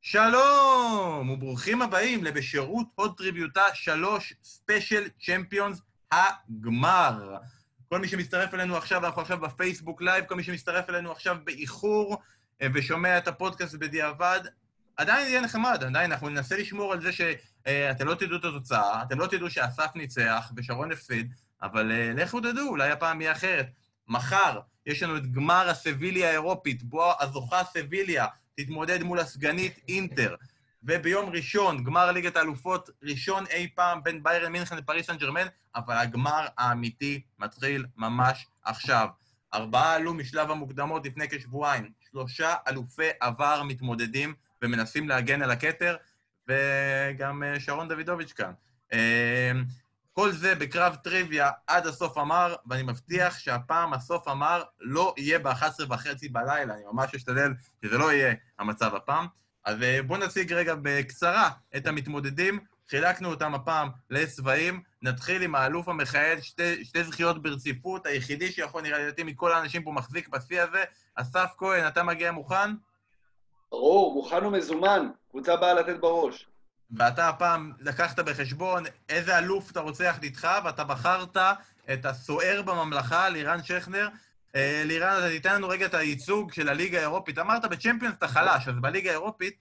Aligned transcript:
שלום, 0.00 1.30
וברוכים 1.30 1.82
הבאים 1.82 2.24
לבשירות 2.24 2.86
הוד 2.94 3.16
טריוויותה 3.16 3.64
3 3.74 4.34
special 4.42 5.08
Champions 5.26 5.80
הגמר. 6.12 7.36
כל 7.88 7.98
מי 7.98 8.08
שמצטרף 8.08 8.54
אלינו 8.54 8.76
עכשיו, 8.76 9.06
אנחנו 9.06 9.22
עכשיו 9.22 9.38
בפייסבוק 9.40 10.02
live, 10.02 10.24
כל 10.24 10.34
מי 10.34 10.42
שמצטרף 10.42 10.90
אלינו 10.90 11.12
עכשיו 11.12 11.36
באיחור 11.44 12.22
אה, 12.62 12.66
ושומע 12.74 13.18
את 13.18 13.28
הפודקאסט 13.28 13.74
בדיעבד, 13.74 14.40
עדיין 14.96 15.28
יהיה 15.28 15.40
נחמד, 15.40 15.84
עדיין 15.84 16.12
אנחנו 16.12 16.28
ננסה 16.28 16.56
לשמור 16.56 16.92
על 16.92 17.00
זה 17.00 17.12
שאתם 17.12 18.06
לא 18.06 18.14
תדעו 18.14 18.36
את 18.36 18.44
התוצאה, 18.44 19.02
אתם 19.02 19.18
לא 19.18 19.26
תדעו 19.26 19.50
שאסף 19.50 19.90
ניצח 19.94 20.52
ושרון 20.56 20.92
הפסיד, 20.92 21.32
אבל 21.62 21.92
אה, 21.92 22.12
לכו 22.14 22.40
תדעו, 22.40 22.68
אולי 22.68 22.90
הפעם 22.90 23.20
יהיה 23.20 23.32
אחרת. 23.32 23.66
מחר 24.08 24.60
יש 24.86 25.02
לנו 25.02 25.16
את 25.16 25.32
גמר 25.32 25.68
הסביליה 25.68 26.28
האירופית, 26.28 26.82
בו 26.82 27.12
הזוכה 27.20 27.64
סביליה 27.64 28.26
תתמודד 28.56 29.02
מול 29.02 29.18
הסגנית 29.18 29.80
אינטר. 29.88 30.34
וביום 30.82 31.30
ראשון, 31.30 31.84
גמר 31.84 32.12
ליגת 32.12 32.36
האלופות, 32.36 32.90
ראשון 33.02 33.44
אי 33.46 33.68
פעם 33.74 34.02
בין 34.02 34.22
ביירן 34.22 34.52
מינכן 34.52 34.76
לפריס 34.76 35.06
סן 35.06 35.16
ג'רמן, 35.16 35.46
אבל 35.76 35.96
הגמר 35.96 36.46
האמיתי 36.58 37.22
מתחיל 37.38 37.86
ממש 37.96 38.46
עכשיו. 38.64 39.08
ארבעה 39.54 39.94
עלו 39.94 40.14
משלב 40.14 40.50
המוקדמות 40.50 41.06
לפני 41.06 41.28
כשבועיים. 41.28 41.90
שלושה 42.10 42.54
אלופי 42.68 43.08
עבר 43.20 43.62
מתמודדים 43.62 44.34
ומנסים 44.62 45.08
להגן 45.08 45.42
על 45.42 45.50
הכתר, 45.50 45.96
וגם 46.48 47.42
אה, 47.42 47.60
שרון 47.60 47.88
דוידוביץ' 47.88 48.32
כאן. 48.32 48.52
כל 50.18 50.32
זה 50.32 50.54
בקרב 50.54 50.94
טריוויה 50.94 51.50
עד 51.66 51.86
הסוף 51.86 52.18
אמר, 52.18 52.54
ואני 52.66 52.82
מבטיח 52.82 53.38
שהפעם 53.38 53.92
הסוף 53.92 54.28
אמר 54.28 54.62
לא 54.80 55.14
יהיה 55.16 55.38
ב-11 55.38 55.84
וחצי 55.88 56.28
בלילה, 56.28 56.74
אני 56.74 56.82
ממש 56.92 57.14
אשתדל 57.14 57.52
שזה 57.84 57.98
לא 57.98 58.12
יהיה 58.12 58.34
המצב 58.58 58.94
הפעם. 58.94 59.26
אז 59.64 59.82
אה, 59.82 60.02
בואו 60.02 60.18
נציג 60.18 60.52
רגע 60.52 60.74
בקצרה 60.82 61.50
את 61.76 61.86
המתמודדים. 61.86 62.60
חילקנו 62.88 63.30
אותם 63.30 63.54
הפעם 63.54 63.88
לצבעים. 64.10 64.82
נתחיל 65.02 65.42
עם 65.42 65.54
האלוף 65.54 65.88
המכהן, 65.88 66.42
שתי, 66.42 66.84
שתי 66.84 67.04
זכיות 67.04 67.42
ברציפות, 67.42 68.06
היחידי 68.06 68.52
שיכול 68.52 68.82
נראה 68.82 68.98
לדעתי 68.98 69.22
מכל 69.22 69.52
האנשים 69.52 69.82
פה 69.82 69.92
מחזיק 69.92 70.28
בשיא 70.28 70.62
הזה. 70.62 70.84
אסף 71.14 71.50
כהן, 71.58 71.86
אתה 71.86 72.02
מגיע 72.02 72.32
מוכן? 72.32 72.70
ברור, 73.70 74.14
מוכן 74.14 74.44
ומזומן. 74.44 75.08
קבוצה 75.30 75.56
באה 75.56 75.74
לתת 75.74 76.00
בראש. 76.00 76.46
ואתה 76.90 77.28
הפעם 77.28 77.72
לקחת 77.80 78.20
בחשבון 78.20 78.84
איזה 79.08 79.38
אלוף 79.38 79.70
אתה 79.70 79.80
רוצה 79.80 80.04
יחד 80.04 80.22
איתך, 80.22 80.48
ואתה 80.64 80.84
בחרת 80.84 81.36
את 81.92 82.06
הסוער 82.06 82.62
בממלכה, 82.62 83.28
לירן 83.28 83.62
שכנר. 83.62 84.08
אה, 84.56 84.82
לירן, 84.84 85.18
אתה 85.18 85.28
תיתן 85.28 85.54
לנו 85.54 85.68
רגע 85.68 85.86
את 85.86 85.94
הייצוג 85.94 86.52
של 86.52 86.68
הליגה 86.68 86.98
האירופית. 86.98 87.38
אמרת 87.38 87.64
בצ'מפיונס 87.64 88.14
אתה 88.18 88.28
חלש, 88.28 88.68
אז 88.68 88.74
בליגה 88.80 89.10
האירופית, 89.10 89.56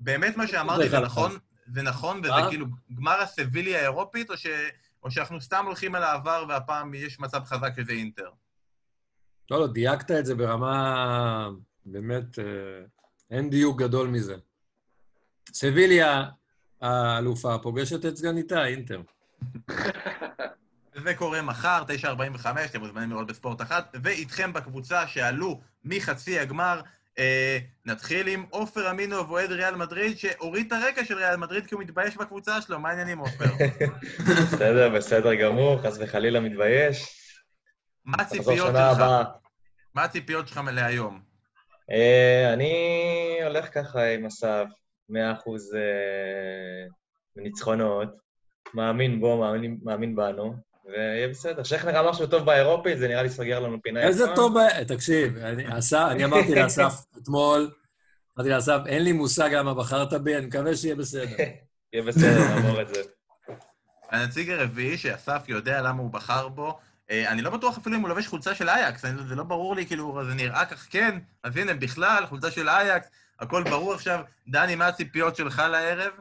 באמת 0.00 0.36
מה 0.36 0.46
שאמרתי 0.46 0.88
זה 0.88 1.00
נכון, 1.00 1.38
זה 1.66 1.82
נכון, 1.82 2.18
וזה 2.18 2.32
כאילו 2.48 2.66
גמר 2.94 3.20
הסביליה 3.20 3.78
האירופית, 3.78 4.30
או, 4.30 4.36
ש... 4.36 4.46
או 5.02 5.10
שאנחנו 5.10 5.40
סתם 5.40 5.64
הולכים 5.66 5.94
על 5.94 6.02
העבר 6.02 6.44
והפעם 6.48 6.94
יש 6.94 7.20
מצב 7.20 7.44
חזק 7.44 7.72
שזה 7.76 7.92
אינטר? 7.92 8.30
לא, 9.50 9.60
לא, 9.60 9.66
דייקת 9.66 10.10
את 10.10 10.26
זה 10.26 10.34
ברמה... 10.34 11.48
באמת, 11.86 12.38
אה, 12.38 12.44
אין 13.30 13.50
דיוק 13.50 13.78
גדול 13.78 14.08
מזה. 14.08 14.36
סביליה 15.52 16.24
האלופה 16.82 17.58
פוגשת 17.58 18.06
את 18.06 18.16
סגניתה, 18.16 18.64
אינטר. 18.64 19.00
זה 20.94 21.14
קורה 21.14 21.42
מחר, 21.42 21.82
9.45, 22.02 22.46
אתם 22.64 22.80
מוזמנים 22.80 23.10
לראות 23.10 23.26
בספורט 23.26 23.62
אחת, 23.62 23.96
ואיתכם 24.02 24.52
בקבוצה 24.52 25.06
שעלו 25.06 25.60
מחצי 25.84 26.38
הגמר, 26.38 26.80
אה, 27.18 27.58
נתחיל 27.86 28.28
עם 28.28 28.44
עופר 28.50 28.90
אמינו, 28.90 29.18
אוהד 29.18 29.52
ריאל 29.52 29.74
מדריד, 29.74 30.18
שהוריד 30.18 30.66
את 30.66 30.72
הרקע 30.72 31.04
של 31.04 31.14
ריאל 31.14 31.36
מדריד 31.36 31.66
כי 31.66 31.74
הוא 31.74 31.82
מתבייש 31.82 32.16
בקבוצה 32.16 32.60
שלו. 32.60 32.80
מה 32.80 32.88
העניינים, 32.88 33.18
עופר? 33.18 33.44
בסדר, 34.42 34.88
בסדר 34.88 35.34
גמור, 35.34 35.82
חס 35.82 35.98
וחלילה 36.00 36.40
מתבייש. 36.40 37.18
מה 38.04 38.22
הציפיות 38.22 38.74
שלך? 38.76 39.02
מה 39.94 40.04
הציפיות 40.04 40.48
שלך 40.48 40.60
להיום? 40.72 41.20
אה, 41.90 42.52
אני 42.52 43.38
הולך 43.44 43.74
ככה 43.74 44.04
עם 44.04 44.26
אסף, 44.26 44.64
100% 45.12 45.14
בניצחונות, 47.36 48.08
מאמין 48.74 49.20
בו, 49.20 49.40
מאמין, 49.40 49.78
מאמין 49.82 50.16
בנו, 50.16 50.54
ויהיה 50.84 51.28
בסדר. 51.28 51.62
שכנר 51.62 52.00
אמר 52.00 52.12
שהוא 52.12 52.26
טוב 52.26 52.46
באירופית, 52.46 52.98
זה 52.98 53.08
נראה 53.08 53.22
לי 53.22 53.30
סוגר 53.30 53.60
לנו 53.60 53.82
פינה 53.82 54.00
יפה. 54.00 54.08
איזה 54.08 54.24
טוב. 54.34 54.56
תקשיב, 54.88 55.36
אני, 55.36 55.78
אסף, 55.78 56.06
אני 56.10 56.24
אמרתי 56.24 56.54
לאסף 56.54 56.92
אתמול, 57.22 57.70
אמרתי 58.38 58.50
לאסף, 58.50 58.78
אין 58.86 59.04
לי 59.04 59.12
מושג 59.12 59.50
למה 59.54 59.74
בחרת 59.74 60.12
בי, 60.12 60.36
אני 60.36 60.46
מקווה 60.46 60.76
שיהיה 60.76 60.94
בסדר. 60.94 61.24
יהיה 61.92 62.04
בסדר, 62.04 62.54
נעבור 62.54 62.82
את 62.82 62.88
זה. 62.88 63.02
הנציג 64.10 64.50
הרביעי, 64.50 64.98
שאסף 64.98 65.44
יודע 65.48 65.82
למה 65.82 66.02
הוא 66.02 66.10
בחר 66.10 66.48
בו, 66.48 66.78
אה, 67.10 67.32
אני 67.32 67.42
לא 67.42 67.50
בטוח 67.50 67.78
אפילו 67.78 67.96
אם 67.96 68.00
הוא 68.00 68.08
לובש 68.08 68.26
חולצה 68.26 68.54
של 68.54 68.68
אייקס, 68.68 69.04
זה 69.28 69.34
לא 69.34 69.44
ברור 69.44 69.76
לי, 69.76 69.86
כאילו, 69.86 70.24
זה 70.28 70.34
נראה 70.34 70.64
כך 70.66 70.86
כן, 70.90 71.18
אז 71.42 71.56
הנה, 71.56 71.74
בכלל, 71.74 72.26
חולצה 72.26 72.50
של 72.50 72.68
אייקס, 72.68 73.08
הכל 73.40 73.64
ברור 73.64 73.94
עכשיו. 73.94 74.24
דני, 74.48 74.74
מה 74.74 74.86
הציפיות 74.86 75.36
שלך 75.36 75.58
לערב? 75.58 76.12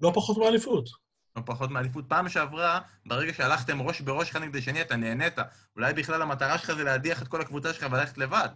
לא 0.00 0.12
פחות 0.14 0.38
מאליפות. 0.38 0.88
לא 1.36 1.42
פחות 1.46 1.70
מאליפות. 1.70 2.04
פעם 2.08 2.28
שעברה, 2.28 2.80
ברגע 3.06 3.34
שהלכתם 3.34 3.82
ראש 3.82 4.00
בראש 4.00 4.30
אחד 4.30 4.42
נגד 4.42 4.56
השני, 4.56 4.82
אתה 4.82 4.96
נהנית. 4.96 5.34
אולי 5.76 5.94
בכלל 5.94 6.22
המטרה 6.22 6.58
שלך 6.58 6.72
זה 6.72 6.84
להדיח 6.84 7.22
את 7.22 7.28
כל 7.28 7.40
הקבוצה 7.40 7.72
שלך 7.72 7.86
וללכת 7.90 8.18
לבד. 8.18 8.48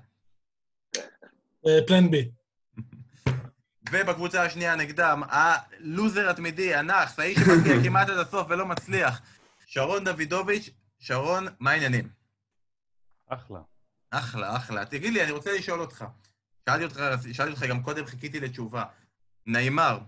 פלן 1.86 2.10
בי. 2.10 2.30
ובקבוצה 3.90 4.42
השנייה 4.42 4.76
נגדם, 4.76 5.22
הלוזר 5.28 6.30
התמידי, 6.30 6.74
הנאחס, 6.74 7.18
האיש 7.18 7.38
שמגיע 7.38 7.74
כמעט 7.84 8.08
עד 8.08 8.18
הסוף 8.18 8.46
ולא 8.50 8.66
מצליח, 8.66 9.20
שרון 9.66 10.04
דוידוביץ'. 10.04 10.70
שרון, 10.98 11.46
מה 11.60 11.70
העניינים? 11.70 12.08
אחלה. 13.28 13.60
אחלה, 14.10 14.56
אחלה. 14.56 14.84
תגיד 14.84 15.12
לי, 15.12 15.22
אני 15.24 15.30
רוצה 15.30 15.52
לשאול 15.52 15.80
אותך. 15.80 16.04
שאלתי 16.70 16.84
אותך, 16.84 17.00
שאלתי 17.32 17.52
אותך 17.52 17.62
גם 17.62 17.82
קודם, 17.82 18.06
חיכיתי 18.06 18.40
לתשובה. 18.40 18.84
נעימר, 19.46 19.98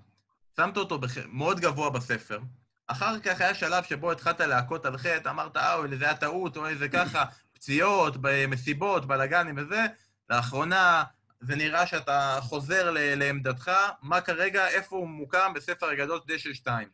שמת 0.57 0.77
אותו 0.77 0.99
בח... 0.99 1.11
מאוד 1.27 1.61
גבוה 1.61 1.91
בספר, 1.91 2.39
אחר 2.87 3.21
כך 3.21 3.41
היה 3.41 3.55
שלב 3.55 3.85
שבו 3.85 4.13
התחלת 4.13 4.41
להכות 4.41 4.87
על 4.87 4.99
חטא, 4.99 5.29
אמרת, 5.29 5.57
אה, 5.57 5.77
זה 5.99 6.05
היה 6.05 6.17
טעות, 6.17 6.57
או 6.57 6.67
איזה 6.67 6.89
ככה, 6.89 7.25
פציעות, 7.55 8.17
מסיבות, 8.49 9.07
בלאגנים 9.07 9.55
וזה, 9.59 9.87
לאחרונה 10.31 11.05
זה 11.41 11.57
נראה 11.57 11.87
שאתה 11.87 12.39
חוזר 12.41 12.91
ל- 12.91 13.15
לעמדתך, 13.15 13.71
מה 14.03 14.21
כרגע, 14.21 14.69
איפה 14.69 14.97
הוא 14.97 15.09
מוקם 15.09 15.53
בספר 15.55 15.87
הגדול 15.87 16.21
דשא 16.27 16.53
2? 16.53 16.89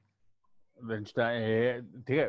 תראה, 2.05 2.27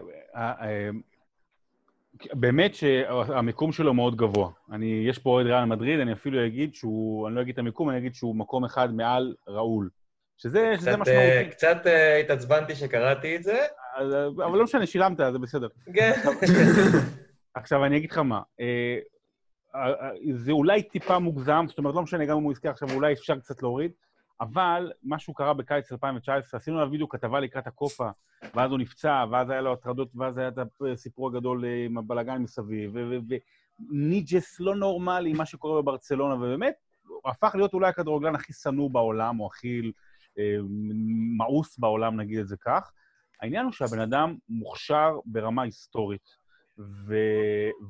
באמת 2.33 2.75
שהמיקום 2.75 3.71
שלו 3.71 3.93
מאוד 3.93 4.15
גבוה. 4.15 4.49
אני, 4.71 5.05
יש 5.07 5.17
פה 5.17 5.29
אוהד 5.29 5.45
ריאל 5.45 5.65
מדריד, 5.65 5.99
אני 5.99 6.13
אפילו 6.13 6.45
אגיד 6.45 6.75
שהוא, 6.75 7.27
אני 7.27 7.35
לא 7.35 7.41
אגיד 7.41 7.53
את 7.53 7.59
המיקום, 7.59 7.89
אני 7.89 7.97
אגיד 7.97 8.15
שהוא 8.15 8.35
מקום 8.35 8.65
אחד 8.65 8.93
מעל 8.93 9.35
ראול. 9.47 9.89
שזה, 10.37 10.73
שזה 10.77 10.91
קצת, 10.91 10.99
משמעותי. 10.99 11.49
קצת 11.51 11.77
uh, 11.85 12.19
התעצבנתי 12.23 12.75
שקראתי 12.75 13.35
את 13.35 13.43
זה. 13.43 13.65
אבל 14.35 14.57
לא 14.57 14.63
משנה, 14.63 14.85
שילמת, 14.85 15.17
זה 15.17 15.39
בסדר. 15.39 15.67
כן. 15.93 16.11
עכשיו, 17.53 17.85
אני 17.85 17.97
אגיד 17.97 18.11
לך 18.11 18.17
מה. 18.17 18.41
זה 20.33 20.51
אולי 20.51 20.83
טיפה 20.83 21.19
מוגזם, 21.19 21.65
זאת 21.67 21.77
אומרת, 21.77 21.95
לא 21.95 22.01
משנה, 22.01 22.25
גם 22.25 22.37
אם 22.37 22.43
הוא 22.43 22.51
יזכה 22.51 22.69
עכשיו, 22.69 22.89
אולי 22.93 23.13
אפשר 23.13 23.39
קצת 23.39 23.63
להוריד, 23.63 23.91
אבל 24.41 24.91
משהו 25.03 25.33
קרה 25.33 25.53
בקיץ 25.53 25.91
2019, 25.91 26.59
עשינו 26.59 26.77
עליו 26.77 26.91
וידאו 26.91 27.09
כתבה 27.09 27.39
לקראת 27.39 27.67
הקופה, 27.67 28.09
ואז 28.55 28.71
הוא 28.71 28.79
נפצע, 28.79 29.25
ואז 29.31 29.49
היה 29.49 29.61
לו 29.61 29.73
הטרדות, 29.73 30.11
ואז 30.15 30.37
היה 30.37 30.47
את 30.47 30.57
הסיפור 30.93 31.27
הגדול 31.27 31.65
עם 31.85 31.97
הבלאגן 31.97 32.37
מסביב, 32.37 32.95
וניג'ס 32.95 34.59
לא 34.59 34.75
נורמלי, 34.75 35.33
מה 35.33 35.45
שקורה 35.45 35.81
בברצלונה, 35.81 36.35
ובאמת, 36.35 36.73
הוא 37.07 37.31
הפך 37.31 37.55
להיות 37.55 37.73
אולי 37.73 37.89
הכדורגלן 37.89 38.35
הכי 38.35 38.53
שנוא 38.53 38.91
בעולם, 38.91 39.39
או 39.39 39.47
הכי 39.47 39.91
אה, 40.39 40.57
מאוס 41.37 41.79
בעולם, 41.79 42.19
נגיד 42.19 42.39
את 42.39 42.47
זה 42.47 42.55
כך. 42.57 42.91
העניין 43.41 43.65
הוא 43.65 43.73
שהבן 43.73 43.99
אדם 43.99 44.35
מוכשר 44.49 45.19
ברמה 45.25 45.61
היסטורית, 45.61 46.35
ו... 46.79 47.15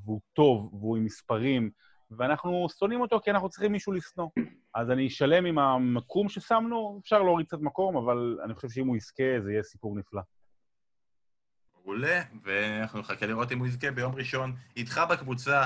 והוא 0.04 0.22
טוב, 0.34 0.74
והוא 0.74 0.98
עם 0.98 1.06
מספרים, 1.06 1.69
ואנחנו 2.18 2.68
שונאים 2.80 3.02
אותו 3.02 3.20
כי 3.24 3.32
אנחנו 3.32 3.50
צריכים 3.50 3.72
מישהו 3.72 3.94
לשנוא. 3.94 4.28
אז 4.76 4.92
אני 4.92 5.08
אשלם 5.08 5.46
עם 5.46 5.60
המקום 5.60 6.30
ששמנו, 6.30 7.00
אפשר 7.04 7.24
להוריד 7.24 7.48
קצת 7.48 7.60
מקום, 7.62 7.98
אבל 7.98 8.38
אני 8.44 8.54
חושב 8.54 8.70
שאם 8.70 8.88
הוא 8.88 8.98
יזכה, 8.98 9.24
זה 9.44 9.52
יהיה 9.52 9.64
סיפור 9.64 9.96
נפלא. 9.96 10.22
מעולה, 11.86 12.22
ואנחנו 12.44 13.00
נחכה 13.00 13.26
לראות 13.26 13.52
אם 13.52 13.60
הוא 13.60 13.68
יזכה 13.68 13.92
ביום 13.92 14.16
ראשון 14.16 14.56
איתך 14.78 15.02
בקבוצה. 15.10 15.66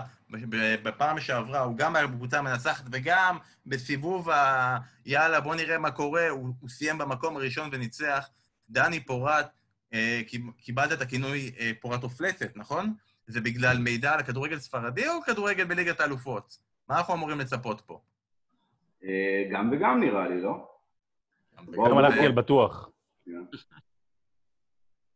בפעם 0.83 1.19
שעברה 1.19 1.59
הוא 1.59 1.77
גם 1.77 1.95
היה 1.95 2.07
בקבוצה 2.07 2.41
מנצחת, 2.41 2.85
וגם 2.91 3.37
בסיבוב 3.65 4.29
ה... 4.29 4.77
יאללה, 5.05 5.41
בוא 5.41 5.55
נראה 5.55 5.77
מה 5.77 5.91
קורה, 5.91 6.29
הוא, 6.29 6.53
הוא 6.59 6.69
סיים 6.69 6.97
במקום 6.97 7.37
הראשון 7.37 7.69
וניצח. 7.71 8.29
דני 8.69 8.99
פורט, 8.99 9.47
אה, 9.93 10.21
קיבלת 10.57 10.91
את 10.91 11.01
הכינוי 11.01 11.51
אה, 11.59 11.71
פורט 11.81 12.03
אופלצת, 12.03 12.51
נכון? 12.55 12.93
זה 13.27 13.41
בגלל 13.41 13.77
מידע 13.77 14.13
על 14.13 14.19
הכדורגל 14.19 14.59
ספרדי 14.59 15.09
או 15.09 15.21
כדורגל 15.25 15.63
בליגת 15.63 15.99
האלופות? 15.99 16.57
מה 16.89 16.97
אנחנו 16.97 17.13
אמורים 17.13 17.39
לצפות 17.39 17.81
פה? 17.81 18.01
אה, 19.03 19.43
גם 19.51 19.71
וגם 19.71 19.99
נראה 19.99 20.27
לי, 20.27 20.41
לא? 20.41 20.69
גם. 21.71 21.97
על 21.97 22.31
בטוח. 22.31 22.89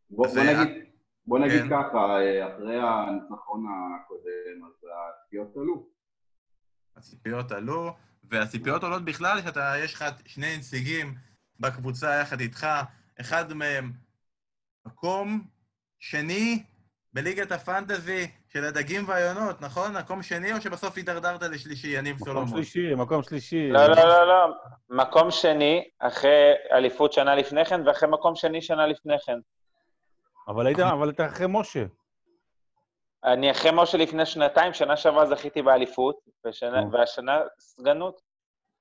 בוא, 0.10 0.28
אה, 0.28 0.64
נגיד, 0.64 0.86
בוא 1.26 1.40
נגיד 1.40 1.62
כן. 1.62 1.70
ככה, 1.70 1.98
אה, 1.98 2.56
אחרי 2.56 2.80
הניצחון 2.80 3.66
הקודם, 3.66 4.66
אז 4.66 4.86
הציפיות 5.14 5.58
עלו. 5.58 5.88
הציפיות 6.96 7.52
עלו, 7.52 7.94
והציפיות 8.24 8.84
עולות 8.84 9.06
בכלל, 9.06 9.42
שאתה, 9.42 9.74
יש 9.84 9.94
לך 9.94 10.06
שני 10.26 10.58
נציגים 10.58 11.16
בקבוצה 11.60 12.16
יחד 12.22 12.40
איתך, 12.40 12.68
אחד 13.20 13.54
מהם 13.54 13.92
מקום 14.86 15.48
שני 16.00 16.64
בליגת 17.18 17.52
הפנטזי 17.52 18.28
של 18.48 18.64
הדגים 18.64 19.04
והיונות, 19.08 19.62
נכון? 19.62 19.98
מקום 19.98 20.24
שני, 20.24 20.54
או 20.54 20.62
שבסוף 20.62 20.98
הידרדרת 20.98 21.42
לשלישי, 21.42 21.88
יניב 21.88 22.16
מקום 22.16 22.28
סולומון? 22.28 22.64
שלישי, 22.64 22.96
מקום 22.96 23.24
שלישי. 23.24 23.70
לא, 23.70 23.88
לא, 23.88 23.96
לא, 23.96 24.28
לא. 24.28 24.54
מקום 24.90 25.32
שני, 25.32 25.90
אחרי 26.00 26.54
אליפות 26.72 27.14
שנה 27.14 27.36
לפני 27.36 27.66
כן, 27.66 27.88
ואחרי 27.88 28.10
מקום 28.10 28.36
שני 28.36 28.62
שנה 28.62 28.88
לפני 28.88 29.16
כן. 29.26 29.38
אבל 30.48 30.68
היית, 30.68 30.80
אבל 30.80 31.10
אתה 31.10 31.26
אחרי 31.26 31.46
משה. 31.50 31.86
אני 33.24 33.52
אחרי 33.52 33.72
משה 33.74 33.98
לפני 33.98 34.26
שנתיים, 34.26 34.74
שנה 34.74 34.98
שעברה 34.98 35.26
זכיתי 35.26 35.62
באליפות, 35.62 36.16
ושנה. 36.46 36.82
והשנה 36.92 37.40
סגנות. 37.60 38.22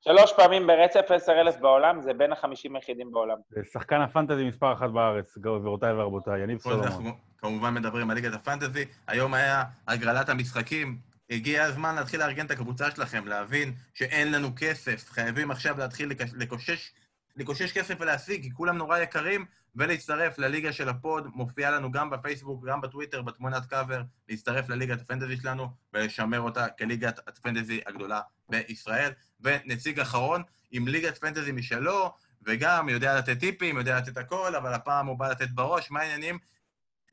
שלוש 0.09 0.33
פעמים 0.33 0.67
ברצף, 0.67 1.11
עשר 1.11 1.41
אלף 1.41 1.57
בעולם, 1.57 2.01
זה 2.01 2.13
בין 2.13 2.33
החמישים 2.33 2.77
היחידים 2.77 3.13
בעולם. 3.13 3.37
זה 3.51 3.61
שחקן 3.73 4.01
הפנטזי 4.01 4.45
מספר 4.45 4.73
אחת 4.73 4.91
בארץ, 4.91 5.39
גבירותיי 5.39 5.93
ורבותיי, 5.93 6.41
יניב 6.43 6.59
סולומון. 6.59 6.87
אנחנו 6.87 7.11
כמובן 7.39 7.75
מדברים 7.75 8.11
על 8.11 8.17
ליגת 8.17 8.35
הפנטזי. 8.35 8.85
היום 9.07 9.35
היה 9.35 9.65
הגרלת 9.89 10.29
המשחקים. 10.29 10.99
הגיע 11.31 11.65
הזמן 11.65 11.95
להתחיל 11.95 12.21
לארגן 12.21 12.47
את 12.47 12.51
הקבוצה 12.51 12.91
שלכם, 12.91 13.27
להבין 13.27 13.73
שאין 13.95 14.33
לנו 14.33 14.49
כסף. 14.57 15.11
חייבים 15.11 15.51
עכשיו 15.51 15.79
להתחיל 15.79 16.13
לקושש, 16.37 16.93
לקושש 17.37 17.73
כסף 17.73 17.95
ולהשיג, 18.01 18.43
כי 18.43 18.51
כולם 18.51 18.77
נורא 18.77 18.99
יקרים, 18.99 19.45
ולהצטרף 19.77 20.39
לליגה 20.39 20.73
של 20.73 20.89
ה 20.89 20.96
pod. 20.96 21.27
מופיע 21.35 21.71
לנו 21.71 21.93
גם 21.93 22.11
בפייסבוק, 22.11 22.67
גם 22.67 22.81
בטוויטר, 22.81 23.23
בתמונת 23.23 23.67
קאבר, 23.67 24.03
להצטרף 24.29 24.69
לליגת 24.69 25.01
הפנטזי 25.01 25.37
שלנו 25.37 25.69
ולשמר 25.93 26.41
אותה 26.41 26.69
כליגת 26.69 27.29
הפנטזי 27.29 27.81
הגדולה 27.87 28.21
בישראל. 28.49 29.11
ונציג 29.41 30.01
אחרון 30.01 30.43
עם 30.73 30.89
ליגת 30.89 31.19
פנטזי 31.19 31.53
משלו, 31.53 32.13
וגם 32.47 32.89
יודע 32.89 33.19
לתת 33.19 33.39
טיפים, 33.41 33.77
יודע 33.79 33.99
לתת 33.99 34.17
הכל, 34.17 34.55
אבל 34.55 34.73
הפעם 34.75 35.07
הוא 35.07 35.19
בא 35.19 35.29
לתת 35.31 35.51
בראש, 35.51 35.91
מה 35.91 36.01
העניינים? 36.01 36.39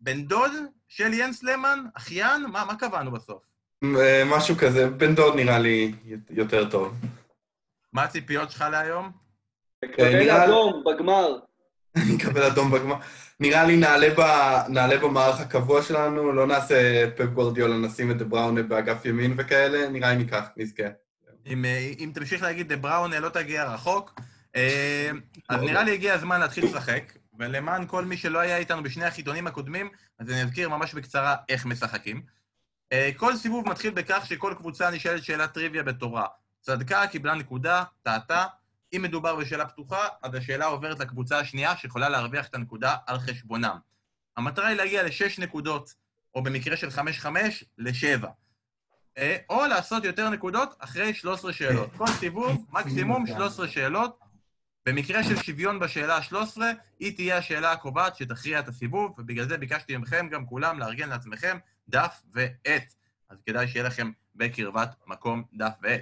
בן 0.02 0.24
דוד 0.26 0.52
של 0.88 1.14
יאנס 1.14 1.44
למן? 1.44 1.80
אחיין? 1.94 2.42
מה, 2.52 2.66
מה 2.66 2.76
קבענו 2.76 3.12
בסוף? 3.12 3.42
אה, 4.00 4.24
משהו 4.26 4.56
כזה, 4.56 4.90
בן 4.90 5.16
דוד 5.16 5.36
נראה 5.36 5.60
לי 5.60 5.94
יותר 6.30 6.70
טוב. 6.70 6.96
מה 7.94 8.04
הציפיות 8.04 8.52
שלך 8.52 8.66
להיום? 8.72 9.12
מקבל 9.86 10.20
נראה- 10.20 10.46
אדום 10.46 10.84
בגמר. 10.86 11.38
אני 11.98 12.18
אקבל 12.18 12.44
אדום 12.44 12.72
בגמר. 12.72 12.96
נראה 13.40 13.64
לי 13.66 13.78
נעלה, 13.78 14.08
ב, 14.18 14.22
נעלה 14.70 14.98
במערך 14.98 15.40
הקבוע 15.40 15.82
שלנו, 15.82 16.32
לא 16.32 16.48
נעשה 16.48 17.10
פפ 17.16 17.26
גורדיולה, 17.26 17.78
נשים 17.78 18.12
את 18.12 18.22
בראונה 18.22 18.64
באגף 18.64 19.06
ימין 19.06 19.34
וכאלה, 19.38 19.90
נראה 19.90 20.10
לי 20.12 20.16
ניקח, 20.18 20.44
נזכה. 20.58 20.84
אם, 21.46 21.66
אה, 21.66 21.92
אם 22.00 22.12
תמשיך 22.14 22.42
להגיד 22.42 22.68
דה 22.68 22.78
בראון, 22.78 23.14
לא 23.14 23.30
תגיע 23.30 23.64
רחוק. 23.64 24.22
אה, 24.56 25.12
אז 25.50 25.62
נראה 25.62 25.84
לי 25.84 25.94
הגיע 25.94 26.14
הזמן 26.14 26.40
להתחיל 26.40 26.66
לשחק, 26.66 27.14
ולמען 27.40 27.88
כל 27.88 28.06
מי 28.06 28.18
שלא 28.18 28.40
היה 28.40 28.58
איתנו 28.58 28.84
בשני 28.84 29.06
החידונים 29.06 29.48
הקודמים, 29.48 29.90
אז 30.20 30.30
אני 30.30 30.44
אזכיר 30.44 30.70
ממש 30.70 30.94
בקצרה 30.94 31.36
איך 31.50 31.66
משחקים. 31.66 32.22
אה, 32.92 33.10
כל 33.18 33.36
סיבוב 33.38 33.70
מתחיל 33.70 33.94
בכך 33.94 34.26
שכל 34.26 34.54
קבוצה 34.58 34.92
נשאלת 34.92 35.24
שאלת 35.24 35.54
טריוויה 35.54 35.84
בתורה. 35.84 36.26
צדקה, 36.62 37.08
קיבלה 37.08 37.36
נקודה, 37.36 37.84
טעתה. 38.04 38.46
אם 38.96 39.02
מדובר 39.02 39.36
בשאלה 39.36 39.66
פתוחה, 39.66 40.08
אז 40.24 40.36
השאלה 40.36 40.66
עוברת 40.66 41.00
לקבוצה 41.00 41.40
השנייה, 41.40 41.78
שיכולה 41.78 42.10
להרוויח 42.10 42.48
את 42.48 42.56
הנקודה 42.56 42.96
על 43.08 43.20
חשבונם. 43.20 43.78
המטרה 44.38 44.68
היא 44.68 44.78
להגיע 44.78 45.04
לשש 45.04 45.40
נקודות, 45.40 45.94
או 46.36 46.44
במקרה 46.44 46.78
של 46.78 46.90
חמש-חמש, 46.90 47.64
לשבע. 47.78 48.30
אה, 49.18 49.38
או 49.50 49.66
לעשות 49.66 50.04
יותר 50.04 50.30
נקודות 50.30 50.76
אחרי 50.80 51.14
13 51.14 51.54
שאלות. 51.54 51.90
כל 51.98 52.08
סיבוב, 52.08 52.66
מקסימום 52.72 53.28
13 53.28 53.68
שאלות. 53.68 54.20
במקרה 54.86 55.24
של 55.24 55.36
שוויון 55.36 55.80
בשאלה 55.80 56.18
ה-13, 56.18 56.62
היא 57.00 57.16
תהיה 57.16 57.38
השאלה 57.38 57.72
הקובעת 57.72 58.16
שתכריע 58.16 58.60
את 58.60 58.68
הסיבוב, 58.68 59.20
ובגלל 59.20 59.48
זה 59.48 59.58
ביקשתי 59.58 59.98
מכם 59.98 60.30
גם 60.32 60.46
כולם 60.46 60.80
לארגן 60.80 61.10
לעצמכם 61.10 61.58
דף 61.90 62.24
ועט. 62.34 62.94
אז 63.30 63.38
כדאי 63.46 63.68
שיהיה 63.68 63.86
לכם 63.86 64.12
בקרבת 64.36 64.96
מקום 65.08 65.44
דף 65.54 65.74
ועט. 65.82 66.02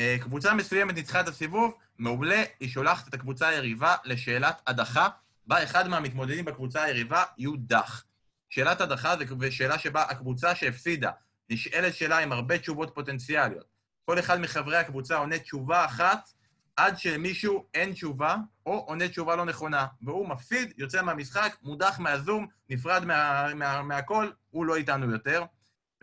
אה, 0.00 0.16
קבוצה 0.20 0.54
מסוימת 0.54 0.94
ניצחה 0.94 1.20
את 1.20 1.28
הסיבוב, 1.28 1.74
מעולה, 1.98 2.42
היא 2.60 2.68
שולחת 2.68 3.08
את 3.08 3.14
הקבוצה 3.14 3.48
היריבה 3.48 3.94
לשאלת 4.04 4.62
הדחה, 4.66 5.08
בה 5.46 5.62
אחד 5.62 5.88
מהמתמודדים 5.88 6.44
בקבוצה 6.44 6.82
היריבה 6.82 7.24
יודח. 7.38 8.04
שאלת 8.48 8.80
הדחה 8.80 9.14
זו 9.16 9.52
שאלה 9.52 9.78
שבה 9.78 10.02
הקבוצה 10.02 10.54
שהפסידה 10.54 11.10
נשאלת 11.50 11.94
שאלה 11.94 12.18
עם 12.18 12.32
הרבה 12.32 12.58
תשובות 12.58 12.90
פוטנציאליות. 12.94 13.64
כל 14.04 14.18
אחד 14.18 14.40
מחברי 14.40 14.76
הקבוצה 14.76 15.16
עונה 15.16 15.38
תשובה 15.38 15.84
אחת, 15.84 16.30
עד 16.76 16.98
שלמישהו 16.98 17.66
אין 17.74 17.92
תשובה, 17.92 18.36
או 18.66 18.72
עונה 18.72 19.08
תשובה 19.08 19.36
לא 19.36 19.44
נכונה, 19.44 19.86
והוא 20.02 20.28
מפסיד, 20.28 20.72
יוצא 20.76 21.02
מהמשחק, 21.02 21.56
מודח 21.62 21.98
מהזום, 21.98 22.46
נפרד 22.68 23.04
מה, 23.04 23.46
מה, 23.54 23.82
מהכל, 23.82 24.30
הוא 24.50 24.66
לא 24.66 24.76
איתנו 24.76 25.10
יותר. 25.10 25.44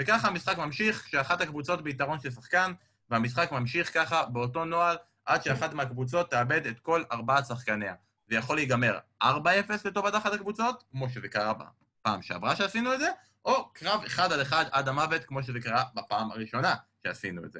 וככה 0.01 0.27
המשחק 0.27 0.57
ממשיך, 0.57 1.07
שאחת 1.09 1.41
הקבוצות 1.41 1.83
ביתרון 1.83 2.19
של 2.19 2.31
שחקן, 2.31 2.73
והמשחק 3.09 3.51
ממשיך 3.51 3.93
ככה 3.93 4.25
באותו 4.25 4.65
נוהל, 4.65 4.97
עד 5.25 5.43
שאחת 5.43 5.73
מהקבוצות 5.73 6.31
תאבד 6.31 6.67
את 6.67 6.79
כל 6.79 7.03
ארבעת 7.11 7.45
שחקניה. 7.45 7.93
זה 8.29 8.35
יכול 8.35 8.55
להיגמר 8.55 8.97
4-0 9.23 9.25
לטובת 9.85 10.15
אחת 10.15 10.33
הקבוצות, 10.33 10.83
כמו 10.91 11.09
שזה 11.09 11.27
קרה 11.27 11.53
בפעם 11.53 12.21
שעברה 12.21 12.55
שעשינו 12.55 12.93
את 12.93 12.99
זה, 12.99 13.09
או 13.47 13.69
קרב 13.73 14.03
אחד 14.05 14.31
על 14.31 14.41
אחד 14.41 14.65
עד 14.71 14.87
המוות, 14.87 15.23
כמו 15.25 15.43
שזה 15.43 15.59
קרה 15.59 15.83
בפעם 15.95 16.31
הראשונה 16.31 16.75
שעשינו 17.03 17.45
את 17.45 17.51
זה. 17.51 17.59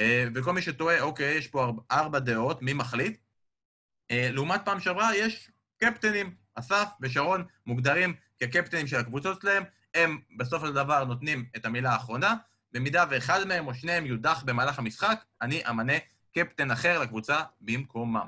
אה, 0.00 0.26
וכל 0.34 0.52
מי 0.52 0.62
שטועה, 0.62 1.00
אוקיי, 1.00 1.34
יש 1.34 1.48
פה 1.48 1.64
ארבע, 1.64 1.82
ארבע 1.90 2.18
דעות, 2.18 2.62
מי 2.62 2.72
מחליט? 2.72 3.18
אה, 4.10 4.28
לעומת 4.32 4.60
פעם 4.64 4.80
שעברה, 4.80 5.16
יש 5.16 5.50
קפטנים. 5.78 6.34
אסף 6.54 6.88
ושרון 7.00 7.44
מוגדרים 7.66 8.14
כקפטנים 8.40 8.86
של 8.86 8.96
הקבוצות 8.96 9.40
שלהם, 9.40 9.64
הם 9.94 10.20
בסופו 10.36 10.66
של 10.66 10.72
דבר 10.72 11.04
נותנים 11.04 11.44
את 11.56 11.64
המילה 11.64 11.92
האחרונה. 11.92 12.34
במידה 12.72 13.04
ואחד 13.10 13.44
מהם 13.44 13.66
או 13.66 13.74
שניהם 13.74 14.06
יודח 14.06 14.42
במהלך 14.42 14.78
המשחק, 14.78 15.24
אני 15.42 15.62
אמנה 15.70 15.92
קפטן 16.34 16.70
אחר 16.70 16.98
לקבוצה 16.98 17.40
במקומם. 17.60 18.26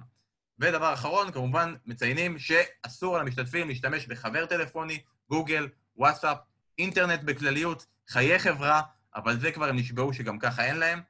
ודבר 0.59 0.95
אחרון, 0.95 1.33
כמובן 1.33 1.75
מציינים 1.87 2.39
שאסור 2.39 3.19
למשתתפים 3.19 3.69
להשתמש 3.69 4.07
בחבר 4.07 4.47
טלפוני, 4.47 5.03
גוגל, 5.31 5.69
וואטסאפ, 5.97 6.39
אינטרנט 6.79 7.23
בכלליות, 7.23 7.87
חיי 8.09 8.39
חברה, 8.39 8.83
אבל 9.17 9.39
זה 9.39 9.53
כבר 9.53 9.69
הם 9.69 9.77
נשבעו 9.77 10.13
שגם 10.13 10.39
ככה 10.39 10.65
אין 10.65 10.77
להם. 10.77 11.01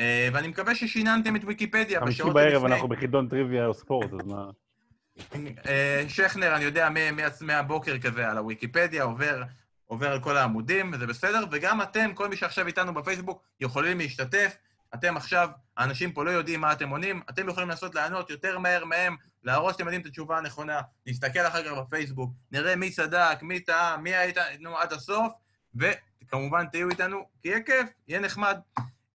אה, 0.00 0.28
ואני 0.32 0.48
מקווה 0.48 0.74
ששיננתם 0.74 1.36
את 1.36 1.40
ויקיפדיה 1.44 2.00
חמישי 2.00 2.22
בשעות 2.22 2.34
בערב 2.34 2.52
שלפני. 2.52 2.74
אנחנו 2.74 2.88
בחידון 2.88 3.28
טריוויה 3.28 3.66
או 3.66 3.74
ספורט, 3.74 4.12
אז 4.12 4.26
מה... 4.26 4.50
אה, 5.66 6.04
שכנר, 6.08 6.56
אני 6.56 6.64
יודע, 6.64 6.88
מהבוקר 7.40 7.98
כזה 7.98 8.30
על 8.30 8.38
הוויקיפדיה, 8.38 9.02
עובר, 9.02 9.42
עובר 9.86 10.12
על 10.12 10.20
כל 10.20 10.36
העמודים, 10.36 10.90
וזה 10.94 11.06
בסדר, 11.06 11.44
וגם 11.50 11.82
אתם, 11.82 12.10
כל 12.14 12.28
מי 12.28 12.36
שעכשיו 12.36 12.66
איתנו 12.66 12.94
בפייסבוק, 12.94 13.42
יכולים 13.60 13.98
להשתתף. 13.98 14.56
אתם 14.94 15.16
עכשיו, 15.16 15.48
האנשים 15.76 16.12
פה 16.12 16.24
לא 16.24 16.30
יודעים 16.30 16.60
מה 16.60 16.72
אתם 16.72 16.88
עונים, 16.88 17.20
אתם 17.30 17.48
יכולים 17.48 17.68
לנסות 17.68 17.94
לענות 17.94 18.30
יותר 18.30 18.58
מהר 18.58 18.84
מהם, 18.84 19.16
להראות 19.46 19.72
שאתם 19.72 19.84
יודעים 19.84 20.00
את 20.00 20.06
התשובה 20.06 20.38
הנכונה, 20.38 20.80
נסתכל 21.06 21.40
אחר 21.40 21.64
כך 21.64 21.78
בפייסבוק, 21.78 22.30
נראה 22.52 22.76
מי 22.76 22.90
צדק, 22.90 23.38
מי 23.42 23.60
טעה, 23.60 23.96
מי 23.96 24.14
היית, 24.14 24.36
נו, 24.60 24.78
עד 24.78 24.92
הסוף, 24.92 25.32
וכמובן 25.74 26.66
תהיו 26.66 26.88
איתנו, 26.90 27.28
כי 27.42 27.48
יהיה 27.48 27.62
כיף, 27.62 27.88
יהיה 28.08 28.20
נחמד. 28.20 28.58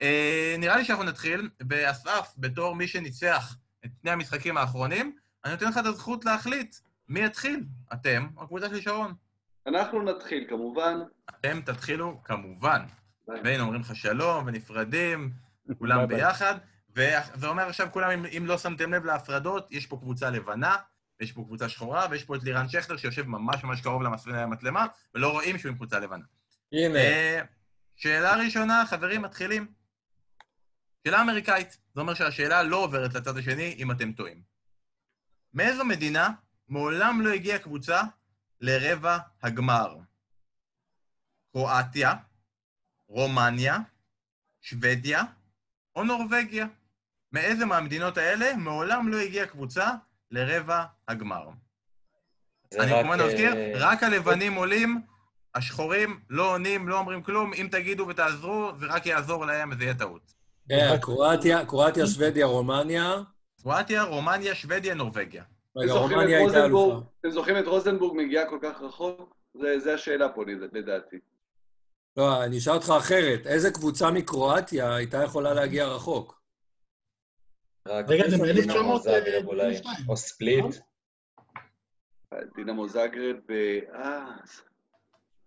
אה, 0.01 0.55
נראה 0.59 0.77
לי 0.77 0.85
שאנחנו 0.85 1.03
נתחיל, 1.03 1.49
ואסף, 1.69 2.33
בתור 2.37 2.75
מי 2.75 2.87
שניצח 2.87 3.55
את 3.85 3.89
שני 4.01 4.11
המשחקים 4.11 4.57
האחרונים, 4.57 5.15
אני 5.45 5.53
נותן 5.53 5.67
לך 5.67 5.77
את 5.77 5.85
הזכות 5.85 6.25
להחליט 6.25 6.75
מי 7.09 7.19
יתחיל, 7.25 7.63
אתם 7.93 8.27
או 8.37 8.43
הקבוצה 8.43 8.69
של 8.69 8.81
שרון. 8.81 9.13
אנחנו 9.67 10.01
נתחיל, 10.01 10.45
כמובן. 10.49 10.99
אתם 11.29 11.61
תתחילו 11.61 12.23
כמובן. 12.23 12.81
והנה 13.27 13.63
אומרים 13.63 13.81
לך 13.81 13.95
שלום 13.95 14.43
ונפרדים, 14.47 15.31
כולם 15.79 16.07
ביי 16.07 16.17
ביי. 16.17 16.57
וזה 16.95 17.47
אומר 17.47 17.63
עכשיו 17.69 17.87
כולם, 17.91 18.09
אם, 18.11 18.25
אם 18.37 18.45
לא 18.45 18.57
שמתם 18.57 18.93
לב 18.93 19.05
להפרדות, 19.05 19.67
יש 19.71 19.85
פה 19.85 19.97
קבוצה 19.97 20.29
לבנה, 20.29 20.75
יש 21.19 21.31
פה 21.31 21.43
קבוצה 21.43 21.69
שחורה, 21.69 22.07
ויש 22.11 22.23
פה 22.23 22.35
את 22.35 22.43
לירן 22.43 22.69
שכטר 22.69 22.97
שיושב 22.97 23.27
ממש 23.27 23.63
ממש 23.63 23.81
קרוב 23.81 24.01
למצלמה, 24.27 24.85
ולא 25.15 25.31
רואים 25.31 25.57
שהוא 25.57 25.69
עם 25.69 25.75
קבוצה 25.75 25.99
לבנה. 25.99 26.25
הנה, 26.71 26.99
אה, 26.99 27.41
שאלה 27.95 28.35
ראשונה, 28.35 28.83
חברים, 28.87 29.21
מתחילים. 29.21 29.73
שאלה 31.03 31.21
אמריקאית. 31.21 31.77
זה 31.93 32.01
אומר 32.01 32.13
שהשאלה 32.13 32.63
לא 32.63 32.77
עוברת 32.77 33.13
לצד 33.13 33.37
השני 33.37 33.75
אם 33.77 33.91
אתם 33.91 34.11
טועים. 34.11 34.41
מאיזו 35.53 35.85
מדינה 35.85 36.29
מעולם 36.67 37.21
לא 37.21 37.33
הגיעה 37.33 37.59
קבוצה 37.59 38.01
לרבע 38.61 39.17
הגמר? 39.43 39.97
קרואטיה, 41.51 42.13
רומניה, 43.07 43.77
שוודיה 44.61 45.23
או 45.95 46.03
נורבגיה? 46.03 46.65
מאיזה 47.33 47.65
מהמדינות 47.65 48.17
האלה 48.17 48.55
מעולם 48.57 49.07
לא 49.07 49.17
הגיעה 49.17 49.45
קבוצה 49.47 49.89
לרבע 50.31 50.83
הגמר? 51.07 51.49
זה 52.73 52.83
אני 52.83 52.91
כמובן 53.01 53.21
מזכיר, 53.21 53.53
אה, 53.55 53.71
רק 53.75 54.03
הלבנים 54.03 54.53
עולים, 54.53 55.01
השחורים 55.55 56.19
לא 56.29 56.53
עונים, 56.53 56.87
לא 56.89 56.99
אומרים 56.99 57.23
כלום, 57.23 57.53
אם 57.53 57.67
תגידו 57.71 58.07
ותעזרו, 58.07 58.71
זה 58.79 58.85
רק 58.89 59.05
יעזור 59.05 59.45
להם 59.45 59.69
וזה 59.71 59.83
יהיה 59.83 59.93
טעות. 59.93 60.33
כן, 60.69 60.97
קרואטיה, 61.01 61.65
קרואטיה, 61.65 62.07
שוודיה, 62.07 62.45
רומניה. 62.45 63.13
קרואטיה, 63.61 64.03
רומניה, 64.03 64.55
שוודיה, 64.55 64.93
נורבגיה. 64.93 65.43
רגע, 65.75 65.91
אתם 65.93 65.99
זוכרים 65.99 66.11
את 66.11 66.17
רומניה 66.17 66.37
הייתה 66.37 66.57
רוזנבורג? 66.59 66.91
אלופה. 66.93 67.07
אתם 67.21 67.29
זוכרים 67.29 67.57
את 67.57 67.65
רוזנבורג 67.67 68.17
מגיעה 68.17 68.45
כל 68.49 68.59
כך 68.61 68.81
רחוק? 68.81 69.35
זה- 69.61 69.79
זה 69.79 69.93
השאלה 69.93 70.29
פה 70.29 70.43
לדעתי. 70.73 71.15
לא, 72.17 72.43
אני 72.43 72.57
אשאל 72.57 72.73
אותך 72.73 72.93
אחרת. 72.97 73.47
איזה 73.47 73.71
קבוצה 73.71 74.11
מקרואטיה 74.11 74.95
הייתה 74.95 75.23
יכולה 75.23 75.53
להגיע 75.53 75.85
רחוק? 75.87 76.40
רק 77.87 78.05
רגע, 78.09 78.29
זה 78.29 78.37
דינמו 78.53 78.93
מ-1992. 78.93 78.99
זאגרב 78.99 79.45
אולי, 79.47 79.75
או 80.09 80.17
ספליט. 80.17 80.65
דינמו 82.55 82.87
זאגרב, 82.87 83.35
ב- 83.49 83.79
אה, 83.95 84.25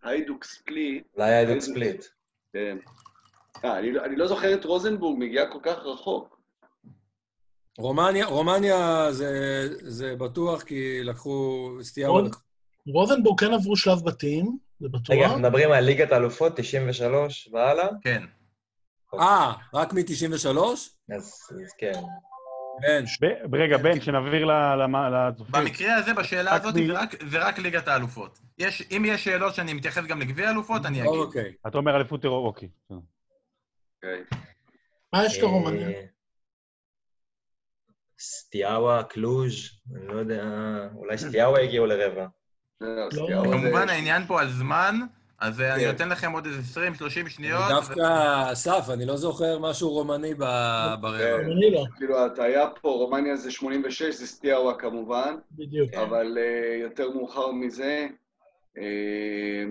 היידוק 0.02 0.44
ספליט, 0.44 1.04
אולי 1.16 1.32
היה 1.32 1.52
דוק 1.54 1.60
ספליט. 1.62 2.04
כן. 2.52 2.76
אה, 3.64 3.78
אני 3.78 3.92
לא- 3.92 4.04
אני 4.04 4.16
לא 4.16 4.26
זוכר 4.26 4.54
את 4.54 4.64
רוזנבורג 4.64 5.18
מגיעה 5.18 5.52
כל 5.52 5.58
כך 5.62 5.78
רחוק. 5.78 6.40
רומניה, 7.78 8.26
רומניה 8.26 9.06
זה, 9.12 9.30
זה 9.82 10.16
בטוח 10.16 10.62
כי 10.62 11.00
לקחו 11.04 11.68
סטייה... 11.82 12.08
רוזנבורג 12.86 13.40
כן 13.40 13.52
עברו 13.52 13.76
שלב 13.76 13.98
בתים, 14.04 14.58
זה 14.80 14.88
בטוח. 14.88 15.10
רגע, 15.10 15.24
אנחנו 15.24 15.38
מדברים 15.38 15.72
על 15.72 15.84
ליגת 15.84 16.12
האלופות, 16.12 16.56
93 16.56 17.48
והלאה? 17.52 17.88
כן. 18.02 18.22
אה, 19.20 19.52
רק 19.74 19.92
מ-93? 19.92 20.58
אז 21.16 21.40
כן. 21.78 21.92
כן, 22.82 23.04
ב- 23.50 23.54
רגע, 23.54 23.76
בן, 23.76 24.00
למ- 24.76 24.96
לצופים. 25.12 25.52
במקרה 25.60 25.94
הזה, 25.94 26.14
בשאלה 26.14 26.54
הזאת, 26.54 26.74
זה 27.30 27.38
רק- 27.38 27.58
ליגת 27.58 27.88
האלופות. 27.88 28.38
יש, 28.58 28.82
אם 28.90 29.02
יש 29.06 29.24
שאלות 29.24 29.54
שאני 29.54 29.72
מתייחס 29.74 30.04
גם 30.04 30.20
לגביע 30.20 30.48
האלופות, 30.48 30.86
אני 30.86 31.00
אגיד. 31.00 31.10
אוקיי. 31.12 31.52
אתה 31.66 31.78
אומר 31.78 31.96
אליפות 31.96 32.22
טרור, 32.22 32.46
אוקיי. 32.46 32.68
אוקיי. 32.90 34.24
מה 35.12 35.24
יש 35.24 35.38
לרומניה? 35.38 35.88
אה, 35.88 36.04
סטיאבה, 38.20 39.02
קלוז', 39.02 39.52
אני 39.96 40.06
לא 40.06 40.12
יודע, 40.12 40.44
אולי 40.94 41.18
סטיאבה 41.18 41.58
הגיעו 41.60 41.86
לרבע. 41.86 42.26
לא, 42.80 43.08
לא. 43.12 43.42
כמובן, 43.52 43.88
העניין 43.88 44.26
פה 44.26 44.40
על 44.40 44.50
זמן, 44.50 44.94
אז 45.44 45.60
אה, 45.60 45.74
אני 45.74 45.82
כן. 45.84 45.90
נותן 45.90 46.08
לכם 46.08 46.32
עוד 46.32 46.46
איזה 46.46 46.80
20-30 47.26 47.28
שניות. 47.28 47.62
דווקא, 47.68 48.00
אסף, 48.52 48.86
אני 48.92 49.06
לא 49.06 49.16
זוכר 49.16 49.58
משהו 49.58 49.90
רומני 49.90 50.34
ב- 50.34 50.94
ברבע. 51.00 51.18
כן. 51.18 51.50
אני 51.52 51.70
לא, 51.70 51.84
כאילו, 51.96 52.18
ההטעיה 52.18 52.66
פה, 52.80 52.88
רומניה 52.88 53.36
זה 53.36 53.50
86, 53.50 54.02
זה 54.14 54.26
סטיאבה 54.26 54.74
כמובן, 54.78 55.34
בדיוק. 55.52 55.94
אבל 55.94 56.38
אה, 56.40 56.76
יותר 56.76 57.10
מאוחר 57.10 57.52
מזה, 57.52 58.06
אה, 58.78 59.64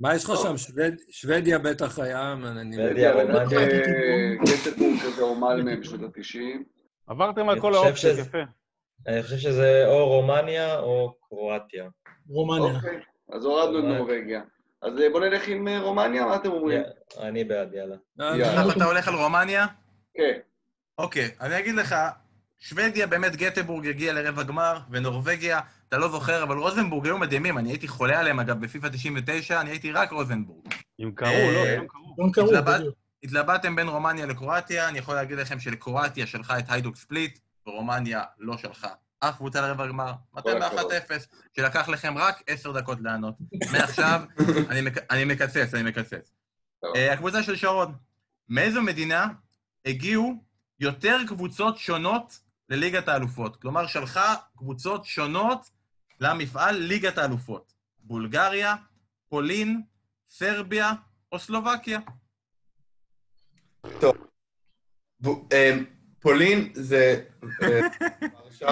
מה 0.00 0.14
יש 0.14 0.24
לך 0.24 0.32
שם? 0.42 0.56
שווד- 0.56 1.00
שוודיה 1.10 1.58
בטח 1.58 1.98
היה, 1.98 2.32
אני... 2.32 2.76
שוודיה, 2.76 3.12
רומניה. 3.12 3.58
אה, 3.60 4.34
גטנבורג 4.44 5.00
כזה 5.06 5.22
או 5.22 5.34
מלמה 5.34 5.76
בשנות 5.76 6.00
ה-90. 6.00 6.38
עברתם 7.06 7.40
על 7.48 7.50
אני 7.50 7.60
כל 7.60 7.74
האופציות, 7.74 7.96
שזה- 7.96 8.20
יפה. 8.20 8.38
אני 9.08 9.22
חושב 9.22 9.36
שזה 9.36 9.84
או 9.86 10.08
רומניה 10.08 10.78
או 10.78 11.14
קרואטיה. 11.28 11.88
רומניה. 12.28 12.76
אוקיי, 12.76 12.98
אז 13.32 13.44
הורדנו 13.44 13.78
את. 13.78 13.84
נורבגיה. 13.84 14.40
אז 14.82 14.92
אה, 15.00 15.10
בוא 15.12 15.20
נלך 15.20 15.48
עם 15.48 15.68
אה, 15.68 15.80
רומניה, 15.80 16.26
מה 16.26 16.36
אתם 16.36 16.50
אומרים? 16.50 16.82
אני 17.18 17.44
בעד, 17.44 17.74
יאללה. 17.74 17.96
יאללה. 18.18 18.48
עכשיו 18.48 18.70
אתה 18.70 18.84
הולך 18.84 19.08
על 19.08 19.14
רומניה? 19.14 19.66
כן. 20.14 20.38
אוקיי, 20.98 21.30
אני 21.40 21.58
אגיד 21.58 21.74
לך, 21.74 21.94
שוודיה 22.58 23.06
באמת 23.06 23.36
גטבורג 23.36 23.86
הגיע 23.86 24.12
לרבע 24.12 24.42
גמר, 24.42 24.78
ונורבגיה, 24.90 25.60
אתה 25.88 25.98
לא 25.98 26.08
זוכר, 26.08 26.42
אבל 26.42 26.56
רוזנבורג 26.56 27.06
היו 27.06 27.18
מדהימים, 27.18 27.58
אני 27.58 27.70
הייתי 27.70 27.88
חולה 27.88 28.20
עליהם 28.20 28.40
אגב 28.40 28.60
בפיפ"א 28.60 28.88
99, 28.88 29.60
אני 29.60 29.70
הייתי 29.70 29.92
רק 29.92 30.12
רוזנבורג. 30.12 30.66
אם 31.00 31.12
קראו, 31.14 31.52
לא, 31.52 31.64
אה, 31.64 31.78
אם 32.20 32.32
קראו. 32.32 32.46
התלבטתם 33.22 33.76
בין 33.76 33.88
רומניה 33.88 34.26
לקרואטיה, 34.26 34.88
אני 34.88 34.98
יכול 34.98 35.14
להגיד 35.14 35.38
לכם 35.38 35.60
שלקרואטיה 35.60 36.26
שלחה 36.26 36.58
את 36.58 36.64
היידוק 36.68 36.96
ספליט, 36.96 37.38
ורומניה 37.66 38.22
לא 38.38 38.58
שלחה 38.58 38.88
אף 39.20 39.36
קבוצה 39.36 39.60
לרבע 39.60 39.86
גמר. 39.86 40.12
אתם 40.38 40.62
הכבוד. 40.62 40.92
ב-1-0, 40.92 41.12
שלקח 41.56 41.88
לכם 41.88 42.18
רק 42.18 42.42
עשר 42.46 42.72
דקות 42.72 42.98
לענות. 43.00 43.34
מעכשיו, 43.72 44.20
אני 44.70 44.80
מק- 44.80 45.10
אני 45.12 45.24
מקצץ, 45.24 45.74
אני 45.74 45.82
מקצץ. 45.82 46.32
טוב. 46.80 46.96
אה, 46.96 47.12
הקבוצה 47.12 47.42
של 47.42 47.56
שרון, 47.56 47.94
מאיזו 48.48 48.82
מדינה 48.82 49.26
הגיעו 49.86 50.44
יותר 50.80 51.16
קבוצות 51.28 51.78
שונות 51.78 52.38
לליגת 52.68 53.08
האלופות? 53.08 53.56
כלומר, 53.56 53.86
שלחה 53.86 54.34
קבוצות 54.56 55.04
שונות 55.04 55.70
למפעל 56.20 56.76
ליגת 56.76 57.18
האלופות. 57.18 57.72
בולגריה, 57.98 58.74
פולין, 59.28 59.82
סרביה 60.30 60.92
או 61.32 61.38
סלובקיה. 61.38 62.00
ב- 65.22 65.52
אה, 65.52 65.76
פולין 66.20 66.70
זה 66.74 67.24
אה, 67.62 67.80
ורשה, 68.44 68.66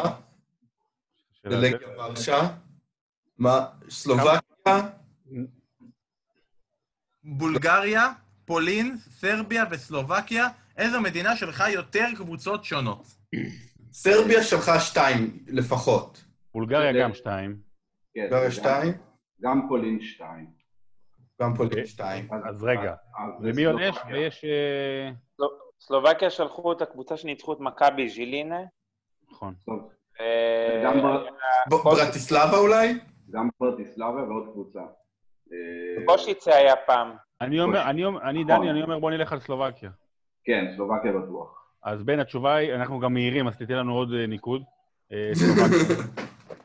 זה 1.50 1.57
שאלה 1.57 1.76
לגיה 1.76 1.88
ורשה. 1.99 2.40
מה, 3.38 3.67
סלובקיה? 3.90 4.40
בולגריה, 7.25 8.12
פולין, 8.45 8.97
סרביה 8.99 9.64
וסלובקיה, 9.71 10.49
איזו 10.76 11.00
מדינה 11.00 11.37
שלחה 11.37 11.71
יותר 11.71 12.07
קבוצות 12.17 12.64
שונות? 12.64 13.07
סרביה 13.93 14.43
שלחה 14.43 14.81
שתיים 14.81 15.45
לפחות. 15.49 16.25
בולגריה 16.52 17.02
גם 17.05 17.14
שתיים. 17.14 17.61
כן, 18.14 18.26
גריה 18.31 18.45
גם- 18.45 18.50
שתיים, 18.50 18.93
גם 19.43 19.67
פולין 19.69 20.00
2. 20.00 20.50
גם 21.43 21.55
פולין 21.57 21.71
אוקיי. 21.73 21.87
שתיים. 21.87 22.28
אז 22.49 22.62
רגע, 22.64 22.95
ומי 23.43 23.64
עוד 23.64 23.76
יש? 23.81 23.97
ויש... 24.12 24.45
אה, 24.45 25.11
סלובקיה 25.81 26.31
שלחו 26.31 26.73
את 26.73 26.83
הקבוצה 26.83 27.17
שניצחו 27.17 27.52
את 27.52 27.59
מכבי 27.61 28.09
ז'ילינה. 28.09 28.59
נכון. 29.31 29.55
אה, 30.21 30.83
גם 30.85 31.03
ב- 31.71 31.75
ברטיסלבה 31.85 32.57
אולי? 32.59 32.99
גם 33.31 33.49
ברטיסלבה 33.61 34.23
ועוד 34.29 34.49
קבוצה. 34.53 34.81
אה, 35.53 36.05
בושיצה 36.07 36.55
היה 36.55 36.75
פעם. 36.87 37.11
אני 37.41 37.61
אומר, 37.61 37.83
אני 37.83 38.05
אומר- 38.05 38.23
אני 38.23 38.45
דני, 38.45 38.71
אני 38.71 38.83
אומר 38.83 38.99
בוא 38.99 39.11
נלך 39.11 39.33
על 39.33 39.41
סלובקיה. 39.41 39.91
כן, 40.45 40.65
סלובקיה 40.77 41.13
בטוח. 41.13 41.65
אז 41.83 42.03
בין 42.03 42.21
התשובה 42.21 42.55
היא, 42.55 42.75
אנחנו 42.75 43.01
גם 43.01 43.13
מהירים, 43.15 43.49
אז 43.49 43.57
תיתן 43.57 43.75
לנו 43.75 43.95
עוד 43.95 44.13
אה, 44.21 44.27
ניקוד. 44.27 44.63
אה, 45.13 45.31
סלובקיה. 45.35 45.97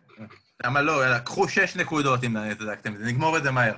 למה 0.66 0.82
לא? 0.82 0.94
קחו 1.26 1.48
שש 1.48 1.76
נקודות 1.78 2.24
אם 2.24 2.54
צדקתם, 2.60 2.94
נגמור 3.06 3.38
את 3.38 3.44
זה 3.44 3.52
מהר. 3.52 3.74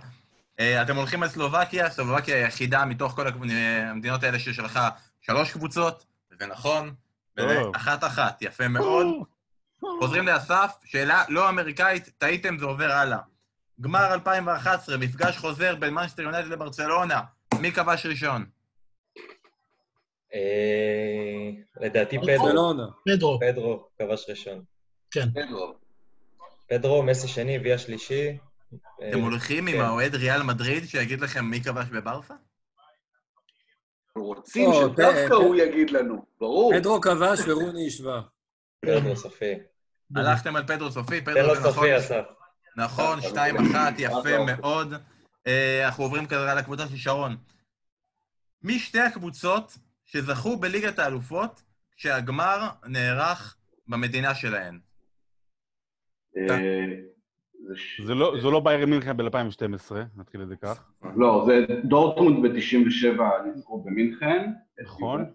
אה, 0.60 0.82
אתם 0.82 0.96
הולכים 0.96 1.24
על 1.24 1.30
סלובקיה, 1.30 1.90
סלובקיה 1.90 2.36
היא 2.36 2.44
היחידה 2.44 2.86
מתוך 2.86 3.12
כל 3.12 3.28
אה, 3.28 3.90
המדינות 3.92 4.24
האלה 4.24 4.40
ששלחה 4.40 4.90
שלוש 5.22 5.52
קבוצות, 5.52 6.06
וזה 6.32 6.48
נכון. 6.48 6.92
אחת-אחת, 7.76 8.42
יפה 8.42 8.68
מאוד. 8.68 9.06
חוזרים 10.00 10.28
לאסף, 10.28 10.72
שאלה 10.86 11.24
לא 11.30 11.50
אמריקאית, 11.50 12.10
טעיתם, 12.18 12.58
זה 12.58 12.66
עובר 12.66 12.92
הלאה. 12.92 13.20
גמר 13.82 14.14
2011, 14.14 14.98
מפגש 14.98 15.38
חוזר 15.38 15.76
בין 15.76 15.94
מנצ'סטר 15.94 16.22
יונייטד 16.22 16.48
לברצלונה, 16.48 17.22
מי 17.62 17.72
כבש 17.72 18.06
ראשון? 18.06 18.46
אה, 20.34 21.50
לדעתי 21.82 22.18
פדרו. 22.18 22.74
פדרו, 23.06 23.40
פדרו 23.40 23.88
כבש 24.00 24.26
ראשון. 24.30 24.64
פדרו. 25.10 25.76
פדרו, 26.70 27.04
מסי 27.04 27.28
שני, 27.28 27.58
ויה 27.58 27.78
שלישי. 27.78 28.38
אה, 29.02 29.10
אתם 29.10 29.20
הולכים 29.20 29.68
עם 29.68 29.74
כן. 29.74 29.82
האוהד 29.82 30.16
ריאל 30.16 30.44
מדריד 30.44 30.86
שיגיד 30.86 31.22
לכם 31.22 31.46
מי 31.46 31.64
כבש 31.64 31.90
בברסה? 31.90 32.34
רוצים 34.18 34.70
לא, 34.70 34.90
שדווקא 34.94 35.34
הוא 35.34 35.56
יגיד 35.56 35.90
לנו, 35.90 36.26
ברור. 36.40 36.74
פדרו 36.80 37.02
כבש 37.02 37.40
ורוני 37.48 37.88
השווה. 37.88 38.22
פדרו 38.80 39.16
סופי. 39.16 39.54
הלכתם 40.16 40.56
על 40.56 40.68
פדרו 40.68 40.92
סופי, 40.92 41.22
פדרו 41.22 41.56
זה 41.56 41.70
נכון. 41.70 41.88
נכון, 42.78 43.18
אה, 43.18 43.22
שתיים 43.22 43.56
אה, 43.58 43.62
אחת, 43.62 43.94
אה, 44.00 44.04
יפה 44.04 44.30
אה, 44.30 44.46
מאוד. 44.46 44.94
אה, 45.48 45.86
אנחנו 45.86 46.04
עוברים 46.04 46.26
כרגע 46.26 46.56
לקבוצה 46.56 46.88
של 46.88 46.96
שרון. 46.98 47.36
מי 48.64 48.80
שתי 48.80 49.00
הקבוצות 49.00 49.78
שזכו 50.06 50.58
בליגת 50.58 51.00
האלופות 51.00 51.62
כשהגמר 51.98 52.68
נערך 52.88 53.56
במדינה 53.88 54.36
שלהן? 54.36 54.80
אה, 56.38 56.86
זה 58.06 58.14
לא- 58.16 58.34
זו 58.42 58.52
לא 58.52 58.60
בייר 58.60 58.86
מינכן 58.86 59.18
ב-2012, 59.18 59.96
נתחיל 60.16 60.42
את 60.42 60.48
זה 60.48 60.56
כך. 60.56 60.92
לא, 61.16 61.46
זה 61.48 61.66
דורטמונד 61.84 62.46
ב-97 62.46 63.22
ניצחו 63.46 63.84
במינכן. 63.84 64.52
נכון. 64.86 65.34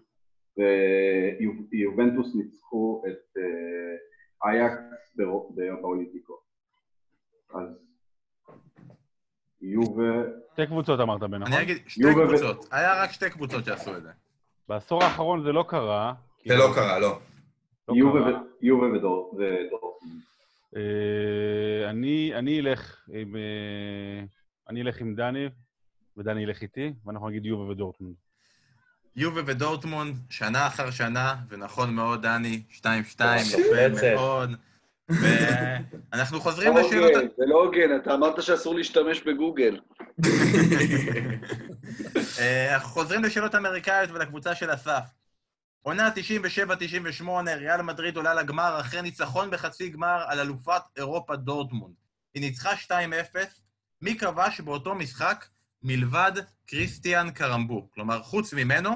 ויובנטוס 1.71 2.35
ניצחו 2.35 3.03
את 3.07 3.37
אה, 3.37 3.43
אייקס 4.45 4.77
ברו- 5.15 5.53
ב- 5.55 5.81
באולימפיקו. 5.81 6.33
אז 7.53 7.67
יובה, 9.61 10.03
שתי 10.53 10.67
קבוצות 10.67 10.99
אמרת, 10.99 11.19
בן, 11.19 11.35
נכון? 11.41 11.53
אני 11.53 11.61
אגיד 11.63 11.77
שתי 11.87 12.03
קבוצות. 12.13 12.65
היה 12.71 13.03
רק 13.03 13.11
שתי 13.11 13.29
קבוצות 13.29 13.65
שעשו 13.65 13.97
את 13.97 14.03
זה. 14.03 14.09
בעשור 14.69 15.03
האחרון 15.03 15.43
זה 15.43 15.51
לא 15.51 15.65
קרה, 15.67 16.13
זה 16.47 16.55
לא 16.55 16.71
קרה, 16.75 16.99
לא. 16.99 17.19
לא 17.87 17.93
יובה 18.61 18.87
ודורטמונד. 18.87 20.21
אה, 20.75 21.89
אני 21.89 22.31
אני 22.35 22.59
אלך 22.59 23.05
עם... 23.13 23.35
אה, 23.35 24.23
אני 24.69 24.81
אלך 24.81 25.01
עם 25.01 25.15
דני, 25.15 25.45
ודני 26.17 26.43
ילך 26.43 26.61
איתי, 26.61 26.93
ואנחנו 27.05 27.29
נגיד 27.29 27.45
יובה 27.45 27.63
ודורטמונד. 27.71 28.15
יובה 29.15 29.41
ודורטמונד, 29.45 30.17
שנה 30.29 30.67
אחר 30.67 30.91
שנה, 30.91 31.35
ונכון 31.49 31.95
מאוד, 31.95 32.21
דני, 32.21 32.63
2-2, 32.79 32.83
מפלצת. 32.83 33.57
יפה 33.97 34.15
מאוד. 34.15 34.55
ואנחנו 35.09 36.41
חוזרים 36.45 36.75
לא 36.75 36.81
לשאלות... 36.81 37.11
זה 37.37 37.45
לא 37.47 37.63
הוגן, 37.63 37.95
אתה 37.95 38.13
אמרת 38.13 38.43
שאסור 38.43 38.75
להשתמש 38.75 39.21
בגוגל. 39.21 39.79
אה, 42.39 42.75
אנחנו 42.75 42.89
חוזרים 42.89 43.23
לשאלות 43.23 43.55
אמריקאיות 43.55 44.11
ולקבוצה 44.11 44.55
של 44.55 44.73
אסף. 44.73 45.03
עונה 45.81 46.09
97-98, 47.21 47.29
ריאל 47.57 47.81
מדריד 47.81 48.17
עולה 48.17 48.33
לגמר 48.33 48.79
אחרי 48.79 49.01
ניצחון 49.01 49.51
בחצי 49.51 49.89
גמר 49.89 50.23
על 50.27 50.39
אלופת 50.39 50.81
אירופה 50.97 51.35
דורטמונד. 51.35 51.93
היא 52.33 52.41
ניצחה 52.41 52.71
2-0. 52.73 52.91
מי 54.01 54.17
כבש 54.17 54.61
באותו 54.61 54.95
משחק 54.95 55.45
מלבד 55.83 56.31
קריסטיאן 56.65 57.31
קרמבו? 57.31 57.89
כלומר, 57.93 58.23
חוץ 58.23 58.53
ממנו, 58.53 58.89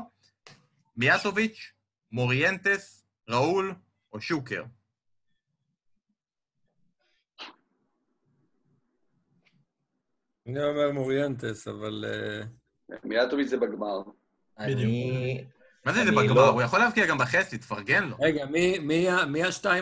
מיאטוביץ', 0.98 1.72
מוריינטס, 2.12 3.06
ראול 3.30 3.74
או 4.14 4.22
שוקר? 4.22 4.64
אני 10.48 10.64
אומר 10.64 10.92
מוריינטס, 10.92 11.68
אבל... 11.68 12.06
אה, 12.08 12.96
מיאטוביץ' 13.04 13.48
זה 13.48 13.58
בגמר. 13.58 14.02
אני... 14.60 15.44
מה 15.86 15.94
זה 15.94 16.06
זה 16.06 16.12
בגמר? 16.12 16.34
לא- 16.34 16.50
הוא 16.50 16.62
יכול 16.62 16.80
להבקיע 16.80 17.06
גם 17.06 17.18
בחצי, 17.18 17.58
תפרגן 17.58 18.04
לו. 18.04 18.16
רגע, 18.20 18.46
מי- 18.46 18.80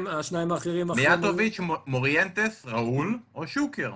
השניים 0.07 0.51
האחרים? 0.51 0.87
מיאטוביץ', 0.95 1.59
מו- 1.59 1.83
מוריינטס, 1.87 2.65
ראול 2.65 3.19
או 3.35 3.47
שוקר? 3.47 3.93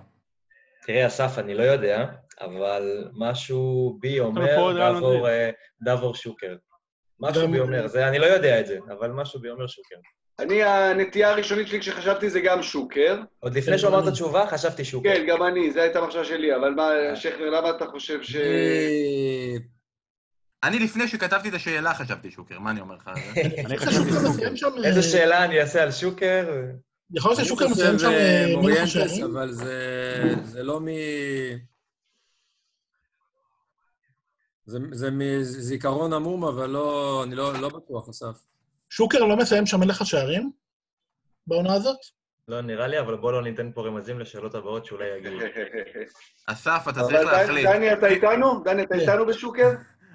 תראה, 0.86 1.08
אסף, 1.08 1.38
אני 1.38 1.54
לא 1.56 1.64
יודע, 1.64 2.06
אבל 2.42 3.08
משהו 3.14 3.98
בי 4.02 4.20
אומר 4.20 4.46
דבור. 4.98 5.30
אה, 5.30 5.50
דבור 5.82 6.16
שוקר. 6.16 6.56
משהו 7.20 7.48
בי 7.48 7.60
אומר, 7.60 7.88
זה, 7.88 8.08
אני 8.08 8.20
לא 8.20 8.26
יודע 8.26 8.60
את 8.60 8.66
זה, 8.68 8.78
אבל 9.00 9.12
משהו 9.12 9.40
בי 9.40 9.50
אומר 9.50 9.68
שוקר. 9.68 9.96
אני, 10.40 10.64
הנטייה 10.64 11.30
הראשונית 11.32 11.68
שלי 11.68 11.80
כשחשבתי 11.80 12.30
זה 12.30 12.40
גם 12.42 12.64
שוקר. 12.64 13.20
עוד 13.40 13.56
לפני 13.58 13.78
שהוא 13.78 13.90
אמר 13.90 14.04
את 14.04 14.08
התשובה, 14.08 14.48
חשבתי 14.48 14.86
שוקר. 14.86 15.10
כן, 15.10 15.26
גם 15.28 15.44
אני, 15.44 15.72
זו 15.72 15.80
הייתה 15.80 16.00
המחשבה 16.00 16.26
שלי, 16.26 16.56
אבל 16.56 16.70
מה, 16.74 16.90
שכנר, 17.16 17.50
למה 17.50 17.70
אתה 17.70 17.86
חושב 17.88 18.24
ש... 18.24 18.36
אני- 20.64 20.80
לפני 20.80 21.08
שכתבתי 21.08 21.50
את 21.50 21.54
השאלה 21.54 21.94
חשבתי 21.94 22.32
שוקר, 22.32 22.60
מה 22.60 22.72
אני 22.72 22.82
אומר 22.82 22.96
לך? 22.96 23.10
אני 23.66 23.78
חשבתי 23.78 24.10
שוקר 24.12 24.56
שם... 24.56 24.68
איזה 24.84 25.00
אה, 25.00 25.04
שאלה 25.04 25.46
אני 25.46 25.60
אעשה 25.62 25.84
על 25.84 25.92
שוקר? 25.92 26.46
יכול 27.14 27.32
להיות 27.32 27.44
ששוקר 27.46 27.68
מסיים 27.68 28.00
שם 28.00 28.08
אה, 28.10 28.46
אה, 28.50 28.56
מוריינטס? 28.56 29.20
אבל 29.34 29.52
זה- 29.52 30.34
זה 30.44 30.64
לא 30.64 30.80
מ... 30.80 30.86
זה- 34.68 34.80
זה 34.92 35.10
מזיכרון 35.12 36.14
עמום, 36.14 36.44
אבל 36.46 36.70
לא, 36.70 37.22
אני 37.24 37.36
לא 37.36 37.54
לא 37.62 37.70
בטוח, 37.70 38.10
אסף. 38.10 38.46
שוקר 38.90 39.20
לא 39.20 39.38
מסיים 39.38 39.66
שם 39.66 39.80
מלך 39.80 40.02
השערים? 40.02 40.52
בעונה 41.48 41.74
הזאת? 41.74 41.98
לא 42.48 42.62
נראה 42.62 42.88
לי, 42.88 43.00
אבל 43.00 43.16
בוא 43.18 43.32
לא 43.32 43.44
ניתן 43.44 43.72
פה 43.72 43.82
רמזים 43.88 44.20
לשאלות 44.20 44.56
הבאות 44.56 44.86
שאולי 44.86 45.06
יגיעו. 45.18 45.40
אסף, 46.48 46.86
אתה 46.90 47.04
צריך 47.04 47.20
להחליט. 47.26 47.68
דני, 47.68 47.94
אתה 47.94 48.08
איתנו? 48.08 48.64
דני, 48.64 48.84
אתה 48.84 48.94
כן. 48.94 49.00
איתנו 49.00 49.26
בשוקר? 49.26 49.70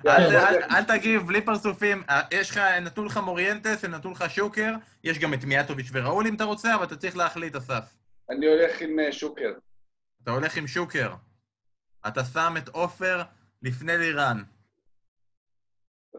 אל- 0.07 0.85
תגיב, 0.89 1.27
בלי 1.27 1.41
פרצופים. 1.43 2.03
אה, 2.11 2.21
יש 2.31 2.51
לך, 2.51 2.57
נתנו 2.57 3.05
לך 3.05 3.17
מוריינטס, 3.17 3.85
נתנו 3.85 4.11
לך 4.11 4.25
שוקר, 4.31 4.73
יש 5.05 5.19
גם 5.19 5.35
את 5.35 5.45
מיאטוביץ' 5.45 5.89
וראול 5.93 6.27
אם 6.27 6.35
אתה 6.35 6.45
רוצה, 6.45 6.75
אבל 6.75 6.85
אתה 6.85 6.97
צריך 6.97 7.17
להחליט, 7.17 7.57
אסף. 7.57 7.95
אני 8.31 8.47
הולך 8.47 8.81
עם 8.81 8.99
אה, 9.01 9.13
שוקר. 9.13 9.53
אתה 10.23 10.31
הולך 10.31 10.57
עם 10.57 10.67
שוקר. 10.67 11.13
אתה 12.09 12.25
שם 12.25 12.55
את 12.59 12.69
עופר 12.69 13.23
לפני 13.63 13.99
לירן. 13.99 14.43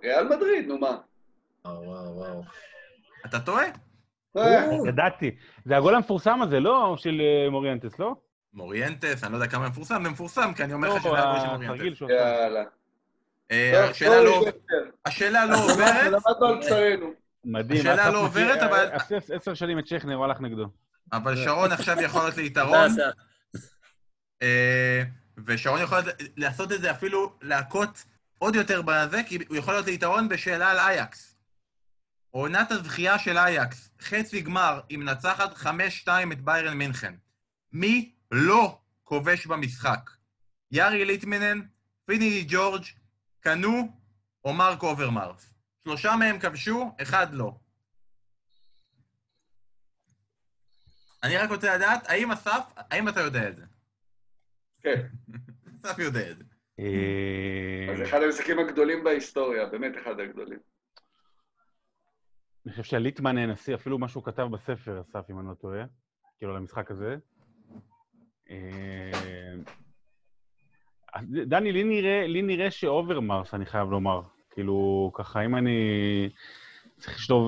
ריאל 0.04 0.28
מדריד, 0.28 0.68
נו 0.68 0.78
מה. 0.78 0.98
וואו, 1.66 1.84
וואו, 1.84 2.16
וואו. 2.16 2.44
אתה 3.26 3.40
טועה? 3.40 3.66
אה, 4.38 4.66
ידעתי. 4.88 5.36
זה 5.66 5.78
הגול 5.78 5.96
המפורסם 5.96 6.42
הזה, 6.42 6.60
לא? 6.60 6.96
של 6.98 7.22
אה, 7.22 7.50
מוריינטס, 7.50 8.00
לא? 8.00 8.16
מוריינטס, 8.54 9.24
אני 9.24 9.32
לא 9.32 9.38
יודע 9.38 9.48
כמה 9.48 9.70
מפורסם, 9.70 10.04
זה 10.04 10.10
מפורסם, 10.10 10.54
כי 10.54 10.64
אני 10.64 10.74
אומר 10.74 10.88
לא, 10.90 10.96
לך 10.96 11.02
שזה 11.04 11.10
הגול 11.20 11.40
של 11.40 11.46
התרגיל 11.46 11.94
מוריינטס. 12.02 12.02
יאללה. 12.02 12.64
אה, 13.52 13.90
השאלה 13.90 14.24
לא- 14.24 14.34
שוקר. 14.46 14.52
השאלה 15.06 15.46
לא 15.46 15.56
עוברת, 15.64 16.06
למדנו 16.06 16.46
על 16.48 16.60
בשרנו. 16.60 17.14
מדהים. 17.46 17.80
השאלה 17.80 18.10
לא 18.12 18.20
עוברת, 18.26 18.62
אבל- 18.62 18.90
אה, 18.90 18.96
עש- 18.96 19.32
עשר 19.32 19.54
שנים 19.54 19.80
את 19.80 19.88
שכנר, 19.88 20.16
הוא 20.16 20.26
הלך 20.26 20.42
נגדו. 20.42 20.66
אבל 21.14 21.36
שרון 21.36 21.72
עכשיו 21.72 22.02
יכול 22.02 22.22
להיות 22.24 22.38
ליתרון. 22.38 22.90
אה, 24.42 25.04
ושרון 25.38 25.82
יכול 25.82 26.00
לעשות 26.38 26.72
את 26.72 26.82
זה 26.82 26.92
אפילו 26.92 27.38
להכות 27.42 28.04
עוד 28.38 28.56
יותר 28.56 28.82
בזה, 28.82 29.22
כי 29.28 29.38
הוא 29.48 29.58
יכול 29.58 29.74
להיות 29.74 29.86
ליתרון 29.86 30.30
בשאלה 30.30 30.72
על 30.72 30.80
אייקס. 30.80 31.36
עונת 32.30 32.72
הזכייה 32.72 33.20
של 33.20 33.38
אייקס, 33.38 33.90
חצי 34.02 34.42
גמר, 34.42 34.82
היא 34.90 34.98
מנצחת 34.98 35.58
5-2 35.58 35.68
את 36.32 36.42
ביירן 36.42 36.78
מינכן. 36.78 37.14
מי 37.72 38.16
לא 38.32 38.80
כובש 39.04 39.46
במשחק? 39.46 40.10
יארי 40.72 41.06
ליטמנן, 41.06 41.62
פינידי 42.06 42.46
ג'ורג', 42.48 42.84
קנו 43.40 43.98
או 44.46 44.54
מרק 44.54 44.84
אוברמרס? 44.84 45.50
שלושה 45.84 46.16
מהם 46.16 46.40
כבשו, 46.40 46.96
אחד 47.02 47.34
לא. 47.34 47.56
אני 51.24 51.38
רק 51.38 51.50
רוצה 51.50 51.76
לדעת, 51.76 52.08
האם 52.08 52.32
אסף, 52.32 52.64
האם 52.76 53.10
אתה 53.10 53.20
יודע 53.22 53.50
את 53.50 53.56
זה? 53.56 53.66
כן. 54.84 55.08
אסף 55.86 56.00
יודע 56.00 56.32
את 56.32 56.38
זה. 56.38 56.44
אה, 56.80 57.98
זה 57.98 58.04
אחד 58.04 58.22
המשחקים 58.22 58.60
הגדולים 58.60 59.04
בהיסטוריה, 59.04 59.66
באמת 59.66 59.98
אחד 60.04 60.20
הגדולים. 60.20 60.60
אני 62.66 62.72
חושב 62.72 62.84
שהליטמן 62.84 63.38
הנשיא, 63.38 63.76
אפילו 63.76 64.00
מה 64.00 64.08
שהוא 64.08 64.24
כתב 64.24 64.48
בספר, 64.52 65.02
אסף, 65.02 65.30
אם 65.30 65.40
אני 65.40 65.48
לא 65.48 65.54
טועה, 65.54 65.84
כאילו, 66.38 66.52
על 66.52 66.58
המשחק 66.58 66.92
הזה. 66.92 67.16
אה, 68.50 69.12
אז 71.14 71.26
דני, 71.48 71.72
לי 71.72 71.84
נראה, 71.84 72.28
לי 72.28 72.42
נראה 72.42 72.72
שאוברמרס, 72.72 73.54
אני 73.54 73.66
חייב 73.66 73.90
לומר. 73.90 74.22
כאילו, 74.52 75.12
ככה, 75.14 75.46
אם 75.46 75.56
אני 75.56 75.80
צריך 76.98 77.18
לשלוף, 77.18 77.48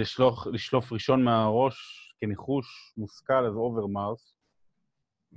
לשלוף, 0.00 0.46
לשלוף 0.46 0.92
ראשון 0.92 1.24
מהראש 1.24 2.06
כניחוש 2.20 2.94
מושכל, 2.96 3.46
אז 3.46 3.54
אוברמרס. 3.54 4.35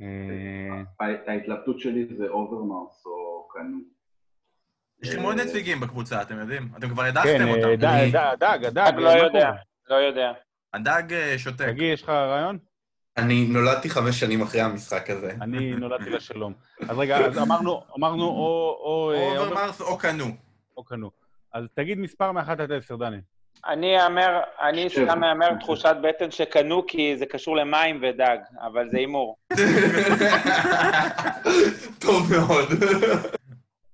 אה, 0.02 1.06
ההתלבטות 1.28 1.80
שלי 1.80 2.08
זה 2.18 2.28
אוברמרס 2.30 3.04
או 3.06 3.48
קנו. 3.52 3.78
יש 5.04 5.10
לכם 5.10 5.22
עוד 5.22 5.36
נציגים 5.36 5.80
בקבוצה, 5.80 6.22
אתם 6.22 6.40
יודעים? 6.40 6.70
אתם 6.78 6.90
כבר 6.90 7.04
כן, 7.04 7.10
הדחתם 7.10 7.48
אה, 7.48 7.56
אותם. 7.56 7.76
דג, 7.76 7.86
אני- 7.86 8.12
דג, 8.12 8.36
דג, 8.40 8.66
הדג. 8.66 8.78
רק 8.88 8.94
לא 8.96 9.04
מה 9.04 9.18
יודע? 9.18 9.52
לא 9.90 9.96
יודע. 9.96 10.32
הדג 10.74 11.14
אה, 11.14 11.38
שותק. 11.38 11.66
תגיד, 11.66 11.94
יש 11.94 12.04
לך 12.04 12.10
רעיון? 12.10 12.58
אני 13.18 13.48
נולדתי 13.48 13.90
חמש 13.90 14.20
שנים 14.20 14.42
אחרי 14.42 14.62
המשחק 14.62 15.10
הזה. 15.10 15.32
אני 15.42 15.72
נולדתי 15.82 16.10
לשלום. 16.10 16.54
אז 16.90 16.98
רגע, 17.00 17.18
אז 17.18 17.38
אמרנו, 17.38 17.82
אמרנו 17.98 18.24
או... 18.24 18.80
או 18.84 19.12
אה, 19.12 19.28
אובר- 19.28 19.40
אוברמרס 19.44 19.82
או 19.82 19.98
קנו. 19.98 20.26
או 20.78 20.84
קנו. 20.84 21.12
אז 21.54 21.64
תגיד 21.74 21.98
מספר 21.98 22.32
מאחת 22.32 22.60
עד 22.60 22.72
עשר, 22.72 22.96
דני. 22.96 23.18
אני 23.68 24.04
אאמר, 24.04 24.40
אני 24.62 24.90
שבע. 24.90 25.06
סתם 25.06 25.20
מהמר 25.20 25.50
תחושת 25.60 25.96
בטן 26.04 26.32
שקנו 26.32 26.88
כי 26.88 27.18
זה 27.18 27.26
קשור 27.26 27.56
למים 27.56 28.00
ודג, 28.02 28.38
אבל 28.62 28.90
זה 28.90 28.98
הימור. 28.98 29.38
טוב 32.06 32.32
מאוד. 32.32 32.68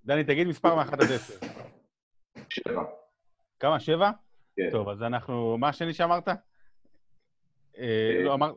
דני, 0.05 0.23
תגיד 0.23 0.47
מספר 0.47 0.75
מאחת 0.75 0.93
עד 0.93 1.11
עשר. 1.11 1.33
שבע. 2.49 2.83
כמה? 3.59 3.79
שבע? 3.79 4.11
כן. 4.55 4.69
טוב, 4.71 4.89
אז 4.89 5.03
אנחנו... 5.03 5.57
מה 5.57 5.69
השני 5.69 5.93
שאמרת? 5.93 6.27
אה, 7.77 8.21
לא, 8.23 8.33
אמר... 8.33 8.53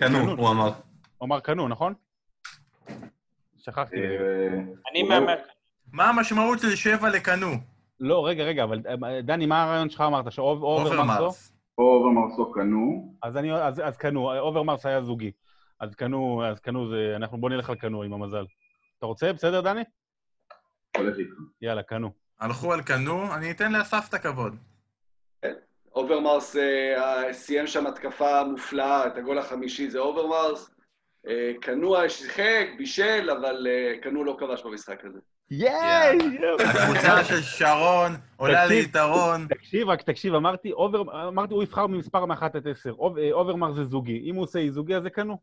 קנו, 0.00 0.18
הוא 0.18 0.50
אמר. 0.50 0.72
הוא 1.18 1.26
אמר 1.26 1.40
קנו, 1.40 1.68
נכון? 1.68 1.94
שכחתי. 3.56 3.96
אה, 3.96 4.02
אני 4.90 5.02
מהמר. 5.02 5.36
מה 5.92 6.08
המשמעות 6.08 6.58
של 6.58 6.76
שבע 6.76 7.08
לקנו? 7.08 7.46
לא, 8.00 8.26
רגע, 8.26 8.44
רגע, 8.44 8.64
אבל 8.64 8.80
אה, 9.04 9.22
דני, 9.22 9.46
מה 9.46 9.62
הרעיון 9.62 9.90
שלך 9.90 10.00
אמרת? 10.00 10.32
שאוברמרס? 10.32 11.52
אוברמרס. 11.78 12.38
או 12.38 12.52
קנו. 12.52 13.14
אז 13.22 13.36
אני... 13.36 13.52
אז 13.52 13.82
אז 13.84 13.96
קנו, 13.96 14.38
אוברמרס 14.38 14.86
היה 14.86 15.02
זוגי. 15.02 15.30
אז 15.80 15.94
קנו, 15.94 16.44
אז 16.44 16.60
קנו 16.60 16.88
זה... 16.88 17.12
אנחנו 17.16 17.38
בוא 17.38 17.50
נלך 17.50 17.70
על 17.70 17.76
קנו 17.76 18.02
עם 18.02 18.12
המזל. 18.12 18.44
אתה 18.98 19.06
רוצה? 19.06 19.32
בסדר, 19.32 19.60
דני? 19.60 19.82
הולך 20.96 21.18
איתך. 21.18 21.34
יאללה, 21.62 21.82
קנו. 21.82 22.10
הלכו 22.40 22.72
על 22.72 22.82
קנו, 22.82 23.34
אני 23.34 23.50
אתן 23.50 23.72
לאסף 23.72 24.06
את 24.08 24.14
הכבוד. 24.14 24.56
אוברמרס 25.96 26.56
אה, 26.56 27.32
סיים 27.32 27.66
שם 27.66 27.86
התקפה 27.86 28.44
מופלאה, 28.44 29.06
את 29.06 29.16
הגול 29.16 29.38
החמישי 29.38 29.90
זה 29.90 29.98
אוברמרס. 29.98 30.70
אה, 31.28 31.52
קנו 31.60 32.08
שיחק, 32.08 32.66
בישל, 32.78 33.30
אבל 33.30 33.66
אה, 33.66 33.98
קנו 34.02 34.24
לא 34.24 34.36
כבש 34.38 34.62
במשחק 34.62 35.04
הזה. 35.04 35.18
ייי! 35.50 36.18
הקבוצה 36.64 37.24
של 37.28 37.42
שרון 37.42 38.16
עולה. 38.36 38.66
ליתרון. 38.66 39.46
תקשיב, 39.48 39.88
רק 39.88 40.02
תקשיב, 40.02 40.34
אמרתי, 40.34 40.72
אובר, 40.72 41.28
אמרתי, 41.28 41.54
הוא 41.54 41.62
יבחר 41.62 41.86
ממספר 41.86 42.24
מ-1 42.24 42.44
עד 42.54 42.68
10. 42.68 42.90
אוב- 42.90 43.18
אה, 43.18 43.32
אוברמר 43.32 43.72
זה 43.72 43.84
זוגי. 43.84 44.20
אם 44.24 44.34
הוא 44.34 44.42
עושה 44.44 44.58
אי 44.58 44.70
זוגי, 44.70 44.96
אז 44.96 45.02
זה 45.02 45.10
קנו. 45.10 45.38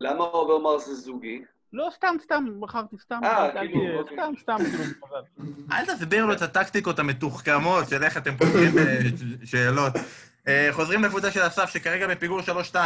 למה 0.00 0.24
אוברמר 0.24 0.78
זה 0.78 0.94
זוגי? 0.94 1.42
לא, 1.72 1.88
סתם, 1.94 2.14
סתם, 2.24 2.44
בחרתי 2.60 2.96
סתם. 2.98 3.20
אה, 3.24 3.46
אל 3.46 3.50
כאילו, 3.68 3.80
תהיה- 3.80 3.98
אוקיי. 3.98 4.16
סתם, 4.18 4.32
סתם, 4.40 4.56
כאילו. 4.70 5.16
אל 5.72 5.86
תסביר 5.86 6.26
לו 6.26 6.32
את 6.32 6.42
הטקטיקות 6.42 6.98
המתוחכמות 6.98 7.88
של 7.88 8.02
איך 8.04 8.16
אתם 8.16 8.36
פותחים. 8.36 8.74
אה, 10.48 10.68
חוזרים 10.72 11.04
לקבוצה 11.04 11.30
של 11.30 11.46
אסף, 11.46 11.70
שכרגע 11.70 12.06
בפיגור 12.08 12.40
3-2. 12.40 12.76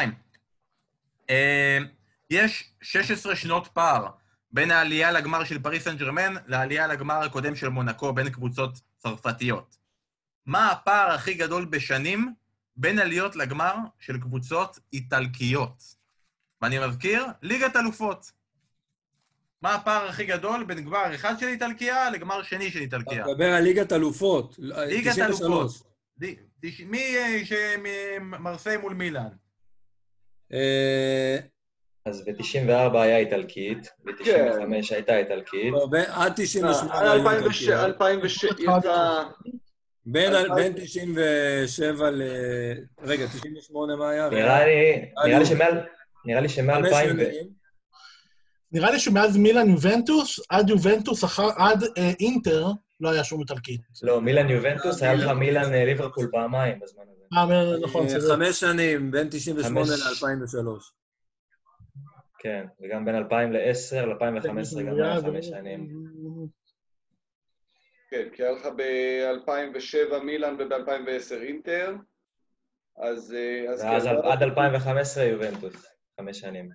אה, 1.31 1.79
יש 2.31 2.71
16 2.83 3.37
שנות 3.37 3.67
פער 3.67 4.07
בין 4.55 4.71
העלייה 4.71 5.13
לגמר 5.13 5.45
של 5.45 5.63
פריס 5.63 5.85
סן 5.85 5.97
ג'רמן 5.97 6.35
לעלייה 6.47 6.87
לגמר 6.87 7.15
הקודם 7.15 7.57
של 7.57 7.69
מונקו 7.69 8.13
בין 8.13 8.31
קבוצות 8.31 8.81
צרפתיות. 8.99 9.77
מה 10.47 10.71
הפער 10.71 11.11
הכי 11.11 11.35
גדול 11.35 11.65
בשנים 11.65 12.35
בין 12.77 12.99
עליות 12.99 13.37
לגמר 13.37 13.75
של 13.99 14.21
קבוצות 14.21 14.79
איטלקיות? 14.93 15.83
ואני 16.63 16.87
מזכיר, 16.87 17.27
ליגת 17.43 17.77
אלופות. 17.77 18.33
מה 19.63 19.75
הפער 19.75 20.09
הכי 20.09 20.25
גדול 20.25 20.65
בין 20.65 20.85
גמר 20.85 21.15
אחד 21.15 21.39
של 21.39 21.47
איטלקיה 21.47 22.11
לגמר 22.11 22.43
שני 22.43 22.71
של 22.71 22.81
איטלקיה? 22.81 23.23
אתה 23.23 23.31
מדבר 23.31 23.53
על 23.53 23.63
ליגת 23.63 23.93
אלופות. 23.93 24.55
ליגת 24.59 25.13
93. 25.13 25.43
אלופות. 25.43 25.95
מי 26.87 27.17
אה, 27.17 27.41
שמרסיי 27.45 28.77
מול 28.77 28.95
מילאן? 28.95 29.29
אה, 32.07 32.11
אז 32.13 32.25
ב-94 32.25 32.99
היה 32.99 33.19
איטלקית, 33.19 33.91
ב-95 34.05 34.35
הייתה 34.91 35.19
איטלקית. 35.19 35.73
לא, 35.73 35.89
עד 36.09 36.33
98 36.37 36.95
אה, 36.95 37.13
היו 37.13 37.13
2006, 37.13 37.63
איטלקיות. 37.69 37.85
2006, 37.85 38.45
יצא... 38.45 39.23
בין 40.07 40.35
אלפיים- 40.35 40.55
בין 40.55 40.73
97 40.85 42.11
ל... 42.11 42.23
רגע, 43.03 43.27
98 43.27 43.97
מה 43.97 44.11
היה? 44.11 44.29
נראה 44.31 44.67
לי, 45.39 45.47
שמעל... 45.47 45.81
נראה 46.25 46.41
לי 46.41 46.49
חמש 46.49 46.89
שמ-2000... 46.89 47.05
שנים. 47.05 47.65
נראה 48.73 48.91
לי 48.91 48.99
שמאז 48.99 49.37
מילאן 49.37 49.71
יובנטוס, 49.71 50.41
עד 50.51 50.71
יובנטוס, 50.71 51.25
אחר, 51.25 51.49
עד 51.57 51.85
אה, 51.99 52.11
אינטר, 52.21 52.67
לא 53.01 53.11
היה 53.11 53.25
שום 53.25 53.41
איטלקית. 53.41 53.81
לא, 54.03 54.21
מילאן 54.21 54.51
יובנטוס, 54.51 55.03
היה 55.03 55.15
לך 55.15 55.31
מילאן 55.31 55.75
אה, 55.75 55.85
ליברפול 55.85 56.29
פעמיים 56.33 56.81
בזמן 56.81 57.03
הזה. 57.03 57.53
אה, 57.55 57.79
נכון, 57.83 58.07
אה. 58.07 58.29
חמש 58.29 58.61
שנים, 58.61 59.11
בין 59.11 59.29
98 59.31 59.87
חמש. 59.87 60.23
ל-2003. 60.23 61.04
כן, 62.45 62.67
וגם 62.81 63.05
בין 63.05 63.15
2010 63.15 64.07
ל-2015 64.07 64.83
גם 64.83 65.03
היה 65.03 65.21
חמש 65.21 65.47
שנים. 65.47 65.89
כן, 68.11 68.29
כי 68.33 68.43
היה 68.43 68.53
לך 68.53 68.67
ב-2007 68.77 70.19
מילאן 70.25 70.55
וב-2010 70.59 71.43
אינטר, 71.43 71.95
אז... 72.97 73.35
אה, 73.35 73.73
אז 73.73 73.85
ואז 73.85 74.05
כן, 74.05 74.17
עד 74.25 74.43
2015 74.43 75.25
יובנטוס, 75.25 75.87
חמש 76.21 76.41
שנים. 76.41 76.71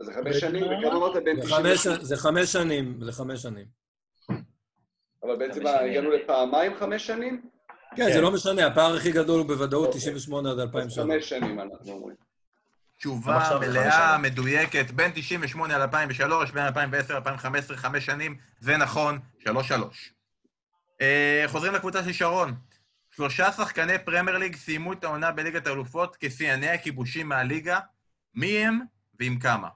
אז 0.00 0.06
זה 0.06 0.12
חמש 0.12 0.36
שנים, 0.36 0.62
וכמה 0.62 0.96
אמרת 0.96 1.24
בין 1.24 1.36
זה 1.36 1.42
90... 1.42 1.56
חמש- 1.56 2.52
שנים, 2.52 3.00
זה 3.00 3.12
חמש 3.12 3.42
שנים. 3.42 3.66
אבל 5.22 5.36
בעצם. 5.36 5.66
הגענו 5.66 6.10
לפעמיים 6.10 6.74
חמש 6.74 7.06
שנים? 7.06 7.42
כן, 7.96 8.12
זה 8.12 8.20
לא 8.20 8.32
משנה, 8.32 8.66
הפער 8.66 8.96
הכי 8.96 9.12
גדול 9.12 9.38
הוא 9.38 9.46
בוודאות 9.46 9.90
98 9.90 10.50
עד 10.50 10.58
אז 10.58 10.64
2003. 10.64 11.06
חמש 11.06 11.28
שנים 11.28 11.60
אנחנו 11.60 11.92
אומרים. 11.92 12.25
תשובה 12.98 13.58
מלאה. 13.60 14.18
מדויקת, 14.18 14.90
בין 14.90 15.10
98 15.14 15.78
ל-2003, 15.78 16.52
בין 16.52 16.62
2010 16.62 17.18
ל-2015, 17.18 17.76
חמש 17.76 18.06
שנים, 18.06 18.36
זה 18.58 18.76
נכון, 18.76 19.18
3-3. 19.40 19.48
אה, 21.00 21.44
חוזרים 21.46 21.74
לקבוצה 21.74 22.04
של 22.04 22.12
שרון. 22.12 22.54
שלושה 23.10 23.52
שחקני 23.52 23.98
פרמייר 23.98 24.38
ליג 24.38 24.56
סיימו 24.56 24.92
את 24.92 25.04
העונה 25.04 25.32
בליגת 25.32 25.66
האלופות 25.66 26.16
כשיאני 26.20 26.68
הכיבושים 26.68 27.28
מהליגה. 27.28 27.78
מי 28.34 28.58
הם 28.58 28.80
ועם 29.20 29.38
כמה? 29.38 29.68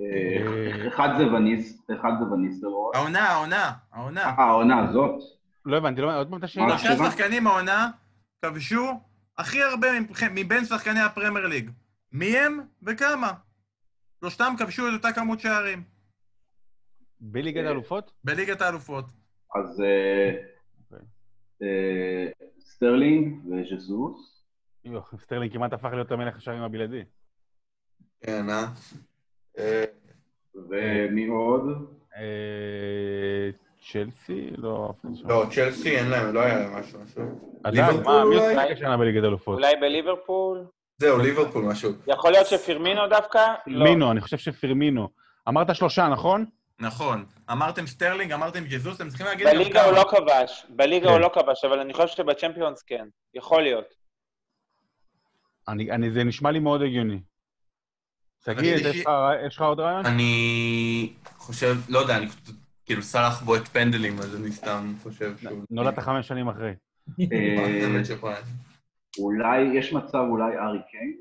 אה, 0.00 0.88
אחד 0.88 1.08
זה 1.18 1.26
ון 1.26 1.45
ניס, 1.45 1.82
אחד 2.00 2.10
זה 2.18 2.24
ון 2.24 2.37
ניסטלרוי. 2.37 2.96
העונה, 2.96 3.28
העונה, 3.28 3.72
העונה. 3.92 4.24
אה, 4.24 4.44
העונה 4.44 4.88
הזאת. 4.88 5.20
לא 5.64 5.76
הבנתי, 5.76 6.00
לא, 6.00 6.18
עוד 6.18 6.30
פעם 6.30 6.38
את 6.38 6.44
השאלה. 6.44 6.66
מה? 6.66 6.78
שלושה? 6.78 7.10
שחקנים 7.10 7.46
העונה 7.46 7.90
כבשו 8.44 9.00
הכי 9.38 9.62
הרבה 9.62 9.88
מבין 10.34 10.64
שחקני 10.64 11.00
הפרמייר 11.00 11.46
ליג. 11.46 11.70
מי 12.12 12.38
הם 12.38 12.60
וכמה? 12.82 13.32
שלושתם 14.20 14.54
כבשו 14.58 14.88
את 14.88 14.92
אותה 14.92 15.12
כמות 15.12 15.40
שערים 15.40 15.94
בליגת 17.20 17.66
האלופות? 17.66 18.12
בליגת 18.24 18.60
האלופות. 18.60 19.04
אז 19.54 19.80
אה, 19.80 20.30
אוקיי. 20.80 21.06
אה, 21.62 22.30
סטרלינג 22.60 23.46
וז'זוס. 23.46 24.44
סטרלינג 25.22 25.52
כמעט 25.52 25.72
הפך 25.72 25.90
להיות 25.92 26.12
המלך 26.12 26.36
השערים 26.36 26.62
הבלעדי. 26.62 27.04
כן, 28.20 28.50
אה? 28.50 28.66
אה, 29.58 29.84
ומי 30.54 31.26
עוד? 31.26 31.94
צ'לסי? 33.92 34.50
לא. 34.56 34.92
לא, 35.24 35.44
צ'לסי 35.50 35.96
אין 35.96 36.10
להם, 36.10 36.34
לא 36.34 36.40
היה 36.40 36.58
להם 36.58 36.80
משהו. 36.80 36.98
עדיין, 37.64 38.02
מה, 38.04 38.24
מי 38.24 38.36
אולי? 38.36 38.54
משחק 38.54 38.68
השנה 38.72 38.96
בליגת 38.96 39.24
האלופות? 39.24 39.54
אולי 39.54 39.76
בליברפול? 39.80 40.64
זהו, 40.98 41.18
ליברפול 41.18 41.64
משהו. 41.64 41.90
יכול 42.06 42.30
להיות 42.30 42.46
שפירמינו 42.46 43.08
דווקא? 43.08 43.38
לא. 43.66 43.84
פירמינו, 43.84 44.10
אני 44.10 44.20
חושב 44.20 44.38
שפירמינו. 44.38 45.08
אמרת 45.48 45.74
שלושה, 45.74 46.08
נכון? 46.08 46.44
נכון. 46.78 47.24
אמרתם 47.52 47.86
סטרלינג, 47.86 48.32
אמרתם 48.32 48.64
ג'זוס, 48.64 48.96
אתם 48.96 49.08
צריכים 49.08 49.26
להגיד... 49.26 49.46
בליגה 49.46 49.84
הוא. 49.84 49.92
לא 49.92 50.04
כבש, 50.10 50.66
בליגה 50.68 51.06
כן. 51.06 51.12
הוא 51.12 51.20
לא 51.20 51.30
כבש, 51.34 51.64
אבל 51.64 51.80
אני 51.80 51.94
חושב 51.94 52.08
שבצ'מפיונס 52.08 52.82
כן. 52.82 53.06
יכול 53.34 53.62
להיות. 53.62 53.94
אני, 55.68 55.90
אני, 55.90 56.10
זה 56.10 56.24
נשמע 56.24 56.50
לי 56.50 56.58
מאוד 56.58 56.82
הגיוני. 56.82 57.20
תגיד, 58.44 58.78
יש 59.46 59.56
לך 59.56 59.62
עוד 59.62 59.80
רעיון? 59.80 60.06
אני 60.06 61.12
חושב, 61.36 61.76
לא 61.88 61.98
יודע, 61.98 62.16
אני 62.16 62.26
כאילו 62.86 63.02
סלאח 63.02 63.42
בועט 63.42 63.68
פנדלים, 63.68 64.18
אז 64.18 64.36
אני 64.36 64.52
סתם 64.52 64.92
חושב 65.02 65.36
שהוא... 65.38 65.62
נולדת 65.70 65.98
חמש 65.98 66.28
שנים 66.28 66.48
אחרי. 66.48 66.74
אה, 67.20 68.34
אולי, 69.18 69.60
יש 69.78 69.92
מצב 69.92 70.24
אולי 70.30 70.58
ארי 70.58 70.78
קיין? 70.90 71.16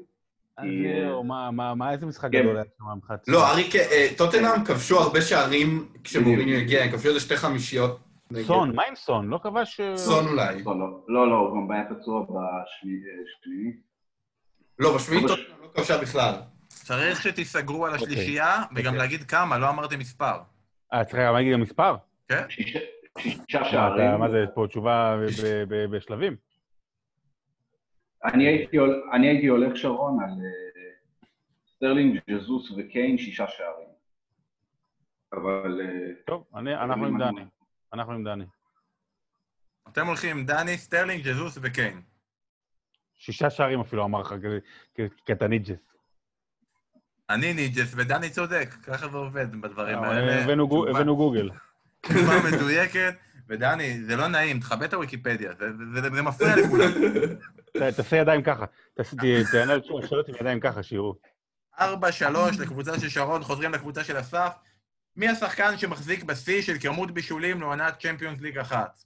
זהו, 1.08 1.24
מה, 1.24 1.52
מה, 1.52 1.76
מה, 1.76 1.92
איזה 1.92 2.06
משחק 2.06 2.32
כן. 2.32 2.42
גדול 2.42 2.56
היה 2.56 2.66
שם 2.78 2.98
מבחינת... 2.98 3.28
לא, 3.28 3.52
אריק, 3.52 3.76
אה, 3.76 4.08
טוטנאם 4.18 4.64
כבשו 4.66 5.00
הרבה 5.00 5.22
שערים 5.22 5.88
כשמוריניו 6.04 6.58
הגיע, 6.58 6.84
הם 6.84 6.92
כבשו 6.92 7.08
איזה 7.08 7.20
שתי 7.20 7.38
חמישיות. 7.38 8.00
סון, 8.42 8.76
מה 8.76 8.84
עם 8.90 8.96
סון? 8.96 9.30
לא 9.30 9.40
כבש... 9.44 9.80
אה, 9.80 9.98
סון 9.98 10.28
אולי. 10.28 10.64
לא, 10.64 10.80
לא, 10.80 10.88
לא, 11.08 11.30
לא, 11.30 11.36
הוא 11.36 11.58
גם 11.58 11.72
היה 11.72 11.84
פצוע 11.86 12.22
בשמיני. 12.22 13.72
לא, 14.80 14.96
בשביעית 14.96 15.28
טוטנאם 15.28 15.62
לא 15.62 15.68
כבשה 15.76 15.98
בכלל. 15.98 16.34
צריך 16.68 17.22
שתיסגרו 17.22 17.86
על 17.86 17.94
אוקיי. 17.94 18.08
השלישייה, 18.08 18.64
וגם 18.76 18.86
אוקיי. 18.86 18.98
להגיד 18.98 19.24
כמה, 19.24 19.58
לא 19.58 19.70
אמרתם 19.70 20.00
מספר. 20.00 20.38
אה, 20.94 21.06
צריך 21.06 21.16
להגיד 21.34 21.54
גם 21.54 21.62
מספר? 21.62 21.96
כן? 22.28 22.50
שישה 22.50 23.64
שערים. 23.66 24.10
אתה- 24.10 24.18
מה 24.18 24.30
זה, 24.30 24.46
פה 24.56 24.66
תשובה 24.70 25.16
ב- 25.44 25.64
ב- 25.70 25.96
בשלבים? 25.96 26.36
אני 28.26 28.48
הייתי 28.48 28.78
הול- 28.78 29.10
אני 29.14 29.28
הייתי 29.28 29.48
הולך, 29.48 29.78
שרון, 29.78 30.24
על 30.24 30.30
אה, 30.30 31.22
סטרלינג, 31.76 32.20
ז'זוס 32.32 32.72
וקיין, 32.78 33.18
שישה 33.18 33.48
שערים. 33.48 33.88
אבל... 35.34 35.82
אה, 35.82 36.14
טוב, 36.26 36.48
אני- 36.56 36.76
אנחנו 36.76 37.06
עם 37.06 37.18
דני. 37.20 37.46
אנחנו 37.94 38.14
עם 38.14 38.24
דני. 38.24 38.46
אתם 39.88 40.08
הולכים 40.08 40.38
עם 40.38 40.46
דני, 40.46 40.78
סטרלינג, 40.78 41.24
ג'זוס 41.28 41.58
וקיין. 41.62 42.02
שישה 43.16 43.50
שערים 43.50 43.80
אפילו 43.80 44.06
אמר 44.06 44.22
לך, 44.22 44.34
כזה- 44.34 44.60
כ- 44.96 45.24
כי 45.26 45.34
אתה 45.34 45.48
ניג'ס. 45.48 45.94
אני 47.30 47.54
ניג'ס 47.54 47.92
ודני 47.96 48.30
צודק, 48.30 48.76
ככה 48.84 49.08
זה 49.10 49.18
עובד 49.18 49.62
בדברים 49.62 49.98
אבל 49.98 50.08
האלה. 50.18 50.42
הבאנו 50.90 51.16
גוגל. 51.18 51.50
תשובה 52.02 52.34
מדויקת, 52.52 53.14
ודני, 53.50 54.04
זה 54.04 54.16
לא 54.16 54.28
נעים, 54.28 54.60
תכבד 54.60 54.84
את 54.84 54.94
הוויקיפדיה, 54.94 55.52
זה- 55.60 55.66
זה 56.02 56.10
זה 56.16 56.22
מפריע 56.22 56.56
לכולם. 56.56 56.92
תעשה 57.96 58.18
ידיים 58.18 58.42
ככה. 58.44 58.66
תענה 59.52 59.74
על 59.74 59.82
שאלות 60.10 60.30
עם 60.30 60.36
ידיים 60.42 60.60
ככה, 60.60 60.84
שיראו. 60.84 61.16
4-3 61.80 61.84
לקבוצה 62.60 63.00
של 63.00 63.10
שרון, 63.10 63.44
חוזרים 63.44 63.72
לקבוצה 63.72 64.04
של 64.04 64.20
אסף. 64.20 64.50
מי 65.16 65.28
השחקן 65.28 65.78
שמחזיק 65.78 66.24
בשיא 66.24 66.62
של 66.62 66.74
כמות 66.80 67.12
בישולים 67.12 67.62
לעונת 67.62 68.00
צ'מפיונס 68.00 68.42
ליג 68.42 68.58
אחת? 68.58 69.04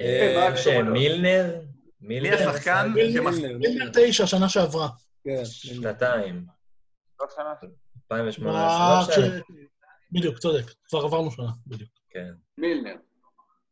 אה? 0.00 0.48
מילנר? 0.82 1.54
מי? 2.00 2.30
השחקן. 2.30 2.92
שמחזיק... 3.14 3.44
מילנר 3.58 3.90
תשע, 3.94 4.26
שנה 4.26 4.48
שעברה. 4.48 4.88
כן. 5.24 5.44
שנתיים. 5.44 6.46
לא 7.20 7.26
שנה. 7.36 7.54
2018. 8.12 8.54
אה, 8.54 9.00
לא 9.00 9.08
משנה. 9.08 9.40
בדיוק, 10.12 10.38
צודק. 10.38 10.64
כבר 10.88 11.04
עברנו 11.04 11.30
שנה, 11.30 11.50
בדיוק. 11.66 11.90
כן, 12.10 12.32
מילנר. 12.58 12.96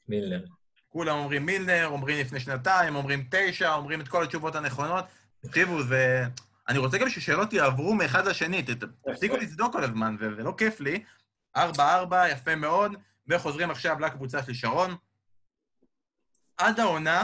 מילנר. 0.08 0.44
כולם 0.88 1.16
אומרים 1.16 1.46
מילנר, 1.46 1.86
אומרים 1.86 2.20
לפני 2.20 2.40
שנתיים, 2.40 2.96
אומרים 2.96 3.28
תשע, 3.30 3.74
אומרים 3.74 4.00
את 4.00 4.08
כל 4.08 4.24
התשובות 4.24 4.54
הנכונות. 4.54 5.04
תקשיבו, 5.40 5.82
זה... 5.82 6.24
אני 6.68 6.78
רוצה 6.78 6.98
גם 6.98 7.08
ששאלות 7.08 7.52
יעברו 7.52 7.94
מאחד 7.94 8.26
לשני, 8.26 8.62
תפסיקו 9.02 9.36
לצדוק 9.36 9.72
כל 9.72 9.84
הזמן, 9.84 10.16
זה 10.20 10.34
זה 10.34 10.42
לא 10.42 10.54
כיף 10.58 10.80
לי. 10.80 11.04
ארבע 11.56 11.94
ארבע, 11.94 12.28
יפה 12.28 12.56
מאוד, 12.56 12.92
וחוזרים 13.28 13.70
עכשיו 13.70 14.00
לקבוצה 14.00 14.42
של 14.42 14.54
שרון. 14.54 14.96
עד 16.58 16.80
העונה, 16.80 17.22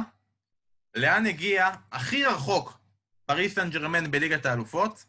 לאן 0.94 1.26
הגיע 1.26 1.70
הכי 1.92 2.24
רחוק 2.24 2.78
פריס 3.26 3.54
סן 3.54 3.70
ג'רמן 3.70 4.10
בליגת 4.10 4.46
האלופות, 4.46 5.04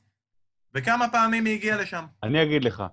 וכמה 0.73 1.09
פעמים 1.11 1.45
היא 1.45 1.53
הגיעה 1.53 1.77
לשם? 1.77 2.05
אני 2.23 2.43
אגיד 2.43 2.63
לך, 2.63 2.83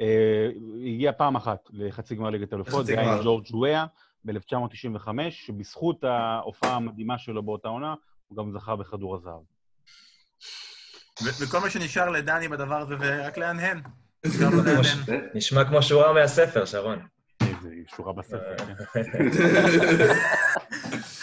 אה, 0.00 0.48
הגיע 0.86 1.12
פעם 1.12 1.36
אחת 1.36 1.58
לחצי 1.70 2.14
גמר 2.14 2.30
ליגת 2.30 2.52
אלופות, 2.52 2.74
לחצי 2.74 2.94
זה 2.94 3.00
היה 3.00 3.14
עם. 3.14 3.22
ג'ורג' 3.22 3.46
וויה 3.50 3.86
ב-1995, 4.24 5.08
שבזכות 5.30 6.04
ההופעה 6.04 6.74
המדהימה 6.74 7.18
שלו 7.18 7.42
באותה 7.42 7.68
עונה, 7.68 7.94
הוא 8.26 8.38
גם 8.38 8.52
זכה 8.52 8.76
בכדור 8.76 9.16
הזהב. 9.16 9.40
ו- 11.22 11.44
וכל 11.44 11.58
מה 11.58 11.70
שנשאר 11.70 12.10
לדני 12.10 12.48
בדבר 12.48 12.74
הזה 12.74 12.96
זה 12.96 13.26
רק 13.26 13.38
להנהן. 13.38 13.80
לא. 14.40 14.48
נשמע 15.34 15.64
כמו 15.64 15.82
שורה 15.82 16.12
מהספר, 16.12 16.64
שרון. 16.64 17.06
איזה 17.40 17.74
שורה 17.96 18.12
בספר, 18.12 18.56
כן. 18.58 18.74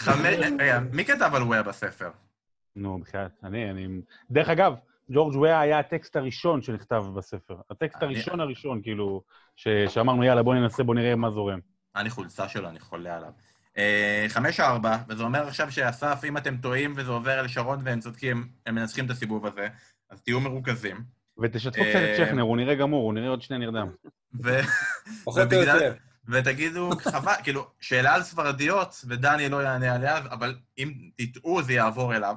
חמש... 0.06 0.36
רגע, 0.60 0.80
מי 0.92 1.06
כתב 1.06 1.32
על 1.34 1.44
וויה 1.44 1.64
בספר? 1.64 2.10
נו, 2.76 3.00
בחייאת, 3.00 3.32
אני, 3.44 3.72
אני... 3.72 3.88
דרך 4.32 4.50
אגב, 4.50 4.74
ג'ורג' 5.12 5.36
וויה 5.36 5.60
היה 5.60 5.80
הטקסט 5.80 6.16
הראשון 6.16 6.62
שנכתב 6.62 7.04
בספר. 7.16 7.56
הטקסט 7.70 8.04
אני- 8.04 8.14
הראשון 8.16 8.40
הראשון, 8.40 8.82
כאילו, 8.82 9.24
ש... 9.56 9.68
שאמרנו, 9.88 10.24
יאללה, 10.24 10.44
בוא 10.44 10.56
ננסה, 10.56 10.84
בוא 10.84 10.96
נראה 10.96 11.16
מה 11.16 11.32
זורם. 11.32 11.60
לי 11.96 12.10
חולצה 12.10 12.48
שלו, 12.48 12.70
אני 12.70 12.80
חולה 12.80 13.18
עליו. 13.18 13.32
אה, 13.78 14.26
חמש 14.28 14.60
ארבע, 14.60 14.98
וזה 15.10 15.24
אומר 15.24 15.48
עכשיו 15.48 15.72
שאסף, 15.72 16.22
אם 16.28 16.38
אתם 16.38 16.58
טועים 16.58 16.94
וזה 16.98 17.12
עובר 17.12 17.40
אל 17.40 17.48
שרון 17.48 17.80
והם 17.84 18.00
צודקים, 18.00 18.48
הם 18.66 18.76
מנצחים 18.76 19.06
את 19.06 19.10
הסיבוב 19.10 19.46
הזה, 19.46 19.68
אז 20.10 20.22
תהיו 20.22 20.40
מרוכזים. 20.40 21.04
ותשתפו 21.42 21.82
קצת 21.82 21.96
אה, 21.96 22.12
את 22.12 22.18
שכנר, 22.18 22.42
הוא 22.42 22.58
נראה 22.58 22.76
גמור, 22.76 23.06
הוא 23.06 23.14
נראה 23.14 23.30
עוד 23.30 23.42
שנייה 23.42 23.60
נרדם. 23.60 23.88
ותגידו, 26.30 26.90
חבל, 27.00 27.34
כאילו, 27.44 27.68
שאלה 27.80 28.16
על 28.16 28.24
ספרדיות, 28.24 28.96
ודני 29.08 29.50
לא 29.50 29.64
יענה 29.64 29.96
עליה, 29.96 30.18
אבל 30.18 30.56
אם 30.78 30.94
תטעו 31.16 31.62
זה 31.64 31.74
יעבור 31.74 32.16
אליו. 32.16 32.36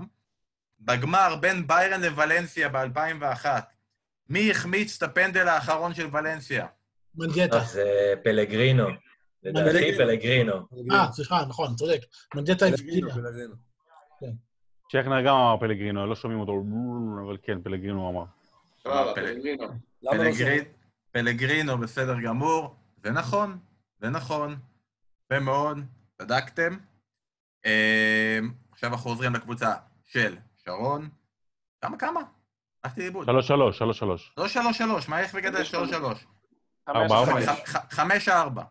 בגמר 0.85 1.37
בין 1.41 1.67
ביירן 1.67 2.01
לוולנסיה 2.03 2.69
ב-2001, 2.69 3.47
מי 4.29 4.51
החמיץ 4.51 4.97
את 4.97 5.03
הפנדל 5.03 5.49
האחרון 5.49 5.95
של 5.95 6.07
ולנסיה? 6.13 6.67
מנגטה. 7.15 7.57
אה, 7.59 7.65
זה 7.65 7.85
פלגרינו. 8.25 8.87
לדעתי 9.43 9.97
פלגרינו. 9.97 10.53
אה, 10.93 11.13
סליחה, 11.13 11.45
נכון, 11.49 11.75
צודק. 11.77 12.01
מנגטה 12.35 12.67
הבקיע. 12.67 13.07
שכנר 14.93 15.21
גם 15.21 15.35
אמר 15.35 15.57
פלגרינו, 15.61 16.07
לא 16.07 16.15
שומעים 16.15 16.41
אותו, 16.41 16.65
אבל 17.27 17.37
כן, 17.43 17.63
פלגרינו 17.63 18.11
אמר. 18.11 18.25
פלגרינו. 19.15 19.65
למה 20.03 20.17
לא 20.25 20.31
פלגרי- 20.31 20.65
פלגרינו, 21.13 21.79
בסדר 21.79 22.21
גמור, 22.25 22.77
זה 23.05 23.11
נכון, 23.11 23.59
זה 24.01 24.11
נכון, 24.11 24.57
יפה 25.25 25.41
מאוד, 25.41 25.79
צדקתם. 26.19 26.77
אה, 27.67 28.39
עכשיו 28.73 28.91
אנחנו 28.93 29.11
חוזרים 29.11 29.35
לקבוצה 29.35 29.75
של 30.05 30.37
שרון. 30.69 31.09
כמה 31.83 31.99
כמה? 31.99 32.21
הלכתי 32.85 33.01
לאיבוד. 33.01 33.27
שלוש 33.27 33.49
שלוש, 33.49 33.79
שלוש 33.79 33.99
שלוש. 33.99 34.33
לא 34.39 34.49
שלוש 34.49 34.79
שלוש, 34.79 35.09
מה 35.09 35.21
איך 35.21 35.31
וגדל 35.35 35.57
חמש, 35.59 35.71
שלוש 35.71 35.91
שלוש? 35.91 36.27
חמש, 36.89 36.97
ארבע, 37.11 37.17
ארבע. 37.17 37.33
חמש. 37.33 37.45
ח- 37.49 37.77
ח- 37.77 37.95
חמש 37.95 38.29
ארבע. 38.29 38.63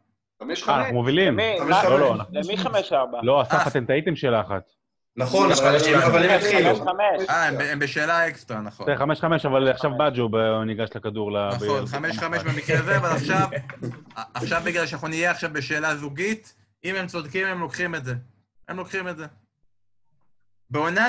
חמש 0.43 0.61
אה, 0.61 0.65
חמש. 0.67 0.77
אנחנו 0.77 0.93
מובילים. 0.93 1.33
למי? 1.33 1.55
חמש, 1.59 1.69
מה- 1.69 1.75
חמש. 1.81 1.89
לא, 1.91 1.99
לא, 1.99 2.13
אנחנו- 2.15 2.33
למי 2.35 2.57
חמש 2.57 2.93
ארבע? 2.93 3.19
לא, 3.23 3.41
אסף, 3.41 3.53
אה. 3.53 3.67
אתם 3.67 3.85
טעיתם 3.85 4.15
שאלה 4.15 4.41
אחת. 4.41 4.63
נכון, 5.17 5.49
אבל 5.51 6.29
הם- 6.29 6.75
חמש. 6.75 7.29
אה, 7.29 7.71
הם 7.71 7.79
בשאלה 7.79 8.27
אקסטרה, 8.27 8.61
נכון. 8.61 8.85
זה 8.85 8.95
חמש 8.97 9.21
חמש, 9.21 9.45
אבל 9.45 9.67
עכשיו 9.71 9.91
בג'ו 9.97 10.29
ניגש 10.65 10.89
לכדור 10.95 11.31
ל... 11.31 11.49
נכון, 11.55 11.85
ב- 11.85 11.87
חמש 11.87 12.19
חמש 12.19 12.43
במקרה 12.43 12.79
הזה, 12.79 12.97
אבל 12.97 13.09
עכשיו, 13.09 13.47
עכשיו 14.33 14.61
בגלל 14.65 14.85
שאנחנו 14.85 15.07
נהיה 15.07 15.31
עכשיו 15.31 15.49
בשאלה 15.53 15.95
זוגית, 15.95 16.53
אם 16.85 16.95
הם 16.95 17.07
צודקים, 17.07 17.47
הם 17.47 17.59
לוקחים 17.59 17.95
את 17.95 18.05
זה. 18.05 18.13
הם 18.67 18.77
לוקחים 18.77 19.07
את 19.07 19.17
זה. 19.17 19.25
בעונה 20.73 21.07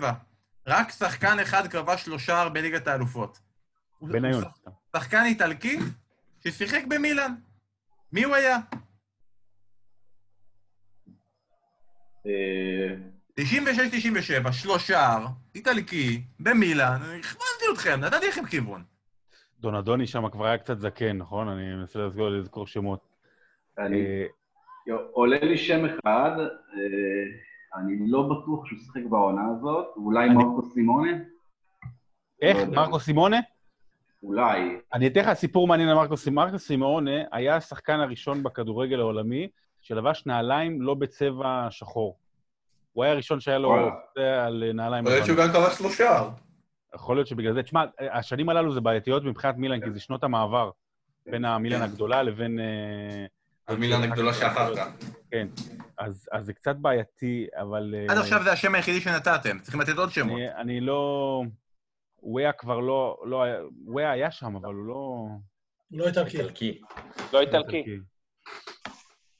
96-97, 0.00 0.04
רק 0.66 0.90
שחקן 0.90 1.38
אחד 1.42 1.66
כבש 1.68 2.06
לו 2.08 2.18
שער 2.18 2.48
בליגת 2.48 2.86
האלופות. 2.86 3.38
בניון. 4.02 4.44
שחקן 4.96 5.22
איטלקי 5.24 5.78
ששיחק 6.44 6.82
במילאן. 6.88 7.34
מי 8.12 8.22
הוא 8.24 8.34
היה? 8.34 8.56
אה, 12.26 12.94
96-97, 13.40 14.52
שלוש 14.52 14.86
שער, 14.86 15.26
איטלקי, 15.54 16.22
במילאן, 16.40 16.96
הכוונתי 16.96 17.64
אתכם, 17.72 18.00
נתתי 18.00 18.28
לכם 18.28 18.46
כיוון. 18.46 18.84
דונדוני 19.60 20.06
שם 20.06 20.28
כבר 20.28 20.46
היה 20.46 20.58
קצת 20.58 20.78
זקן, 20.78 21.16
נכון? 21.16 21.48
אני 21.48 21.74
מנסה 21.74 21.98
לזכור- 21.98 22.28
לזכור 22.30 22.66
שמות. 22.66 23.00
אני, 23.78 23.96
אה, 24.90 24.94
עולה 25.12 25.38
לי 25.40 25.58
שם 25.58 25.84
אחד, 25.84 26.30
אה, 26.38 27.51
אני 27.74 28.10
לא 28.10 28.22
בטוח 28.22 28.66
שהוא 28.66 28.78
שיחק 28.78 29.00
בעונה 29.10 29.42
הזאת, 29.56 29.86
אולי 29.96 30.26
אני- 30.26 30.34
מרקו 30.34 30.62
סימונה? 30.74 31.10
איך? 32.42 32.56
לא. 32.58 32.64
מרקו 32.64 33.00
סימונה? 33.00 33.40
אולי. 34.22 34.76
אני 34.94 35.06
אתן 35.06 35.20
לך 35.20 35.32
סיפור 35.32 35.68
מעניין 35.68 35.88
על 35.88 35.94
מרקו 35.94 36.16
סימונה. 36.16 36.46
מרקו 36.46 36.58
סימונה 36.58 37.10
היה 37.32 37.56
השחקן 37.56 38.00
הראשון 38.00 38.42
בכדורגל 38.42 39.00
העולמי 39.00 39.48
שלבש 39.80 40.26
נעליים 40.26 40.82
לא 40.82 40.94
בצבע 40.94 41.66
שחור. 41.70 42.18
הוא 42.92 43.04
היה 43.04 43.12
הראשון 43.12 43.40
שהיה 43.40 43.58
לו 43.58 43.74
על 44.46 44.64
נעליים 44.74 45.04
יכול 45.04 45.14
להיות 45.16 45.26
שהוא. 45.26 45.38
גם 45.38 45.48
כבש 45.52 45.80
לו 45.80 45.90
שער. 45.90 46.30
יכול 46.94 47.16
להיות 47.16 47.26
שבגלל 47.26 47.54
זה... 47.54 47.62
תשמע, 47.62 47.84
השנים 48.12 48.48
הללו 48.48 48.72
זה 48.72 48.80
בעייתיות 48.80 49.24
מבחינת 49.24 49.56
מילאן, 49.56 49.80
כי 49.80 49.90
זה 49.90 50.00
שנות 50.00 50.24
המעבר 50.24 50.70
בין 51.26 51.44
המילאן 51.44 51.78
כן. 51.78 51.84
הגדולה 51.84 52.22
לבין... 52.22 52.58
אה, 52.60 53.26
המילן 53.68 54.02
הגדולה 54.02 54.32
שאחר 54.32 54.76
כך. 54.76 54.88
כן. 55.32 55.48
אז 55.98 56.28
אז 56.32 56.46
זה 56.46 56.52
קצת 56.52 56.76
בעייתי, 56.76 57.46
אבל... 57.60 57.94
אה, 57.94 58.12
עד 58.12 58.18
עכשיו 58.18 58.42
זה 58.42 58.52
השם 58.52 58.74
היחידי 58.74 59.00
שנתתם, 59.00 59.58
צריכים 59.58 59.80
לתת 59.80 59.98
עוד 59.98 60.10
שמות. 60.10 60.38
אני, 60.38 60.54
אני 60.54 60.80
לא... 60.80 61.42
וויה 62.22 62.52
כבר 62.52 62.80
לא... 62.80 63.22
לא 63.24 63.42
היה... 63.42 63.60
וויה 63.86 64.10
היה 64.10 64.30
שם, 64.30 64.56
אבל 64.56 64.74
הוא 64.74 64.86
לא... 64.86 65.26
לא 65.90 66.06
איטלקי. 66.06 66.38
איטלקי. 66.38 66.80
לא 67.32 67.40
איטלקי. 67.40 67.84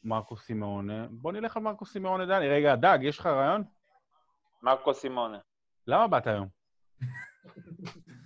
מרקו 0.04 0.36
סימאונה. 0.36 1.06
בוא 1.10 1.32
נלך 1.32 1.56
על 1.56 1.62
מרקו 1.62 1.86
סימאונה, 1.86 2.26
דני. 2.26 2.48
רגע, 2.48 2.76
דג, 2.76 2.98
יש 3.02 3.18
לך 3.18 3.26
רעיון? 3.26 3.64
מרקו 4.62 4.94
סימונה. 4.94 5.38
למה 5.86 6.08
באת 6.08 6.26
היום? 6.26 6.48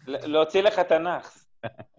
להוציא 0.06 0.62
לך 0.62 0.78
את 0.78 0.92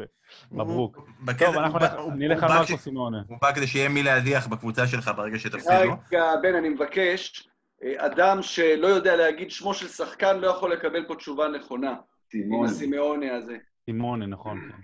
הנאחס. 0.00 0.10
מברוק. 0.52 0.96
טוב, 1.38 1.56
אנחנו 1.56 1.78
נלך- 2.16 2.42
על 2.42 2.48
מרקו 2.58 2.78
סימאונה. 2.78 3.22
הוא 3.28 3.38
בא 3.42 3.52
כדי 3.52 3.66
שיהיה 3.66 3.88
מי 3.88 4.02
להדיח 4.02 4.46
בקבוצה 4.46 4.86
שלך 4.86 5.10
ברגע 5.16 5.38
שתפסידו. 5.38 5.74
רגע, 6.12 6.24
בן, 6.42 6.54
אני 6.54 6.68
מבקש, 6.68 7.48
אה, 7.82 8.06
אדם 8.06 8.42
שלא 8.42 8.86
יודע 8.86 9.16
להגיד 9.16 9.50
שמו 9.50 9.74
של 9.74 9.88
שחקן 9.88 10.38
לא 10.38 10.46
יכול 10.46 10.72
לקבל 10.72 11.04
פה 11.08 11.14
תשובה 11.14 11.48
נכונה. 11.48 11.90
עם 11.90 11.96
סימונה. 12.30 12.70
הסימאוני 12.70 13.30
הזה. 13.30 13.56
סימונה, 13.84 14.26
נכון. 14.26 14.60
כן. 14.60 14.76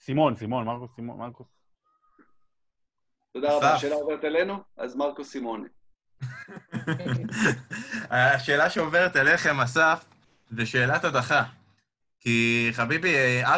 סימון, 0.00 0.36
סימון, 0.36 0.64
מרקו 0.64 0.88
סימון, 0.96 1.18
מרקו... 1.18 1.44
תודה 3.34 3.56
רבה. 3.56 3.74
השאלה 3.74 3.94
עוברת 3.94 4.24
אלינו? 4.24 4.58
אז 4.76 4.96
מרקו 4.96 5.24
סימוני. 5.24 5.68
השאלה 8.10 8.70
שעוברת 8.70 9.16
אליכם, 9.16 9.60
אסף, 9.60 10.04
זה 10.50 10.66
שאלת 10.66 11.04
הדחה. 11.04 11.42
כי 12.22 12.68
חביבי, 12.72 13.44
4-0 13.44 13.48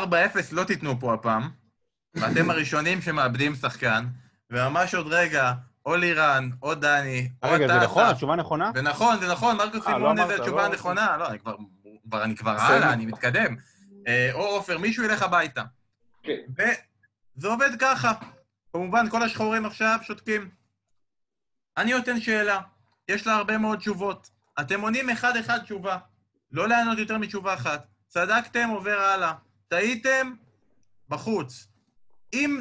לא 0.53 0.65
תיתנו 0.65 1.01
פה 1.01 1.15
הפעם, 1.15 1.51
ואתם 2.15 2.51
הראשונים 2.51 3.03
שמאבדים 3.03 3.55
שחקן, 3.55 4.05
וממש 4.51 4.95
עוד 4.95 5.07
רגע, 5.13 5.53
או 5.87 5.97
לירן, 5.97 6.51
או 6.63 6.75
דני, 6.75 7.29
או 7.43 7.51
רגע, 7.51 7.65
אתה, 7.65 7.75
זה 7.79 7.85
נכון? 7.85 8.05
התשובה 8.05 8.37
נכונה? 8.37 8.71
זה 8.75 8.83
נכון, 8.83 9.21
זה 9.21 9.33
נכון, 9.33 9.57
מרקו 9.57 9.77
לא 9.79 9.83
סימונה 9.83 10.11
אמרת, 10.23 10.29
זה 10.29 10.35
התשובה 10.35 10.63
לא- 10.63 10.67
הנכונה. 10.67 11.17
לא, 11.17 11.29
אני 12.23 12.37
כבר. 12.37 12.51
הלאה, 12.61 12.93
אני 12.93 13.07
מתקדם. 13.07 13.57
אה, 14.09 14.31
או 14.33 14.41
עופר, 14.47 14.79
מישהו 14.79 15.05
ילך 15.05 15.23
הביתה. 15.23 15.63
כן. 16.23 16.39
וזה 16.59 17.49
עובד 17.49 17.71
ככה. 17.81 18.13
כמובן, 18.73 19.11
כל 19.11 19.23
השחורים 19.23 19.67
עכשיו 19.67 19.99
שותקים. 20.03 20.51
אני 21.77 21.93
נותן 21.93 22.21
שאלה, 22.21 22.61
יש 23.09 23.27
לה 23.27 23.35
הרבה 23.35 23.59
מאוד 23.59 23.79
תשובות. 23.79 24.31
אתם 24.61 24.81
עונים 24.81 25.11
אחד-אחד 25.11 25.59
תשובה. 25.59 25.99
לא 26.53 26.69
לענות 26.69 26.99
יותר 26.99 27.19
מתשובה 27.19 27.55
אחת. 27.55 27.87
צדקתם, 28.15 28.69
עובר 28.69 28.99
הלאה. 28.99 29.33
טעיתם, 29.69 30.35
בחוץ. 31.09 31.69
אם 32.33 32.61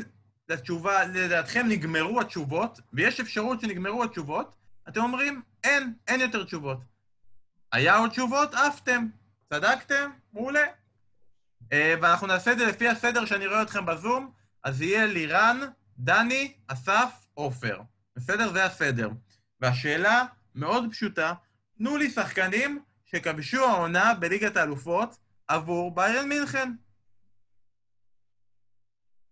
לתשובה, 0.49 1.03
לדעתכם 1.03 1.65
נגמרו 1.69 2.21
התשובות, 2.21 2.79
ויש 2.93 3.19
אפשרות 3.19 3.61
שנגמרו 3.61 4.03
התשובות, 4.03 4.55
אתם 4.89 5.01
אומרים, 5.01 5.41
אין, 5.63 5.93
אין 6.07 6.21
יותר 6.21 6.43
תשובות. 6.43 6.77
היה 7.71 7.95
עוד 7.95 8.09
תשובות? 8.09 8.53
עפתם. 8.53 9.07
צדקתם? 9.49 10.09
מעולה. 10.33 10.65
אה, 11.73 11.95
ואנחנו 12.01 12.27
נעשה 12.27 12.51
את 12.51 12.57
זה 12.57 12.65
לפי 12.65 12.89
הסדר 12.89 13.25
שאני 13.25 13.47
רואה 13.47 13.61
אתכם 13.61 13.85
בזום, 13.85 14.31
אז 14.63 14.81
יהיה 14.81 15.05
לירן, 15.05 15.59
דני, 15.97 16.53
אסף, 16.67 17.25
עופר. 17.33 17.81
בסדר? 18.15 18.51
זה 18.51 18.65
הסדר. 18.65 19.09
והשאלה 19.61 20.25
מאוד 20.55 20.85
פשוטה, 20.91 21.33
תנו 21.77 21.97
לי 21.97 22.09
שחקנים 22.09 22.81
שכבשו 23.05 23.69
העונה 23.69 24.13
בליגת 24.13 24.57
האלופות 24.57 25.23
עבור 25.47 25.95
ביירן 25.95 26.29
מינכן. 26.29 26.71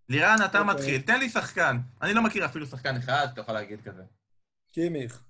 לירן, 0.10 0.36
אתה 0.46 0.60
אוקיי. 0.60 0.74
מתחיל. 0.76 1.02
תן 1.02 1.20
לי 1.20 1.30
שחקן. 1.30 1.78
אני 2.02 2.14
לא 2.14 2.22
מכיר 2.24 2.46
אפילו 2.46 2.66
שחקן 2.68 2.98
אחד 2.98 3.28
שאתה 3.30 3.42
יכול 3.42 3.54
להגיד 3.54 3.82
כזה. 3.82 4.04
קימיך. 4.74 5.22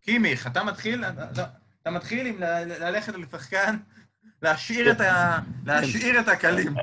קימיך, 0.00 0.46
אתה 0.46 0.64
מתחיל, 0.64 1.04
אתה, 1.04 1.44
אתה 1.82 1.90
מתחיל 1.90 2.26
עם 2.26 2.40
ל- 2.40 2.44
ל- 2.44 2.84
ללכת 2.84 3.12
לשחקן, 3.14 3.76
להשאיר 4.42 4.92
את, 4.92 5.00
ה, 5.00 5.38
להשאיר 5.66 6.20
את 6.20 6.28
הקלים. 6.28 6.74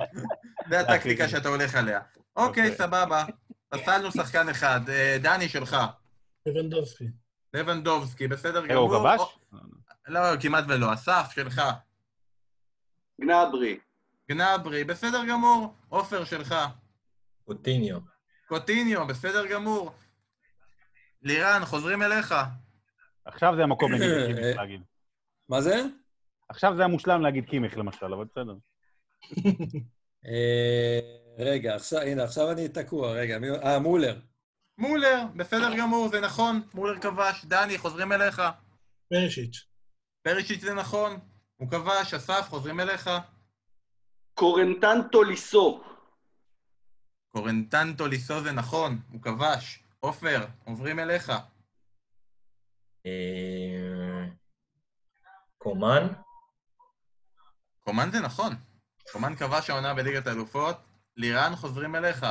זה 0.69 0.79
הטקטיקה 0.79 1.29
שאתה 1.29 1.49
הולך 1.49 1.75
עליה. 1.75 1.99
אוקיי, 2.35 2.63
אוקיי. 2.63 2.75
סבבה. 2.77 3.25
פסלנו 3.69 4.11
שחקן 4.11 4.49
אחד. 4.49 4.89
אה, 4.89 5.17
דני 5.21 5.49
שלך. 5.49 5.77
לבנדובסקי. 6.45 7.07
לבנדובסקי, 7.53 8.27
בסדר 8.27 8.59
הוא 8.59 8.67
גמור. 8.67 8.99
כבש? 8.99 9.19
או- 9.19 9.57
לא, 10.07 10.19
כמעט 10.41 10.63
ולא. 10.67 10.93
אסף, 10.93 11.31
שלך. 11.35 11.61
גנברי. 13.21 13.79
גנברי, 14.29 14.84
בסדר 14.84 15.25
גמור. 15.29 15.73
עופר, 15.89 16.23
שלך. 16.23 16.55
פוטיניו. 17.45 17.99
קוטיניו, 18.47 19.07
בסדר 19.07 19.47
גמור. 19.47 19.91
לירן, 21.21 21.62
חוזרים 21.65 22.03
אליך. 22.03 22.36
עכשיו 23.25 23.53
זה 23.55 23.63
המקום 23.63 23.91
להגיד 23.91 24.27
קימיך 24.27 24.57
להגיד. 24.57 24.81
מה 25.49 25.62
זה? 25.62 25.81
עכשיו 26.49 26.75
זה 26.77 26.84
המושלם 26.84 27.21
להגיד 27.21 27.45
קימיך, 27.45 27.77
למשל, 27.77 28.13
אבל 28.13 28.25
בסדר. 28.25 28.55
אה, 30.27 30.99
רגע, 31.38 31.77
הנה, 32.05 32.23
עכשיו 32.23 32.51
אני 32.51 32.69
תקוע, 32.69 33.12
רגע, 33.12 33.39
מי... 33.39 33.49
אה, 33.49 33.79
מולר. 33.79 34.19
מולר, 34.77 35.23
בסדר 35.36 35.77
גמור, 35.77 36.10
זה 36.10 36.19
נכון. 36.19 36.62
מולר 36.73 36.99
כבש. 36.99 37.45
דני, 37.45 37.77
חוזרים 37.77 38.12
אליך. 38.12 38.41
פרישיץ'. 39.10 39.65
פרישיץ' 40.23 40.62
זה 40.62 40.73
נכון. 40.73 41.19
הוא 41.62 41.69
כבש. 41.69 42.13
אסף, 42.13 42.50
חוזרים 42.50 42.80
אליך. 42.80 43.10
קורנטן 44.34 44.97
טוליסו. 45.12 45.84
קורנטנטו 47.32 48.08
ליסו 48.08 48.43
זה 48.43 48.52
נכון. 48.52 49.02
הוא 49.12 49.21
כבש. 49.21 49.84
עופר, 50.00 50.45
עוברים 50.65 51.00
אליך. 51.00 51.32
אה, 53.06 54.26
קומן? 55.58 56.08
קומן 57.80 58.12
זה 58.12 58.19
נכון. 58.19 58.54
קומן 59.12 59.36
כבש 59.36 59.69
העונה 59.69 59.93
בליגת 59.93 60.28
האלופות. 60.28 60.78
לירן, 61.17 61.56
חוזרים 61.56 61.95
אליך. 61.95 62.26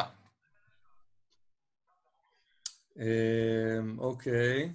אה, 2.98 3.78
אוקיי. 3.98 4.72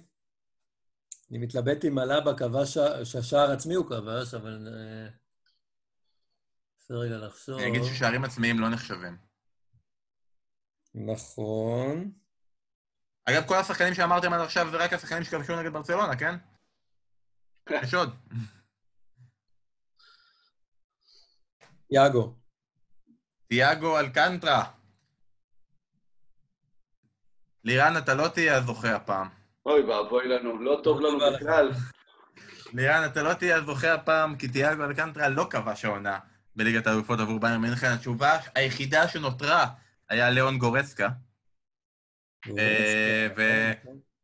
אני 1.30 1.38
מתלבט 1.38 1.84
אם 1.84 1.98
אלאבה 1.98 2.36
כבש, 2.36 2.78
שהשער 3.04 3.50
עצמי 3.50 3.74
הוא 3.74 3.86
כבש, 3.86 4.34
אבל... 4.34 4.68
אה, 4.72 5.08
בסדר 6.78 6.98
רגע 6.98 7.16
לחשוב. 7.16 7.58
אני 7.58 7.68
אגיד 7.68 7.82
ששערים 7.82 8.24
עצמיים 8.24 8.60
לא 8.60 8.68
נחשבים. 8.68 9.18
נכון. 10.94 12.12
אגב, 13.24 13.48
כל 13.48 13.56
השחקנים 13.56 13.94
שאמרתם 13.94 14.32
עד 14.32 14.40
עכשיו 14.40 14.70
זה 14.70 14.76
רק 14.76 14.92
השחקנים 14.92 15.24
שכבשו 15.24 15.60
נגד 15.60 15.72
ברצלונה, 15.72 16.16
כן? 16.16 16.34
יש 17.82 17.94
עוד. 17.94 18.14
יאגו. 21.90 22.34
תיאגו 23.48 23.98
אלקנטרה. 23.98 24.72
לירן, 27.64 27.94
אתה 27.98 28.14
לא 28.14 28.28
תהיה 28.28 28.56
הזוכה 28.56 28.96
הפעם. 28.96 29.45
אוי 29.66 29.82
ואבוי 29.82 30.28
לנו, 30.28 30.58
לא 30.62 30.80
טוב 30.84 31.00
לנו. 31.00 31.18
בכלל. 31.34 31.70
לירן, 32.72 33.04
אתה 33.06 33.22
לא 33.22 33.34
תהיה 33.34 33.56
הזוכה 33.56 33.94
הפעם, 33.94 34.36
כי 34.36 34.48
תיאגו 34.48 34.84
אלקנטרה 34.84 35.28
לא 35.28 35.46
כבש 35.50 35.84
העונה 35.84 36.18
בליגת 36.56 36.86
האלופות 36.86 37.20
עבור 37.20 37.40
בייר 37.40 37.58
מינכן. 37.58 37.86
התשובה 37.86 38.38
היחידה 38.54 39.08
שנותרה 39.08 39.66
היה 40.08 40.30
ליאון 40.30 40.58
גורצקה. 40.58 41.08
אה, 42.58 43.28
ו- 43.36 43.72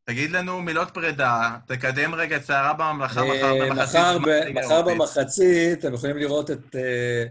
תגיד 0.04 0.30
לנו 0.30 0.62
מילות 0.62 0.90
פרידה, 0.94 1.58
תקדם 1.66 2.14
רגע 2.14 2.36
את 2.36 2.42
סערה 2.44 2.72
בממלכה 2.72 3.24
מחר 3.24 3.52
אה, 3.52 3.68
במחצית. 3.70 4.00
מחר 4.00 4.14
גמר 4.14 4.26
ב- 4.26 4.28
הליגה 4.28 4.60
מחר. 4.60 4.82
במחצית 4.82 5.78
אתם 5.78 5.94
יכולים 5.94 6.16
לראות 6.16 6.50
את, 6.50 6.76
אה, 6.76 7.24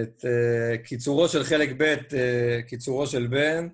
את 0.00 0.24
קיצורו 0.84 1.28
של 1.28 1.44
חלק 1.44 1.68
ב', 1.78 1.94
קיצורו 2.68 3.06
של 3.06 3.26
בן, 3.26 3.68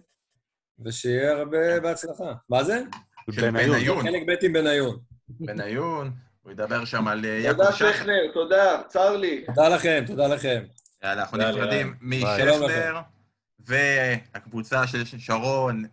ושיהיה 0.85 1.33
הרבה 1.33 1.81
בהצלחה. 1.81 2.33
מה 2.49 2.65
זה? 2.65 2.83
של 3.31 3.51
בניון. 3.51 4.03
חלק 4.03 4.23
ב' 4.27 4.45
עם 4.45 4.53
בניון. 4.53 4.99
בניון, 5.29 6.11
הוא 6.43 6.53
ידבר 6.53 6.85
שם 6.85 7.09
על 7.09 7.25
אה, 7.25 7.43
תודה 7.53 7.65
יעקב 7.65 7.77
שחר. 7.77 7.93
שכנר, 7.93 8.33
תודה, 8.33 8.83
צר 8.89 9.17
לי. 9.17 9.45
תודה 9.47 9.69
לכם, 9.69 10.05
תודה 10.07 10.27
לכם. 10.27 10.63
יאללה, 11.05 11.23
אנחנו 11.23 11.39
נפרדים 11.39 11.95
משכנר, 12.01 13.01
והקבוצה 13.61 14.87
של 14.87 15.05
שרון 15.19 15.85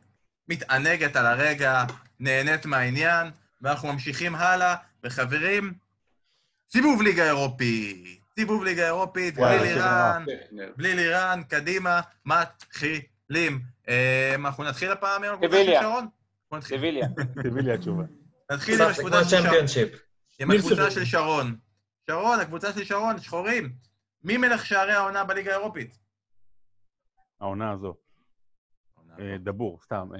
מתענגת 0.50 1.15
על 1.15 1.26
הרגע, 1.26 1.84
נהנית 2.20 2.65
מהעניין, 2.65 3.28
ואנחנו 3.62 3.94
ממשיכים 3.94 4.36
הלאה. 4.36 4.76
וחברים, 5.04 5.74
סיבוב 6.72 7.02
ליגה 7.02 7.26
אירופית. 7.26 8.22
סיבוב 8.36 8.63
ליגה 8.63 8.86
אירופית, 8.86 9.36
בלי 9.36 9.60
לירן, 9.60 10.26
שכנר. 10.46 10.72
בלי 10.78 10.96
לירן, 10.96 11.41
קדימה, 11.48 12.02
מתחילים. 12.26 13.62
אה, 13.89 14.36
אנחנו 14.36 14.63
נתחיל 14.63 14.91
הפעם 14.91 15.24
עם 15.24 15.34
הקבוצה 15.34 15.63
של. 15.65 15.74
שרון? 15.82 16.08
סיביליה. 16.60 17.08
תביא 17.44 17.62
לי 17.62 17.72
התשובה. 17.72 18.04
נתחיל 18.52 18.82
עם 18.82 18.90
הקבוצה 20.52 20.92
של 20.92 21.06
שרון. 21.06 21.06
שרון. 21.06 21.56
שרון, 22.08 22.40
הקבוצה 22.40 22.74
של 22.74 22.84
שרון, 22.84 23.20
שחורים. 23.20 23.70
מי 24.24 24.38
מלך 24.38 24.66
שערי 24.66 24.92
העונה 24.92 25.24
בליגה 25.24 25.56
האירופית? 25.56 25.98
העונה 27.42 27.72
הזו. 27.72 27.96
אה, 29.20 29.36
דבור, 29.40 29.80
סתם. 29.84 30.08
אה? 30.16 30.20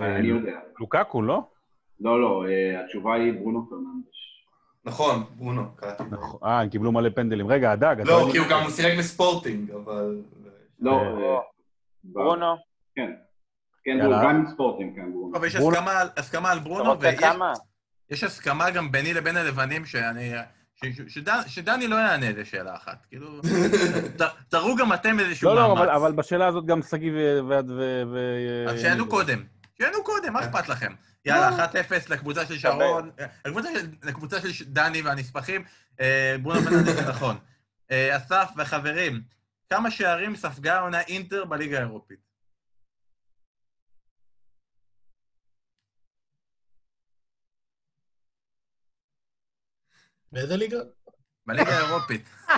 אה, 0.00 0.16
אני 0.16 0.28
יודע. 0.28 0.60
לוקקו, 0.80 1.22
לא? 1.22 1.48
לא, 2.00 2.20
לא, 2.20 2.44
אה, 2.48 2.84
התשובה 2.84 3.14
היא 3.14 3.32
ברונו 3.32 3.70
פרננדש. 3.70 4.44
נכון, 4.84 5.24
ברונו, 5.36 5.76
קראתי. 5.76 6.02
נכון. 6.10 6.40
אה, 6.44 6.60
הם 6.60 6.68
קיבלו 6.68 6.92
מלא 6.92 7.10
פנדלים. 7.10 7.48
רגע, 7.48 7.72
הדג, 7.72 7.96
לא, 8.04 8.28
כי 8.32 8.38
הוא 8.38 8.46
גם 8.50 8.70
שיחק 8.70 8.98
בספורטינג, 8.98 9.70
אבל... 9.70 10.22
לא, 10.80 11.02
ברונו, 12.04 12.56
כן. 12.96 13.10
כן. 13.84 14.00
הוא 14.04 14.14
גם 14.22 14.44
ספורטינג, 14.54 14.96
כן, 14.96 15.12
ברונו. 15.12 15.32
טוב, 15.34 15.44
יש 15.44 15.56
ברונו- 15.56 15.76
הסכמה 15.76 16.00
על- 16.00 16.08
הסכמה 16.16 16.50
על 16.50 16.58
אתה 16.58 16.64
ברונו, 16.64 17.00
ויש 17.00 17.20
כמה? 17.20 17.52
יש 18.10 18.24
הסכמה 18.24 18.70
גם 18.70 18.92
ביני 18.92 19.14
לבין 19.14 19.36
הלבנים 19.36 19.86
שאני... 19.86 20.32
שדני 21.46 21.88
לא 21.88 21.96
יענה 21.96 22.32
לשאלה 22.32 22.76
אחת. 22.76 23.06
כאילו, 23.08 23.40
תראו 24.50 24.76
גם 24.76 24.92
אתם 24.92 25.20
איזשהו 25.20 25.48
לא, 25.48 25.54
לא, 25.54 25.72
אבל- 25.72 25.86
מאמץ. 25.86 25.96
אבל 26.02 26.12
בשאלה 26.12 26.46
הזאת 26.46 26.66
גם 26.66 26.82
שגיא 26.82 27.12
ו- 27.12 28.68
אז 28.68 28.80
שיענו 28.80 29.08
קודם. 29.08 29.42
שיענו 29.78 30.04
קודם, 30.04 30.32
מה 30.32 30.40
אכפת 30.40 30.68
לכם? 30.68 30.92
יאללה, 31.24 31.66
1-0 31.66 31.70
לקבוצה 32.10 32.46
של 32.46 32.58
שרון, 32.58 33.10
אה, 33.20 33.26
לקבוצה 33.46 33.68
של- 33.74 33.86
לקבוצה 34.08 34.40
של 34.40 34.52
ש- 34.52 34.62
דני 34.62 35.02
והנספחים. 35.02 35.64
אה, 36.00 36.36
ברונו 36.42 36.60
פרננדס 36.60 36.92
זה 36.94 37.08
נכון. 37.10 37.36
אה, 37.90 38.16
אסף 38.16 38.50
וחברים, 38.56 39.20
כמה 39.74 39.90
שערים 39.90 40.36
ספגה 40.36 40.78
העונה 40.78 41.00
אינטר 41.00 41.44
בליגה 41.44 41.78
האירופית? 41.78 42.20
באיזה 50.32 50.56
ליגה? 50.56 50.78
בליגה 51.46 51.70
האירופית. 51.70 52.28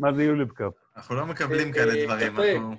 מה 0.00 0.12
זה 0.16 0.22
יוליב 0.22 0.48
קאפ? 0.48 0.72
אנחנו 0.96 1.14
לא 1.14 1.26
מקבלים 1.26 1.72
כאלה 1.72 1.94
אה, 1.94 2.04
דברים. 2.04 2.36
אנחנו- 2.62 2.76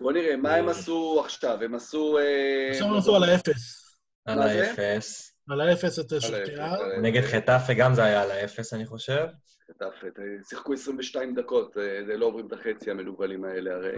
בוא 0.00 0.12
נראה, 0.12 0.36
מה 0.36 0.54
הם 0.54 0.68
עשו 0.68 1.22
עכשיו? 1.24 1.62
הם 1.62 1.74
עשו... 1.74 2.18
אה, 2.18 2.68
עכשיו 2.70 2.88
הם 2.88 2.96
עשו 2.96 3.16
על 3.16 3.24
האפס. 3.24 3.94
על? 4.26 4.42
האפס. 4.42 5.35
על 5.50 5.60
האפס 5.60 5.98
את 5.98 6.12
על 6.12 6.18
האפס, 6.18 6.26
שופטיאר. 6.28 6.62
על 6.64 6.90
האפס. 6.90 7.02
נגד 7.02 7.22
חטאפה 7.22 7.74
גם 7.74 7.94
זה 7.94 8.04
היה 8.04 8.22
על 8.22 8.30
האפס, 8.30 8.74
אני 8.74 8.86
חושב. 8.86 9.26
חטף 9.70 10.04
את- 10.06 10.18
שיחקו 10.48 10.72
22 10.72 11.34
דקות, 11.34 11.76
אה, 11.78 12.00
זה 12.06 12.16
לא 12.16 12.26
עוברים 12.26 12.46
את 12.46 12.52
החצי 12.52 12.90
המנוולים 12.90 13.44
האלה 13.44 13.74
הרי. 13.74 13.96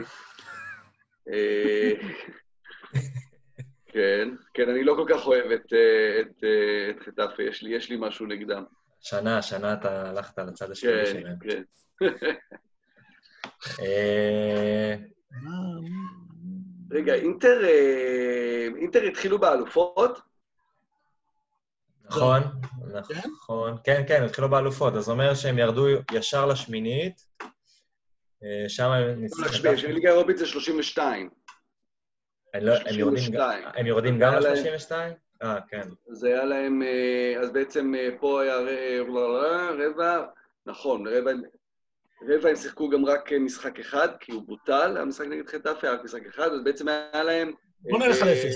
אה, 1.33 1.93
כן, 3.93 4.29
כן, 4.55 4.69
אני 4.69 4.85
לא 4.85 4.95
כל 4.97 5.15
כך 5.17 5.27
אוהב 5.27 5.51
את, 5.51 5.73
אה, 5.73 6.21
את, 6.21 6.45
אה, 6.45 6.91
את 6.91 7.01
חטאפה, 7.07 7.43
יש 7.43 7.63
לי, 7.63 7.75
יש 7.77 7.91
לי 7.91 7.97
משהו 8.01 8.27
נגדם. 8.27 8.65
שנה, 9.01 9.43
שנה 9.43 9.73
אתה 9.73 10.09
הלכת 10.11 10.39
לצד 10.39 10.71
השני 10.71 10.91
כן, 10.93 11.07
שלהם. 11.07 11.37
כן. 11.41 11.63
אה, 13.83 14.95
רגע, 16.91 17.15
אינטר, 17.15 17.65
אה, 17.65 18.69
אינטר 18.77 19.03
התחילו 19.03 19.39
באלופות? 19.39 20.28
נכון, 22.11 22.43
נכון. 23.35 23.77
כן, 23.85 24.03
כן, 24.09 24.23
התחילו 24.25 24.49
באלופות. 24.49 24.95
אז 24.95 25.05
זה 25.05 25.13
אומר 25.13 25.35
שהם 25.35 25.59
ירדו 25.59 25.87
ישר 26.13 26.47
לשמינית. 26.47 27.15
אה, 28.45 28.69
שם 28.69 28.91
הם 28.91 29.21
ניצחו... 29.23 29.43
לא, 29.65 29.73
ליגה 29.89 30.09
האירופית 30.11 30.39
זה 30.39 30.47
32. 30.47 31.31
אני 32.55 32.65
לא- 32.65 32.75
הם 32.75 32.99
יורדים 32.99 33.33
גם- 33.33 33.51
32. 33.53 33.65
הם 33.77 33.87
יורדים 33.87 34.19
גם 34.19 34.31
היה 34.31 34.41
להם- 34.41 34.55
ל-32? 34.55 34.93
אה, 35.43 35.59
כן. 35.69 35.83
אז 36.11 36.25
היה 36.25 36.45
להם, 36.45 36.83
אה, 36.83 37.41
אז 37.41 37.53
בעצם 37.53 37.95
אה, 37.95 38.09
פה 38.21 38.43
היה 38.43 38.57
רבע, 39.79 40.25
נכון, 40.67 41.07
רבע, 41.09 41.31
רבע 42.29 42.49
הם 42.49 42.57
שיחקו 42.57 42.89
גם 42.91 43.05
רק 43.05 43.33
משחק 43.33 43.79
אחד, 43.81 44.09
כי 44.21 44.33
הוא 44.33 44.43
בוטל, 44.47 44.97
המשחק 44.97 45.27
נגד 45.27 45.49
חטאפה 45.49 45.87
היה 45.87 45.93
רק 45.97 46.05
משחק 46.05 46.27
אחד, 46.27 46.49
אז 46.53 46.65
בעצם 46.65 46.89
היה 46.89 47.23
להם... 47.25 47.53
בוא 47.81 47.99
נלך 47.99 48.23
על 48.23 48.29
אפס. 48.29 48.55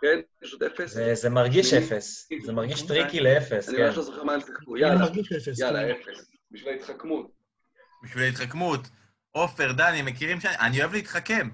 כן, 0.00 0.20
פשוט 0.42 0.62
אפס. 0.62 0.92
זה- 0.94 1.14
זה 1.14 1.30
מרגיש 1.30 1.72
אפס. 1.74 2.28
זה 2.44 2.52
מרגיש 2.52 2.82
טריקי 2.82 3.20
לאפס, 3.20 3.68
אני 3.68 3.76
כן. 3.76 3.86
ממש 3.86 3.96
לא 3.96 4.02
זוכר 4.02 4.24
מה 4.24 4.32
הם 4.34 4.40
שיחקו, 4.40 4.74
אני 4.76 4.82
יאללה. 4.82 5.06
יאללה. 5.58 5.90
אפס. 5.92 6.30
בשביל 6.50 6.72
ההתחכמות. 6.72 7.30
בשביל 8.04 8.24
ההתחכמות. 8.24 8.88
עופר, 9.30 9.72
דני, 9.72 10.02
מכירים 10.02 10.40
שאני... 10.40 10.56
אני 10.60 10.80
אוהב 10.80 10.92
להתחכם. 10.92 11.48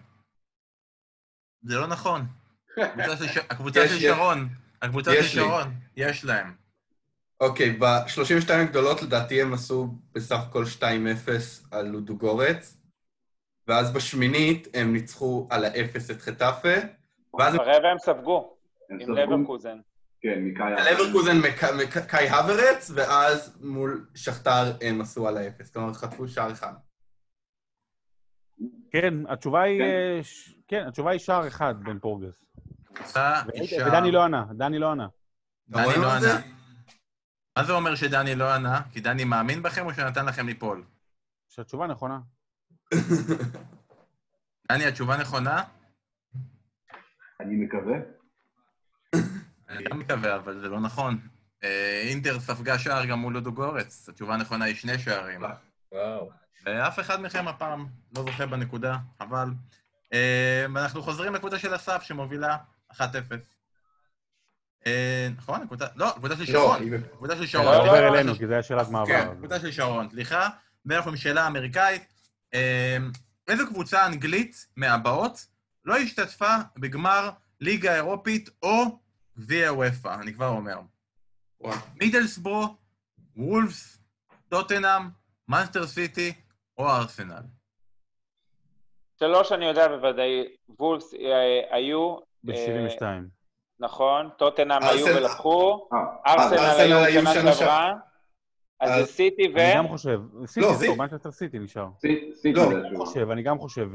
זה 1.62 1.74
לא 1.74 1.86
נכון. 1.86 2.26
הקבוצה 3.50 3.88
של 3.88 3.98
ש-. 3.98 4.02
שרון, 4.02 4.48
הקבוצה 4.82 5.10
של. 5.14 5.22
שרון, 5.22 5.74
יש 5.96 6.24
להם. 6.24 6.54
אוקיי, 7.40 7.70
ב-32 7.72 8.52
הגדולות 8.52 9.02
לדעתי 9.02 9.42
הם 9.42 9.54
עשו 9.54 9.94
בסך 10.12 10.38
הכל 10.48 10.64
2-0 10.80 10.82
על 11.70 11.86
לודוגורץ, 11.86 12.76
ואז 13.68 13.92
בשמינית 13.92 14.68
הם 14.74 14.92
ניצחו 14.92 15.48
על 15.50 15.64
האפס 15.64 16.10
את 16.10 16.22
חטאפה, 16.22 16.74
ואז 17.38 17.54
הם- 17.54 17.60
ברבע 17.60 17.88
הם 17.92 17.98
ספגו, 17.98 18.56
הם 18.90 18.98
עם 19.00 19.14
לברקוזן. 19.14 19.78
כן, 20.20 20.38
מקאי... 20.42 20.72
על 20.76 20.92
לברקוזן 20.94 21.36
מק- 21.38 21.64
מק- 21.64 22.06
קאי 22.10 22.28
הוורץ, 22.30 22.90
ואז 22.94 23.58
מול 23.64 24.06
שכתר 24.14 24.76
הם 24.80 25.00
עשו 25.00 25.28
על 25.28 25.36
האפס. 25.36 25.70
כלומר, 25.70 25.92
חטפו 25.92 26.28
שער 26.28 26.52
אחד. 26.52 26.72
כן, 28.90 29.14
התשובה 29.28 29.62
היא... 29.62 29.80
כן. 29.80 30.20
כן, 30.68 30.84
התשובה 30.88 31.10
היא 31.10 31.18
שער 31.18 31.48
אחד 31.48 31.74
בן 31.82 31.98
פורגס. 31.98 32.44
ודני 33.86 34.10
לא 34.12 34.22
ענה, 34.24 34.44
דני 34.56 34.78
לא 34.78 34.90
ענה. 34.90 35.06
דני 35.68 35.86
לא? 36.02 36.12
ענה. 36.12 36.40
מה 37.56 37.64
זה 37.64 37.72
אומר 37.72 37.94
שדני 37.94 38.34
לא 38.34 38.54
ענה? 38.54 38.80
כי 38.92 39.00
דני 39.00 39.24
מאמין 39.24 39.62
בכם 39.62 39.86
או 39.86 39.94
שנתן 39.94 40.26
לכם 40.26 40.46
ליפול? 40.46 40.84
שהתשובה 41.48 41.86
נכונה. 41.86 42.18
דני, 44.72 44.84
התשובה 44.86 45.16
נכונה? 45.16 45.62
אני 47.40 47.56
מקווה. 47.56 47.96
אני 49.68 49.84
גם 49.84 49.98
מקווה, 49.98 50.36
אבל 50.36 50.60
זה 50.60 50.68
לא 50.68 50.80
נכון. 50.80 51.18
אה, 51.64 52.02
אינטר 52.08 52.40
ספגה 52.40 52.78
שער 52.78 53.04
גם 53.04 53.18
מול 53.18 53.32
לודוגורץ. 53.32 54.08
התשובה 54.08 54.34
הנכונה 54.34 54.64
היא 54.64 54.74
שני 54.74 54.98
שערים. 54.98 55.40
וואו. 55.92 56.30
ואף 56.64 57.00
אחד 57.00 57.20
מכם 57.20 57.48
הפעם 57.48 57.86
לא 58.16 58.22
זוכה 58.22 58.46
בנקודה, 58.46 58.96
אבל... 59.20 59.48
אה, 60.12 60.66
ואנחנו 60.74 61.02
חוזרים 61.02 61.34
לקבוצה 61.34 61.58
של 61.58 61.74
אסף 61.74 62.02
שמובילה 62.02 62.56
1-0. 62.92 63.00
אה, 64.86 65.28
נכון? 65.36 65.62
הקבוצה... 65.62 65.86
לא, 65.96 66.08
הקבוצה 66.08 66.36
של 66.36 66.52
לא, 66.52 66.60
שרון. 66.60 66.94
הקבוצה 66.94 67.34
של 67.34 67.40
זה 67.40 67.46
שרון. 67.46 67.64
לא, 67.64 67.80
עובר 67.80 68.00
לא, 68.00 68.14
אלינו, 68.14 68.34
כי 68.34 68.46
זה 68.46 68.52
היה 68.52 68.62
שאלת 68.62 68.86
כן, 68.86 68.92
מעבר. 68.92 69.34
קבוצה 69.34 69.60
של 69.60 69.72
שרון, 69.72 70.08
סליחה. 70.10 70.48
ואנחנו 70.86 71.10
עם 71.10 71.16
שאלה 71.16 71.46
אמריקאית. 71.46 72.12
איזו 73.48 73.66
קבוצה 73.66 74.06
אנגלית 74.06 74.66
מהבאות 74.76 75.46
לא 75.86 75.96
השתתפה 75.96 76.54
בגמר 76.78 77.30
ליגה 77.60 77.94
אירופית 77.94 78.50
או 78.62 78.82
גביע 79.38 79.72
וופא? 79.72 80.14
אני 80.22 80.34
כבר 80.34 80.48
אומר. 80.48 80.78
וואו. 81.60 81.76
מידלסבורו, 82.00 82.66
וולפס, 83.36 83.98
טוטנאם, 84.48 85.02
מנסטר 85.48 85.86
סיטי 85.86 86.32
או 86.78 86.88
ארסנל. 86.90 87.42
שלוש 89.18 89.52
אני 89.52 89.64
יודע 89.64 89.88
בוודאי, 89.88 90.44
וולס 90.68 91.14
אה, 91.14 91.76
היו, 91.76 92.16
ב-72. 92.44 93.02
נכון, 93.80 94.28
טוטנאם 94.38 94.82
היו 94.82 95.06
ולקחו, 95.06 95.88
אה, 95.92 95.98
ארסנל 96.32 96.58
היו 96.58 96.98
היו 96.98 97.20
שנה 97.20 97.34
שנה 97.34 97.52
שעברה, 97.52 97.92
אז 98.80 99.00
זה 99.00 99.12
סיטי 99.12 99.48
ו... 99.54 99.58
אני 99.58 99.74
גם 99.76 99.88
חושב. 99.88 100.20
סיטי, 100.46 100.60
לא, 100.66 100.74
זה- 100.74 100.86
מנצ'סטר 100.98 101.32
סיטי 101.32 101.58
נשאר. 101.58 101.88
סי- 102.00 102.30
סיטי 102.34 102.52
לא, 102.52 102.68
זה 102.68 102.88
אני. 102.88 102.96
חושב, 102.96 103.30
אני 103.30 103.42
גם 103.42 103.58
חושב. 103.58 103.88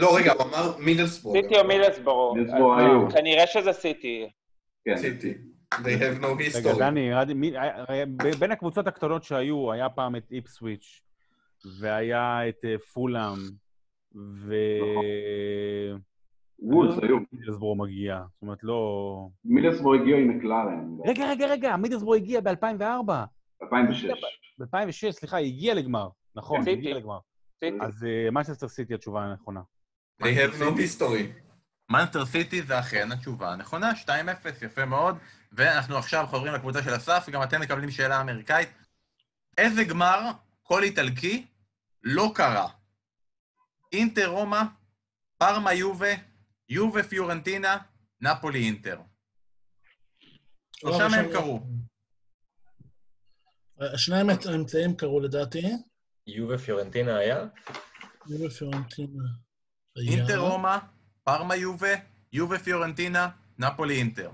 אה, 0.00 0.04
לא, 0.04 0.16
רגע, 0.16 0.32
הוא 0.32 0.42
אמר 0.42 0.78
מידלסבורג. 0.78 1.42
סיטי 1.42 1.58
או. 1.60 1.66
מידלסבורו 1.68 2.34
אז 2.40 2.52
היו. 2.78 3.10
כנראה 3.10 3.46
שזה 3.46 3.72
סיטי. 3.72 4.28
כן. 4.84 4.96
סיטי. 4.96 5.34
They 5.74 5.78
have 6.00 6.22
no 6.22 6.26
רגע, 6.26 6.70
history. 6.72 6.78
דני, 6.78 7.10
מי- 7.34 7.58
היה- 7.58 7.84
היה- 7.88 8.06
ב- 8.06 8.36
בין 8.38 8.52
הקבוצות 8.52 8.86
הקטנות 8.86 9.22
שהיו, 9.22 9.72
היה 9.72 9.88
פעם 9.90 10.16
את 10.16 10.32
איפסוויץ', 10.32 11.02
והיה 11.80 12.48
את 12.48 12.64
אה, 12.64 12.78
פולאם, 12.78 13.34
ו... 14.16 14.54
וולס 16.58 16.98
היו. 17.02 17.16
מידלסבורו 17.32 17.76
מגיע. 17.76 18.22
זאת 18.32 18.42
אומרת, 18.42 18.58
לא... 18.64 19.28
מידלסבורג 19.44 20.00
הגיעו 20.00 20.18
עם 20.18 20.36
מקלרן. 20.38 20.96
רגע, 21.06 21.30
רגע, 21.30 21.46
רגע, 21.46 21.76
מידלסבורו 21.76 22.14
הגיע 22.14 22.40
ב-2004. 22.40 23.12
2006. 23.62 24.04
ב-2006, 24.58 25.10
סליחה, 25.10 25.36
היא 25.36 25.46
הגיעה 25.54 25.74
לגמר. 25.74 26.08
נכון. 26.36 26.60
היא 26.66 26.76
הגיעה 26.76 26.98
לגמר. 26.98 27.18
אז 27.80 28.06
מנצ'סטר 28.32 28.68
סיטי 28.68 28.94
התשובה 28.94 29.20
הנכונה. 29.22 29.60
They 30.22 30.34
have 30.34 30.60
no 30.60 30.64
history. 30.78 31.42
מנסטר 31.90 32.26
סיטי 32.26 32.62
זה 32.62 32.78
אכן 32.80 33.12
התשובה 33.12 33.52
הנכונה, 33.52 33.92
2-0, 34.04 34.10
יפה 34.64 34.84
מאוד. 34.84 35.16
ואנחנו 35.52 35.96
עכשיו 35.98 36.26
חוברים 36.30 36.54
לקבוצה 36.54 36.82
של 36.82 36.96
אסף, 36.96 37.24
וגם 37.28 37.42
אתם 37.42 37.60
מקבלים 37.60 37.90
שאלה 37.90 38.20
אמריקאית. 38.20 38.68
איזה 39.58 39.84
גמר 39.84 40.20
כל 40.62 40.82
איטלקי 40.82 41.46
לא 42.02 42.32
קרה? 42.34 42.68
אינטר 43.92 44.26
רומא, 44.26 44.62
פארמה 45.38 45.72
יובה, 45.72 46.14
יובה 46.68 47.02
פיורנטינה, 47.02 47.78
נפולי 48.20 48.64
אינטר. 48.64 49.00
שלושה 50.76 50.98
לא, 51.04 51.08
מהם 51.10 51.26
ראשון- 51.26 51.32
קרו. 51.42 51.60
השניים 53.94 54.26
האמצעים 54.30 54.96
קרו 54.96 55.20
לדעתי. 55.20 55.62
יובה 56.26 56.58
פיורנטינה 56.58 57.16
היה? 57.18 57.44
יובל 58.26 58.50
פיורנטינה. 58.50 59.22
אינטר 60.08 60.38
רומא, 60.38 60.78
פארמה 61.24 61.56
יובה, 61.56 61.94
יובה 62.32 62.58
פיורנטינה, 62.58 63.28
נפולי 63.58 63.94
אינטר. 63.94 64.30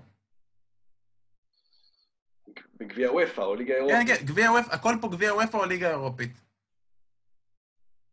בגביע 2.77 3.13
וופא 3.13 3.41
או 3.41 3.55
ליגה 3.55 3.75
כן, 3.75 3.91
אירופית. 3.91 4.19
כן, 4.19 4.27
גביע 4.27 4.51
וופא, 4.53 4.75
הכל 4.75 4.95
פה 5.01 5.09
גביע 5.09 5.35
וופא 5.35 5.57
או 5.57 5.65
ליגה 5.65 5.91
אירופית. 5.91 6.33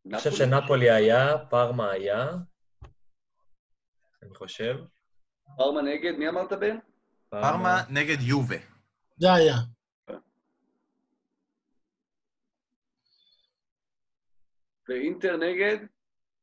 אני 0.06 0.18
חושב 0.18 0.32
שנפולי 0.32 0.92
היה, 0.92 1.38
פארמה 1.50 1.92
היה. 1.92 2.30
אני 4.24 4.36
חושב. 4.36 4.76
פארמה 5.58 5.82
נגד, 5.82 6.12
מי 6.18 6.30
אמרת 6.30 6.54
בן? 6.54 6.78
פארמה 7.30 7.84
נגד 7.90 8.22
יובה. 8.22 8.56
זה 9.18 9.34
היה. 9.34 9.56
ואינטר 14.90 15.38
נגד? 15.38 15.78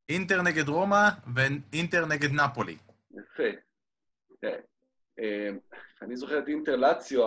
אינטר 0.08 0.42
נגד 0.42 0.68
רומא 0.68 1.08
ואינטר 1.34 2.06
נגד 2.06 2.32
נפולי. 2.32 2.76
יפה. 3.10 3.42
אה, 4.44 4.48
אה, 5.18 5.48
אני 6.02 6.16
זוכר 6.16 6.38
את 6.38 6.48
אינטר 6.48 6.76
לאציו, 6.76 7.26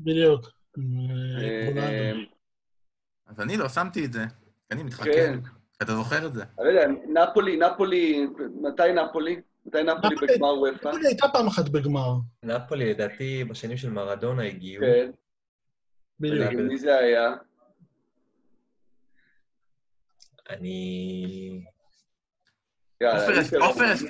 בדיוק. 0.00 0.46
אה, 0.78 1.66
רונלדו. 1.66 2.30
אז 3.26 3.40
אני 3.40 3.56
לא 3.56 3.68
שמתי 3.68 4.04
את 4.04 4.12
זה. 4.12 4.24
אני 4.70 4.82
מתחכם. 4.82 5.12
כן. 5.12 5.38
אתה 5.82 5.92
זוכר 5.92 6.26
את 6.26 6.32
זה. 6.32 6.42
אני 6.42 6.66
לא 6.66 6.70
יודע, 6.70 6.86
נפולי, 7.08 7.56
נפולי, 7.56 8.26
מתי 8.62 8.92
נפולי? 8.92 9.40
מתי 9.66 9.82
נפולי 9.82 10.16
בגמר 10.16 10.58
וופא? 10.58 10.88
נפולי 10.88 11.06
הייתה 11.06 11.28
פעם 11.28 11.46
אחת 11.46 11.68
בגמר. 11.68 12.14
נפולי, 12.42 12.90
לדעתי, 12.90 13.44
בשנים 13.44 13.76
של 13.76 13.90
מרדונה 13.90 14.42
הגיעו. 14.42 14.84
כן, 14.84 15.10
בדיוק. 16.20 16.46
ונגד 16.48 16.60
מי 16.60 16.78
זה 16.78 16.98
היה? 16.98 17.34
אני... 20.50 21.60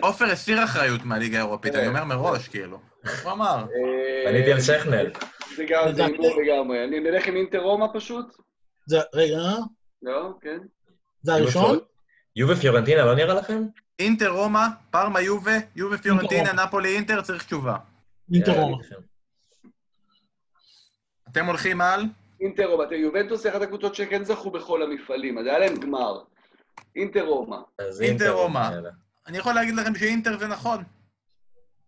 עופר- 0.01 0.31
הסיר 0.33 0.65
אחריות 0.65 1.05
מהליגה 1.05 1.39
האירופית, 1.39 1.73
כן. 1.73 1.79
אני 1.79 1.89
אומר 1.89 2.05
מראש, 2.05 2.49
כאילו. 2.49 2.81
הוא 3.23 3.33
אמר. 3.33 3.65
אה, 3.65 4.31
פניתי 4.31 4.53
על 4.53 4.61
שכנל. 4.61 5.11
זה 5.57 5.65
גם, 5.69 5.93
זה 5.95 6.05
הימור 6.07 6.43
לגמרי. 6.43 6.85
אני 6.85 7.01
נלך 7.01 7.27
עם 7.27 7.37
אינטר 7.37 7.59
רומא 7.59 7.87
פשוט? 7.95 8.27
זה, 8.87 8.99
רגע, 9.15 9.37
לא? 10.03 10.33
כן. 10.41 10.59
זה 11.23 11.35
הראשון? 11.35 11.79
יובה 12.37 12.57
פיורנטינה 12.57 13.05
לא 13.05 13.15
נראה 13.15 13.35
לכם? 13.35 13.63
אינטר 13.99 14.29
רומא, 14.29 14.67
פארמה 14.91 15.21
יובה, 15.21 15.53
יובה 15.77 15.99
פיורנטינה. 15.99 16.53
נפולי 16.53 16.95
אינטר, 16.97 17.23
צריך 17.23 17.45
תשובה. 17.45 17.77
אינטר 18.35 18.53
רומא. 18.53 18.77
אתם 21.33 21.47
הולכים 21.47 21.81
על? 21.81 22.05
אינטר 22.41 22.67
רומא. 22.67 22.95
יובנטוס 22.95 23.47
היא 23.47 23.53
אחת 23.53 23.63
הקבוצות 23.63 23.95
שכן 23.95 24.25
זכו 24.25 24.51
בכל 24.51 24.83
המפעלים, 24.83 25.39
אז 25.39 25.47
היה 25.47 25.59
להם 25.59 25.77
גמר. 25.77 26.21
אינטר 26.97 27.25
רומא. 27.25 27.57
אינטר 28.01 28.31
רומא. 28.31 28.71
אני 29.27 29.39
יכול 29.39 29.53
להגיד 29.53 29.75
לכם 29.75 29.95
שאינטר 29.95 30.39
זה 30.39 30.47
נכון. 30.47 30.85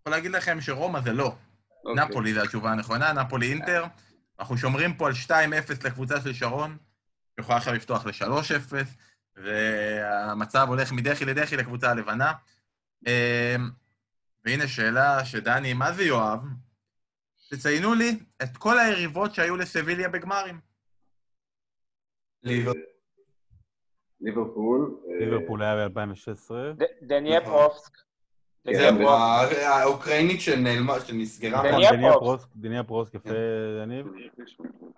יכול 0.00 0.12
להגיד 0.12 0.30
לכם 0.30 0.60
שרומא 0.60 1.00
זה 1.00 1.12
לא. 1.12 1.34
אוקיי. 1.84 2.04
נפולי 2.04 2.34
זה 2.34 2.42
התשובה 2.42 2.72
הנכונה, 2.72 3.12
נפולי 3.12 3.52
אינטר. 3.52 3.84
אנחנו 4.40 4.56
שומרים 4.56 4.94
פה 4.94 5.06
על 5.06 5.12
2-0 5.26 5.32
לקבוצה 5.84 6.20
של 6.20 6.32
שרון, 6.32 6.76
שיכולה 7.36 7.58
עכשיו 7.58 7.74
לפתוח 7.74 8.06
ל-3-0, 8.06 8.74
והמצב 9.36 10.66
הולך 10.68 10.92
מדחי 10.92 11.24
לדחי 11.24 11.56
לקבוצה 11.56 11.90
הלבנה. 11.90 12.32
אה, 13.06 13.56
והנה 14.44 14.68
שאלה 14.68 15.24
שדני, 15.24 15.72
מה 15.72 15.92
זה 15.92 16.04
יואב? 16.04 16.40
תציינו 17.54 17.94
לי 17.94 18.10
את 18.42 18.56
כל 18.56 18.78
היריבות 18.78 19.34
שהיו 19.34 19.56
לסביליה 19.56 20.08
בגמרים. 20.08 20.60
ליבר. 22.42 22.72
ליברפול. 24.20 24.94
אה, 25.10 25.18
ליברפול 25.24 25.62
היה 25.62 25.88
ב-2016. 25.88 26.54
ד- 26.78 26.84
דנייפרובסק. 27.02 27.96
כן, 28.66 28.72
זה 28.74 29.04
ו- 29.04 29.08
ה- 29.08 29.46
האוקראינית 29.68 30.40
שנסגרה. 30.40 31.58
נכון, 31.58 31.70
דניה 31.70 31.90
דנייפרובסק, 32.56 33.14
יפה, 33.14 33.30
יניב. 33.82 34.06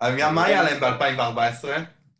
היה- 0.01 0.31
מה 0.31 0.45
היה 0.45 0.63
להם 0.63 0.79
ב-2014? 0.79 1.67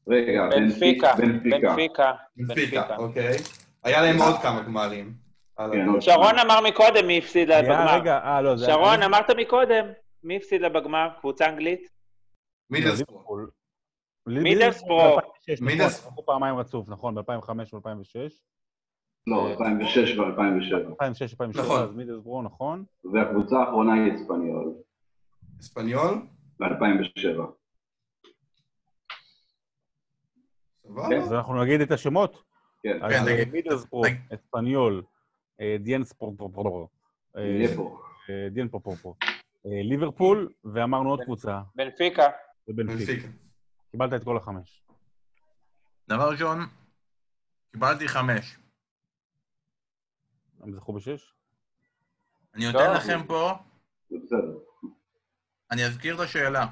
רגע, 0.08 0.42
בנפיקה. 0.52 1.14
בנפיקה. 1.18 2.12
בנפיקה. 2.38 2.96
אוקיי. 2.98 3.38
היה 3.84 4.02
להם 4.02 4.22
עוד 4.22 4.36
כמה 4.42 4.62
גמרים. 4.62 5.14
שרון 6.00 6.40
אמר 6.40 6.62
מקודם 6.62 7.08
מי 7.08 7.18
הפסיד 7.18 7.48
בגמר. 7.50 8.02
אה, 8.08 8.42
לא. 8.42 8.58
שרון, 8.58 9.04
אמרת 9.04 9.30
מקודם, 9.30 9.86
מי 10.24 10.38
הפסיד 10.38 10.62
לה 10.62 10.70
בגמר? 10.70 11.10
קבוצה 11.20 11.50
אנגלית? 11.50 11.90
מידלסבורג. 12.70 13.50
ב-2006, 14.26 14.34
נכון, 14.34 15.66
מידלסבורג. 15.66 15.90
זכו 15.90 16.26
פעמיים 16.26 16.56
רצוף, 16.56 16.90
נכון, 16.90 17.16
ב-2005 17.16 17.50
ו-2006. 17.74 18.32
לא, 19.28 19.52
2006 19.52 20.18
ו-2007. 20.18 20.90
2006, 20.90 21.34
2007, 21.34 21.64
נכון. 21.64 21.82
אז 21.82 22.44
נכון. 22.46 22.86
והקבוצה 23.14 23.56
האחרונה 23.60 23.94
היא 23.94 24.14
אספניול, 24.16 24.74
אספניול? 25.60 26.28
ב-2007. 26.60 27.42
סבבה. 30.84 31.18
אז 31.18 31.34
אנחנו 31.34 31.64
נגיד 31.64 31.82
את 31.82 31.92
השמות. 31.92 32.44
כן, 32.84 33.00
כן, 33.10 33.24
נגיד. 33.26 33.66
אספניול, 34.34 35.04
אה, 35.62 35.76
דיאן 35.80 36.04
פה. 37.76 37.98
דיאן 38.52 38.68
פופופו, 38.68 39.16
אה, 39.24 39.33
ליברפול, 39.66 40.50
ואמרנו 40.64 41.10
עוד 41.10 41.22
קבוצה, 41.24 41.62
בנפיקה. 41.76 42.28
בנפיקה. 42.68 43.28
קיבלת 43.92 44.14
את 44.14 44.24
כל 44.24 44.38
החמש. 44.38 44.84
דבר 46.08 46.32
ראשון, 46.32 46.60
קיבלתי 47.72 48.08
חמש. 48.08 48.58
הם 50.62 50.74
זכו 50.74 50.94
בשש? 50.94 51.34
אני 52.56 52.66
נותן 52.66 52.86
טוב. 52.86 52.96
לכם 52.96 53.28
פה. 53.28 53.52
אני 55.72 55.86
אזכיר 55.86 56.16
את 56.16 56.20
השאלה. 56.20 56.68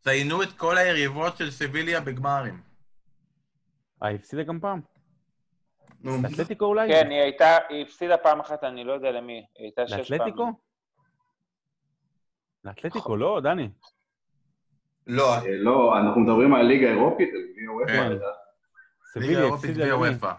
ציינו 0.00 0.42
את 0.42 0.52
כל 0.56 0.78
היריבות 0.78 1.36
של 1.36 1.50
סביליה 1.50 2.00
בגמרים. 2.00 2.62
אה, 4.02 4.08
היא 4.08 4.16
הפסידה 4.16 4.42
גם 4.42 4.60
פעם? 4.60 4.80
נו, 6.00 6.10
לאתלטיקו 6.22 6.64
אולי? 6.64 6.88
כן, 6.88 7.10
היא 7.10 7.20
הייתה, 7.20 7.56
היא 7.68 7.82
הפסידה 7.84 8.16
פעם 8.16 8.40
אחת, 8.40 8.64
אני 8.64 8.84
לא 8.84 8.92
יודע 8.92 9.10
למי. 9.10 9.32
היא 9.32 9.46
הייתה 9.64 9.86
שש 9.86 9.92
פעמים. 9.92 10.20
לאתלטיקו? 10.20 10.52
לאתלטיקו, 12.64 13.16
לא, 13.16 13.40
דני. 13.42 13.68
לא, 15.06 15.34
אה, 15.34 15.40
לא, 15.46 15.98
אנחנו 15.98 16.20
מדברים 16.20 16.54
על 16.54 16.60
הליגה 16.60 16.86
האירופית, 16.88 17.28
על 17.34 17.40
גביע. 17.52 17.70
וופא. 17.70 18.08
ליגה 18.08 18.26
סביליה 19.12 19.38
אירופית 19.38 19.70
גביע? 19.70 19.96
וופא. 19.96 20.32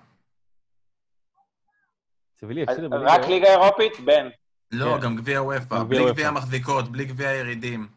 סביליה 2.40 2.64
הפסידה 2.64 2.90
בליגה 2.90 3.06
רק 3.06 3.20
האירופית? 3.20 3.30
ליגה 3.30 3.48
אירופית? 3.48 4.00
בן. 4.06 4.30
לא, 4.72 4.98
כן. 4.98 5.04
גם 5.06 5.16
גביע 5.16 5.42
וופא. 5.42 5.84
בלי. 5.84 6.12
גביע 6.12 6.28
המחזיקות, 6.28 6.92
בלי 6.92 7.06
גביע 7.06 7.30
הירידים. 7.30 7.88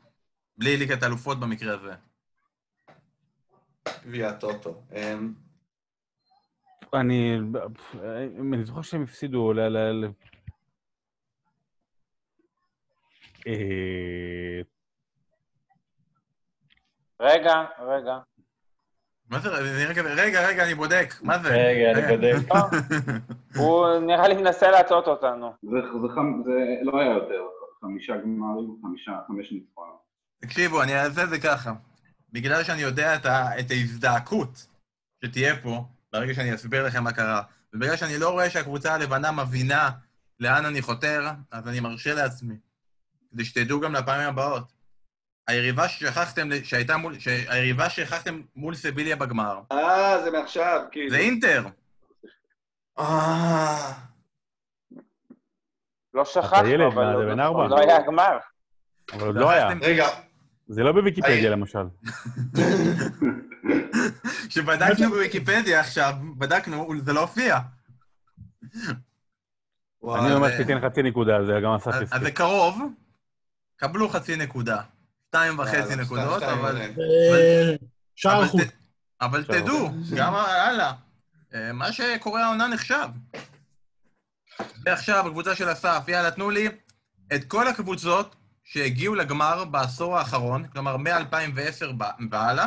בלי 0.59 0.77
ליגת 0.77 1.03
האלופות 1.03 1.41
במקרה 1.41 1.75
הזה. 1.75 1.93
גביע 4.05 4.29
הטוטו. 4.29 4.83
אמ, 4.93 5.35
אני... 6.95 7.39
אני 8.53 8.64
זוכר 8.64 8.83
שהם 8.83 9.03
הפסידו 9.03 9.53
ל... 9.53 9.61
ל... 9.61 9.77
ל- 9.77 10.05
אה, 10.05 10.11
רגע, 17.20 17.64
רגע. 17.78 18.18
מה 19.30 19.40
זה, 19.40 19.49
רגע, 19.49 20.49
רגע, 20.49 20.64
אני 20.64 20.74
בודק. 20.74 21.14
מה 21.22 21.38
זה? 21.38 21.49
רגע, 21.49 21.90
אני 21.90 22.16
בודק. 22.16 22.55
הוא 23.57 23.99
נראה 23.99 24.28
לי 24.28 24.34
מנסה 24.34 24.70
להטעות 24.70 25.09
אותנו. 25.09 25.53
זה, 25.62 25.70
זה, 25.70 26.09
חמ- 26.14 26.45
זה 26.45 26.53
לא 26.82 27.01
היה 27.01 27.12
יותר, 27.12 27.42
חמישה 27.80 28.16
גמרים, 28.16 28.76
חמישה, 28.82 29.12
חמש 29.28 29.53
ניצחונות. 29.53 30.01
תקשיבו, 30.40 30.82
אני 30.82 31.01
אעשה 31.01 31.22
את 31.22 31.28
זה 31.28 31.40
ככה. 31.40 31.72
בגלל 32.32 32.64
שאני 32.64 32.82
יודע 32.82 33.14
את 33.61 33.70
ההזדעקות 33.70 34.66
שתהיה 35.24 35.57
פה, 35.62 35.84
ברגע 36.12 36.34
שאני 36.34 36.55
אסביר 36.55 36.86
לכם 36.86 37.05
מה 37.05 37.12
קרה, 37.12 37.42
ובגלל 37.72 37.97
שאני 37.97 38.18
לא 38.18 38.30
רואה 38.30 38.51
שהקבוצה 38.51 38.95
הלבנה 38.95 39.32
מבינה 39.32 39.90
לאן 40.40 40.64
אני 40.64 40.82
חותר, 40.82 41.22
אז 41.51 41.68
אני 41.68 41.80
מרשה 41.80 42.14
לעצמי. 42.14 42.55
כדי 43.35 43.45
שתדעו 43.45 43.80
גם 43.80 43.93
לפעמים 43.93 44.28
הבאות. 44.28 44.72
היריבה 45.49 45.89
ששכחתם, 45.89 46.49
שהייתה 46.64 46.97
מול, 46.97 47.16
היריבה 47.49 47.91
שהכרחתם 47.91 48.41
מול 48.57 48.74
סביליה 48.74 49.16
בגמר, 49.16 49.61
אה, 49.72 50.22
זה 50.24 50.30
מעכשיו, 50.30 50.80
כאילו. 50.91 51.11
זה 51.11 51.16
אינטר. 51.16 51.64
אה... 52.99 53.93
לא 56.14 56.24
שכחנו, 56.24 56.89
אבל? 56.93 57.41
עוד 57.41 57.70
לא 57.70 57.78
היה 57.80 57.99
גמר. 58.07 58.39
אבל 59.12 59.26
עוד 59.26 59.37
לא 59.37 59.51
היה. 59.51 59.68
רגע, 59.82 60.07
זה 60.68 60.82
לא 60.82 60.93
בוויקיפדיה, 60.93 61.51
למשל. 61.51 61.78
כשבדקנו 64.49 65.11
בוויקיפדיה 65.11 65.80
עכשיו, 65.80 66.14
בדקנו, 66.39 66.89
זה 67.05 67.12
לא 67.12 67.20
הופיע. 67.20 67.59
אני 70.14 70.28
זה- 70.28 70.55
שתיתן 70.55 70.80
חצי 70.80 71.03
נקודה 71.03 71.37
על 71.37 71.47
זה, 71.47 71.53
גם 71.64 71.72
אסף 71.72 71.91
אז. 72.12 72.22
זה 72.22 72.30
קרוב, 72.30 72.78
קבלו 73.77 74.09
חצי 74.09 74.37
נקודה. 74.37 74.83
שתיים 75.29 75.59
וחצי 75.59 75.97
נקודות, 75.97 76.43
אבל... 76.43 76.81
אה, 76.81 77.75
שער 78.14 78.37
אבל 78.39 78.45
החוץ. 78.45 78.61
ת- 78.62 78.72
אבל 79.20 79.45
שער 79.45 79.61
תדעו, 79.61 79.91
גם 80.16 80.35
הלאה, 80.35 80.93
אה, 81.55 81.72
מה 81.72 81.93
שקורה 81.93 82.45
העונה 82.45 82.66
נחשב. 82.68 83.09
ועכשיו, 84.85 85.27
הקבוצה 85.27 85.55
של 85.55 85.72
אסף, 85.72 86.05
יאללה, 86.09 86.31
תנו 86.31 86.51
לי 86.51 86.68
את 87.35 87.45
כל 87.45 87.68
הקבוצות 87.68 88.37
שהגיעו 88.64 89.14
לגמר 89.14 89.64
בעשור 89.64 90.18
האחרון, 90.18 90.66
כלומר 90.68 90.97
מ-2010 90.97 91.85
והלאה, 92.31 92.66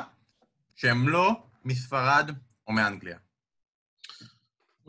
שהם 0.75 1.09
לא 1.09 1.31
מספרד 1.65 2.31
או 2.67 2.73
מאנגליה. 2.73 3.17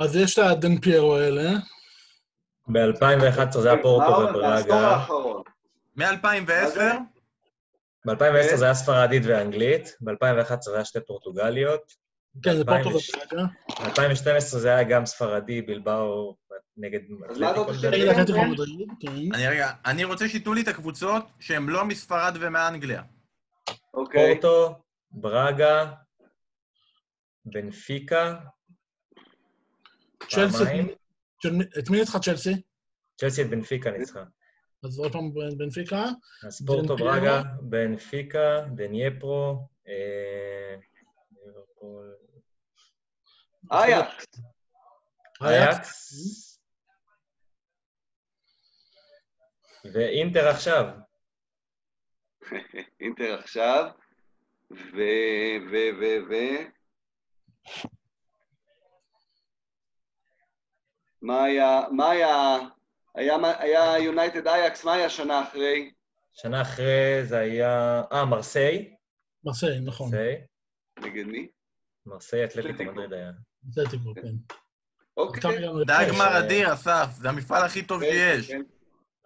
אז 0.01 0.17
יש 0.17 0.39
את 0.39 0.45
הדן 0.45 0.79
פיירו 0.81 1.17
האלה. 1.17 1.51
ב-2011 2.69 3.59
זה 3.59 3.71
היה 3.73 3.83
פורטו 3.83 4.11
וברגה. 4.11 5.05
האחרון? 6.01 7.07
מ-2010, 8.05 8.13
ב-2010 8.15 8.57
זה 8.57 8.65
היה 8.65 8.75
ספרדית 8.75 9.23
ואנגלית, 9.27 9.97
ב-2011 10.01 10.61
זה 10.61 10.75
היה 10.75 10.85
שתי 10.85 10.99
פורטוגליות, 11.07 11.93
כן, 12.43 12.57
זה 12.57 12.65
פורטו 12.65 12.89
2006. 12.89 13.15
וברגע. 13.15 13.47
ב-2012 13.81 14.41
זה 14.41 14.75
היה 14.75 14.85
גם 14.85 15.07
ספרדי, 15.07 15.63
בלבאו 15.63 16.37
נגד 16.77 17.01
אז 17.29 17.39
מה 17.39 17.51
אתה 17.51 17.61
אתלטיקו 17.61 17.63
רוצה 17.63 18.47
מדריד. 18.47 18.89
נגד 18.89 19.01
כן. 19.01 19.35
אני 19.35 19.49
רגע, 19.49 19.73
אני 19.87 20.05
רוצה 20.05 20.29
שייתנו 20.29 20.55
לי 20.55 20.63
את 20.63 20.69
הקבוצות 20.69 21.25
שהן 21.41 21.67
לא 21.67 21.85
מספרד 21.85 22.37
ומאנגליה. 22.41 23.03
אוקיי. 23.95 24.35
פורטו, 24.35 24.79
ברגה, 25.11 25.93
בנפיקה, 27.45 28.37
צ'לסי, 30.29 30.65
את 31.79 31.91
מי 31.91 31.99
ניצחה 31.99 32.19
צ'לסי? 32.19 32.63
צ'לסי 33.21 33.43
את 33.43 33.51
בנפיקה 33.51 33.91
ניצחה. 33.91 34.23
אז 34.85 34.99
עוד 34.99 35.13
פעם 35.13 35.35
בנפיקה. 35.59 36.05
אז 36.47 36.67
פורטו, 36.67 36.97
בנפיקה. 36.97 37.05
ברגה, 37.05 37.43
בנפיקה, 37.61 38.61
דנייפרו, 38.75 39.69
אה, 39.89 40.75
אייקס. 43.73 44.27
אייקס, 45.41 46.59
ואינטר 49.95 50.49
עכשיו. 50.49 50.85
אינטר 53.01 53.39
עכשיו, 53.39 53.91
ו... 54.71 54.97
ו... 55.71 55.75
ו... 56.01 56.05
ו... 56.31 56.35
מה 61.23 61.45
היה... 61.45 61.81
מה 61.93 62.11
היה... 62.11 62.59
היה, 63.15 63.99
יונייטד 63.99 64.47
אייקס, 64.47 64.85
מה 64.85 64.93
היה 64.95 65.11
שנה 65.11 65.43
אחרי? 65.43 65.93
שנה 66.33 66.63
אחרי 66.63 67.21
זה 67.25 67.39
היה... 67.39 68.03
אה, 68.13 68.25
מרסיי. 68.25 68.95
מרסיי, 69.45 69.81
נכון. 69.81 70.07
מרסיי, 70.11 70.37
נגד 70.99 71.25
מי? 71.25 71.49
מרסיי 72.07 72.45
אתלטיקו. 72.45 72.93
מדריד 72.93 73.13
היה. 73.13 73.31
אתלטיקו, 73.73 74.15
כן. 74.15 74.57
אוקיי. 75.17 75.59
לפרש? 75.59 76.09
גמר 76.09 76.39
אדיר, 76.39 76.73
אסף, 76.73 77.07
זה 77.13 77.29
המפעל 77.29 77.65
הכי 77.65 77.83
טוב 77.83 78.01
כן, 78.01 78.11
שיש. 78.11 78.51
כן. 78.51 78.63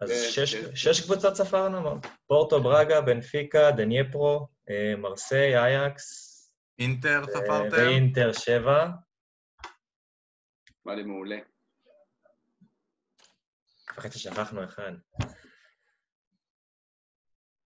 אז 0.01 0.11
כן, 0.37 0.47
שש- 0.75 1.01
קבוצות 1.01 1.35
ספרנו, 1.37 1.99
פורטו, 2.27 2.63
ברגה, 2.63 3.01
בנפיקה, 3.01 3.71
דנייפרו, 3.71 4.47
אה, 4.71 4.95
מרסיי, 4.99 5.59
אייקס. 5.59 6.29
אינטר 6.79 7.21
אה, 7.21 7.27
ספרתם? 7.27 7.69
ואינטר 7.73 8.33
שבע. 8.33 8.89
נשמע 10.71 10.95
לי 10.95 11.03
מעולה. 11.03 11.37
אחרי 13.99 14.11
ששכחנו 14.11 14.65
אחד. 14.65 14.93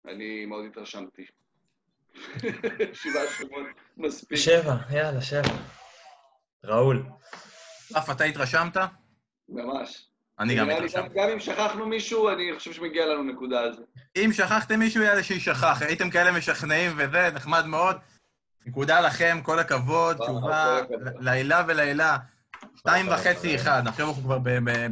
אני 0.08 0.46
מאוד 0.46 0.66
התרשמתי. 0.66 1.26
שבעה 2.94 3.28
שמות, 3.38 3.68
מספיק. 3.98 4.38
שבע, 4.38 4.76
יאללה, 4.90 5.22
שבע. 5.22 5.58
ראול. 6.64 7.06
אף 7.98 8.10
אתה 8.10 8.24
התרשמת? 8.24 8.78
ממש. 9.50 10.08
אני 10.40 10.56
גם 10.56 10.70
התרשמתי. 10.70 11.14
גם 11.16 11.30
אם 11.30 11.40
שכחנו 11.40 11.86
מישהו, 11.86 12.30
אני 12.30 12.52
חושב 12.58 12.74
שמגיע 12.74 13.06
לנו 13.06 13.24
נקודה 13.24 13.60
על 13.60 13.74
זה. 13.74 13.82
אם 14.16 14.30
שכחתם 14.34 14.80
מישהו, 14.80 15.04
יאללה 15.04 15.24
שישכח. 15.24 15.82
הייתם 15.82 16.10
כאלה 16.10 16.32
משכנעים 16.32 16.92
וזה, 16.98 17.30
נחמד 17.34 17.66
מאוד. 17.66 17.98
נקודה 18.66 19.02
לכם, 19.02 19.40
כל 19.44 19.60
הכבוד, 19.60 20.18
תשובה. 20.18 20.80
לעילה 21.20 21.64
ולעילה. 21.68 22.18
שתיים 22.76 23.08
וחצי 23.08 23.56
אחד, 23.56 23.84
עכשיו 23.88 24.08
אנחנו 24.10 24.24
כבר 24.24 24.38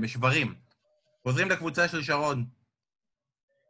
בשברים. 0.02 0.68
חוזרים 1.24 1.49
לקבוצה 1.49 1.88
של 1.88 2.01
שרון. 2.01 2.45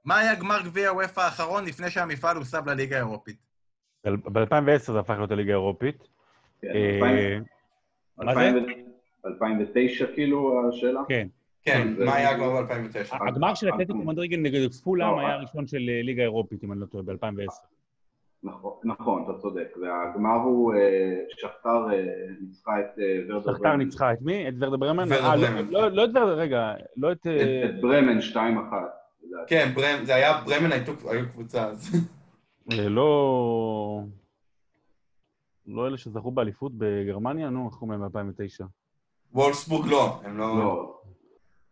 מה 0.06 0.20
היה 0.20 0.36
גמר 0.36 0.62
גביע 0.66 0.94
וופא 0.94 1.22
האחרון 1.22 1.66
לפני 1.66 1.90
שהמפעל 1.90 2.38
הוסב 2.38 2.70
לליגה 2.70 2.96
האירופית? 2.96 3.38
ב-2010 4.06 4.92
זה 4.92 5.00
הפך 5.00 5.14
להיות 5.18 5.32
הליגה 5.32 5.52
האירופית. 5.52 6.08
כן, 6.62 6.68
אה, 6.76 7.40
מה 8.18 8.34
זה? 8.34 8.60
2009 9.26 10.06
כאילו 10.14 10.70
השאלה? 10.70 11.02
כן. 11.08 11.28
כן, 11.64 11.94
מה 12.06 12.16
היה 12.16 12.36
כבר 12.36 12.62
ב-2009? 12.62 13.28
הגמר 13.28 13.54
של 13.54 13.70
אתלטיקו 13.70 13.98
מדריגן 13.98 14.42
נגד 14.42 14.74
פולאם 14.74 15.08
לא, 15.08 15.20
היה 15.20 15.30
אה. 15.30 15.34
הראשון 15.34 15.68
של 15.68 15.90
אה, 15.90 16.02
ליגה 16.02 16.24
אירופית, 16.24 16.64
אם 16.64 16.72
אני 16.72 16.82
לא 16.82 16.86
טועה, 16.86 17.04
ב-2010. 17.04 17.79
נכון, 18.44 18.74
נכון, 18.84 19.24
אתה 19.24 19.40
צודק. 19.42 19.68
והגמר 19.82 20.36
הוא, 20.36 20.74
אה, 20.74 21.16
שכתר 21.30 21.92
אה, 21.92 22.06
ניצחה 22.42 22.80
את 22.80 23.00
אה, 23.00 23.20
ורדר 23.30 23.54
שכתר 23.54 23.76
ניצחה 23.76 24.14
את 24.14 24.22
מי? 24.22 24.50
את 24.50 24.54
ורדה 24.60 24.78
ברמן? 24.78 25.04
ורדה 25.10 25.36
לא- 25.36 25.48
ברמן. 25.48 25.68
לא 25.70 25.92
לא 25.92 26.06
את 26.06 26.10
ורדה, 26.10 26.34
רגע, 26.34 26.74
לא 26.98 27.12
את... 27.12 27.28
את 27.66 27.82
ברמן 27.82 28.18
2-1. 28.18 28.36
לדעתי. 28.36 29.48
כן, 29.48 29.70
זה 30.04 30.16
היה, 30.16 30.42
ברמן 30.46 30.72
היו 31.06 31.30
קבוצה 31.32 31.66
אז. 31.66 31.96
לא... 32.90 34.02
לא 35.68 35.88
אלה 35.88 35.98
שזכו 35.98 36.32
באליפות 36.32 36.72
בגרמניה? 36.78 37.50
נו, 37.50 37.68
איך 37.68 37.76
קוראים 37.76 38.02
להם 38.02 38.12
ב-2009? 38.12 38.66
וולפסבורג 39.34 39.88
לא, 39.90 40.22
הם 40.24 40.38
לא... 40.38 40.60
לא, 40.60 41.00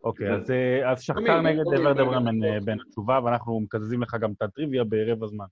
אוקיי, 0.04 0.34
אז, 0.34 0.52
אז 0.84 1.02
שכתר 1.02 1.40
נגד 1.40 1.66
ורדה. 1.66 2.04
ברמן 2.04 2.40
בין 2.64 2.78
התשובה, 2.80 3.20
ואנחנו 3.24 3.60
מקזזים 3.60 4.02
לך 4.02 4.16
גם 4.20 4.32
את 4.32 4.42
הטריוויה 4.42 4.84
ברבע 4.84 5.26
זמן. 5.26 5.46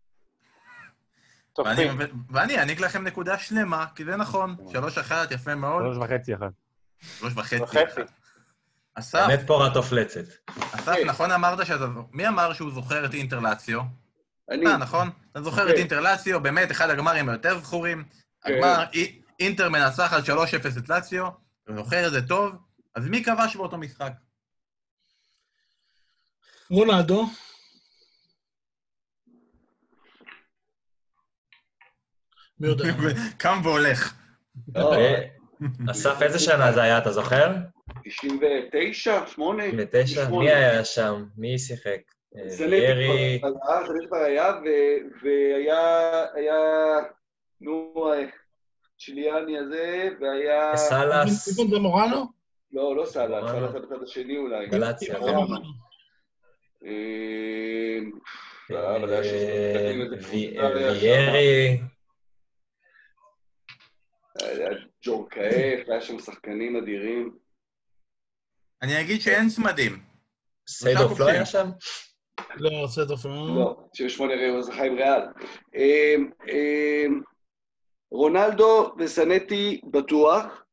ואני- 2.30 2.59
אעניק 2.59 2.80
לכם 2.80 3.04
נקודה 3.04 3.38
שלמה, 3.38 3.86
כי 3.94 4.04
זה 4.04 4.16
נכון. 4.16 4.57
שלוש 4.72 4.98
אחת, 4.98 5.30
יפה 5.30 5.54
מאוד. 5.54 5.82
שלוש 5.82 5.96
וחצי 5.96 6.34
אחת. 6.34 6.50
שלוש 7.18 7.32
וחצי. 7.36 7.64
אחד. 7.64 8.02
אסף, 8.94 9.24
באמת 9.28 9.46
פורת 9.46 9.76
אופלצת. 9.76 10.24
אסף, 10.74 10.94
נכון 11.07 11.30
אמרת 11.32 11.66
שאתה... 11.66 11.84
מי 12.12 12.28
אמר 12.28 12.52
שהוא 12.52 12.72
זוכר 12.72 13.04
את 13.04 13.14
אינטרלציו? 13.14 13.80
אני, 14.50 14.66
אתה, 14.66 14.76
נכון? 14.76 15.11
אתה 15.32 15.42
זוכר 15.42 15.66
את 15.68 15.72
כן. 15.72 15.78
אינטרלציו, 15.78 16.42
באמת 16.42 16.70
אחד 16.70 16.90
הגמרים 16.90 17.28
היותר 17.28 17.59
זכורים. 17.61 18.04
כן. 18.44 18.52
הגמר, 18.54 18.84
אי- 18.92 19.20
אינטר 19.40 19.68
מנצח 19.68 20.12
על 20.12 20.22
3-0 20.22 20.24
את 20.78 20.88
לאציו, 20.88 21.28
אתה 21.64 21.74
זוכר 21.76 22.07
את 22.07 22.12
זה 22.12 22.26
טוב. 22.28 22.52
אז 22.94 23.07
מי 23.07 23.24
כבש 23.24 23.57
באותו 23.57 23.78
משחק? 23.78 24.12
רונלדו, 26.70 27.26
מי 32.61 32.68
יודע? 32.68 32.84
קם 33.38 33.61
והולך. 33.64 34.14
לא, 34.74 34.94
אה, 34.94 35.22
אסף, 35.90 36.22
איזה 36.22 36.38
שנה 36.38 36.72
זה 36.72 36.82
היה, 36.82 36.98
אתה 36.98 37.12
זוכר? 37.12 37.54
99, 38.04 39.26
8, 39.26 39.62
99? 39.90 40.28
מי 40.30 40.50
היה 40.50 40.84
שם? 40.84 41.24
מי 41.36 41.59
שיחק? 41.59 42.00
אה, 42.36 42.50
סנטי 42.50 42.64
וירי, 42.70 43.40
כבר 44.09 44.18
היה, 44.18 44.52
והיה, 45.22 46.24
היה, 46.34 46.54
נו, 47.61 47.94
אה, 48.12 48.24
צ'יליאני 48.98 49.59
הזה, 49.59 50.09
והיה... 50.20 50.76
סאלאס, 50.76 51.59
איבן 51.59 51.70
זמורנו? 51.76 52.24
לא, 52.72 52.96
לא 52.96 53.04
סאלח, 53.07 53.30
וואלה. 53.44 53.48
סאלח 53.48 53.72
זה 53.72 53.78
בצד 53.80 54.02
השני 54.02 54.36
אולי. 54.36 54.66
גלציה. 54.66 55.14
איבן 55.16 55.26
זמורנו. 55.26 55.57
אה, 56.86 57.98
לא, 58.70 58.96
אבל 58.96 59.12
היה 59.12 59.24
שם 59.24 59.30
שחקנים, 59.30 60.00
איזה 60.02 60.28
וי- 60.30 60.46
קבוצה 60.57 60.66
היה 60.78 60.94
שם. 60.94 61.00
ויירי, 61.02 61.80
היה 64.42 64.68
ג'ורקאף, 65.07 65.88
היה 65.88 66.00
שם 66.00 66.18
שחקנים 66.18 66.76
אדירים. 66.76 67.38
אני 68.82 69.00
אגיד 69.00 69.20
שאין 69.20 69.48
צמדים. 69.48 70.02
סיידוף 70.68 71.20
לא 71.20 71.28
היה 71.28 71.46
שם? 71.46 71.66
לא, 72.57 72.86
סטוף, 72.88 73.26
לא. 73.26 73.57
לא, 73.57 73.88
98 73.92 74.48
הוא 74.48 74.62
זכה 74.62 74.84
עם 74.84 74.94
ריאל. 74.94 75.22
אמ, 75.74 76.30
אמ, 76.48 77.20
רונלדו 78.11 78.94
וסנטי 78.98 79.80
בטוח. 79.90 80.64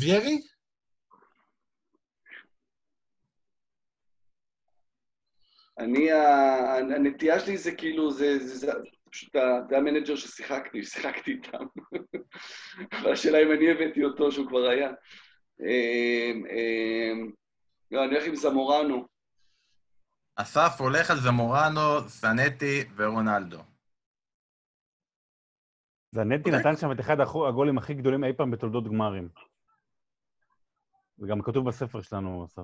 ויירי? 0.00 0.38
אני, 5.78 6.12
הנטייה 6.94 7.40
שלי 7.40 7.58
זה 7.58 7.72
כאילו, 7.72 8.10
זה, 8.10 8.38
זה, 8.38 8.54
זה 8.54 8.72
פשוט, 9.10 9.36
זה 9.68 9.76
המנג'ר 9.76 10.16
ששיחקתי, 10.16 10.82
ששיחקתי 10.84 11.30
איתם. 11.30 11.64
אבל 12.92 13.12
השאלה 13.12 13.38
אם 13.42 13.52
אני 13.52 13.70
הבאתי 13.70 14.04
אותו, 14.04 14.32
שהוא 14.32 14.48
כבר 14.48 14.68
היה. 14.68 14.90
אמ, 15.60 16.44
אמ, 16.46 17.30
לא, 17.90 18.04
אני 18.04 18.14
הולך 18.14 18.26
עם 18.26 18.36
זמורנו. 18.36 19.06
אסף 20.36 20.80
הולך 20.80 21.10
על 21.10 21.16
זמורנו, 21.16 22.08
סנטי 22.08 22.84
ורונלדו. 22.96 23.58
זנטי 26.14 26.50
נתן 26.50 26.76
שם 26.76 26.92
את 26.92 27.00
אחד 27.00 27.16
הגולים 27.20 27.78
הכי 27.78 27.94
גדולים 27.94 28.24
אי 28.24 28.32
פעם 28.32 28.50
בתולדות 28.50 28.84
גמרים. 28.84 29.28
זה 31.18 31.26
גם 31.26 31.42
כתוב 31.42 31.68
בספר 31.68 32.00
שלנו, 32.00 32.44
אסף. 32.44 32.62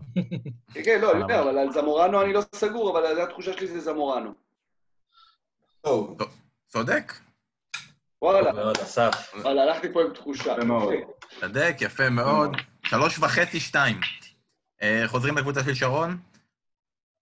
כן, 0.75 0.83
כן, 0.85 1.01
לא, 1.01 1.13
אני 1.13 1.21
יודע, 1.21 1.43
אבל 1.43 1.59
על 1.59 1.73
זמורנו 1.73 2.23
אני 2.23 2.33
לא 2.33 2.41
סגור, 2.55 2.91
אבל 2.91 3.21
התחושה 3.21 3.53
שלי 3.53 3.67
זה 3.67 3.81
זמורנו. 3.81 4.46
צודק? 6.67 7.13
וואלה, 8.23 8.53
טוב 8.53 8.61
מאוד, 8.61 8.77
אסף. 8.77 9.35
וואלה, 9.35 9.63
הלכתי 9.63 9.93
פה 9.93 10.03
עם 10.03 10.15
תחושה. 10.15 10.53
יפה 10.53 10.65
מאוד. 10.65 10.95
צודק, 11.41 11.77
יפה 11.81 12.11
מאוד. 12.11 12.57
שלוש 12.83 13.19
וחצי, 13.19 13.61
שתיים. 13.61 14.01
אה, 14.83 15.03
חוזרים 15.07 15.39
לקבוצה 15.39 15.65
של 15.65 15.75
שרון. 15.75 16.19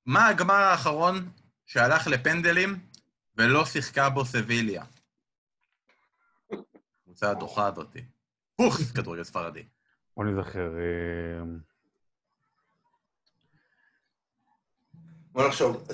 מה 0.06 0.28
הגמר 0.28 0.54
האחרון 0.54 1.30
שהלך 1.66 2.06
לפנדלים 2.06 2.78
ולא 3.36 3.64
שיחקה 3.64 4.10
בו 4.10 4.24
סביליה? 4.24 4.84
קבוצה 7.04 7.30
הדוחה 7.30 7.66
הזאתי. 7.66 8.04
פוקס, 8.56 8.92
כדורגל 8.92 9.24
ספרדי. 9.24 9.64
בוא 10.16 10.24
נזכר. 10.24 10.68
אה, 10.78 11.44
בוא 15.32 15.48
נחשוב. 15.48 15.86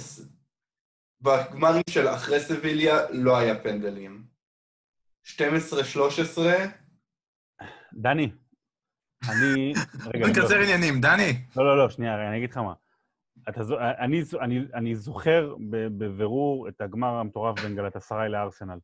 בגמרים 1.23 1.83
של 1.91 2.09
אחרי 2.09 2.41
סביליה 2.41 2.97
לא 3.12 3.39
היה 3.39 3.62
פנדלים. 3.62 4.25
12-13, 5.27 5.39
דני, 7.93 8.33
אני... 9.31 9.73
רגע, 10.14 10.25
אני- 10.25 10.33
נקצר 10.33 10.57
עניינים, 10.61 11.01
דני. 11.01 11.33
לא, 11.57 11.64
לא, 11.64 11.79
לא, 11.79 11.89
שנייה, 11.91 12.29
אני 12.29 12.37
אגיד 12.39 12.51
לך 12.51 12.57
מה. 12.57 12.73
אתה, 13.49 13.61
אני, 13.99 14.23
אני, 14.41 14.61
אני 14.75 14.95
זוכר 14.95 15.55
בבירור 15.71 16.68
את 16.68 16.81
הגמר 16.81 17.09
המטורף 17.09 17.61
בין 17.61 17.77
גלתסריי 17.77 18.29
לארסנל. 18.29 18.79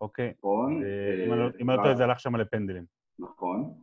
אוקיי? 0.00 0.32
נכון. 0.38 0.82
אה, 0.84 1.24
אם 1.26 1.32
אני 1.32 1.40
לא- 1.40 1.76
לא 1.76 1.82
טועה, 1.82 1.94
זה 1.96 2.04
הלך 2.04 2.20
שם 2.20 2.36
לפנדלים. 2.36 2.84
נכון. 3.18 3.74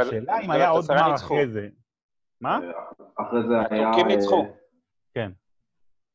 השאלה 0.00 0.40
אם 0.40 0.50
היה 0.50 0.68
עוד 0.68 0.84
גמר. 0.88 1.14
אחרי 1.14 1.48
זה. 1.48 1.68
מה? 2.40 2.58
אחרי 3.16 3.40
זה 3.48 3.54
היה... 3.54 3.88
הטורקים 3.90 4.10
אה, 4.10 4.16
ניצחו. 4.16 4.46
כן. 5.14 5.32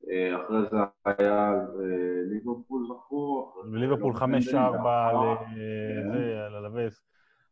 אה, 0.07 0.41
אחרי 0.45 0.57
זה 0.71 0.77
היה 1.05 1.51
אה, 1.53 1.55
ליברפול 2.31 2.85
זכו. 2.87 3.53
ליברפול 3.73 4.13
לא 4.13 4.19
5-4 4.19 4.21
פנדלים, 4.21 4.45
ואחר- 4.85 5.43
לזה, 5.99 6.45
על 6.47 6.55
הלווס. 6.55 7.01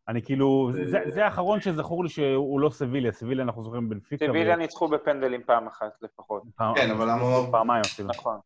אני 0.07 0.21
כאילו, 0.21 0.71
זה, 1.07 1.25
האחרון 1.25 1.59
שזכור 1.59 2.03
לי 2.03 2.09
שהוא 2.09 2.59
לא 2.59 2.69
סביליה, 2.69 3.11
סביליה 3.11 3.43
אנחנו 3.43 3.63
זוכרים 3.63 3.89
בנפיקה. 3.89 4.25
סיביליה 4.25 4.55
ניצחו 4.55 4.87
בפנדלים 4.87 5.41
פעם 5.45 5.67
אחת 5.67 5.91
לפחות. 6.01 6.43
כן, 6.75 6.91
אבל 6.91 7.05
למה... 7.05 7.51
פעמיים 7.51 7.81
אפילו. 7.85 8.09
נכון. 8.09 8.39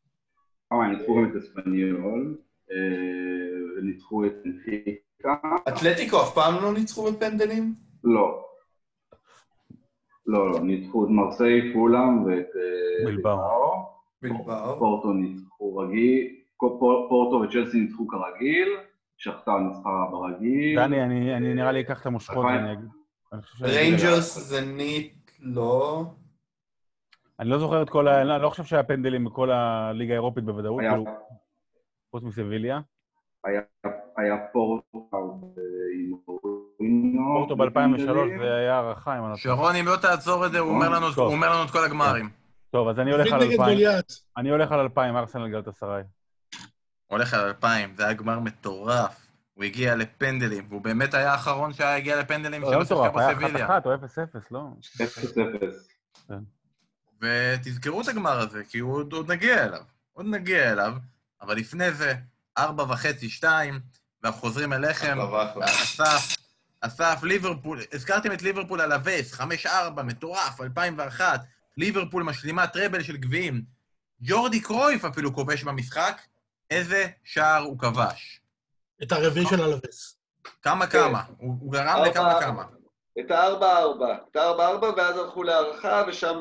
אה, 0.72 0.78
הם 0.78 0.91
ניצחו 0.91 1.16
גם 1.16 1.32
את 1.32 1.36
אספניול, 1.36 2.38
אה, 2.72 2.76
וניצחו 3.78 4.26
את 4.26 4.34
בנפיקה. 4.45 5.36
אתלטיקו 5.68 6.18
אף 6.22 6.34
פעם 6.36 6.64
לא 6.64 6.74
ניצחו 6.74 7.12
בפנדלים? 7.12 7.74
לא. 8.04 8.43
לא, 10.26 10.52
לא, 10.52 10.60
ניצחו 10.60 11.06
את 11.06 11.10
מרסיי, 11.10 11.74
פולאם 11.74 12.24
ואת... 12.24 12.49
אה, 12.56 13.06
בילבאו. 13.06 13.91
בילבאו. 14.22 14.80
פורטו 14.80 15.13
ניצחו 15.13 15.78
רגיל, 15.78 16.28
פור- 16.57 17.05
פורטו 17.09 17.36
וצ'לסי 17.43 17.80
ניצחו 17.80 18.07
כרגיל, 18.07 18.67
שכתר 19.17 19.57
ניצחה 19.57 19.89
ברגיל. 20.11 20.80
דני, 20.80 21.03
אני 21.03 21.36
אני 21.38 21.53
נראה 21.53 21.72
לי 21.72 21.82
אקח 21.82 22.01
את 22.01 22.05
המושכות 22.05 22.45
אגיד... 22.45 22.89
אני 23.34 23.41
שאני- 23.43 23.69
ריינג'רס, 23.72 24.38
זנית, 24.38 25.32
לא. 25.39 26.03
אני 27.39 27.49
לא 27.49 27.59
זוכר 27.59 27.82
את 27.82 27.89
כל 27.89 28.07
ה... 28.07 28.22
אני 28.36 28.41
לא 28.43 28.49
חושב 28.49 28.63
שהיה 28.63 28.84
פנדלים 28.84 29.26
בכל 29.26 29.51
הליגה 29.51 30.13
האירופית 30.13 30.43
בוודאות, 30.43 30.80
היה- 30.80 30.89
כאילו, 30.91 31.05
חוץ 32.11 32.24
מסביליה. 32.24 32.80
היה- 33.45 33.61
היה 34.17 34.36
פורטו. 34.53 35.09
פורטו 37.34 37.55
ב-2003 37.55 37.97
זה 38.39 38.55
היה 38.55 38.76
הערכה, 38.76 39.17
אם 39.19 39.24
אני 39.24 39.32
לא 39.32 39.38
טועה. 39.43 39.55
שרון, 39.55 39.76
אם 39.76 39.86
לא 39.86 39.95
תעצור 40.01 40.45
את 40.45 40.51
זה, 40.51 40.59
הוא 40.59 40.69
אומר. 40.69 40.88
הוא 41.15 41.26
אומר 41.34 41.53
לנו 41.55 41.65
את 41.65 41.72
כל 41.72 41.84
הגמרים. 41.86 42.30
טוב, 42.72 42.88
אז 42.88 42.99
אני 42.99 43.11
הולך 43.11 43.34
על 43.34 43.39
נגד 43.39 43.51
2000. 43.51 43.69
גוליית. 43.69 44.11
אני 44.38 44.49
הולך 44.49 44.72
על 44.72 44.80
2000, 44.80 45.17
ארסנל 45.17 45.49
גלטסריי. 45.49 46.03
הולך 47.07 47.34
על 47.34 47.39
2000, 47.39 47.95
זה 47.95 48.03
היה 48.05 48.13
גמר 48.13 48.39
מטורף. 48.39 49.28
הוא 49.53 49.63
הגיע 49.63 49.95
לפנדלים, 49.95 50.65
והוא 50.69 50.82
באמת 50.82 51.13
היה 51.13 51.32
האחרון 51.32 51.74
שהיה 51.74 51.95
הגיע 51.95 52.19
לפנדלים 52.19 52.61
לא 52.61 52.72
שלא 52.72 52.86
שיחקה 52.86 53.09
מטורף, 53.09 53.15
היה 53.17 53.36
בסביליה. 53.36 53.67
1-1 53.67 53.72
או 53.86 53.93
0-0, 53.93 53.97
לא? 54.51 54.67
0-0. 56.30 56.34
ותזכרו 57.22 58.01
את 58.01 58.07
הגמר 58.07 58.39
הזה, 58.39 58.63
כי 58.69 58.80
הוא 58.80 58.95
עוד, 58.95 59.13
עוד 59.13 59.32
נגיע 59.32 59.63
אליו. 59.63 59.82
עוד 60.13 60.26
נגיע 60.26 60.72
אליו, 60.72 60.93
אבל 61.41 61.57
לפני 61.57 61.91
זה, 61.91 62.13
ארבע 62.57 62.84
וחצי, 62.84 63.30
שתיים, 63.30 63.80
ואנחנו 64.24 64.41
חוזרים 64.41 64.74
אליכם. 64.74 65.17
אסף, 65.61 66.38
אסף, 66.82 67.24
ליברפול, 67.24 67.80
הזכרתם 67.93 68.32
את 68.32 68.41
ליברפול 68.41 68.82
על 68.82 68.91
הווס, 68.91 69.34
חמש 69.34 69.65
ארבע, 69.65 70.03
מטורף, 70.03 70.61
2001, 70.61 71.41
ליברפול 71.78 72.24
משלימה 72.24 72.67
טראבל 72.67 73.03
של 73.03 73.17
גביעים. 73.17 73.61
ג'ורדי 74.22 74.61
קרויף 74.61 75.05
אפילו 75.05 75.34
כובש 75.34 75.63
במשחק, 75.63 76.22
איזה 76.69 77.07
שער 77.24 77.61
הוא 77.61 77.80
כבש. 77.80 78.41
את 79.03 79.11
הרביעי 79.11 79.45
של 79.49 79.61
אלווס. 79.61 80.17
כמה 80.61 80.88
כן. 80.88 80.99
כמה, 80.99 81.24
הוא, 81.38 81.57
הוא 81.59 81.72
גרם 81.72 82.03
לכמה 82.05 82.41
כמה. 82.41 82.63
את 83.19 83.32
הארבע-ארבע. 83.32 84.17
את 84.32 84.36
הארבע-ארבע, 84.36 84.88
ואז 84.97 85.17
הלכו 85.17 85.43
להערכה, 85.43 86.03
ושם 86.07 86.39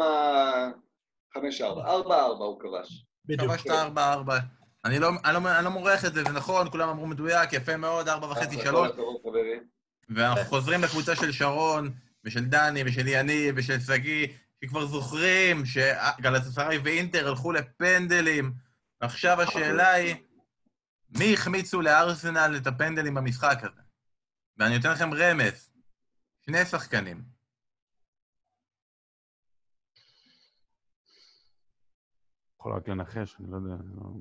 חמש-ארבע. 1.35 1.85
ארבע-ארבע 1.85 2.45
הוא 2.45 2.61
כבש. 2.61 3.05
בדיוק. 3.25 3.51
כבשת 3.53 3.71
ארבע 3.71 4.13
ארבע. 4.13 4.39
אני 4.85 4.99
לא, 4.99 5.09
אני, 5.25 5.35
לא, 5.35 5.57
אני 5.57 5.65
לא 5.65 5.71
מורח 5.71 6.05
את 6.05 6.15
זה, 6.15 6.25
זה 6.25 6.33
נכון, 6.33 6.71
כולם 6.71 6.89
אמרו 6.89 7.07
מדויק, 7.07 7.53
יפה 7.53 7.77
מאוד, 7.77 8.09
ארבע 8.09 8.27
וחצי, 8.27 8.57
אז 8.57 8.63
שלוש. 8.63 8.89
כל 8.89 8.93
הכבוד, 8.93 9.17
חברים. 9.23 9.63
ואנחנו 10.09 10.45
חוזרים 10.45 10.83
לקבוצה 10.83 11.17
של 11.17 11.33
שרון, 11.33 11.91
ושל 12.25 12.45
דני, 12.45 12.83
ושל 12.87 13.09
יניב, 13.09 13.55
ושל 13.59 13.81
שגיא, 13.81 14.27
שכבר 14.65 14.87
זוכרים 14.87 15.63
שגלצסראי 15.67 16.79
ואינטר 16.79 17.29
הלכו 17.29 17.53
לפנדלים. 17.53 18.53
ועכשיו 19.01 19.41
השאלה 19.41 19.93
היא, 19.93 20.15
מי 21.19 21.35
החמיצו 21.35 21.81
לארסנל 21.81 22.55
את 22.63 22.67
הפנדלים 22.67 23.15
במשחק 23.15 23.59
הזה? 23.63 23.81
ואני 24.59 24.77
נותן 24.77 24.91
לכם 24.91 25.15
רמז, 25.15 25.71
שני 26.41 26.65
שחקנים. 26.65 27.23
יכול 32.61 32.73
רק 32.77 32.89
לנחש, 32.89 33.37
אני 33.41 33.51
לא 33.51 33.57
יודע. 33.57 33.75
אני 33.75 33.97
לא- 33.97 34.13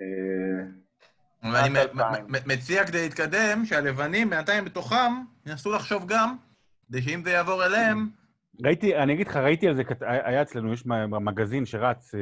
אה, 0.00 0.64
ואני 1.52 1.74
שנת 1.80 1.94
מ- 1.94 2.00
2000. 2.00 2.26
מ- 2.26 2.48
מציע 2.52 2.86
כדי 2.86 3.02
להתקדם, 3.02 3.64
שהלבנים 3.64 4.30
בינתיים 4.30 4.64
בתוכם 4.64 5.12
ינסו 5.46 5.72
לחשוב 5.72 6.08
גם, 6.08 6.36
כדי 6.90 7.02
שאם 7.02 7.22
זה 7.24 7.30
יעבור 7.30 7.64
אליהם, 7.64 8.08
ראיתי, 8.64 8.96
אני 8.96 9.12
אגיד 9.12 9.28
לך, 9.28 9.36
ראיתי 9.36 9.68
על 9.68 9.74
זה, 9.74 9.82
היה 10.00 10.42
אצלנו, 10.42 10.72
יש 10.72 10.86
מגזין 11.20 11.66
שרץ 11.66 12.14
אה, 12.14 12.20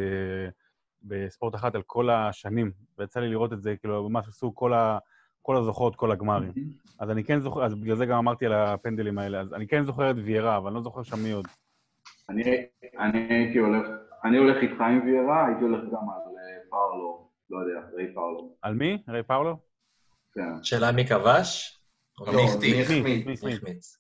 בספורט 1.02 1.54
אחת 1.54 1.74
על 1.74 1.82
כל 1.86 2.10
השנים, 2.10 2.72
ויצא 2.98 3.20
לי 3.20 3.28
לראות 3.28 3.52
את 3.52 3.62
זה, 3.62 3.76
כאילו, 3.76 4.08
ממש 4.08 4.28
עשו 4.28 4.54
כל, 4.54 4.72
ה, 4.72 4.98
כל 5.42 5.56
הזוכות, 5.56 5.96
כל 5.96 6.12
הגמרים. 6.12 6.52
אז 6.98 7.10
אני 7.10 7.24
כן 7.24 7.40
זוכר, 7.40 7.64
אז 7.64 7.74
בגלל 7.74 7.96
זה 7.96 8.06
גם 8.06 8.18
אמרתי 8.18 8.46
על 8.46 8.52
הפנדלים 8.52 9.18
האלה, 9.18 9.40
אז 9.40 9.54
אני 9.54 9.66
כן 9.68 9.84
זוכר 9.84 10.10
את 10.10 10.16
ויירה, 10.24 10.56
אבל 10.56 10.66
אני 10.66 10.74
לא 10.74 10.82
זוכר 10.82 11.02
שם 11.02 11.22
מי 11.22 11.30
עוד. 11.30 11.48
אני 12.28 12.42
אני 12.98 13.26
הייתי 13.30 13.58
הולך, 13.58 13.88
אני 14.24 14.38
הולך 14.38 14.56
איתך 14.62 14.80
עם 14.80 15.00
ויירה, 15.06 15.46
הייתי 15.46 15.62
הולך 15.62 15.80
גם 15.80 16.10
על 16.10 16.36
אה, 16.38 16.70
פארלו, 16.70 17.30
לא 17.50 17.58
יודע, 17.58 17.86
ריי 17.96 18.14
פארלו. 18.14 18.56
על 18.62 18.74
מי? 18.74 19.02
ריי 19.08 19.22
פאולו? 19.22 19.56
כן. 20.34 20.62
שאלה 20.62 20.92
מי 20.92 21.06
כבש? 21.06 21.78
לא? 22.20 22.32
מי? 22.60 22.82
החמיץ. 22.82 23.97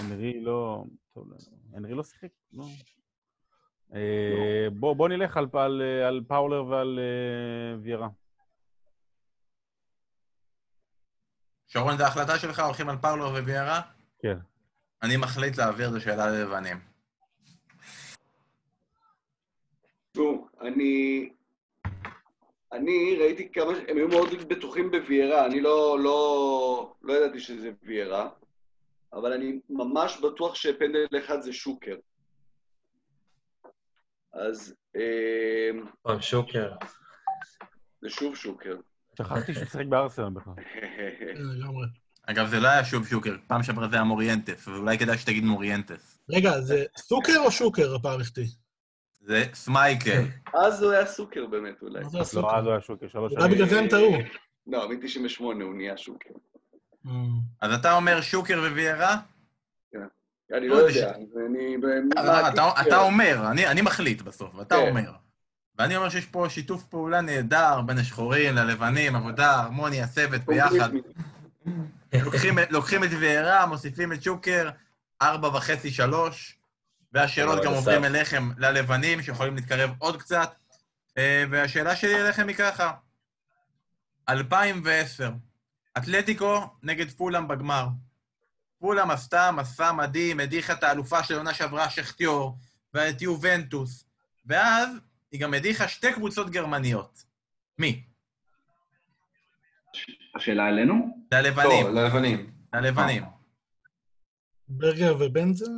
הנרי 0.00 0.40
לא... 0.40 0.84
טוב, 1.14 1.28
הנרי 1.74 1.94
לא 1.94 2.02
שיחק? 2.02 2.28
לא. 2.52 2.64
אה, 3.94 4.66
בוא 4.72 4.96
בוא 4.96 5.08
נלך 5.08 5.36
על- 5.36 5.46
על 5.52 5.82
על 5.82 6.20
פאולר 6.28 6.64
ועל 6.64 6.98
אה, 7.02 7.78
ויירה. 7.82 8.08
שרון, 11.68 11.98
זו 11.98 12.04
החלטה 12.04 12.38
שלך, 12.38 12.58
הולכים 12.60 12.88
על 12.88 12.96
פאולו 12.96 13.24
וויירה? 13.24 13.80
כן. 14.18 14.38
אני 15.02 15.16
מחליט 15.16 15.58
להעביר 15.58 15.88
את 15.88 15.94
השאלה 15.94 16.26
ללבנים. 16.26 16.76
תראו, 20.12 20.46
אני... 20.60 21.28
אני 22.72 23.16
ראיתי 23.20 23.52
כמה... 23.52 23.72
הם 23.88 23.96
היו 23.96 24.08
מאוד 24.08 24.28
בטוחים 24.48 24.90
בוויירה, 24.90 25.46
אני 25.46 25.60
לא, 25.60 25.98
לא, 26.00 26.94
לא 27.02 27.12
ידעתי 27.12 27.40
שזה 27.40 27.70
ויירה, 27.82 28.28
אבל 29.12 29.32
אני 29.32 29.60
ממש 29.70 30.20
בטוח 30.20 30.54
שפנדל 30.54 31.06
אחד 31.18 31.40
זה 31.40 31.52
שוקר. 31.52 31.96
אז 34.32 34.74
אה, 34.96 35.70
פעם 36.02 36.20
שוקר. 36.20 36.72
זה 38.02 38.10
שוב 38.10 38.36
שוקר. 38.36 38.76
שכחתי 39.18 39.54
שהוא 39.54 39.64
שיחק 39.64 39.86
בארסנל 39.86 40.30
בכלל. 40.30 40.54
לגמרי. 41.58 41.86
אגב, 42.26 42.46
זה 42.46 42.60
לא 42.60 42.68
היה 42.68 42.84
שוב 42.84 43.06
שוקר, 43.06 43.36
פעם 43.46 43.62
שעברה 43.62 43.88
זה 43.88 43.96
היה 43.96 44.04
מוריינטס, 44.04 44.68
ואולי 44.68 44.98
כדאי 44.98 45.18
שתגיד 45.18 45.44
מוריינטס. 45.44 46.18
רגע, 46.30 46.60
זה 46.60 46.84
סוקר 46.96 47.38
או 47.44 47.50
שוקר 47.50 47.94
הפעם 47.94 48.20
החטיא? 48.20 48.46
זה 49.20 49.44
סמייקל. 49.54 50.22
אז 50.54 50.82
הוא 50.82 50.92
היה 50.92 51.06
סוקר 51.06 51.46
באמת 51.46 51.82
אולי. 51.82 52.02
מה 52.02 52.08
זה 52.08 52.18
לא, 52.18 52.22
הסוקר? 52.22 52.58
אז 52.58 52.64
הוא 52.64 52.72
היה 52.72 52.80
שוקר, 52.80 53.08
שלוש 53.08 53.32
אולי 53.32 53.44
שנים. 53.44 53.54
בגלל 53.54 53.68
זה 53.68 53.80
הם 53.80 53.88
טעו. 53.88 54.12
לא, 54.66 54.88
מ-98 54.88 55.42
הוא 55.42 55.74
נהיה 55.74 55.96
שוקר. 55.96 56.34
אה. 57.08 57.12
אז 57.60 57.72
אתה 57.72 57.92
אומר 57.92 58.20
שוקר 58.20 58.58
וויירה? 58.72 59.16
אני 60.52 60.68
לא, 60.68 60.76
לא 60.80 60.92
זה 60.92 60.98
יודע, 60.98 61.14
אני... 61.14 61.76
אתה- 62.48 62.70
כן. 62.76 62.88
אתה 62.88 62.98
אומר, 62.98 63.50
אני 63.50 63.66
אני 63.66 63.80
מחליט 63.82 64.22
בסוף, 64.22 64.60
אתה 64.60 64.74
כן. 64.74 64.88
אומר. 64.88 65.12
ואני 65.78 65.96
אומר 65.96 66.08
שיש 66.08 66.26
פה 66.26 66.46
שיתוף 66.48 66.82
פעולה 66.84 67.20
נהדר 67.20 67.80
בין 67.80 67.98
השחורים 67.98 68.54
ללבנים, 68.54 69.16
עבודה, 69.16 69.60
הרמוניה, 69.60 70.06
צוות 70.06 70.40
ביחד. 70.44 70.90
לוקחים, 72.12 72.58
לוקחים 72.70 73.04
את 73.04 73.08
ויירה, 73.20 73.66
מוסיפים 73.66 74.12
את 74.12 74.22
שוקר, 74.22 74.70
ארבע 75.22 75.48
וחצי, 75.48 75.90
שלוש, 75.90 76.58
והשאלות 77.12 77.64
גם. 77.64 77.72
עוברים 77.72 78.04
אליכם, 78.04 78.48
ללבנים, 78.58 79.22
שיכולים 79.22 79.54
להתקרב 79.56 79.90
עוד 79.98 80.16
קצת. 80.20 80.54
אה, 81.18 81.44
והשאלה 81.50 81.96
שלי 81.96 82.20
אליכם 82.22 82.48
היא 82.48 82.56
ככה, 82.56 82.92
2010, 84.28 85.30
אתלטיקו 85.98 86.60
נגד 86.82 87.10
פולאם 87.10 87.48
בגמר. 87.48 87.86
פולאם 88.78 89.10
עשתה 89.10 89.50
מסע 89.52 89.92
מדהים, 89.92 90.40
הדיחה 90.40 90.72
את 90.72 90.82
האלופה 90.82 91.24
של 91.24 91.34
עונה 91.34 91.54
שעברה, 91.54 91.90
שכטיור, 91.90 92.58
ואת 92.94 93.22
יובנטוס, 93.22 94.04
ואז 94.46 94.88
היא 95.32 95.40
גם 95.40 95.54
הדיחה 95.54 95.88
שתי 95.88 96.12
קבוצות 96.12 96.50
גרמניות. 96.50 97.24
מי? 97.78 98.04
השאלה 100.34 100.68
אלינו? 100.68 101.24
ללבנים, 101.32 101.82
טוב, 101.82 101.94
ללבנים. 101.94 102.50
ללבנים. 102.74 103.24
ברגר 104.68 105.16
ובנזן? 105.20 105.72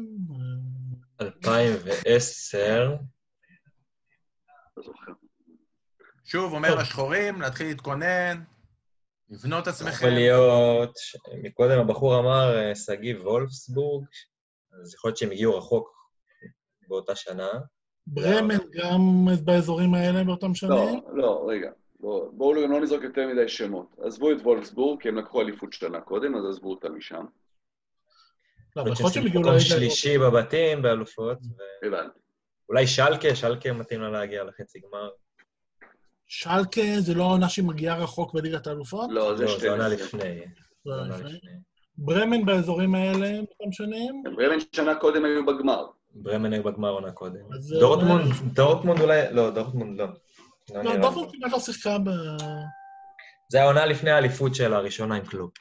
אה, 1.21 1.27
2010, 1.27 2.97
לא 4.77 4.83
זוכר. 4.83 5.13
שוב, 6.25 6.53
אומר 6.53 6.75
לשחורים, 6.75 7.41
להתחיל 7.41 7.67
להתכונן, 7.67 8.43
לבנות 9.31 9.67
עצמכם. 9.67 9.93
יכול 9.93 10.09
להיות, 10.09 10.99
מקודם 11.43 11.79
הבחור 11.79 12.19
אמר 12.19 12.59
אה, 12.59 12.75
שגיא 12.75 13.17
וולפסבורג, 13.17 14.05
אז 14.83 14.95
יכול 14.95 15.09
להיות 15.09 15.19
שהם 15.19 15.31
הגיעו 15.31 15.59
רחוק 15.59 15.99
באותה 16.89 17.15
שנה. 17.15 17.49
ברמן 18.07 18.57
גם 18.73 19.27
באזורים 19.45 19.95
האלה 19.95 20.25
באותם 20.25 20.49
לא, 20.49 20.55
שנים? 20.55 21.01
לא, 21.13 21.47
רגע. 21.49 21.71
בואו 22.01 22.63
גם 22.65 22.73
לא 22.73 22.81
נזרוק 22.81 23.03
יותר 23.03 23.27
מדי 23.27 23.49
שמות. 23.49 23.97
עזבו 24.03 24.33
את 24.33 24.37
וולפסבורג, 24.43 25.03
כי 25.03 25.09
הם 25.09 25.19
לקחו 25.19 25.41
אליפות 25.41 25.73
שנה 25.73 26.01
קודם, 26.01 26.37
אז 26.37 26.45
עזבו 26.45 26.71
אותה 26.71 26.89
משם. 26.89 27.25
לא, 28.77 28.83
אבל 28.83 28.93
יכול 28.93 29.05
להיות 29.05 29.15
שהם 29.15 29.27
הגיעו 29.27 29.43
לליגה 29.43 29.61
שלישי 29.61 30.19
בבתים, 30.19 30.83
באלופות, 30.83 31.39
הבנתי. 31.87 32.19
ואולי 32.69 32.87
שלקה, 32.87 33.35
שלקה 33.35 33.73
מתאים 33.73 34.01
לה 34.01 34.11
להגיע 34.11 34.45
לחצי 34.45 34.81
גמר. 34.81 35.11
שלקה 36.29 37.01
זה 37.01 37.15
לא 37.15 37.23
העונה 37.23 37.49
שהיא 37.49 37.65
מגיעה 37.65 37.99
רחוק 37.99 38.35
בליגת 38.35 38.67
האלופות? 38.67 39.11
לא, 39.13 39.37
זה 39.37 39.45
לא, 39.45 39.59
זה 39.59 39.71
עונה 39.71 39.85
12. 39.85 40.07
לפני. 40.07 40.41
לא, 40.87 41.09
לפני. 41.09 41.39
ברמן 41.99 42.47
באזורים 42.47 42.95
האלה 42.95 43.33
באותם 43.33 43.73
שנים? 43.73 44.23
ברמן 44.37 44.57
שנה 44.73 44.95
קודם 44.95 45.25
היו 45.25 45.47
בגמר. 45.47 45.87
ברמן 46.15 46.53
היו 46.53 46.63
בגמר 46.63 46.91
עונה 46.91 47.13
קודם. 47.13 47.41
דורטמונד, 47.81 48.25
דורטמונד 48.53 49.01
אולי, 49.01 49.23
לא, 49.31 49.51
דורטמונד 49.51 50.01
לא. 50.01 50.07
לא 50.75 50.83
לא. 50.83 50.97
דורטמונד 50.97 51.31
כמעט 51.33 51.53
לא 51.53 51.61
שיחקה 51.61 51.99
ב... 51.99 52.11
זה 53.51 53.63
העונה 53.63 53.87
לפני 53.87 54.11
האליפות 54.11 54.55
של 54.55 54.75
הראשונה 54.75 55.15
עם 55.15 55.27
קלופ. 55.27 55.53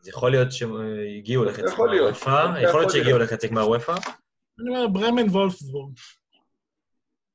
אז 0.00 0.08
יכול 0.08 0.30
להיות 0.30 0.52
שהגיעו 0.52 1.44
לחצי 1.44 1.68
יכול 1.72 1.88
גמר 1.88 1.94
להיות. 1.94 2.14
אופ"א, 2.14 2.60
יכול 2.62 2.80
להיות 2.80 2.92
שהגיעו. 2.92 3.18
לחצי 3.18 3.48
גמר 3.48 3.68
אופ"א. 3.68 3.94
אני 4.60 4.68
אומר, 4.68 4.88
ברמן 4.88 5.28
וולפסבורג. 5.28 5.92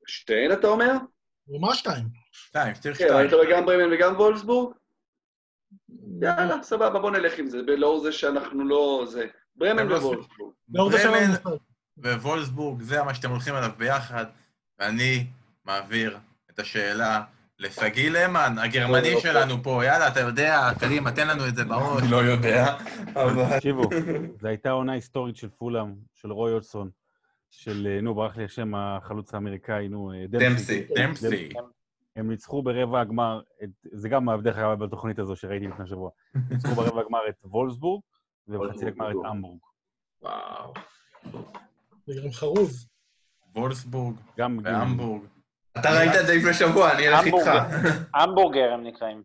שתיהן 0.06 0.52
אתה 0.52 0.66
אומר? 0.66 0.92
ומה 1.48 1.74
שתיים? 1.74 2.04
שתיים, 2.32 2.74
צריך 2.74 2.98
כן, 2.98 3.04
שתיים. 3.04 3.18
היית 3.20 3.32
רואה 3.32 3.50
גם 3.50 3.66
ברמן 3.66 3.92
וגם 3.92 4.14
וולפסבורג? 4.14 4.74
יאללה, 6.22 6.62
סבבה, 6.62 7.00
בוא 7.00 7.10
נלך 7.10 7.38
עם 7.38 7.46
זה, 7.46 7.58
לאור 7.62 8.00
זה 8.00 8.12
שאנחנו 8.12 8.68
לא... 8.68 9.04
זה... 9.08 9.26
ברמן 9.56 9.86
לא 9.86 9.98
זה 9.98 10.06
ברמן 10.68 11.26
מושג. 11.26 11.50
ווולסבורג, 11.98 12.82
זה 12.82 13.02
מה 13.02 13.14
שאתם 13.14 13.30
הולכים 13.30 13.54
עליו 13.54 13.70
ביחד, 13.78 14.24
ואני 14.78 15.26
מעביר 15.64 16.18
את 16.50 16.58
השאלה 16.58 17.22
לשגיא 17.58 18.10
למן, 18.10 18.56
הגרמני 18.58 19.14
אוקיי. 19.14 19.20
שלנו 19.20 19.62
פה. 19.62 19.84
יאללה, 19.84 20.08
אתה 20.08 20.20
יודע, 20.20 20.70
קדימה, 20.80 21.12
תן 21.12 21.28
לנו 21.28 21.46
את 21.48 21.56
זה 21.56 21.64
בראש. 21.64 22.02
אני 22.02 22.10
לא 22.10 22.16
יודע, 22.16 22.76
אבל... 23.14 23.56
תקשיבו, 23.56 23.82
זו 24.40 24.48
הייתה 24.48 24.70
עונה 24.70 24.92
היסטורית 24.92 25.36
של 25.36 25.48
פולאם, 25.48 25.94
של 26.14 26.32
רוי 26.32 26.52
אולסון, 26.52 26.90
של, 27.56 27.86
אה, 27.90 28.00
נו, 28.00 28.14
ברח 28.14 28.36
לי 28.36 28.44
השם 28.44 28.74
החלוץ 28.74 29.34
האמריקאי, 29.34 29.88
נו, 29.88 30.12
אה, 30.12 30.26
דמפסי. 30.28 30.86
דמפסי. 30.96 31.48
הם 32.16 32.30
ניצחו 32.30 32.62
ברבע 32.62 33.00
הגמר, 33.00 33.40
את, 33.64 33.70
זה 33.92 34.08
גם 34.08 34.28
דרך 34.42 34.58
אגב 34.58 34.84
בתוכנית 34.84 35.18
הזו 35.18 35.36
שראיתי 35.36 35.66
לפני 35.66 35.86
שבוע, 35.86 36.10
ניצחו 36.50 36.74
ברבע 36.74 37.00
הגמר 37.00 37.18
את 37.28 37.34
וולסבורג, 37.44 38.02
ובחצי 38.48 38.86
הגמר 38.86 39.10
את 39.10 39.16
המבורג. 39.24 39.58
וואו. 40.22 40.74
זה 42.06 42.20
גם 42.24 42.32
חרוז. 42.32 42.88
וולסבורג 43.56 44.16
גם... 44.38 44.58
והמבורג. 44.64 45.22
אתה 45.78 45.88
ראית 45.98 46.12
את 46.20 46.26
זה 46.26 46.34
לפני 46.34 46.54
שבוע, 46.54 46.92
אני 46.92 47.08
אלך 47.08 47.20
איתך. 47.24 47.46
המבורגר. 47.46 47.90
המבורגר 48.14 48.72
הם 48.72 48.84
נקראים. 48.84 49.22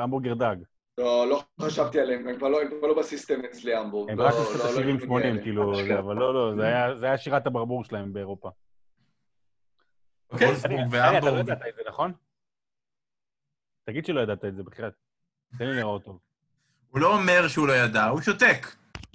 המבורגר 0.00 0.34
דג. 0.34 0.56
לא, 0.98 1.26
לא 1.28 1.42
חשבתי 1.60 2.00
עליהם, 2.00 2.28
הם 2.28 2.36
כבר 2.36 2.48
לא- 2.48 2.62
הם 2.62 2.68
כבר 2.78 2.86
לא 2.86 2.98
בסיסטם 2.98 3.44
אצלי, 3.44 3.74
המבורג. 3.74 4.10
הם 4.10 4.18
לא- 4.18 4.24
רק 4.24 4.32
לא- 4.34 4.40
בשנות 4.40 4.60
לא 4.60 4.66
הייתי 4.80 4.92
מגיע 4.92 4.94
ה-70-80, 5.06 5.18
אליהם. 5.18 5.42
כאילו, 5.42 5.98
אבל 5.98 6.16
לא, 6.16 6.34
לא, 6.34 6.56
זה 6.56 6.62
היה- 6.66 6.96
זה 6.96 7.06
היה 7.06 7.18
שירת 7.18 7.46
הברבור 7.46 7.84
שלהם 7.84 8.12
באירופה. 8.12 8.50
אוקיי? 10.30 10.46
וולסבורג 10.46 10.80
דני, 10.80 10.88
דני, 10.90 11.18
אתה 11.18 11.26
לא 11.26 11.30
והמבורג. 11.30 11.38
ידעת 11.48 11.68
את 11.68 11.74
זה, 11.76 11.82
נכון? 11.88 12.12
תגיד 13.84 14.04
שלא 14.06 14.20
ידעת 14.20 14.44
את 14.44 14.56
זה, 14.56 14.62
בחייאת. 14.62 14.92
תן 15.58 15.64
לי 15.66 15.76
לראות 15.76 16.04
טוב. 16.04 16.18
הוא 16.90 17.00
לא 17.00 17.16
אומר 17.16 17.48
שהוא 17.48 17.68
לא 17.68 17.72
ידע, 17.72 18.04
הוא 18.04 18.20
שותק. 18.20 18.66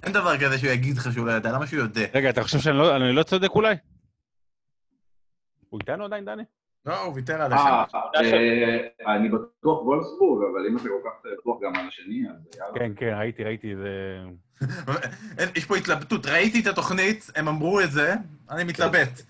אין 0.02 0.12
דבר 0.12 0.38
כזה 0.44 0.58
שהוא 0.58 0.70
יגיד 0.70 0.96
לך 0.96 1.12
שהוא 1.14 1.26
לא 1.26 1.32
ידע, 1.32 1.52
למה 1.52 1.66
שהוא 1.66 1.80
יודע? 1.82 2.06
רגע, 2.14 2.30
אתה 2.30 2.42
חושב 2.42 2.58
שאני 2.58 2.78
אני 2.96 3.12
לא 3.12 3.22
צודק 3.22 3.48
אולי? 3.50 3.74
הוא 5.68 5.80
איתנו 5.80 6.04
עדיין, 6.04 6.24
דני? 6.24 6.42
לא, 6.86 7.02
הוא 7.02 7.14
ויתר 7.14 7.42
עליכם. 7.42 7.62
אה, 7.62 7.86
אה, 9.06 9.14
אני 9.16 9.28
בטוח 9.28 9.82
וולסבורג, 9.82 10.42
אבל 10.52 10.66
אם 10.70 10.76
אתה 10.76 10.84
כל 10.84 11.08
כך 11.08 11.30
בטוח 11.40 11.58
גם 11.62 11.76
על 11.76 11.88
השני, 11.88 12.24
אז 12.30 12.58
יאללה. 12.58 12.74
כן, 12.74 12.92
כן, 12.96 13.14
ראיתי, 13.18 13.44
ראיתי, 13.44 13.74
זה... 13.76 14.18
יש 15.56 15.64
פה 15.64 15.76
התלבטות, 15.76 16.26
ראיתי 16.26 16.60
את 16.60 16.66
התוכנית, 16.66 17.30
הם 17.36 17.48
אמרו 17.48 17.80
את 17.80 17.90
זה, 17.90 18.14
אני 18.50 18.64
מתלבט. 18.64 19.22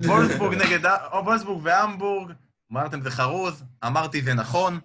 וולסבורג 0.00 0.54
נגד... 0.64 0.86
או 0.86 1.24
וולסבורג 1.24 1.60
והמבורג, 1.64 2.32
אמרתם 2.72 3.00
זה 3.00 3.10
חרוז, 3.10 3.64
אמרתי 3.86 4.22
זה 4.22 4.34
נכון, 4.34 4.78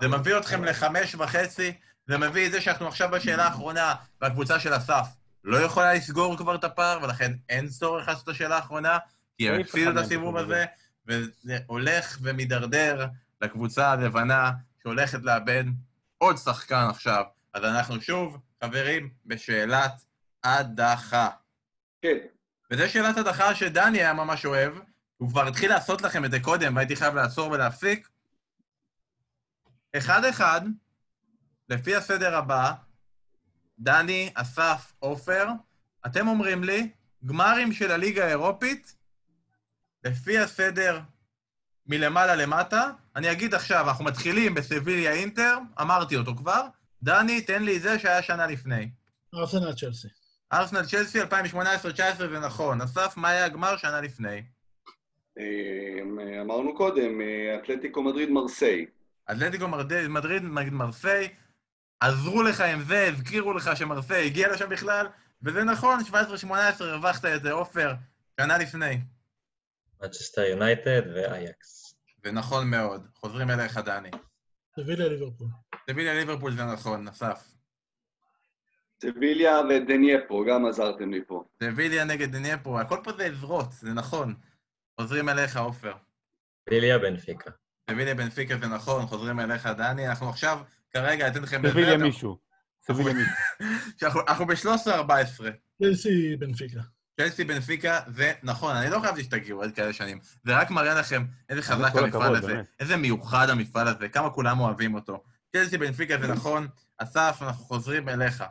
זה 0.00 0.08
מביא 0.08 0.36
אתכם 0.36 0.64
לחמש 0.64 1.14
וחצי, 1.14 1.72
זה 2.06 2.18
מביא 2.18 2.46
את 2.46 2.52
זה 2.52 2.60
שאנחנו 2.60 2.88
עכשיו 2.88 3.08
בשאלה 3.12 3.44
האחרונה, 3.44 3.94
והקבוצה 4.20 4.60
של 4.60 4.76
אסף. 4.76 5.06
לא 5.44 5.56
יכולה 5.56 5.94
לסגור 5.94 6.36
כבר 6.36 6.54
את 6.54 6.64
הפער, 6.64 6.98
ולכן 7.02 7.32
אין 7.48 7.68
צורך 7.68 8.08
לעשות 8.08 8.24
את 8.24 8.28
השאלה 8.28 8.56
האחרונה, 8.56 8.98
כי 9.38 9.48
הם 9.48 9.54
סעיף 9.54 9.66
הפסידו 9.66 9.90
את 9.90 9.96
הסיבוב 9.96 10.36
הזה, 10.36 10.64
וזה 11.06 11.58
הולך 11.66 12.18
ומידרדר 12.22 13.06
לקבוצה 13.42 13.90
הלבנה, 13.90 14.52
שהולכת 14.82 15.22
לאבד 15.22 15.64
עוד 16.18 16.36
שחקן 16.36 16.86
עכשיו. 16.90 17.24
אז 17.54 17.64
אנחנו 17.64 18.00
שוב, 18.00 18.38
חברים, 18.64 19.10
בשאלת 19.26 19.92
הדחה. 20.44 21.28
כן. 22.02 22.16
וזו 22.70 22.88
שאלת 22.88 23.16
הדחה 23.16 23.54
שדני 23.54 23.98
היה 23.98 24.12
ממש 24.12 24.46
אוהב, 24.46 24.72
הוא 25.16 25.28
כבר 25.28 25.48
התחיל 25.48 25.70
לעשות 25.70 26.02
לכם 26.02 26.24
את 26.24 26.30
זה 26.30 26.40
קודם, 26.40 26.76
והייתי 26.76 26.96
חייב 26.96 27.14
לעצור 27.14 27.50
ולהפסיק. 27.50 28.08
אחד-אחד, 29.96 30.60
לפי 31.68 31.96
הסדר 31.96 32.36
הבא, 32.36 32.72
דני, 33.78 34.30
אסף, 34.34 34.92
עופר, 34.98 35.48
אתם 36.06 36.28
אומרים 36.28 36.64
לי, 36.64 36.90
גמרים 37.24 37.72
של 37.72 37.90
הליגה 37.90 38.24
האירופית, 38.24 38.96
לפי 40.04 40.38
הסדר 40.38 41.00
מלמעלה 41.86 42.36
למטה, 42.36 42.90
אני 43.16 43.32
אגיד 43.32 43.54
עכשיו, 43.54 43.88
אנחנו 43.88 44.04
מתחילים 44.04 44.54
בסביליה 44.54 45.12
אינטר, 45.12 45.58
אמרתי 45.80 46.16
אותו 46.16 46.34
כבר, 46.36 46.66
דני, 47.02 47.40
תן 47.40 47.62
לי 47.62 47.80
זה 47.80 47.98
שהיה 47.98 48.22
שנה 48.22 48.46
לפני. 48.46 48.90
ארסנל 49.34 49.72
צ'לסי. 49.72 50.08
ארסנל 50.52 50.86
צ'לסי 50.86 51.22
2018-2019 51.22 51.26
זה 52.18 52.40
נכון. 52.40 52.80
אסף, 52.80 53.16
מה 53.16 53.28
היה 53.28 53.44
הגמר 53.44 53.76
שנה 53.76 54.00
לפני? 54.00 54.42
אה, 55.38 56.40
אמרנו 56.40 56.74
קודם, 56.74 57.20
אה, 57.20 57.56
אתלטיקו 57.62 58.02
מדריד 58.02 58.30
מרסיי. 58.30 58.86
אתלטיקו 59.30 59.68
מדריד 60.08 60.42
נגד 60.42 60.72
מרסיי, 60.72 61.28
עזרו 62.00 62.42
לך 62.42 62.60
עם 62.60 62.82
זה, 62.82 63.06
הזכירו 63.06 63.52
לך 63.52 63.70
שמרסיי 63.74 64.26
הגיע 64.26 64.52
לשם 64.52 64.68
בכלל, 64.68 65.06
וזה 65.42 65.64
נכון, 65.64 66.00
17-18 66.00 66.52
הרווחת 66.80 67.24
את 67.24 67.42
זה, 67.42 67.52
עופר, 67.52 67.94
שנה 68.40 68.58
לפני. 68.58 68.98
מצ'סטר 70.02 70.42
יונייטד 70.42 71.02
ואייקס. 71.14 71.94
זה 72.24 72.32
נכון 72.32 72.70
מאוד. 72.70 73.06
חוזרים 73.14 73.50
אליך, 73.50 73.78
דני. 73.78 74.10
סביליה 74.76 75.08
ליברפול. 75.08 75.48
סביליה 75.90 76.14
ליברפול 76.14 76.56
זה 76.56 76.64
נכון, 76.64 77.08
אסף. 77.08 77.54
סביליה 79.02 79.60
ודנייפו, 79.60 80.44
גם 80.44 80.66
עזרתם 80.66 81.10
לי 81.10 81.20
פה. 81.26 81.44
סביליה 81.62 82.04
נגד 82.04 82.32
דניאפו, 82.32 82.80
הכל 82.80 82.98
פה 83.04 83.12
זה 83.12 83.24
עזרות, 83.24 83.72
זה 83.72 83.92
נכון. 83.92 84.34
חוזרים 85.00 85.28
אליך, 85.28 85.56
עופר. 85.56 85.94
ביליה 86.70 86.98
בנפיקה. 86.98 87.50
סביליה 87.90 88.14
בנפיקה 88.14 88.56
זה 88.58 88.66
נכון, 88.66 89.06
חוזרים 89.06 89.40
אליך, 89.40 89.66
דני. 89.66 90.08
אנחנו 90.08 90.28
עכשיו, 90.28 90.58
כרגע, 90.90 91.28
אתן 91.28 91.42
לכם... 91.42 91.62
סביליה 91.70 91.96
מישהו. 91.96 92.38
סביליה 92.82 93.12
מישהו. 93.14 94.20
אנחנו 94.28 94.46
ב-13-14. 94.46 95.44
צ'לסי 95.82 96.36
בנפיקה. 96.36 96.80
צ'לסי 97.20 97.44
בנפיקה, 97.44 98.00
זה 98.06 98.32
נכון, 98.42 98.76
אני 98.76 98.90
לא 98.90 99.00
חייבתי 99.00 99.22
שתגיעו 99.24 99.60
עוד 99.62 99.74
כאלה 99.74 99.92
שנים. 99.92 100.18
זה 100.44 100.56
רק 100.56 100.70
מראה 100.70 100.94
לכם 100.94 101.24
איזה 101.48 101.62
חזק 101.62 101.96
המפעל 101.96 102.36
הזה. 102.36 102.62
איזה 102.80 102.96
מיוחד 102.96 103.46
המפעל 103.50 103.88
הזה, 103.88 104.08
כמה 104.08 104.30
כולם 104.30 104.60
אוהבים 104.60 104.94
אותו. 104.94 105.24
צ'לסי 105.56 105.78
בנפיקה 105.78 106.14
זה 106.20 106.32
נכון. 106.32 106.68
אסף, 106.98 107.38
אנחנו 107.42 107.64
חוזרים 107.64 108.08
אליך. 108.08 108.44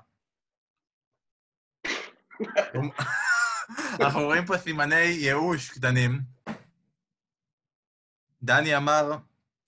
אנחנו 4.02 4.22
רואים 4.22 4.46
פה 4.46 4.58
סימני 4.58 4.96
ייאוש 4.96 5.70
קטנים. 5.70 6.20
דני 8.44 8.78
אמר, 8.78 9.18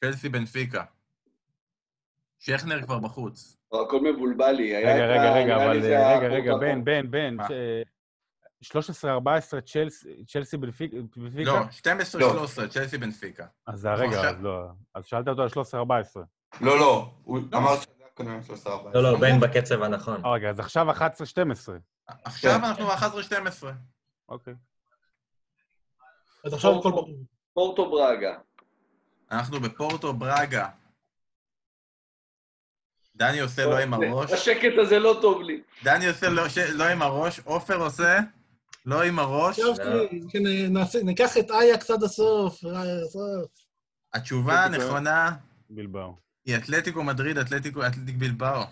צ'לסי 0.06 0.30
בנפיקה. 0.30 0.84
שכנר 2.40 2.82
כבר 2.82 3.00
בחוץ. 3.00 3.58
הכל 3.68 4.00
מבולבל 4.02 4.52
לי. 4.52 4.76
היה 4.76 4.96
רגע, 4.96 5.06
את 5.06 5.10
רגע, 5.10 5.30
ה- 5.32 5.34
רגע, 5.34 5.56
אבל 5.56 5.78
רגע, 5.78 6.28
רגע, 6.28 6.58
בן, 6.58 6.84
בן, 6.84 7.12
בן. 7.12 7.38
מה? 8.74 8.82
ש- 8.82 9.02
13-14 9.06 9.62
צ'לסי- 9.62 10.26
צ'לסי 10.28 10.58
בנפיקה? 10.58 10.98
לא, 11.46 11.60
12-13, 11.72 12.68
צ'לסי 12.70 12.98
בנפיקה. 12.98 13.46
אז 13.68 13.86
רגע, 13.86 14.30
אז 14.30 14.42
לא. 14.42 14.62
אז 14.94 15.06
שאלת 15.06 15.28
אותו 15.28 15.42
על 15.42 15.50
13-14. 15.50 16.20
לא, 16.62 16.80
לא, 16.80 17.12
הוא 17.24 17.40
אמר 17.54 17.76
שזה 17.76 17.86
היה 18.00 18.08
קודם 18.14 18.44
13 18.44 18.92
לא, 18.94 19.04
לא, 19.04 19.18
בן 19.20 19.40
בקצב 19.40 19.82
הנכון. 19.84 20.26
אה, 20.26 20.32
רגע, 20.32 20.50
אז 20.50 20.60
עכשיו 20.60 20.92
11-12. 20.92 20.96
עכשיו 22.26 22.52
כן. 22.60 22.64
אנחנו 22.64 22.86
ב-11-12. 22.86 23.66
אוקיי. 24.30 24.54
אז 26.46 26.54
עכשיו 26.54 26.80
הכל 26.80 26.90
ברור. 26.92 27.10
פורטו 27.54 27.92
ברגה. 27.92 28.38
אנחנו 29.32 29.60
בפורטו 29.60 30.14
ברגה. 30.14 30.68
דני 33.16 33.40
עושה 33.40 33.66
לא 33.66 33.78
עם 33.80 33.94
הראש. 33.94 34.32
השקט 34.32 34.74
הזה 34.82 35.00
לא 35.00 35.18
טוב 35.22 35.42
לי. 35.42 35.62
דני 35.84 36.08
עושה 36.08 36.30
לא. 36.30 36.44
לא 36.74 36.84
עם 36.84 37.02
הראש, 37.02 37.40
עופר 37.40 37.76
עושה 37.76 38.20
לא 38.86 39.04
עם 39.04 39.20
הראש. 39.20 39.60
חשבתי, 39.60 40.20
כן, 40.30 40.40
נעשה- 40.70 41.04
ניקח 41.04 41.38
את 41.38 41.52
אייקס 41.52 41.92
עד 41.92 42.04
הסוף. 42.04 42.60
התשובה 44.14 44.66
אתלטיקו. 44.66 44.84
הנכונה 44.84 45.32
בלבאו. 45.70 46.16
היא 46.46 46.56
אתלטיקו 46.56 47.04
מדריד, 47.04 47.38
אתלטיקו, 47.38 47.88
אתלטיק 47.88 48.16
בלבאו. 48.18 48.64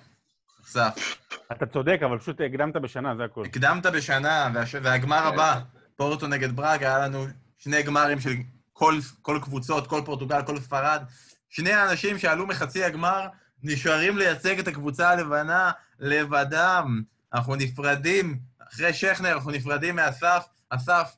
אסף, 0.66 1.18
אתה 1.52 1.66
צודק, 1.66 2.00
אבל 2.06 2.20
פשוט 2.20 2.38
הקדמת 2.46 2.76
בשנה, 2.76 3.16
זה 3.18 3.24
הכול. 3.24 3.46
הקדמת 3.46 3.86
בשנה. 3.86 4.50
והגמר 4.84 5.28
הבא, 5.28 5.60
פורטו 5.96 6.28
נגד 6.28 6.56
ברגה, 6.56 6.96
היה 6.96 7.08
לנו 7.08 7.26
שני 7.58 7.84
גמרים 7.84 8.20
של 8.20 8.30
כל, 8.74 8.96
כל 9.22 9.40
קבוצות, 9.44 9.88
כל 9.88 10.02
פורטוגל, 10.06 10.42
כל 10.46 10.60
ספרד. 10.60 11.04
שני 11.50 11.72
האנשים 11.72 12.20
שעלו 12.20 12.48
מחצי 12.48 12.84
הגמר 12.84 13.28
נשארים 13.64 14.18
לייצג 14.18 14.60
את 14.60 14.68
הקבוצה 14.68 15.10
הלבנה 15.10 15.72
לבדם. 16.00 17.02
אנחנו 17.34 17.56
נפרדים 17.56 18.40
אחרי 18.74 18.94
שכנר 18.94 19.32
אנחנו 19.32 19.52
נפרדים 19.52 19.96
מאסף. 19.96 20.46
אסף, 20.70 21.16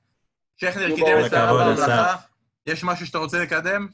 שכנר 0.58 0.96
קידם 0.96 1.26
את 1.26 1.32
שר 1.32 1.50
הממלכה. 1.50 2.16
יש 2.68 2.84
משהו 2.84 3.06
שאתה 3.06 3.18
רוצה 3.18 3.40
לקדם? 3.40 3.88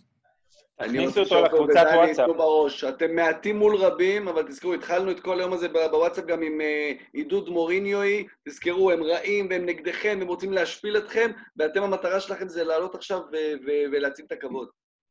אני 0.80 1.08
רוצה 1.08 1.20
אותו 1.20 1.22
לשאול 1.22 1.46
לקבוצת 1.46 1.82
ודני, 1.82 1.98
וואטסאפ. 1.98 2.26
תנו 2.26 2.38
בראש. 2.38 2.84
אתם 2.84 3.16
מעטים 3.16 3.58
מול 3.58 3.76
רבים, 3.76 4.28
אבל 4.28 4.44
תזכרו, 4.44 4.74
התחלנו 4.74 5.12
את 5.12 5.20
כל 5.20 5.40
היום 5.40 5.54
הזה 5.54 5.68
בוואטסאפ 5.70 6.26
גם 6.26 6.42
עם 6.42 6.62
אה, 6.62 6.92
עידוד 7.14 7.50
מוריניואי. 7.50 8.28
תזכרו, 8.48 8.92
הם 8.92 9.04
רעים 9.04 9.48
והם 9.50 9.66
נגדכם, 9.66 10.20
הם 10.22 10.28
רוצים 10.28 10.54
להשפיל 10.54 10.98
אתכם, 10.98 11.32
ואתם, 11.58 11.84
המטרה 11.84 12.20
שלכם 12.20 12.48
זה 12.48 12.64
לעלות 12.64 12.96
עכשיו 12.96 13.20
ו- 13.20 13.66
ו- 13.68 13.92
ולהציל 13.92 14.26
את 14.26 14.32
הכבוד. 14.32 14.68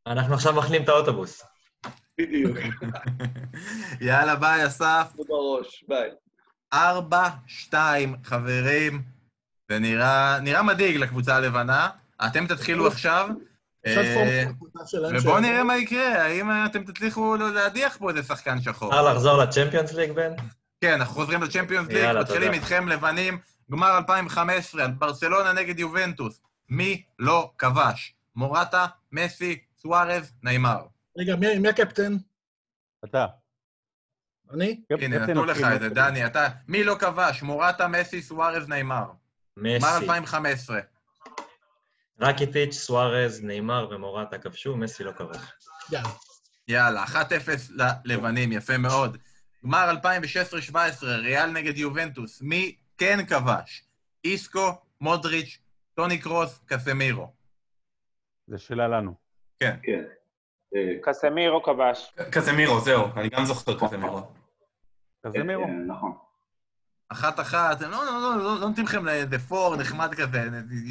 אנחנו 0.07 0.35
עכשיו 0.35 0.55
מחנים 0.55 0.83
את 0.83 0.89
האוטובוס. 0.89 1.43
בדיוק. 2.19 2.57
יאללה, 4.07 4.37
ביי, 4.37 4.67
אסף. 4.67 5.13
תנו 5.15 5.25
בראש, 5.25 5.85
ביי. 5.89 6.11
ארבע, 6.73 7.29
שתיים, 7.47 8.17
חברים. 8.25 9.03
זה 9.71 9.79
נראה, 9.79 10.41
נראה 10.41 10.63
מדאיג 10.63 10.97
לקבוצה 10.97 11.37
הלבנה. 11.37 11.89
אתם 12.27 12.47
תתחילו 12.47 12.87
עכשיו. 12.87 13.29
עכשיו 13.87 14.05
אה. 14.05 14.45
ובואו 15.19 15.41
נראה 15.41 15.65
מה 15.65 15.77
יקרה, 15.77 16.23
האם 16.23 16.51
אתם 16.67 16.85
תצליחו 16.85 17.37
להדיח 17.37 17.97
פה 17.97 18.11
איזה 18.11 18.23
שחקן 18.23 18.61
שחור. 18.61 18.89
אפשר 18.89 19.03
לחזור 19.03 19.37
לצ'מפיונס 19.39 19.93
ליג, 19.93 20.13
בן? 20.13 20.33
כן, 20.81 20.93
אנחנו 20.93 21.15
חוזרים 21.15 21.43
לצ'מפיונס 21.43 21.89
ליג, 21.89 22.17
מתחילים. 22.21 22.53
איתכם 22.53 22.89
לבנים, 22.89 23.39
גמר 23.71 23.99
2015, 23.99 24.89
ברצלונה 24.89 25.53
נגד 25.53 25.79
יובנטוס. 25.79 26.41
מי 26.69 27.03
לא 27.19 27.51
כבש? 27.59 28.15
מורטה, 28.37 28.87
מסי, 29.13 29.59
סוארז, 29.83 30.33
נעימר. 30.43 30.79
רגע, 31.19 31.37
מי 31.37 31.59
מי 31.59 31.69
הקפטן? 31.69 32.17
אתה. 33.05 33.27
אני? 34.55 34.81
הנה, 34.91 35.19
נתנו 35.19 35.45
לך 35.45 35.59
את 35.75 35.81
זה. 35.81 35.89
דני, 35.89 36.27
אתה... 36.27 36.49
מי 36.69 36.85
לא 36.85 36.95
כבש? 36.95 37.43
מורטה, 37.43 37.89
מסי, 37.89 38.23
סוארז. 38.23 38.67
גמר 38.69 39.05
מסי. 39.57 39.87
2015. 39.87 40.81
רקיטיץ', 42.21 42.75
סוארז, 42.75 43.45
נאמר 43.45 43.89
ומורטה 43.91 44.39
כבשו, 44.39 44.77
מסי 44.77 45.05
לא 45.05 45.13
כבש. 45.13 45.37
יאללה. 45.93 46.09
יאללה, 46.69 47.05
1-0 47.05 47.73
ללבנים, 48.05 48.53
יפה 48.53 48.79
מאוד. 48.79 49.19
גמר 49.65 49.91
2016-2017, 50.73 50.77
ריאל 51.03 51.51
נגד 51.51 51.79
יובנטוס. 51.79 52.43
מי 52.43 52.77
כן 52.99 53.27
כבש? 53.27 53.85
איסקו, 54.25 54.73
מודריץ', 55.01 55.59
טוני 55.95 56.19
קרוס, 56.19 56.61
קסמירו. 56.67 57.33
זה 58.47 58.59
שאלה 58.59 58.89
לנו. 58.89 59.15
כן. 59.61 59.77
אה, 60.77 60.95
קסמירו 61.03 61.63
כבש. 61.63 62.13
קזמירו, 62.31 62.81
זהו, 62.81 63.07
אני 63.17 63.29
גם 63.29 63.45
זוכר 63.45 63.87
קזמירו. 63.87 64.40
קזמירו. 65.27 65.65
כן, 65.67 65.85
נכון. 65.87 66.13
אחת-אחת, 67.09 67.81
לא, 67.83 67.89
לא, 67.91 68.05
לא, 68.05 68.37
לא, 68.39 68.61
לא 68.61 68.69
נותנים 68.69 68.87
לכם 68.87 69.05
לאיזה 69.05 69.39
פור 69.39 69.77
נחמד 69.77 70.15
כזה, 70.15 70.43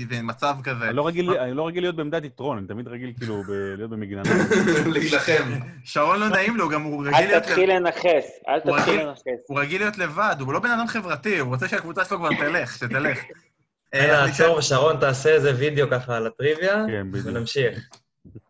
איזה 0.02 0.22
מצב 0.22 0.56
כזה. 0.64 0.86
אני 0.88 0.96
לא 0.96 1.08
רגיל- 1.08 1.30
אני 1.38 1.54
לא 1.54 1.68
רגיל 1.68 1.84
להיות 1.84 1.96
בעמדת 1.96 2.24
יתרון, 2.24 2.58
אני 2.58 2.68
תמיד 2.68 2.88
רגיל 2.88 3.14
כאילו 3.18 3.44
להיות 3.78 3.90
במגננה. 3.90 4.30
להילחם. 4.94 5.44
שרון 5.84 6.20
לא 6.20 6.30
נעים 6.30 6.58
לו, 6.58 6.70
גם 6.70 6.82
הוא 6.84 7.02
רגיל 7.06 7.16
אל 7.16 7.28
להיות... 7.28 7.44
תתחיל 7.44 7.72
לנכס, 7.76 8.26
אל 8.48 8.60
הוא 8.64 8.78
תתחיל 8.78 8.94
רגיל- 8.94 9.08
לנכס. 9.08 9.44
הוא 9.48 9.60
רגיל 9.60 9.82
להיות 9.82 9.98
לבד, 9.98 10.36
הוא 10.40 10.54
לא 10.54 10.60
בן 10.60 10.72
אדם 10.72 10.88
חברתי, 10.88 11.40
הוא 11.40 11.50
רוצה 11.50 11.68
שהקבוצה 11.68 12.06
שלו 12.06 12.18
כבר 12.18 12.30
תלך, 12.30 12.76
שתלך. 12.78 13.20
אה, 13.94 14.00
יאללה, 14.00 14.24
עצור, 14.26 14.58
ושרון 14.58 15.00
תעשה 15.00 15.30
איזה 15.30 15.54
וידאו 15.58 15.88
ככה 15.92 16.16
על 16.18 16.28
הטריוויה, 16.28 16.84
כן. 16.88 17.08
ונמשיך. 17.24 17.90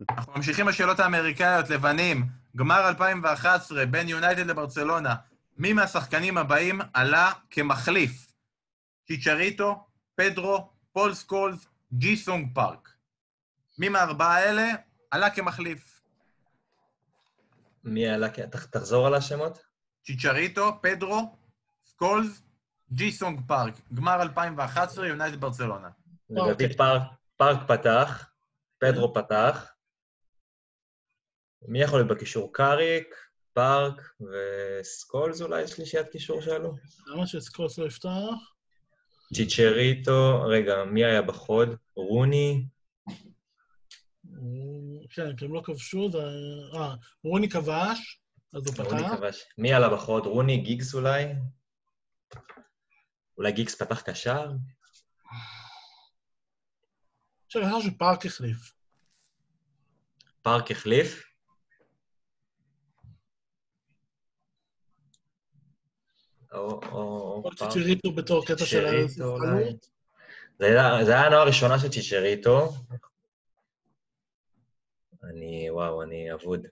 אנחנו 0.09 0.33
ממשיכים 0.35 0.65
בשאלות 0.65 0.99
האמריקאיות, 0.99 1.69
לבנים. 1.69 2.25
גמר 2.55 2.87
2011 2.89 3.85
בין 3.85 4.07
יונייטד 4.09 4.47
לברצלונה. 4.47 5.13
מי 5.59 5.73
מהשחקנים 5.73 6.37
הבאים 6.37 6.79
עלה 6.93 7.31
כמחליף? 7.51 8.33
צ'יצ'ריטו, 9.07 9.87
פדרו, 10.15 10.69
פול 10.91 11.13
סקולס, 11.13 11.67
ג'י 11.93 12.17
סונג 12.17 12.47
פארק. 12.55 12.89
מי 13.77 13.89
מהארבעה 13.89 14.35
האלה 14.35 14.63
עלה 15.11 15.29
כמחליף? 15.29 16.01
מי 17.83 18.07
עלה? 18.07 18.29
כ- 18.33 18.39
תחזור 18.71 19.07
על 19.07 19.13
השמות? 19.13 19.57
צ'יצ'ריטו, 20.05 20.81
פדרו, 20.81 21.37
סקולס, 21.85 22.41
ג'י 22.91 23.11
סונג 23.11 23.39
פארק. 23.47 23.73
גמר 23.93 24.21
2011, 24.21 25.07
יונייטד 25.07 25.39
ברצלונה. 25.41 25.89
לדעתי 26.29 26.77
פארק, 26.77 27.01
פארק 27.37 27.67
פתח, 27.67 28.29
פדרו 28.77 29.13
פתח. 29.13 29.73
מי 31.67 31.81
יכול 31.81 31.99
להיות 31.99 32.11
בקישור? 32.11 32.53
קאריק, 32.53 33.15
פארק 33.53 34.13
וסקולס 34.21 35.41
אולי 35.41 35.67
שלישיית 35.67 36.07
קישור 36.09 36.41
שעלו? 36.41 36.75
למה 37.07 37.27
שסקולס 37.27 37.77
לא 37.77 37.85
יפתח? 37.85 38.09
צ'יצ'ריטו, 39.33 40.41
רגע, 40.47 40.83
מי 40.83 41.05
היה 41.05 41.21
בחוד? 41.21 41.75
רוני? 41.95 42.65
כן, 45.09 45.35
כי 45.35 45.45
הם 45.45 45.53
לא 45.53 45.61
כבשו, 45.63 46.11
זה... 46.11 46.17
אה, 46.73 46.95
רוני 47.23 47.49
כבש, 47.49 48.21
אז 48.53 48.67
הוא 48.67 48.85
רוני 48.85 49.03
פתח. 49.03 49.15
כבש. 49.17 49.45
מי 49.57 49.73
עלה 49.73 49.89
בחוד? 49.89 50.25
רוני, 50.25 50.57
גיגס 50.57 50.95
אולי? 50.95 51.25
אולי 53.37 53.51
גיגס 53.51 53.75
פתח 53.75 54.01
קשר? 54.01 54.51
עכשיו, 57.45 57.61
אני 57.61 57.71
חושב 57.71 57.89
שפארק 57.91 58.25
החליף. 58.25 58.73
פארק 60.41 60.71
החליף? 60.71 61.28
או. 66.51 67.43
צ'יצ'ריטו 67.55 68.11
בתור 68.11 68.45
קטע 68.45 68.65
של. 68.65 68.85
השחקנות. 69.05 69.89
זה 70.59 70.65
היה- 70.65 71.25
הנועה 71.25 71.41
הראשונה 71.41 71.79
של 71.79 71.89
צ'יצ'ריטו. 71.89 72.73
אני, 75.23 75.69
וואו, 75.71 76.03
אני 76.03 76.33
אבוד. 76.33 76.67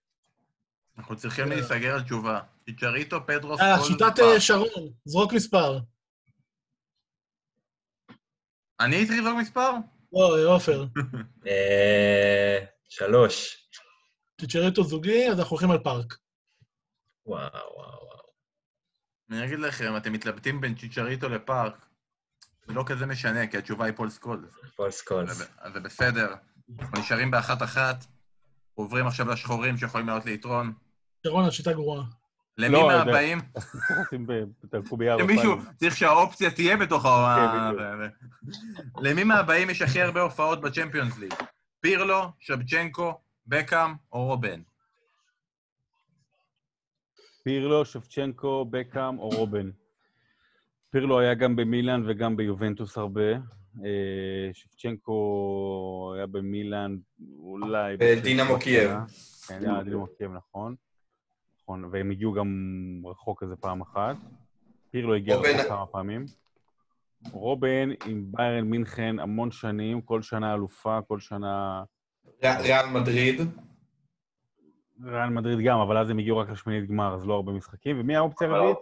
אנחנו 0.98 1.16
צריכים 1.16 1.50
להיסגר 1.50 1.94
על 1.94 2.02
תשובה. 2.04 2.40
צ'יצ'ריטו, 2.66 3.18
פדרו, 3.28 3.54
אה, 3.60 3.76
סקולס, 3.76 3.88
שיטת. 3.88 4.20
אה, 4.20 4.40
שרון, 4.40 4.92
זרוק 5.06 5.34
מספר. 5.34 5.80
אני 8.80 9.06
צריך 9.08 9.20
לזרוק 9.20 9.36
מספר? 9.42 9.72
לא, 10.14 10.56
עופר. 10.56 10.86
אה, 11.48 12.66
שלוש. 12.90 13.68
צ'יצ'ריטו 14.42 14.84
זוגי, 14.84 15.30
אז 15.30 15.40
אנחנו 15.40 15.52
הולכים 15.52 15.72
על 15.72 15.80
פארק. 15.84 16.18
וואו, 17.26 17.40
וואו, 17.54 18.04
וואו. 18.04 18.17
אני 19.32 19.46
אגיד 19.46 19.60
לכם, 19.60 19.98
אתם 19.98 20.14
מתלבטים 20.14 20.62
בין 20.62 20.76
צ'יצ'ריטו 20.76 21.30
לפארק, 21.30 21.86
זה 22.68 22.74
לא 22.74 22.84
כזה 22.88 23.06
משנה, 23.06 23.48
כי 23.48 23.58
התשובה 23.58 23.86
היא 23.86 23.94
פול 23.94 24.10
סקולס. 24.10 24.50
פול 24.76 25.02
סקולס. 25.02 25.38
זה- 25.38 25.46
אז 25.62 25.74
זה 25.74 25.80
בסדר. 25.80 26.36
אנחנו 26.80 27.00
נשארים 27.00 27.32
באחת-אחת, 27.32 28.06
עוברים 28.74 29.08
עכשיו 29.08 29.30
לשחורים 29.30 29.78
שיכולים 29.78 30.08
לעלות 30.08 30.26
ליתרון. 30.26 30.74
שרון, 31.24 31.46
השיטה 31.46 31.74
גרועה. 31.74 32.04
למי, 32.58 32.74
לא, 32.74 32.88
מהבאים? 32.88 33.40
בפאנל. 35.56 35.72
צריך 35.78 35.96
שהאופציה 35.98 36.52
תהיה 36.52 36.78
בתוך 36.78 37.06
ה... 37.06 37.38
כן, 37.78 38.10
למי 39.02 39.24
מהבאים 39.24 39.70
יש 39.70 39.82
הכי 39.82 40.02
הרבה 40.02 40.22
הופעות 40.22 40.62
בצ'מפיונס 40.62 41.18
ליג? 41.18 41.34
פירלו, 41.82 42.32
שבצ'נקו, 42.40 43.20
בקאם 43.48 43.94
או 44.12 44.26
רובן? 44.26 44.62
פירלו, 47.48 47.86
שבצ'נקו, 47.86 48.66
בקאם 48.70 49.20
או 49.20 49.30
רובן. 49.30 49.70
פירלו 50.90 51.20
היה 51.20 51.34
גם 51.34 51.56
במילאן 51.56 52.04
וגם 52.08 52.38
ביובנטוס 52.38 52.98
הרבה. 52.98 53.32
אה, 53.86 54.50
שבצ'נקו 54.54 56.14
היה 56.16 56.26
במילאן, 56.26 56.98
אולי... 57.40 57.98
בדינמו 57.98 58.60
קייב. 58.60 58.92
כן, 59.48 59.60
היה 59.70 59.84
דינמו 59.84 60.08
קייב, 60.18 60.32
נכון. 60.32 60.76
נכון, 61.62 61.90
והם 61.92 62.12
הגיעו 62.12 62.34
גם 62.34 62.48
רחוק 63.06 63.44
איזה 63.44 63.56
פעם 63.56 63.82
אחת. 63.82 64.16
פירלו 64.92 65.16
הגיע 65.16 65.36
רחוק 65.36 65.68
כמה 65.68 65.86
פעמים. 65.86 66.26
רובן 67.32 67.90
עם 68.06 68.26
ביירן 68.32 68.66
מינכן 68.66 69.20
המון 69.20 69.52
שנים, 69.52 70.02
כל 70.02 70.22
שנה 70.22 70.54
אלופה, 70.54 71.00
כל 71.08 71.20
שנה... 71.20 71.84
ריאל 72.44 72.86
מדריד. 72.94 73.42
ריאל 75.04 75.30
מדריד 75.30 75.60
גם, 75.60 75.80
אבל 75.80 75.98
אז 75.98 76.10
הם 76.10 76.20
הגיעו 76.20 76.38
רק 76.38 76.50
לשמינית 76.50 76.90
גמר, 76.90 77.14
אז 77.14 77.28
לא 77.28 77.34
הרבה 77.34 77.52
משחקים. 77.52 78.00
ומי 78.00 78.16
האופציה 78.16 78.48
הרביעית? 78.48 78.78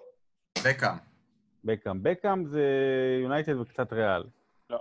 בקאם. 0.65 0.95
בקאם. 1.63 2.03
בקאם 2.03 2.45
זה 2.45 2.63
יונייטד 3.23 3.55
וקצת 3.59 3.93
ריאל. 3.93 4.23
לא. 4.69 4.79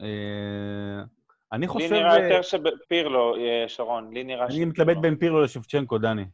אה, 0.00 1.02
אני 1.52 1.60
לי 1.60 1.68
חושב... 1.68 1.92
נראה 1.92 2.18
יותר 2.18 2.42
שפירלו, 2.42 3.36
אה, 3.36 3.64
שרון, 3.68 4.14
לי 4.14 4.24
נראה 4.24 4.46
אני 4.46 4.64
מתלבט 4.64 4.96
בין 4.96 5.16
פירלו 5.16 5.42
לשבצ'נקו, 5.42 5.98
דני. 5.98 6.24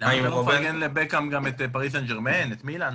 למה 0.00 0.20
אתה 0.20 0.28
לא? 0.28 0.42
מפרגן 0.42 0.76
לבקאם 0.76 1.30
גם 1.30 1.46
את 1.46 1.60
אה, 1.60 1.68
פריס 1.68 1.92
סן 1.92 2.06
ג'רמן, 2.06 2.52
את 2.52 2.64
מילאן? 2.64 2.94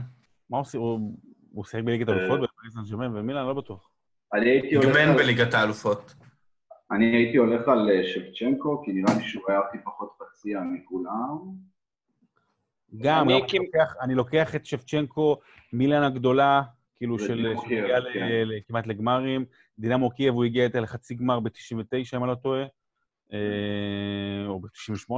מה 0.49 0.57
עושים? 0.57 0.81
הוא 0.81 1.17
הוא 1.51 1.65
שיחק 1.65 1.83
בליגת 1.83 2.09
אה. 2.09 2.13
אלופות 2.13 2.39
בפריס 2.41 2.73
סן 2.73 2.91
ג'רמן 2.91 3.17
ומילאן, 3.17 3.45
לא 3.45 3.53
בטוח. 3.53 3.89
אני 4.33 4.49
הייתי 4.49 4.75
הולך 4.75 4.87
גמן 4.89 5.15
בליגת 5.17 5.53
האלופות. 5.53 6.15
אני 6.91 7.05
הייתי 7.15 7.37
הולך 7.37 7.67
על 7.67 7.89
אה, 7.89 8.07
שבצ'נקו, 8.07 8.83
כי 8.85 8.91
נראה 8.91 9.13
לי 9.17 9.23
שהוא 9.23 9.43
היה 9.47 9.59
הכי 9.59 9.77
פחות 9.85 10.09
פציע 10.19 10.59
מכולם. 10.61 11.37
גם, 12.97 13.29
אני 13.29 13.41
כמ- 13.47 13.57
לוקח- 13.63 13.95
אני 14.01 14.15
לוקח 14.15 14.55
את 14.55 14.65
שבצ'נקו, 14.65 15.37
מילאן 15.73 16.03
הגדולה, 16.03 16.61
כאילו 16.95 17.19
של... 17.19 17.35
דינמו 17.43 17.61
קייב, 17.61 17.81
שהגיע 17.81 17.99
ל- 17.99 18.13
כן. 18.13 18.27
ל- 18.45 18.59
כמעט 18.67 18.87
לגמרים. 18.87 19.45
דינמו 19.79 20.09
קייב, 20.09 20.33
הוא 20.33 20.45
הגיע 20.45 20.63
איתה 20.63 20.79
לחצי 20.79 21.15
גמר 21.15 21.39
ב-99, 21.39 21.81
אם 22.17 22.23
אני 22.23 22.29
לא 22.29 22.35
טועה, 22.35 22.65
אה, 23.33 23.37
או 24.47 24.59
ב-98, 24.59 25.11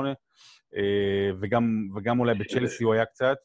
וגם, 1.40 1.88
וגם 1.96 2.20
אולי 2.20 2.34
בצ'לסי 2.34 2.84
הוא 2.84 2.94
היה 2.94 3.06
קצת. 3.06 3.38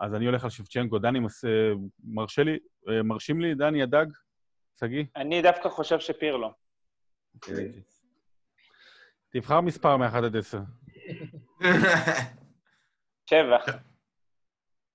אז 0.00 0.14
אני 0.14 0.26
הולך 0.26 0.44
על 0.44 0.50
שבצ'נקו. 0.50 0.98
דני, 0.98 1.20
מס- 1.20 1.44
אה, 1.44 1.72
מרשה 2.04 2.42
לי, 2.42 2.58
אה, 2.88 3.02
מרשים 3.02 3.40
לי, 3.40 3.54
דני 3.54 3.82
הדג? 3.82 4.06
שגיא? 4.80 5.04
אני 5.16 5.42
דווקא 5.42 5.68
חושב 5.68 5.98
שפירלו. 6.00 6.65
תבחר 9.32 9.60
מספר 9.60 9.96
מ-1 9.96 10.16
עד 10.16 10.36
10. 10.36 10.60
שבע. 13.30 13.56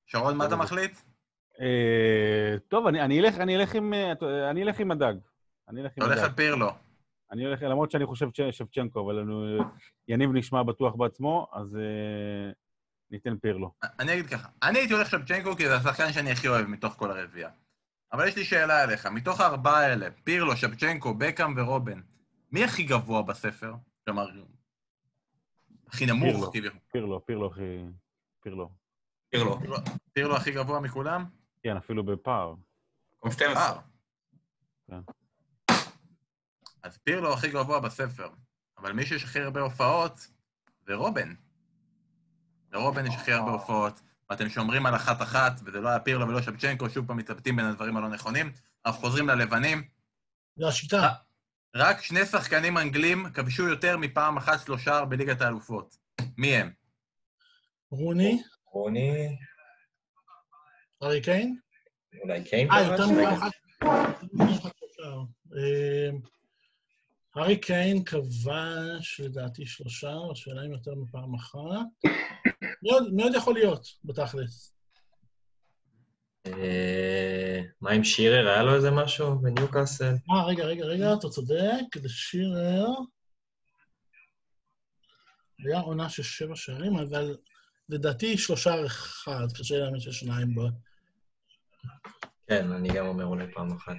שרון, 0.06 0.38
מה 0.38 0.46
אתה 0.46 0.56
מחליט? 0.56 1.02
טוב, 2.68 2.88
אני, 2.88 3.02
אני, 3.02 3.20
אלך, 3.56 3.76
עם, 3.76 3.94
אה, 3.94 4.12
אני 4.50 4.64
אלך 4.64 4.80
עם 4.80 4.92
הדג. 4.92 5.14
אתה 5.64 5.72
הולך 5.98 6.18
הדג. 6.18 6.24
על 6.24 6.32
פירלו. 6.36 6.72
אני 7.32 7.46
הולך, 7.46 7.62
למרות 7.62 7.92
שאני 7.92 8.06
חושב 8.06 8.28
ש- 8.34 8.42
שבצ'נקו, 8.42 9.06
אבל 9.06 9.26
יניב 10.08 10.30
נשמע 10.34 10.64
בטוח 10.64 10.96
בעצמו, 10.96 11.48
אז 11.54 11.76
אה, 11.76 12.52
ניתן 13.12 13.38
פירלו. 13.38 13.72
אני 14.00 14.14
אגיד 14.14 14.28
ככה, 14.28 14.48
אני 14.64 14.80
הייתי 14.80 14.94
הולך 14.94 15.10
שבצ'נקו 15.10 15.56
כי 15.56 15.68
זה 15.68 15.76
השחקן 15.76 16.14
שאני 16.14 16.32
הכי 16.32 16.48
אוהב 16.48 16.66
מתוך 16.68 16.94
כל 16.94 17.12
הרביעייה. 17.12 17.50
אבל 18.14 18.28
יש 18.28 18.36
לי 18.36 18.44
שאלה 18.46 18.84
אליך, 18.84 19.06
מתוך 19.06 19.42
הארבעה 19.42 19.80
האלה, 19.80 20.08
פירלו, 20.24 20.58
שבצ'נקו, 20.58 21.14
בקאם 21.14 21.54
ורובן, 21.58 22.02
מי 22.52 22.64
הכי 22.64 22.84
גבוה 22.84 23.22
בספר? 23.22 23.74
כלומר, 24.06 24.30
הכי. 25.88 26.06
נמוך, 26.06 26.50
כביכול. 26.54 26.80
פירלו, 26.92 27.26
פירלו 27.26 27.48
הכי... 27.52 27.78
פירלו. 28.42 28.70
פירלו. 29.30 29.60
פירלו- 29.60 29.78
פירלו 30.14 30.36
הכי 30.36 30.52
גבוה 30.52 30.80
מכולם? 30.80 31.26
כן, 31.64 31.78
אפילו 31.78 32.04
בפער. 32.04 32.56
מקום 33.18 33.32
12. 33.32 33.64
אה. 33.64 33.80
כן. 34.88 35.00
אז 36.84 36.98
פירלו 36.98 37.34
הכי 37.34 37.50
גבוה 37.52 37.80
בספר, 37.80 38.30
אבל 38.78 38.92
מי 38.92 39.06
שיש 39.06 39.24
הכי 39.24 39.40
הרבה 39.40 39.62
הופעות 39.62 40.28
זה 40.88 40.94
רובן. 40.96 41.34
לרובן 42.72 43.06
יש 43.06 43.16
הכי 43.16 43.32
הרבה 43.32 43.52
הופעות, 43.52 44.02
ואתם 44.30 44.50
שומרים 44.50 44.86
על 44.86 44.96
אחת-אחת, 44.96 45.52
וזה 45.66 45.80
לא 45.82 45.90
היה 45.90 46.00
פירלו 46.00 46.28
ולא 46.28 46.42
שבצ'נקו, 46.42 46.90
שוב 46.90 47.08
פעם 47.08 47.18
מתלבטים 47.18 47.56
בין 47.56 47.66
הדברים 47.66 47.98
הלא 47.98 48.10
נכונים. 48.10 48.52
אנחנו 48.86 49.02
חוזרים 49.02 49.28
ללבנים. 49.28 49.84
זה 50.56 50.68
השיטה. 50.68 51.14
רק 51.76 52.02
שני 52.02 52.26
שחקנים 52.26 52.78
אנגלים 52.78 53.26
כבשו 53.34 53.68
יותר 53.68 53.98
מפעם 53.98 54.38
אחת 54.38 54.60
שלושה 54.66 55.06
בליגת 55.06 55.42
האלופות. 55.42 55.98
מי 56.38 56.56
הם? 56.56 56.72
רוני, 57.92 58.42
רוני, 58.66 59.38
ארי 61.04 61.22
קיין. 61.22 61.58
אולי 62.24 62.44
קיין 62.44 62.72
אה? 62.72 62.82
יותר 62.82 63.08
מפעם 63.08 63.34
אחת. 63.34 63.52
אה, 65.58 66.10
הארי 67.36 67.60
קיין 67.60 68.04
כבש 68.04 69.20
לדעתי 69.20 69.66
שלושה, 69.66 70.14
השאלה 70.32 70.66
אם 70.66 70.72
יותר 70.72 70.96
מפעם 70.96 71.36
אחת. 71.36 71.86
עוד 72.86 73.36
יכול 73.36 73.54
להיות, 73.54 73.88
בתכלס? 74.06 74.71
אה, 76.48 77.62
מה 77.82 77.92
עם 77.92 78.04
שירר? 78.04 78.48
היה 78.48 78.64
לו 78.64 78.76
איזה 78.76 78.92
משהו 78.92 79.40
בניוקאסל? 79.40 80.14
אה, 80.32 80.46
רגע, 80.46 80.64
רגע, 80.64 80.86
רגע, 80.86 81.14
אתה 81.14 81.30
צודק, 81.30 81.96
לשירר. 82.04 82.88
היה 85.66 85.80
עונה 85.80 86.10
של 86.10 86.24
שבע 86.24 86.56
שערים, 86.56 86.96
אבל 86.96 87.38
לדעתי 87.90 88.38
שלושה 88.38 88.86
אחד, 88.86 89.48
קשה 89.60 89.78
להאמין 89.78 90.00
שיש 90.00 90.20
שניים 90.20 90.56
בו. 90.56 90.68
כן, 92.48 92.72
אני 92.72 92.90
גם 92.90 93.06
אומר 93.06 93.26
אולי 93.26 93.46
פעם 93.54 93.72
אחת. 93.72 93.98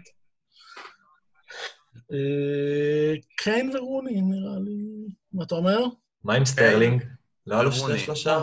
אה, 2.12 3.14
קיין 3.36 3.76
ורוני, 3.76 4.20
נראה 4.22 4.59
לי. 4.61 5.12
מה 5.32 5.45
אתה 5.45 5.55
אומר? 5.55 5.78
מה 6.24 6.34
עם 6.34 6.45
סטרלינג? 6.45 7.05
לא 7.47 7.55
היה 7.55 7.64
לו. 7.64 7.72
שני 7.72 7.99
שלושה? 7.99 8.38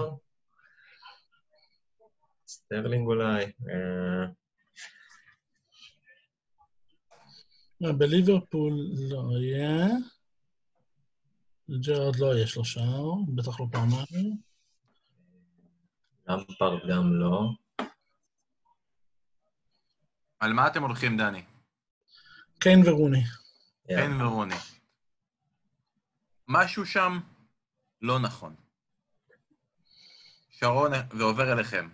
סטרלינג 2.65 3.07
אולי. 3.07 3.43
אה, 3.45 4.25
לא, 7.81 7.91
בליברפול 7.91 8.73
לא 9.09 9.31
יהיה. 9.41 9.87
לג'רארד 11.69 12.15
לא 12.15 12.35
יהיה 12.35 12.47
שלושה, 12.47 12.81
בטח 13.35 13.59
לא 13.59 13.65
פעמיים. 13.71 14.37
למפרד 16.27 16.79
גם 16.89 17.13
לא. 17.13 17.49
על 20.39 20.53
מה 20.53 20.67
אתם 20.67 20.83
הולכים, 20.83 21.17
דני? 21.17 21.43
קיין 22.59 22.79
ורוני. 22.87 23.23
חן 23.87 24.21
ורוני. 24.21 24.55
משהו 26.47 26.85
שם 26.85 27.19
לא 28.01 28.19
נכון. 28.19 28.55
שרון, 30.49 30.91
זה 31.17 31.23
עובר 31.23 31.53
אליכם. 31.53 31.89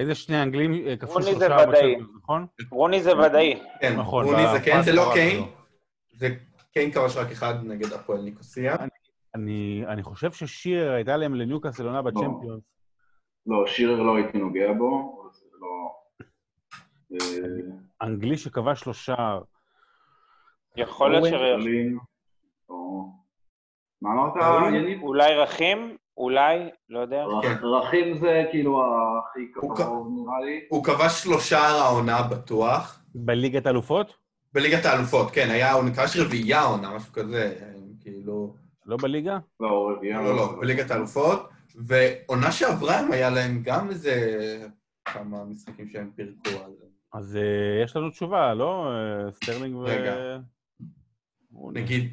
איזה 0.00 0.14
שני 0.14 0.42
אנגלים 0.42 0.86
אה, 0.86 0.96
כפול 0.96 1.22
רוני 1.22 1.34
זה 1.34 1.46
שלושה 1.46 1.68
ודאי. 1.68 1.94
בצ'מפיונס, 1.94 2.10
נכון? 2.22 2.46
רוני 2.70 3.02
זה 3.02 3.18
ודאי. 3.18 3.62
כן, 3.80 3.96
נכון, 3.96 4.24
רוני 4.24 4.42
זה 4.52 4.64
כן, 4.64 4.82
זה 4.82 4.92
לא 4.92 5.10
קיין. 5.14 5.44
זה 6.12 6.28
קיין 6.72 6.92
כבש 6.92 7.16
רק 7.16 7.30
אחד 7.30 7.54
נגד 7.64 7.92
הפועל 7.92 8.22
ניקוסיה. 8.22 8.76
אני, 9.34 9.82
אני 9.86 10.02
חושב 10.02 10.32
ששיר 10.32 10.92
הייתה 10.92 11.16
להם 11.16 11.34
לניוקאסל 11.34 11.86
עונה 11.86 12.02
בצ'מפיונס. 12.02 12.62
לא, 13.46 13.66
שירר 13.66 14.02
לא 14.02 14.16
הייתי 14.16 14.38
נוגע 14.38 14.72
בו, 14.72 15.22
זה 15.32 15.46
לא... 15.60 15.90
אה, 17.12 18.06
אנגלי 18.06 18.36
שכבש 18.38 18.80
שלושה, 18.80 19.38
יכול 20.76 21.10
להיות 21.10 21.24
או- 22.68 23.12
מה 24.02 24.10
אמרת, 24.12 24.74
יניב? 24.74 25.02
אולי 25.02 25.34
רכים? 25.36 25.96
אולי? 26.20 26.70
לא 26.88 26.98
יודע. 26.98 27.24
כן. 27.42 27.54
רכים 27.62 28.18
זה 28.18 28.44
כאילו 28.50 28.82
הכי 28.82 29.52
קרוב 29.52 30.08
נראה 30.14 30.40
לי. 30.40 30.60
הוא 30.68 30.84
כבש 30.84 31.22
שלושה 31.22 31.58
העונה 31.58 32.22
בטוח. 32.22 33.02
בליגת 33.14 33.66
אלופות? 33.66 34.14
בליגת 34.52 34.84
האלופות, 34.84 35.30
כן, 35.30 35.48
היה, 35.50 35.72
הוא 35.72 35.90
כבש 35.94 36.16
רביעייה 36.16 36.60
העונה, 36.60 36.96
משהו 36.96 37.12
כזה, 37.12 37.54
כאילו... 38.00 38.54
לא 38.86 38.96
בליגה? 39.02 39.38
לא, 39.60 39.90
רביעייה. 39.96 40.22
לא, 40.22 40.36
לא, 40.36 40.56
בליגת 40.60 40.90
האלופות. 40.90 41.48
ועונה 41.76 42.52
שעברה 42.52 42.98
הם 42.98 43.12
היה 43.12 43.30
להם 43.30 43.62
גם 43.62 43.88
איזה 43.88 44.14
כמה 45.04 45.44
משחקים 45.44 45.88
שהם 45.88 46.10
פירקו 46.16 46.64
על... 46.64 46.72
אז 47.12 47.36
אה, 47.36 47.84
יש 47.84 47.96
לנו 47.96 48.10
תשובה, 48.10 48.54
לא? 48.54 48.90
סטרלינג 49.30 49.76
ו... 49.76 49.84
רגע. 49.84 50.38
נגיד, 51.72 52.10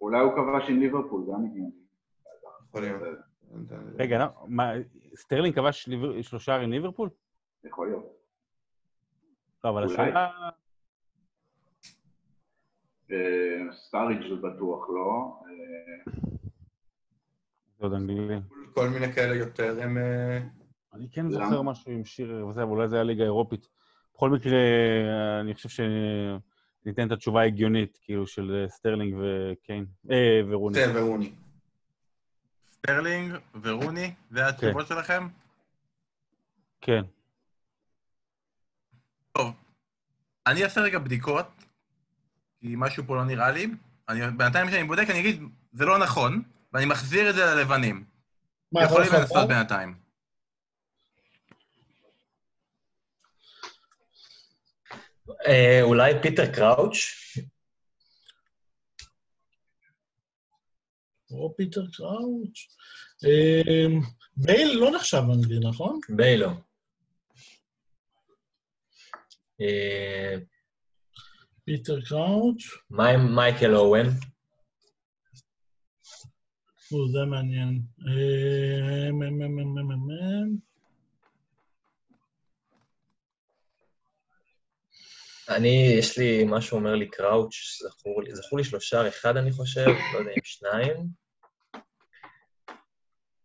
אולי 0.00 0.20
הוא 0.20 0.32
כבש 0.32 0.70
עם 0.70 0.80
ליברפול, 0.80 1.24
גם 1.32 1.44
הגיוני. 1.44 1.83
יכול 2.74 2.82
להיות. 2.82 3.18
רגע, 3.98 4.18
לא, 4.18 4.24
מה, 4.46 4.72
סטרלינג 5.16 5.54
כבש 5.54 5.88
שלושה 6.22 6.56
עם 6.56 6.72
ליברפול? 6.72 7.08
יכול 7.64 7.86
להיות. 7.86 8.04
לא, 9.64 9.70
אבל. 9.70 9.84
השאלה... 9.84 10.30
אה, 13.10 13.72
סטארידג' 13.72 14.20
זה 14.28 14.34
בטוח 14.34 14.88
לא. 14.88 15.40
אה, 15.46 16.12
זה 17.78 17.84
עוד 17.84 17.92
אנגלי. 17.92 18.36
כל 18.74 18.88
מיני 18.88 19.12
כאלה 19.12 19.34
יותר 19.34 19.82
הם... 19.82 19.98
אה, 19.98 20.40
אני 20.94 21.08
כן? 21.12 21.30
זוכר 21.30 21.62
משהו 21.62 21.92
עם 21.92 22.04
שירר 22.04 22.46
וזה, 22.46 22.62
אבל 22.62 22.70
אולי 22.70 22.88
זה 22.88 22.96
היה 22.96 23.04
ליגה 23.04 23.24
אירופית. 23.24 23.68
בכל 24.14 24.30
מקרה, 24.30 24.58
אני 25.40 25.54
חושב 25.54 25.68
שניתן 25.68 27.06
את 27.06 27.12
התשובה 27.12 27.40
ההגיונית, 27.40 27.98
כאילו, 28.02 28.26
של 28.26 28.64
סטרלינג 28.68 29.16
וקיין, 29.18 29.86
אה, 30.10 30.40
ורוני. 30.48 30.74
זה 30.74 31.02
ורוני. 31.02 31.32
סטרלינג 32.84 33.34
ורוני, 33.62 34.14
זה 34.30 34.48
התשובות 34.48 34.86
שלכם? 34.86 35.28
כן. 36.80 37.02
אני 40.46 40.64
אעשה 40.64 40.80
רגע 40.80 40.98
בדיקות, 40.98 41.46
כי 42.60 42.74
משהו 42.76 43.04
פה 43.06 43.16
לא 43.16 43.24
נראה 43.24 43.50
לי. 43.50 43.66
אני, 44.08 44.20
בינתיים 44.36 44.66
כשאני 44.68 44.84
בודק, 44.84 45.06
אני 45.10 45.20
אגיד, 45.20 45.42
זה 45.72 45.84
לא 45.84 45.98
נכון, 45.98 46.42
ואני 46.72 46.84
מחזיר 46.84 47.30
את 47.30 47.34
זה 47.34 47.44
ללבנים. 47.44 48.04
מה, 48.72 48.84
יכולים 48.84 49.12
לנסות 49.12 49.36
להפעם? 49.36 49.48
בינתיים. 49.48 49.98
אה, 55.46 55.82
אולי 55.82 56.12
פיטר 56.22 56.54
קראוץ'? 56.54 56.96
או 61.30 61.54
פיטר 61.56 61.86
קראוץ'. 61.92 62.68
אה, 63.24 63.86
בייל 64.36 64.68
לא 64.78 64.90
נחשב 64.90 65.22
אנגלי, 65.34 65.58
נכון? 65.68 66.00
ביילו. 66.08 66.48
אה, 69.60 70.34
פיטר 71.64 72.00
קראוץ'. 72.08 72.62
מה 72.90 73.08
עם 73.08 73.36
מייקל 73.36 73.74
אוון? 73.76 74.06
או, 76.92 77.08
זה 77.08 77.18
מעניין. 77.30 77.82
אה, 78.08 79.12
מ- 79.12 79.18
מ- 79.18 79.56
מ- 79.56 79.74
מ- 79.74 79.88
מ- 79.88 80.06
מ- 80.08 80.74
אני, 85.48 85.94
יש 85.98 86.18
לי, 86.18 86.44
משהו 86.46 86.78
אומר 86.78 86.94
לי 86.94 87.10
קראוץ', 87.10 87.54
זכור 87.82 88.22
לי, 88.22 88.34
זכור 88.34 88.58
לי 88.58 88.64
שלושה, 88.64 89.08
אחד 89.08 89.36
אני 89.36 89.52
חושב, 89.52 89.86
לא 90.14 90.18
יודע 90.18 90.30
אם 90.30 90.44
שניים. 90.44 90.96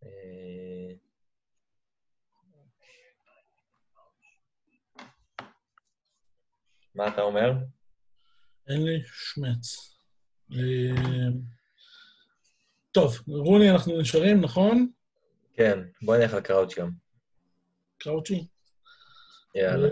אה, 0.03 0.95
מה 6.95 7.07
אתה 7.07 7.21
אומר? 7.21 7.51
אין 8.67 8.85
לי 8.85 9.01
שמץ. 9.05 9.95
אה, 10.51 11.29
טוב, 12.91 13.17
רוני, 13.27 13.71
אנחנו 13.71 14.01
נשארים, 14.01 14.41
נכון? 14.41 14.91
כן, 15.53 15.79
בוא 16.01 16.17
נלך 16.17 16.33
על 16.33 16.41
קראוץ' 16.41 16.77
גם. 16.77 16.89
קראוצ'י? 17.97 18.47
יאללה. 19.55 19.89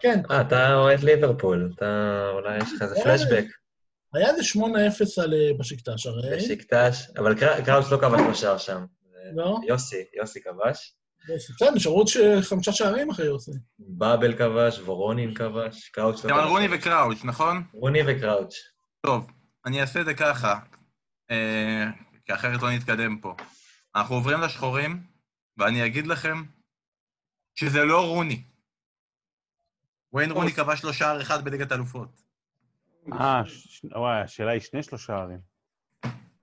כן, 0.00 0.20
אה, 0.30 0.40
אתה 0.40 0.74
אוהד 0.74 1.00
ליברפול, 1.00 1.72
אתה, 1.76 2.20
אולי 2.32 2.56
יש 2.58 2.72
לך 2.76 2.82
איזה 2.82 2.94
פלשבק. 3.04 3.44
היה 4.14 4.28
איזה 4.30 4.42
8-0 4.60 5.22
על 5.22 5.34
אה, 5.34 5.50
בשקטש 5.58 6.06
הרי. 6.06 6.36
בשקטש, 6.36 7.10
אבל 7.18 7.34
קר- 7.40 7.64
קראוץ' 7.64 7.90
לא 7.92 7.96
כבש 7.96 8.20
בשער 8.30 8.58
שם. 8.58 8.84
לא? 9.34 9.58
יוסי, 9.68 10.04
יוסי 10.18 10.40
כבש. 10.42 10.94
בסדר, 11.34 11.70
נשארו 11.74 11.96
עוד 11.96 12.06
ש- 12.08 12.16
חמישה 12.42 12.72
שערים 12.72 13.10
אחרי 13.10 13.26
יוסי. 13.26 13.50
באבל 13.78 14.36
כבש, 14.38 14.78
וורונין 14.78 15.34
כבש, 15.34 15.88
קראוץ' 15.88 16.24
לא 16.24 16.30
כבש. 16.34 16.48
רוני 16.48 16.66
וקראוץ', 16.72 17.24
נכון? 17.24 17.62
רוני 17.74 17.98
וקראוץ'. 18.06 18.54
טוב, 19.06 19.30
אני 19.66 19.80
אעשה 19.80 20.00
את 20.00 20.04
זה 20.06 20.14
ככה, 20.14 20.58
אה, 21.30 21.84
כי 22.26 22.34
אחרת 22.34 22.62
לא 22.62 22.70
נתקדם 22.70 23.18
פה. 23.18 23.34
אנחנו 23.96 24.14
עוברים 24.14 24.40
לשחורים, 24.40 25.02
ואני 25.58 25.86
אגיד 25.86 26.06
לכם 26.06 26.42
שזה 27.54 27.84
לא 27.84 28.06
רוני. 28.06 28.42
וויין 30.12 30.30
רוני 30.30 30.52
כבש 30.52 30.84
לו 30.84 30.92
שער 30.92 31.22
אחד 31.22 31.44
בליגת 31.44 31.72
האלופות. 31.72 32.22
אה, 33.12 33.42
וואי, 33.84 34.20
השאלה 34.20 34.50
היא 34.50 34.60
שני 34.60 34.82
שלושה 34.82 35.16
ערים. 35.16 35.50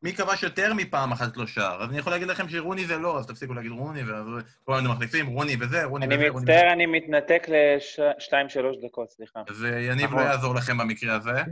מי 0.03 0.14
כבש 0.14 0.44
יותר 0.44 0.73
מפעם 0.73 1.11
אחת 1.11 1.38
לו 1.38 1.48
שער? 1.48 1.84
אז 1.84 1.89
אני 1.89 1.98
יכול 1.98 2.11
להגיד 2.11 2.27
לכם 2.27 2.49
שרוני 2.49 2.85
זה 2.85 2.98
לא, 2.98 3.19
אז 3.19 3.27
תפסיקו 3.27 3.53
להגיד 3.53 3.72
רוני, 3.72 4.03
ואז 4.03 4.26
כל 4.64 4.73
הזמן 4.73 4.91
מחליפים 4.91 5.27
רוני 5.27 5.56
וזה, 5.60 5.84
רוני 5.85 6.06
אני 6.06 6.15
וזה, 6.15 6.30
רוני 6.30 6.44
וזה. 6.44 6.53
מצטער, 6.53 6.73
אני 6.73 6.85
מתנתק 6.85 7.48
לשתיים-שלוש 7.48 8.77
דקות, 8.85 9.10
סליחה. 9.10 9.39
אז 9.49 9.64
יניב 9.64 10.11
לא 10.11 10.18
נכון. 10.18 10.23
יעזור 10.23 10.56
לכם 10.56 10.77
במקרה 10.77 11.15
הזה. 11.15 11.44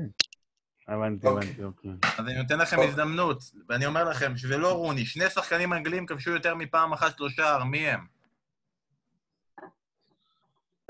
הבנתי, 0.87 1.27
אוקיי. 1.27 1.49
הבנתי, 1.49 1.63
אוקיי. 1.63 1.91
אז 2.17 2.27
אני 2.27 2.37
נותן 2.37 2.59
לכם 2.59 2.79
הזדמנות, 2.79 3.43
ואני 3.69 3.85
אומר 3.85 4.03
לכם 4.03 4.37
שזה 4.37 4.57
לא 4.57 4.73
רוני. 4.73 5.05
שני 5.05 5.29
שחקנים 5.29 5.73
אנגלים 5.73 6.05
כבשו 6.05 6.31
יותר 6.31 6.55
מפעם 6.55 6.93
אחת 6.93 7.19
לו 7.19 7.29
שער, 7.29 7.63
מי 7.63 7.87
הם? 7.87 8.14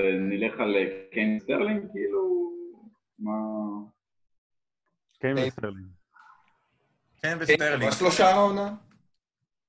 נלך 0.02 0.60
על 0.60 0.76
אה, 0.76 0.86
קיין 1.12 1.40
סטרלינג, 1.40 1.92
כאילו... 1.92 2.52
מה... 3.20 3.32
קיין 5.20 5.38
וסטרלינג. 5.38 5.88
קיין 7.22 7.38
וסטרלינג. 7.42 7.92
כבש 7.92 8.02
לו 8.02 8.12
שער 8.12 8.36
העונה? 8.36 8.74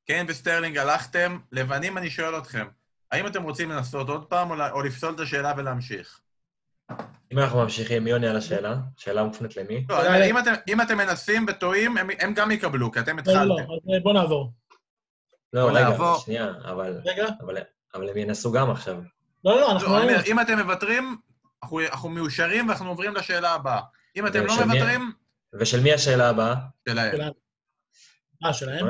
קיין 0.06 0.26
וסטרלינג 0.28 0.78
הלכתם, 0.78 1.38
לבנים 1.52 1.98
אני 1.98 2.10
שואל 2.10 2.38
אתכם, 2.38 2.66
האם 3.12 3.26
אתם 3.26 3.42
רוצים 3.42 3.70
לנסות 3.70 4.08
עוד 4.08 4.24
פעם 4.24 4.50
או, 4.50 4.82
לפסול 4.82 5.14
את 5.14 5.20
השאלה 5.20 5.52
ולהמשיך? 5.56 6.20
אם 7.32 7.38
אנחנו 7.38 7.58
ממשיכים, 7.62 8.04
מי 8.04 8.12
עונה 8.12 8.30
על 8.30 8.36
השאלה? 8.36 8.76
שאלה 8.96 9.24
מופנית 9.24 9.56
למי? 9.56 9.86
לא, 9.88 10.26
אם 10.30 10.38
אתם, 10.38 10.52
אם 10.68 10.80
אתם 10.80 10.98
מנסים 10.98 11.46
וטועים, 11.48 11.96
הם, 11.96 12.08
הם 12.18 12.34
גם 12.34 12.50
יקבלו, 12.50 12.92
כי 12.92 13.00
אתם 13.00 13.16
לא, 13.16 13.24
לא, 13.24 13.30
התחלתם. 13.30 13.72
אז 13.72 13.94
אה, 13.94 14.00
בוא 14.02 14.12
נעבור. 14.12 14.52
לא, 15.52 15.68
רגע. 15.72 15.96
שנייה, 16.18 16.52
אבל, 16.64 17.00
רגע. 17.04 17.26
אבל, 17.40 17.56
אבל 17.94 18.08
הם 18.08 18.16
ינסו 18.16 18.52
גם 18.52 18.70
עכשיו. 18.70 19.02
לא, 19.46 19.60
לא, 19.60 19.72
אנחנו... 19.72 19.88
לא, 19.88 20.02
אני 20.02 20.12
אומר, 20.12 20.22
אם 20.26 20.40
אתם 20.40 20.58
מוותרים, 20.58 21.16
אנחנו, 21.62 21.80
אנחנו 21.80 22.08
מאושרים 22.08 22.68
ואנחנו 22.68 22.88
עוברים 22.88 23.14
לשאלה 23.14 23.50
הבאה. 23.54 23.80
אם 24.16 24.26
אתם 24.26 24.46
לא 24.46 24.54
מוותרים, 24.64 25.12
ושל 25.60 25.80
מי 25.82 25.92
השאלה 25.92 26.28
הבאה? 26.28 26.54
שלהם. 26.88 27.20
אה, 28.44 28.52
שלהם? 28.52 28.86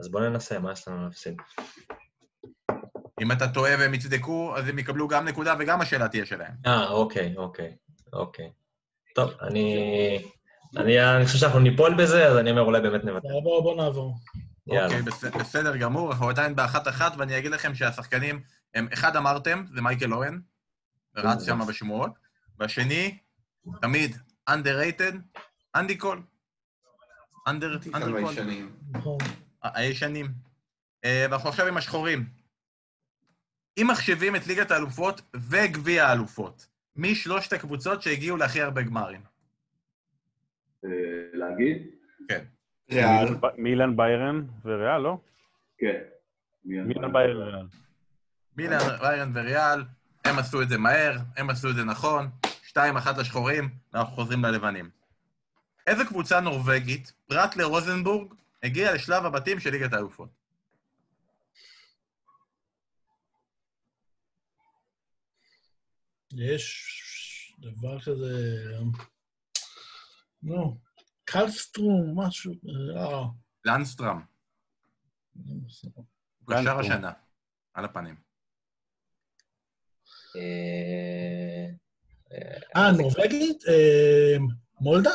אז 0.00 0.08
בואו 0.08 0.28
ננסה, 0.30 0.58
מה 0.58 0.72
יש 0.72 0.88
לנו 0.88 1.04
להפסיד? 1.04 1.36
אם 3.20 3.32
אתה 3.32 3.48
טועה 3.48 3.72
והם 3.78 3.94
יצדקו, 3.94 4.56
אז 4.56 4.68
הם 4.68 4.78
יקבלו 4.78 5.08
גם 5.08 5.24
נקודה 5.28 5.54
וגם 5.58 5.80
השאלה 5.80 6.08
תהיה 6.08 6.26
שלהם. 6.26 6.52
אה, 6.66 6.88
אוקיי, 6.88 7.34
אוקיי, 7.36 7.76
אוקיי. 8.12 8.50
טוב, 9.14 9.30
אני... 9.42 10.18
אני, 10.76 11.16
אני 11.16 11.26
חושב 11.26 11.38
שאנחנו 11.38 11.58
ניפול 11.58 11.94
בזה, 11.94 12.26
אז 12.28 12.36
אני 12.36 12.50
אומר, 12.50 12.62
אולי 12.62 12.80
באמת 12.80 13.04
נוותר. 13.04 13.28
אה, 13.28 13.40
בוא 13.42 13.76
נעבור. 13.76 14.14
אוקיי, 14.68 15.02
בס- 15.02 15.24
בסדר 15.24 15.76
גמור, 15.76 16.12
אנחנו 16.12 16.28
עדיין 16.28 16.56
באחת-אחת, 16.56 17.12
ואני 17.18 17.38
אגיד 17.38 17.50
לכם 17.50 17.74
שהשחקנים, 17.74 18.40
הם, 18.76 18.88
אחד 18.92 19.16
אמרתם, 19.16 19.64
זה 19.74 19.82
מייקל 19.82 20.14
אוון, 20.14 20.40
רץ 21.16 21.46
שם 21.46 21.58
בשמועות, 21.68 22.10
והשני, 22.58 23.18
תמיד, 23.80 24.16
underrated, 24.50 25.16
אנדי 25.76 25.96
קול. 25.98 26.22
אנדר, 27.48 27.78
כמה 27.78 27.96
אנדר 27.98 28.20
קול. 28.20 29.16
הישנים. 29.62 30.28
אה, 31.04 31.26
ואנחנו 31.30 31.48
עכשיו 31.48 31.66
עם 31.66 31.76
השחורים. 31.76 32.24
אם 33.80 33.86
מחשבים 33.90 34.36
את 34.36 34.46
ליגת 34.46 34.70
האלופות 34.70 35.20
וגביע 35.36 36.06
האלופות, 36.06 36.66
מי 36.96 37.14
שלושת 37.14 37.52
הקבוצות 37.52 38.02
שהגיעו 38.02 38.36
להכי 38.36 38.60
הרבה 38.60 38.82
גמרים? 38.82 39.20
אה, 40.84 40.90
להגיד? 41.32 41.82
ריאל. 42.90 43.34
ב- 43.34 43.60
מילאן 43.60 43.96
ביירן 43.96 44.46
וריאל, 44.64 44.98
לא? 44.98 45.18
כן. 45.78 46.02
מילאן 46.64 47.12
ביירן 47.12 47.36
וריאל. 47.36 47.66
מילן, 48.56 48.78
ריירן 49.00 49.32
וריאל, 49.34 49.84
הם 50.24 50.38
עשו 50.38 50.62
את 50.62 50.68
זה 50.68 50.78
מהר, 50.78 51.18
הם 51.36 51.50
עשו 51.50 51.70
את 51.70 51.74
זה 51.74 51.84
נכון, 51.84 52.30
שתיים 52.62 52.96
אחת 52.96 53.18
לשחורים, 53.18 53.78
ואנחנו 53.92 54.14
חוזרים 54.14 54.44
ללבנים. 54.44 54.90
איזה 55.86 56.04
קבוצה 56.04 56.40
נורבגית, 56.40 57.12
פרט 57.26 57.56
לרוזנבורג, 57.56 58.34
הגיעה 58.62 58.94
לשלב 58.94 59.24
הבתים 59.24 59.60
של 59.60 59.70
ליגת 59.70 59.92
האלופות? 59.92 60.28
יש 66.32 67.56
דבר 67.58 68.00
כזה... 68.00 68.64
נו, 70.42 70.78
קלסטרום, 71.24 72.20
משהו... 72.20 72.52
לנסטרם, 73.64 74.22
הוא 75.34 76.54
קשר. 76.54 76.78
השנה, 76.78 77.12
על 77.74 77.84
הפנים. 77.84 78.25
אה, 80.36 81.66
אה, 82.76 82.92
נורבגית? 82.98 83.62
אה, 83.68 84.36
מולדה? 84.80 85.10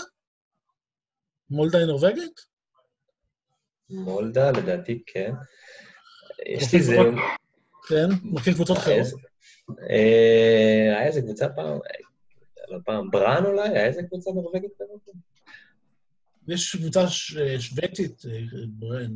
מולדה 1.49 1.77
היא 1.77 1.87
נורבגית? 1.87 2.39
מולדה, 3.89 4.51
לדעתי, 4.51 5.03
כן. 5.05 5.31
יש 6.45 6.73
לי 6.73 6.79
איזה... 6.79 6.95
כן, 7.87 8.07
מכיר 8.23 8.53
קבוצות 8.53 8.77
אחרות. 8.77 9.07
אה, 9.89 10.97
היה 10.97 11.07
איזה 11.07 11.21
קבוצה 11.21 11.49
פעם, 11.49 11.79
לא 12.69 12.77
פעם, 12.85 13.11
בראן 13.11 13.45
אולי? 13.45 13.69
היה 13.69 13.85
איזה 13.85 14.03
קבוצה 14.03 14.31
נורבגית 14.31 14.71
כזאת? 14.79 15.15
יש 16.47 16.75
קבוצה 16.75 17.07
ש- 17.07 17.37
שוויצית, 17.59 18.21
אה, 18.25 18.39
ברן. 18.67 19.11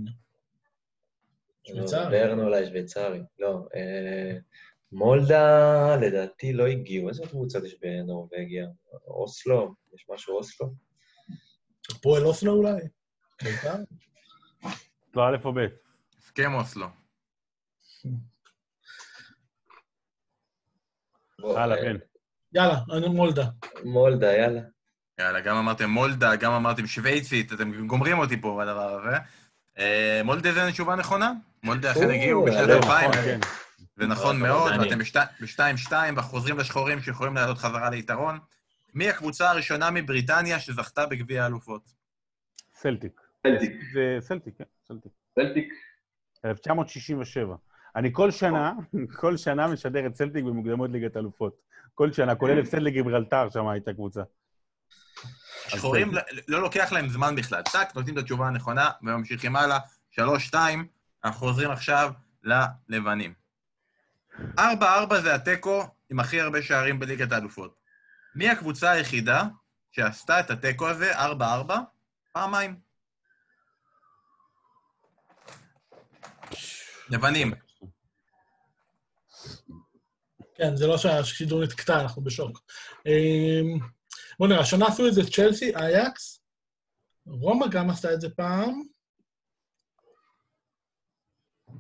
שוויצרי. 1.68 2.10
ברן 2.12 2.40
אולי, 2.40 2.66
שוויצרי. 2.66 3.20
לא. 3.40 3.68
מולדה, 4.96 5.96
לדעתי, 5.96 6.54
לא 6.54 6.68
הגיעו. 6.68 7.10
איזה 7.10 7.24
קבוצות 7.30 7.64
יש 7.64 7.76
בנורבגיה? 7.82 8.66
אוסלו? 9.08 9.76
יש 9.96 10.06
משהו 10.14 10.38
אוסלו? 10.38 10.74
פועל 12.02 12.26
אוסלו 12.26 12.54
אולי? 12.54 12.82
בית"ר? 13.44 13.76
לא, 15.16 15.28
א' 15.28 15.38
או 15.46 15.54
ב'. 15.54 15.60
הסכם 16.18 16.54
אוסלו. 16.54 16.88
הלאה, 21.44 21.78
אה, 21.78 21.82
כן. 21.82 21.96
יאללה, 22.54 22.80
אני 22.92 23.08
מולדה. 23.08 23.46
מולדה, 23.84 24.34
יאללה. 24.34 24.62
יאללה, 25.20 25.42
גם 25.42 25.58
אמרתם 25.58 25.90
מולדה, 25.90 26.36
גם 26.36 26.52
אמרתם 26.52 26.88
שוויצית, 26.88 27.54
אתם 27.54 27.88
גומרים 27.88 28.20
אותי 28.20 28.42
פה 28.42 28.60
בדבר 28.62 29.00
הזה. 29.00 29.18
אה, 29.78 30.22
מולדה 30.26 30.54
זה 30.54 30.72
תשובה 30.72 30.96
נכונה? 30.96 31.32
מולדה 31.64 31.92
אכן 31.92 32.10
הגיעו 32.10 32.46
בשנת 32.46 32.60
הלו, 32.60 32.76
2000, 32.76 33.12
נכון, 33.12 33.24
כן. 33.24 33.40
זה 33.98 34.08
נכון 34.08 34.40
מאוד. 34.40 34.72
ואתם 34.80 35.00
ב-2-2, 35.00 35.92
ואנחנו 35.92 36.30
חוזרים 36.30 36.58
לשחורים 36.58 37.02
שיכולים 37.02 37.36
לעלות 37.36 37.58
חזרה 37.58 37.90
ליתרון. 37.90 38.40
מי 38.94 39.10
הקבוצה 39.10 39.50
הראשונה 39.50 39.92
מבריטניה 39.92 40.60
שזכתה 40.60 41.06
בגביע 41.06 41.44
האלופות? 41.44 41.94
סלטיק. 42.74 43.22
סלטיק. 43.48 43.72
זה 43.94 44.18
סלטיק, 44.22 44.58
כן, 44.58 44.64
סלטיק. 44.88 45.12
סלטיק. 45.36 45.74
1967. 46.46 47.56
אני 47.96 48.10
כל 48.14 48.32
שנה, 48.32 48.74
כל 49.16 49.38
שנה 49.38 49.68
משדר 49.68 50.06
את 50.08 50.16
סלטיק 50.16 50.44
במוקדמות 50.44 50.90
ליגת 50.92 51.18
אלופות. 51.18 51.62
כל 51.94 52.12
שנה, 52.12 52.36
כולל 52.36 52.60
הפסד 52.60 52.78
לגיברלטר, 52.78 53.50
שם 53.50 53.68
הייתה 53.68 53.94
קבוצה. 53.94 54.22
השחורים, 55.66 56.14
לא- 56.14 56.22
לא 56.48 56.62
לוקח 56.62 56.92
להם 56.92 57.10
זמן 57.10 57.36
בכלל. 57.36 57.62
טאק, 57.62 57.96
נותנים 57.96 58.18
את 58.18 58.24
התשובה 58.24 58.48
הנכונה 58.48 58.90
וממשיכים 59.02 59.56
הלאה. 59.56 59.80
3-2, 60.12 60.56
אנחנו 61.24 61.40
חוזרים 61.40 61.72
עכשיו 61.72 62.12
ללבנים. 62.90 63.45
4-4 64.40 65.22
זה 65.22 65.36
התיקו 65.36 65.84
עם 66.12 66.20
הכי 66.20 66.42
הרבה 66.42 66.62
שערים 66.62 67.00
בליגת 67.00 67.32
האלופות. 67.32 67.76
מי 68.36 68.50
הקבוצה 68.50 68.92
היחידה 68.92 69.44
שעשתה 69.92 70.40
את 70.40 70.50
התיקו 70.50 70.88
הזה, 70.88 71.20
4-4, 71.20 71.24
פעמיים? 72.32 72.80
לבנים. 77.10 77.54
כן, 80.56 80.76
זה 80.76 80.88
לא 80.88 80.98
שהשידור 80.98 81.64
נתקטע, 81.64 82.02
אנחנו 82.02 82.24
בשוק. 82.24 82.62
אמ, 83.06 83.80
בוא 84.40 84.48
נראה, 84.48 84.62
השנה 84.62 84.88
עשו 84.88 85.08
את 85.08 85.14
זה 85.14 85.22
צ'לסי, 85.32 85.76
אייקס, 85.76 86.42
רומא 87.26 87.68
גם 87.68 87.90
עשתה 87.90 88.14
את 88.14 88.22
זה 88.22 88.30
פעם. 88.30 88.82
אה, 91.70 91.70
רגע, 91.70 91.76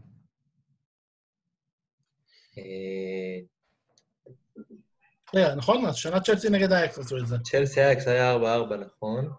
נכון? 5.57 5.86
אז 5.86 5.95
שנה 5.95 6.19
צ'לסי 6.19 6.49
נגד 6.49 6.72
אייקס 6.72 6.99
עשו 6.99 7.18
את 7.18 7.27
זה. 7.27 7.38
צ'לסי 7.44 7.82
אייקס 7.82 8.07
היה 8.07 8.36
4-4, 8.36 8.38
נכון. 8.76 9.32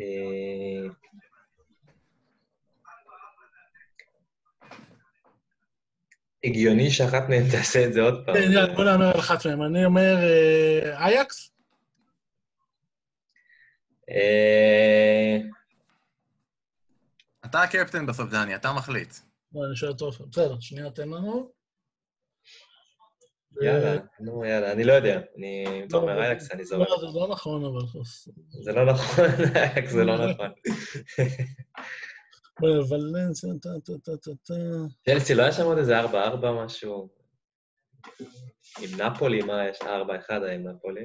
אה, 0.00 0.88
הגיוני 6.44 6.90
שאחת 6.90 7.28
מהן 7.28 7.50
תעשה 7.50 7.86
את 7.86 7.92
זה 7.92 8.00
עוד 8.00 8.26
פעם. 8.26 8.34
כן, 8.34 8.74
בוא 8.74 8.84
נאמר 8.84 9.14
על 9.14 9.20
אחת 9.20 9.46
מהן. 9.46 9.62
אני 9.62 9.84
אומר 9.84 10.16
אה, 10.22 11.06
אייקס? 11.06 11.50
אה, 14.10 15.38
אתה 17.44 17.62
הקפטן 17.62 18.06
בסוף, 18.06 18.30
דני, 18.30 18.54
אתה 18.54 18.72
מחליט. 18.72 19.14
בוא, 19.52 19.66
אני 19.66 19.76
שואל 19.76 19.90
אותו. 19.90 20.10
בסדר, 20.10 20.60
שנייה, 20.60 20.90
תן 20.90 21.08
לנו. 21.08 21.57
יאללה, 23.62 23.96
נו 24.20 24.44
יאללה, 24.44 24.72
אני 24.72 24.84
לא 24.84 24.92
יודע. 24.92 25.20
אני, 25.36 25.64
אם 25.66 25.86
אתה 25.88 25.96
אומר 25.96 26.22
אייקס, 26.22 26.52
אני 26.52 26.64
זורק. 26.64 26.88
לא, 26.88 27.12
זה 27.12 27.18
לא 27.18 27.28
נכון, 27.28 27.64
אבל... 27.64 27.80
זה 28.64 28.72
לא 28.72 28.92
נכון, 28.92 29.24
אייקס 29.56 29.92
זה 29.92 30.04
לא 30.04 30.30
נכון. 30.30 30.50
בוא, 32.60 32.68
ולנסיה, 32.68 33.50
טה 33.62 33.68
טה 33.84 33.92
טה 34.04 34.16
טה 34.16 34.30
טה. 34.44 34.54
צ'לסי, 35.06 35.34
לא 35.34 35.42
היה 35.42 35.52
שם 35.52 35.64
עוד 35.64 35.78
איזה 35.78 36.00
4-4 36.00 36.04
משהו? 36.64 37.08
עם 38.80 39.00
נפולי, 39.00 39.42
מה, 39.42 39.68
יש 39.68 39.82
לה 39.82 40.02
4-1 40.02 40.32
עם 40.32 40.68
נפולי? 40.68 41.04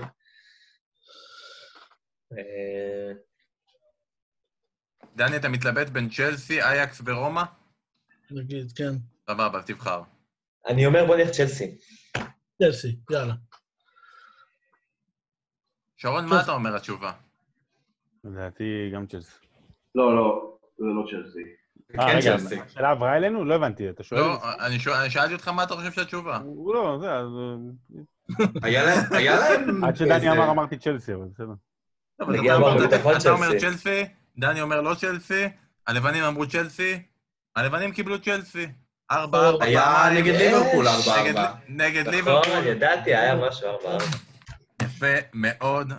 אה, 2.38 3.14
דני, 5.16 5.36
אתה 5.36 5.50
מתלבט 5.50 5.90
בין 5.90 6.10
צ'לסי, 6.10 6.62
אייקס 6.62 7.02
ורומא? 7.06 7.44
נגיד, 8.32 8.72
כן. 8.72 8.94
סבבה, 9.30 9.62
תבחר. 9.66 10.02
אני 10.68 10.86
אומר, 10.86 11.06
בוא 11.06 11.16
נלך 11.16 11.30
צ'לסי. 11.30 11.78
צ'לסי, 12.64 12.96
יאללה. 13.12 13.34
שרון, 15.98 16.26
מה 16.26 16.42
אתה 16.42 16.52
אומר 16.52 16.76
התשובה? 16.76 17.12
לדעתי 18.24 18.90
גם 18.94 19.08
צ'לסי. 19.08 19.36
לא, 19.96 20.16
לא, 20.16 20.58
זה 20.78 20.86
לא 20.86 21.04
צ'לסי. 21.12 21.44
אה, 22.00 22.08
כן, 22.08 22.18
רגע. 22.18 22.64
השאלה 22.64 22.92
עברה 22.92 23.18
אלינו? 23.18 23.46
לא 23.46 23.56
הבנתי, 23.56 23.90
אתה 23.90 24.04
שואל? 24.04 24.20
לא, 24.22 24.38
אני 24.60 24.80
שאלתי 25.10 25.34
אותך 25.34 25.48
מה 25.48 25.64
אתה 25.64 25.74
חושב 25.74 25.92
שהתשובה. 25.92 26.38
הוא 26.38 26.74
לא, 26.74 26.98
זה, 27.02 27.12
אז... 27.14 27.28
היה 28.64 28.84
להם, 28.84 29.14
היה 29.14 29.40
להם... 29.40 29.84
אה, 29.84 29.90
עד 29.90 29.96
שדני 29.96 30.32
אמר, 30.32 30.52
אמרתי 30.52 30.78
צ'לסי, 30.78 31.14
אבל 31.14 31.26
בסדר. 31.34 31.54
נגיע 32.28 32.58
אתה 33.18 33.32
אומר. 33.32 33.60
צ'לסי, 33.60 34.04
דני 34.38 34.62
אומר 34.62 34.82
לא 34.82 34.96
צ'לסי, 34.96 35.44
הלבנים 35.88 36.24
אמרו 36.24 36.48
צ'לסי, 36.48 37.04
הלבנים 37.56 37.92
קיבלו 37.92 38.22
צ'לסי. 38.22 38.68
ארבע, 39.14 39.48
ארבע, 39.48 39.66
היה. 39.66 40.10
נגד 40.14 40.36
ליברפול 40.36 40.86
נגד- 41.24 41.36
4-4. 41.38 41.40
נגד 41.68 42.02
נכון, 42.02 42.14
ליברפול. 42.14 42.68
ידעתי, 42.68 43.16
היה 43.16 43.36
משהו 43.36 43.68
4-4. 43.80 44.04
יפה 44.84 45.08
מאוד, 45.34 45.94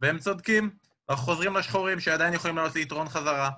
והם 0.00 0.18
צודקים. 0.18 0.70
אנחנו 1.10 1.24
חוזרים 1.24 1.56
לשחורים 1.56 2.00
שעדיין 2.00 2.34
יכולים 2.34 2.56
לעלות 2.56 2.74
ליתרון 2.74 3.08
חזרה. 3.08 3.50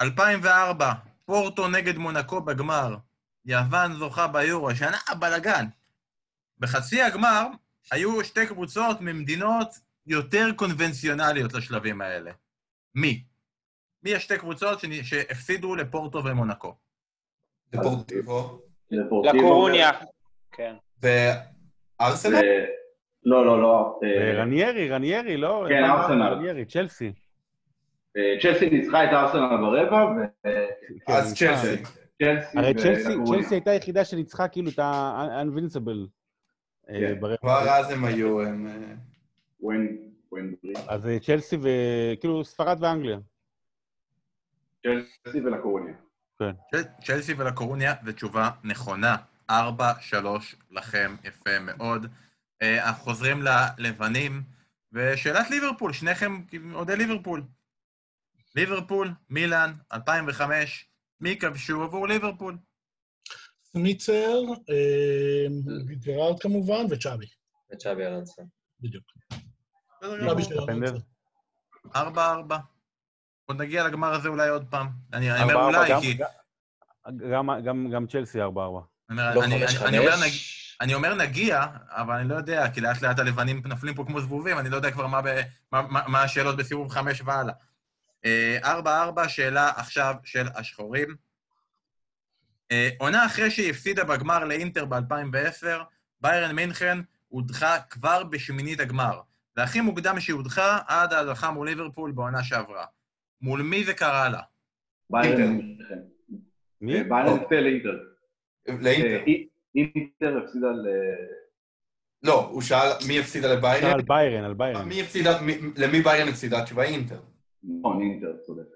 2004, 0.00 0.92
פורטו 1.26 1.68
נגד 1.68 1.96
מונקו 1.96 2.40
בגמר. 2.40 2.96
יוון 3.46 3.92
זוכה 3.98 4.26
ביורו, 4.26 4.70
השנה 4.70 4.98
הבלגן. 5.08 5.66
בחצי 6.58 7.02
הגמר 7.02 7.46
היו 7.90 8.24
שתי 8.24 8.46
קבוצות 8.46 9.00
ממדינות 9.00 9.68
יותר 10.06 10.48
קונבנציונליות 10.56 11.52
לשלבים 11.52 12.00
האלה. 12.00 12.30
מי? 12.94 13.24
מי 14.04 14.14
השתי 14.14 14.38
קבוצות 14.38 14.78
שהפסידו 15.02 15.74
לפורטו 15.76 16.24
ומונקו? 16.24 16.74
דפורטיבו. 17.72 18.60
דפורטיבו. 18.92 19.38
לקורוניה. 19.38 19.90
כן. 20.52 20.74
וארסנל? 21.02 22.34
ו- 22.36 22.64
לא, 23.24 23.46
לא, 23.46 23.62
לא. 23.62 24.00
אה, 24.04 24.32
רניירי, 24.42 24.90
רניירי, 24.90 25.36
לא? 25.36 25.64
כן, 25.68 25.80
מה- 25.82 26.02
ארסנל. 26.02 26.22
רניירי, 26.32 26.64
צ'לסי. 26.64 27.12
אה, 28.16 28.22
צ'לסי 28.42 28.70
ניצחה 28.70 29.04
את 29.04 29.08
ארסנל 29.12 29.56
ברבע, 29.56 30.06
כן, 31.06 31.12
אז. 31.12 31.34
צ'לסי. 31.34 31.82
וצ'לסי 31.82 32.58
הרי 32.58 32.74
צ'לסי. 32.74 33.14
צ'לסי 33.26 33.54
הייתה 33.54 33.70
היחידה 33.70 34.04
שניצחה 34.04 34.48
כאילו 34.48 34.70
את 34.70 34.78
ה-Unvincible. 34.78 36.08
כן. 36.88 37.20
ברבע. 37.20 37.36
כבר 37.36 37.68
אז 37.68 37.90
הם 37.90 38.04
היו, 38.04 38.42
הם... 38.42 38.66
אה. 38.66 38.94
אז 40.88 41.06
אה, 41.06 41.18
צ'לסי 41.18 41.56
וכאילו 41.62 42.44
ספרד 42.44 42.78
ואנגליה. 42.80 43.18
צ'לסי 44.86 45.40
ולקורוניה. 45.40 45.94
צ'ל- 46.74 46.82
צ'לסי 47.04 47.34
ולקורוניה, 47.34 47.94
זו 48.04 48.12
תשובה 48.12 48.50
נכונה. 48.64 49.16
4-3 49.50 49.54
לכם, 50.70 51.16
יפה 51.24 51.58
מאוד. 51.60 52.06
אה, 52.62 52.88
אנחנו 52.88 53.02
חוזרים 53.04 53.42
ללבנים, 53.78 54.42
ושאלת 54.92 55.50
ליברפול, 55.50 55.92
שניכם 55.92 56.42
אוהדי 56.74 56.96
ליברפול. 56.96 57.42
ליברפול, 58.56 59.10
מילאן, 59.30 59.72
2005, 59.92 60.86
מי 61.20 61.38
כבשו 61.38 61.82
עבור 61.82 62.08
ליברפול? 62.08 62.58
סמיצר, 63.64 64.38
אה, 64.70 65.46
גרארד 65.94 66.40
כמובן, 66.40 66.84
וצ'אבי. 66.90 67.26
וצ'אבי 67.72 68.06
אלונסו. 68.06 68.42
בדיוק. 68.80 69.04
בסדר 70.02 70.26
צ'אבי 70.26 70.28
גמור. 70.28 70.40
של 70.42 70.58
הפנדל. 70.58 70.98
4-4. 73.42 73.44
עוד 73.46 73.62
נגיע 73.62 73.84
לגמר 73.88 74.12
הזה 74.14 74.28
אולי 74.28 74.48
עוד 74.48 74.64
פעם. 74.70 74.88
אני 75.12 75.42
אומר 75.42 75.54
אולי, 75.64 75.90
גם- 75.90 76.00
כי... 76.00 76.14
גם- 76.14 76.26
צ'לסי 78.06 78.42
4-4. 78.42 78.44
אני 79.10 79.18
אומר- 79.18 79.34
לא 79.34 79.44
אני- 80.80 80.94
אומר 80.94 81.14
נגיע, 81.14 81.64
אבל 81.88 82.14
אני 82.14 82.28
לא 82.28 82.34
יודע, 82.34 82.70
כי 82.70 82.80
לאט 82.80 83.02
לאט 83.02 83.18
הלבנים 83.18 83.62
נופלים 83.64 83.94
פה 83.94 84.04
כמו 84.06 84.20
זבובים, 84.20 84.58
אני 84.58 84.70
לא 84.70 84.76
יודע 84.76 84.90
כבר 84.90 85.06
מה, 85.06 86.22
השאלות 86.22 86.56
בסיבוב 86.56 86.88
חמש 86.90 87.22
והלאה. 87.24 87.54
אה, 88.24 88.58
ארבע 88.64 89.02
ארבע, 89.02 89.28
שאלה 89.28 89.70
עכשיו 89.76 90.14
של 90.24 90.46
השחורים. 90.54 91.16
אה, 92.72 92.88
עונה 92.98 93.26
אחרי 93.26 93.50
שהיא 93.50 93.70
הפסידה 93.70 94.04
בגמר 94.04 94.44
לאינטר 94.44 94.84
ב-2010, 94.84 95.66
ביירן 96.20 96.54
מינכן 96.56 96.98
הודחה 97.28 97.76
כבר 97.90 98.24
בשמינית 98.24 98.80
הגמר. 98.80 99.20
זה 99.56 99.62
הכי 99.62 99.80
מוקדם 99.80 100.20
שהיא 100.20 100.34
הודחה 100.36 100.78
עד 100.86 101.12
ההדחה 101.12 101.50
מול 101.50 101.68
ליברפול 101.68 102.12
בעונה 102.12 102.44
שעברה. 102.44 102.84
מול 103.42 103.62
מי 103.62 103.84
זה 103.84 103.94
קרה 103.94 104.28
לה? 104.28 104.40
מינכן. 105.10 105.98
מי? 106.80 107.04
ביירן 107.04 107.38
הפסידה 107.38 107.60
לאינטר. 107.60 107.98
לאינטר. 108.68 109.08
אה, 109.20 109.24
אי- 109.26 109.48
אינטר 109.74 110.38
הפסידה 110.44 110.66
ל... 110.66 110.86
לא, 112.22 112.46
הוא 112.48 112.62
שאל 112.62 112.88
מי 113.08 113.20
הפסידה 113.20 113.48
שאל 113.48 113.56
לביירן? 113.56 113.92
על 113.92 114.02
ביירן, 114.02 114.44
על 114.44 114.54
ביירן. 114.54 114.88
מי 114.88 115.02
הפסידה, 115.02 115.42
מי- 115.42 115.58
למי 115.76 116.00
ביירן 116.02 116.28
הפסידה? 116.28 116.62
התשובה 116.62 116.82
היא 116.82 116.94
אינטר. 116.96 117.20
נכון, 117.80 118.00
אינטר, 118.02 118.36
צודק. 118.46 118.68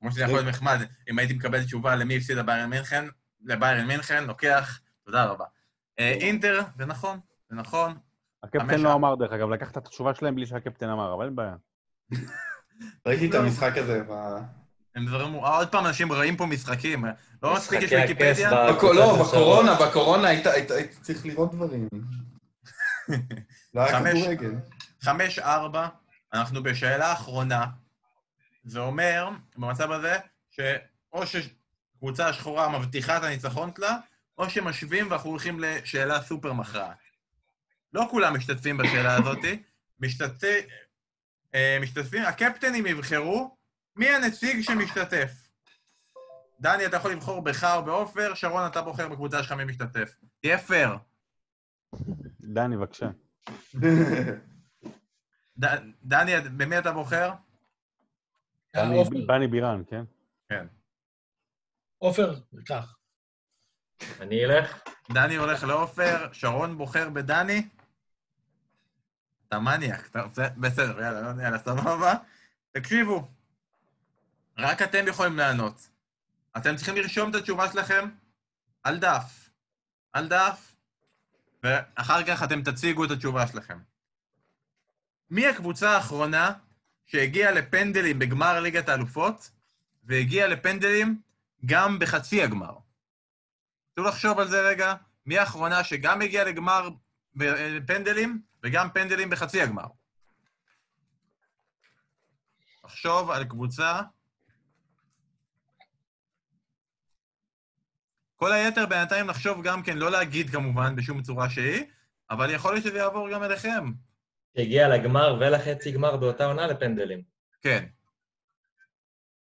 כמו 0.00 0.10
שזה 0.12 0.22
יכול 0.22 0.34
להיות 0.34 0.48
נחמד, 0.48 0.76
אם 1.10 1.18
הייתי 1.18 1.34
מקבל 1.34 1.64
תשובה 1.64 1.96
למי 1.96 2.16
הפסידה 2.16 2.42
ביירן 2.42 2.70
מינכן, 2.70 3.04
לביירן 3.44 3.86
מינכן, 3.86 4.24
לוקח, 4.26 4.80
תודה 5.04 5.24
רבה. 5.24 5.44
אה, 5.98 6.10
אינטר, 6.10 6.60
זה 6.78 6.86
נכון, 6.86 7.18
זה 7.50 7.56
נכון. 7.56 7.92
הקפטן 8.42 8.80
לא. 8.80 8.94
אמר, 8.94 9.14
דרך 9.14 9.32
אגב, 9.32 9.50
לקחת 9.50 9.72
את 9.78 9.86
התשובה 9.86 10.14
שלהם 10.14 10.34
בלי 10.34 10.46
שהקפטן 10.46 10.88
אמר, 10.88 11.14
אבל 11.14 11.24
אין 11.24 11.36
בעיה. 11.36 11.56
ראיתי 13.06 13.28
את 13.30 13.34
המשחק 13.34 13.76
הזה 13.76 14.02
ב... 14.08 14.12
הם 14.96 15.06
דברים, 15.06 15.34
אה, 15.34 15.56
עוד 15.56 15.68
פעם 15.68 15.86
אנשים 15.86 16.12
ראים 16.12 16.36
פה 16.36 16.46
משחקים, 16.46 17.04
לא 17.42 17.54
מספיק 17.56 17.82
יש 17.82 17.92
ויקיפדיה? 17.92 18.50
לא, 18.50 18.72
בקורונה. 18.72 19.74
בקורונה 19.74 20.28
היית- 20.28 20.46
צריך 21.02 21.26
לראות 21.26 21.52
דברים. 21.54 21.88
לא 23.74 23.80
היה 23.80 23.98
חמש. 23.98 24.20
כדורגל. 24.22 24.54
חמש, 25.02 25.38
ארבע, 25.38 25.88
אנחנו 26.32 26.62
בשאלה 26.62 27.06
האחרונה. 27.06 27.66
זה 28.64 28.80
אומר, 28.80 29.28
במצב 29.56 29.92
הזה, 29.92 30.16
שאו 30.50 31.22
שקבוצה 31.26 32.28
השחורה 32.28 32.78
מבטיחה 32.78 33.16
את 33.16 33.22
הניצחון 33.22 33.70
שלה, 33.76 33.96
או 34.38 34.50
שמשווים 34.50 35.10
ואנחנו 35.10 35.30
הולכים 35.30 35.60
לשאלה 35.60 36.22
סופר 36.22 36.52
מכרעת. 36.52 36.96
לא 37.92 38.06
כולם 38.10 38.36
משתתפים 38.36 38.76
בשאלה 38.76 39.14
הזאת. 39.14 39.38
משתתפי, 40.00 40.56
משתתפים, 41.80 42.22
הקפטנים 42.22 42.86
יבחרו 42.86 43.56
מי 43.96 44.08
הנציג 44.08 44.60
שמשתתף. 44.60 45.30
דני, 46.60 46.86
אתה 46.86 46.96
יכול 46.96 47.12
לבחור 47.12 47.42
בך 47.42 47.64
או 47.76 47.84
בעופר, 47.84 48.34
שרון, 48.34 48.66
אתה 48.66 48.82
בוחר 48.82 49.08
בקבוצה 49.08 49.42
שלך 49.42 49.52
מי 49.52 49.64
משתתף. 49.64 50.14
תהיה 50.40 50.58
פייר. 50.58 50.90
דני, 52.40 52.76
בבקשה. 52.76 53.10
ד- 55.60 55.90
דני, 56.04 56.32
במי 56.56 56.78
אתה 56.78 56.92
בוחר? 56.92 57.32
דני- 58.76 59.48
בירן, 59.50 59.82
כן? 59.90 60.04
כן. 60.48 60.66
עופר, 61.98 62.34
קח. 62.66 62.96
אני 64.20 64.44
אלך? 64.44 64.82
דני 65.12 65.36
הולך 65.36 65.64
לעופר, 65.64 66.32
שרון 66.32 66.78
בוחר 66.78 67.08
בדני. 67.10 67.68
אתה 69.48 69.58
מניאק, 69.58 70.06
אתה 70.10 70.22
רוצה... 70.22 70.48
בסדר, 70.56 71.00
יאללה, 71.00 71.42
יאללה, 71.42 71.58
סבבה. 71.58 72.14
תקשיבו, 72.72 73.28
רק 74.58 74.82
אתם 74.82 75.08
יכולים 75.08 75.36
לענות. 75.36 75.88
אתם 76.56 76.76
צריכים 76.76 76.96
לרשום 76.96 77.30
את 77.30 77.34
התשובה 77.34 77.72
שלכם 77.72 78.08
על 78.82 78.98
דף. 78.98 79.50
על 80.12 80.28
דף, 80.28 80.74
ואחר 81.62 82.24
כך 82.26 82.42
אתם 82.42 82.62
תציגו 82.62 83.04
את 83.04 83.10
התשובה 83.10 83.46
שלכם. 83.46 83.78
מי 85.30 85.46
הקבוצה 85.46 85.90
האחרונה 85.90 86.52
שהגיעה 87.06 87.52
לפנדלים 87.52 88.18
בגמר 88.18 88.60
ליגת 88.60 88.88
האלופות, 88.88 89.50
והגיעה 90.04 90.48
לפנדלים 90.48 91.20
גם 91.66 91.98
בחצי 91.98 92.42
הגמר? 92.42 92.74
תנו 93.94 94.04
לחשוב 94.04 94.38
על 94.38 94.48
זה 94.48 94.68
רגע, 94.68 94.94
מי 95.26 95.38
האחרונה 95.38 95.84
שגם 95.84 96.22
הגיעה 96.22 96.44
לגמר 96.44 96.88
בפנדלים 97.34 98.42
וגם 98.64 98.88
פנדלים 98.94 99.30
בחצי 99.30 99.62
הגמר? 99.62 99.86
לחשוב 102.84 103.30
על 103.30 103.44
קבוצה. 103.44 104.00
כל 108.36 108.52
היתר 108.52 108.86
בינתיים 108.86 109.28
לחשוב 109.28 109.62
גם 109.62 109.82
כן, 109.82 109.98
לא 109.98 110.10
להגיד 110.10 110.50
כמובן 110.50 110.96
בשום 110.96 111.22
צורה 111.22 111.50
שהיא, 111.50 111.84
אבל 112.30 112.50
יכול 112.50 112.72
להיות 112.74 112.84
שזה 112.84 112.98
יעבור 112.98 113.30
גם 113.30 113.42
אליכם. 113.42 113.92
הגיע 114.56 114.88
לגמר 114.88 115.36
ולחצי 115.40 115.92
גמר 115.92 116.16
באותה 116.16 116.44
עונה 116.44 116.66
לפנדלים. 116.66 117.22
כן. 117.62 117.84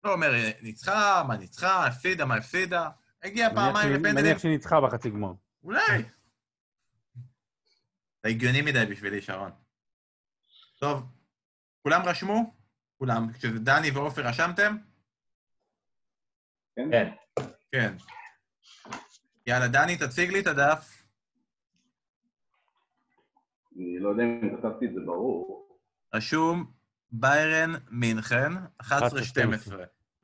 לא 0.04 0.14
אומר, 0.14 0.32
ניצחה, 0.62 1.24
מה 1.28 1.38
ניצחה, 1.38 1.88
הפסידה, 1.88 2.26
מה 2.26 2.36
הפסידה. 2.36 2.90
הגיע 3.24 3.50
פעמיים 3.56 3.94
לפנדלים. 3.94 4.16
מניח 4.16 4.38
שניצחה 4.38 4.82
בחצי 4.82 5.10
גמר. 5.10 5.32
אולי. 5.64 6.04
זה 8.24 8.30
הגיוני 8.30 8.62
מדי 8.62 8.86
בשבילי, 8.86 9.22
שרון. 9.22 9.52
טוב, 10.80 11.04
כולם 11.82 12.02
רשמו? 12.06 12.54
כולם. 12.98 13.34
כשזה 13.34 13.60
דני 13.60 13.92
ועופר 13.92 14.28
רשמתם? 14.28 14.78
כן? 16.76 16.90
כן. 16.92 17.10
כן. 17.72 17.96
יאללה, 19.48 19.68
דני, 19.68 19.98
תציג 19.98 20.32
לי 20.32 20.40
את 20.40 20.48
הדף. 20.48 21.04
אני 23.76 24.00
לא 24.00 24.10
יודע 24.10 24.24
אם 24.24 24.58
כתבתי 24.58 24.86
את 24.86 24.94
זה 24.94 25.00
ברור. 25.06 25.80
רשום 26.14 26.72
ביירן 27.12 27.72
מינכן, 27.90 28.52
11-12. 28.82 28.84
11-12. 28.84 28.92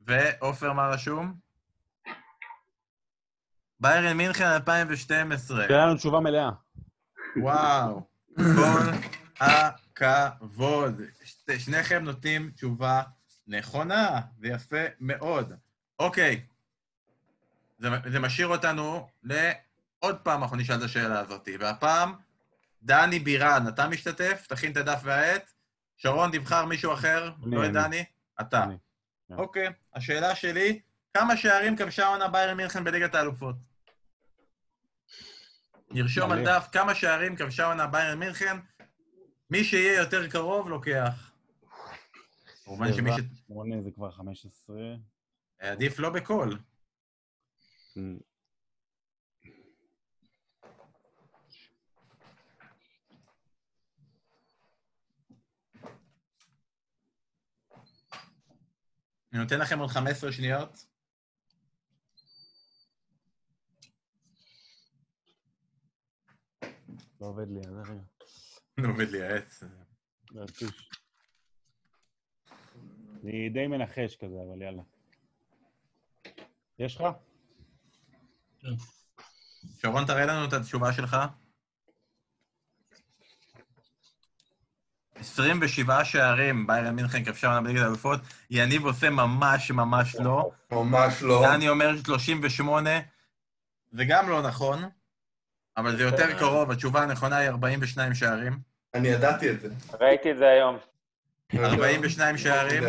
ועופר, 0.00 0.72
מה 0.72 0.88
רשום? 0.88 1.34
ביירן 3.80 4.16
מינכן 4.16 4.44
2012. 4.44 5.66
תהיה 5.66 5.86
לנו 5.86 5.96
תשובה 5.96 6.20
מלאה. 6.20 6.50
וואו, 7.36 8.06
כל 8.36 8.80
הכבוד. 9.40 11.00
שניכם 11.58 12.04
נותנים 12.04 12.50
תשובה 12.50 13.02
נכונה, 13.46 14.20
זה 14.38 14.48
יפה 14.48 14.84
מאוד. 15.00 15.52
אוקיי, 15.98 16.46
זה, 17.78 17.88
זה 18.10 18.20
משאיר 18.20 18.46
אותנו 18.46 19.08
לעוד 19.22 20.18
פעם 20.22 20.42
אנחנו 20.42 20.56
נשאל 20.56 20.76
את 20.76 20.82
השאלה 20.82 21.20
הזאת, 21.20 21.48
והפעם, 21.60 22.14
דני 22.82 23.18
בירן, 23.18 23.64
אתה 23.68 23.88
משתתף? 23.88 24.46
תכין 24.48 24.72
את 24.72 24.76
הדף 24.76 25.00
והעט. 25.04 25.50
שרון, 25.96 26.30
תבחר 26.32 26.64
מישהו 26.64 26.92
אחר, 26.92 27.32
לא 27.42 27.66
את. 27.66 27.72
דני, 27.72 28.04
אתה. 28.40 28.66
כן. 29.28 29.34
אוקיי, 29.34 29.68
השאלה 29.94 30.34
שלי, 30.34 30.80
כמה 31.14 31.36
שערים 31.36 31.76
כבשה 31.76 32.06
עונה 32.06 32.28
ביירן 32.28 32.56
מינכן 32.56 32.84
בליגת 32.84 33.14
האלופות? 33.14 33.56
נרשום 35.90 36.32
על. 36.32 36.44
דף 36.44 36.68
כמה 36.72 36.94
שערים 36.94 37.36
כבשה 37.36 37.66
עונה 37.66 37.86
ביירן 37.86 38.18
מינכן, 38.18 38.56
מי 39.50 39.64
שיהיה 39.64 39.98
יותר 39.98 40.30
קרוב 40.30 40.68
לוקח. 40.68 41.32
כמובן 42.64 42.92
שמי 42.92 43.10
ש... 43.12 43.20
זה 43.84 43.90
כבר 43.94 44.10
15. 44.10 44.76
עדיף 45.58 45.98
לא 45.98 46.10
בקול. 46.10 46.58
אמ, 47.96 48.18
אני 59.32 59.40
נותן 59.40 59.58
לכם 59.58 59.78
עוד 59.78 59.90
15 59.90 60.32
שניות. 60.32 60.89
לא 67.20 67.26
עובד 67.26 67.50
לי, 67.50 67.60
אז 67.60 67.90
רגע. 67.90 68.00
לא 68.78 68.88
עובד 68.88 69.08
לי 69.08 69.22
העץ. 69.22 69.62
אני 73.24 73.48
די 73.48 73.66
מנחש 73.66 74.16
כזה, 74.16 74.36
אבל 74.48 74.62
יאללה. 74.62 74.82
יש 76.78 76.96
לך? 76.96 77.04
שרון, 79.78 80.06
תראה 80.06 80.26
לנו 80.26 80.48
את 80.48 80.52
התשובה 80.52 80.92
שלך. 80.92 81.16
27 85.14 86.04
שערים, 86.04 86.66
ביירן 86.66 86.96
מינכן 86.96 87.24
כבשה 87.24 87.46
עונה 87.46 87.60
בליגת 87.60 87.82
האלופות. 87.82 88.20
יניב 88.50 88.84
עושה 88.84 89.10
ממש 89.10 89.70
ממש 89.70 90.16
לא. 90.16 90.50
ממש 90.72 91.22
לא. 91.22 91.42
דני 91.46 91.68
אומר 91.68 92.02
38, 92.04 92.90
זה 93.92 94.04
גם 94.08 94.28
לא 94.28 94.42
נכון, 94.42 94.82
אבל 95.76 95.96
זה 95.96 96.02
יותר 96.02 96.38
קרוב, 96.38 96.70
התשובה 96.70 97.02
הנכונה 97.02 97.36
היא 97.36 97.48
42 97.48 98.14
שערים. 98.14 98.58
אני 98.94 99.08
ידעתי 99.08 99.50
את 99.50 99.60
זה. 99.60 99.68
ראיתי 100.00 100.30
את 100.32 100.38
זה 100.38 100.48
היום. 100.48 100.78
42 101.54 102.38
שערים. 102.38 102.82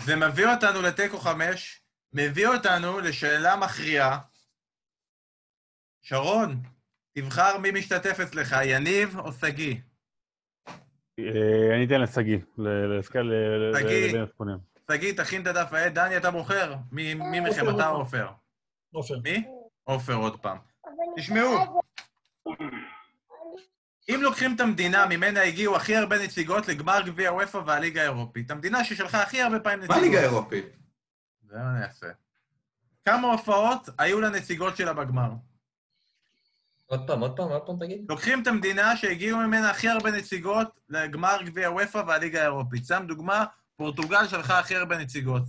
זה 0.00 0.16
מביא 0.16 0.46
אותנו 0.46 0.82
לתיקו 0.82 1.18
5, 1.18 1.80
מביא 2.12 2.46
אותנו 2.48 3.00
לשאלה 3.00 3.56
מכריעה. 3.56 4.18
שרון, 6.02 6.62
תבחר 7.12 7.58
מי 7.58 7.70
משתתף 7.70 8.20
אצלך, 8.20 8.56
יניב 8.64 9.18
או 9.18 9.32
שגיא? 9.32 9.74
אה, 11.18 11.74
אני 11.74 11.84
אתן 11.84 12.00
לשגיא. 12.00 12.38
לבין 12.58 14.22
הספונים. 14.22 14.56
שגיא, 14.92 15.12
תכין 15.12 15.42
את 15.42 15.46
הדף 15.46 15.72
העט. 15.72 15.92
דני, 15.92 16.16
אתה 16.16 16.30
בוחר. 16.30 16.74
מי 16.92 17.14
מי 17.14 17.40
מכם, 17.40 17.76
אתה 17.76 17.88
או. 17.88 17.96
עופר? 17.96 18.28
עופר. 18.92 19.18
מי? 19.24 19.44
עופר 19.84 20.14
עוד 20.14 20.40
פעם. 20.40 20.58
תשמעו, 21.16 21.82
אם 24.08 24.18
לוקחים 24.22 24.54
את 24.54 24.60
המדינה 24.60 25.06
ממנה 25.06 25.42
הגיעו 25.42 25.76
הכי 25.76 25.96
הרבה 25.96 26.24
נציגות 26.24 26.68
לגמר 26.68 27.00
גביע 27.06 27.32
וופא 27.32 27.58
והליגה 27.66 28.00
האירופית, 28.00 28.50
המדינה 28.50 28.84
ששלחה 28.84 29.22
הכי 29.22 29.42
הרבה 29.42 29.60
פעמים 29.60 29.78
מה 29.78 29.84
נציגות. 29.84 30.02
ליגה 30.02 30.20
אירופית? 30.20 30.64
זה 31.42 31.56
מה 31.58 31.76
אני 31.76 31.84
אעשה. 31.84 32.06
כמה 33.04 33.32
הופעות 33.32 33.88
היו 33.98 34.20
לנציגות 34.20 34.76
שלה 34.76 34.92
בגמר? 34.92 35.30
עוד 36.86 37.06
פעם, 37.06 37.20
עוד 37.20 37.36
פעם, 37.36 37.48
עוד 37.48 37.62
פעם 37.66 37.76
תגיד. 37.78 38.04
לוקחים 38.08 38.42
את 38.42 38.46
המדינה 38.46 38.96
שהגיעו 38.96 39.38
ממנה 39.38 39.70
הכי 39.70 39.88
הרבה 39.88 40.10
נציגות 40.10 40.68
לגמר 40.88 41.42
גביע 41.44 41.70
וופא 41.70 42.02
והליגה 42.06 42.40
האירופית. 42.40 42.86
שם 42.86 43.04
דוגמה, 43.08 43.44
פורטוגל 43.76 44.28
שלחה 44.28 44.58
הכי 44.58 44.76
הרבה 44.76 44.98
נציגות. 44.98 45.42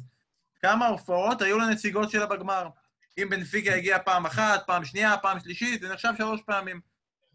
כמה 0.61 0.88
הופעות 0.88 1.41
היו 1.41 1.60
לנציגות 1.60 2.10
שלה 2.10 2.26
בגמר? 2.26 2.69
אם 3.18 3.30
בנפיקה 3.30 3.73
הגיעה 3.73 3.99
פעם 3.99 4.26
אחת, 4.26 4.64
פעם 4.68 4.85
שנייה, 4.85 5.18
פעם 5.18 5.39
שלישית, 5.39 5.81
זה 5.81 5.94
נחשב 5.94 6.14
שלוש 6.18 6.41
פעמים. 6.41 6.81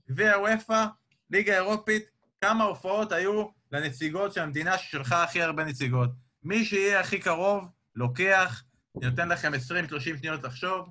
גביע 0.09 0.39
וופא, 0.39 0.87
ליגה 1.31 1.55
אירופית, 1.55 2.03
כמה 2.41 2.65
הופעות 2.65 3.13
היו 3.13 3.47
לנציגות 3.73 4.33
של 4.33 4.41
המדינה 4.41 4.79
ששלחה 4.79 5.25
הכי 5.25 5.43
הרבה 5.43 5.65
נציגות. 5.65 6.11
מי 6.43 6.65
שיהיה 6.65 7.01
הכי 7.01 7.19
קרוב, 7.19 7.69
לוקח. 7.95 8.63
נותן 8.95 9.29
לכם 9.29 9.53
20-30 9.55 10.01
שניות 10.01 10.43
לחשוב. 10.43 10.89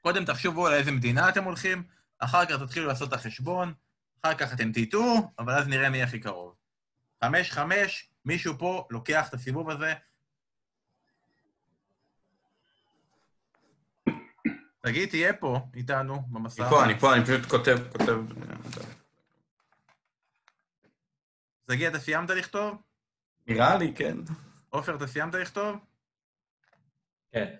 קודם 0.00 0.24
תחשבו 0.24 0.66
על 0.66 0.74
איזה 0.74 0.90
מדינה 0.90 1.28
אתם 1.28 1.44
הולכים, 1.44 1.82
אחר 2.18 2.46
כך 2.46 2.62
תתחילו 2.62 2.86
לעשות 2.86 3.08
את 3.08 3.12
החשבון, 3.12 3.74
אחר 4.22 4.34
כך 4.34 4.52
אתם 4.52 4.72
תטעו, 4.72 5.32
אבל 5.38 5.52
אז 5.52 5.68
נראה 5.68 5.90
מי 5.90 6.02
הכי 6.02 6.20
קרוב. 6.20 6.54
חמש, 7.24 7.50
חמש, 7.50 8.08
מישהו 8.24 8.58
פה 8.58 8.86
לוקח 8.90 9.28
את 9.28 9.34
הסיבוב 9.34 9.70
הזה. 9.70 9.94
תגיד, 14.80 15.08
תהיה 15.08 15.32
פה 15.32 15.60
איתנו 15.74 16.22
במסע. 16.28 16.62
אני 16.62 16.70
פה, 16.70 16.84
אני 16.84 16.98
פה, 17.00 17.14
אני 17.14 17.24
פשוט 17.24 17.46
כותב, 17.50 17.78
כותב... 17.92 18.18
שגיא, 21.70 21.88
אתה 21.88 21.98
סיימת 21.98 22.30
לכתוב? 22.30 22.82
נראה 23.46 23.76
לי, 23.76 23.94
כן. 23.94 24.16
עופר, 24.68 24.96
אתה 24.96 25.06
סיימת 25.06 25.34
לכתוב? 25.34 25.76
כן. 27.32 27.56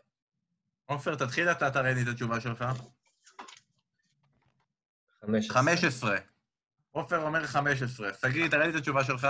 עופר, 0.86 1.14
תתחיל 1.14 1.48
אתה, 1.48 1.70
תראה 1.70 1.94
לי 1.94 2.02
את 2.02 2.08
התשובה 2.08 2.40
שלך. 2.40 2.64
15. 5.20 5.54
15. 5.62 6.16
עופר 6.90 7.22
אומר 7.22 7.46
15. 7.46 8.14
שגיא, 8.14 8.48
תראה 8.48 8.66
לי 8.66 8.70
את 8.70 8.76
התשובה 8.76 9.04
שלך. 9.04 9.26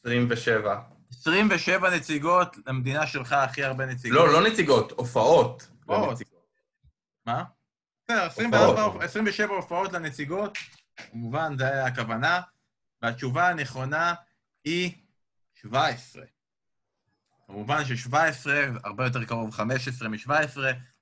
27. 0.00 0.93
27 1.26 1.90
נציגות 1.96 2.56
למדינה 2.66 3.06
שלך, 3.06 3.32
הכי 3.32 3.64
הרבה 3.64 3.86
נציגות. 3.86 4.18
לא, 4.18 4.32
לא 4.32 4.48
נציגות, 4.48 4.90
הופעות. 4.90 5.68
הופעות. 5.84 6.18
מה? 7.26 7.44
בסדר, 8.04 8.22
24, 8.26 8.82
הופעות. 8.82 9.02
27 9.02 9.54
הופעות 9.54 9.92
לנציגות, 9.92 10.58
כמובן, 11.10 11.54
זו 11.58 11.64
הייתה 11.64 11.86
הכוונה, 11.86 12.40
והתשובה 13.02 13.48
הנכונה 13.48 14.14
היא 14.64 14.92
17. 15.54 16.22
כמובן 17.46 17.84
ש-17 17.84 18.46
הרבה 18.84 19.04
יותר 19.04 19.24
קרוב 19.24 19.50
15 19.50 20.08
מ-17, 20.08 20.58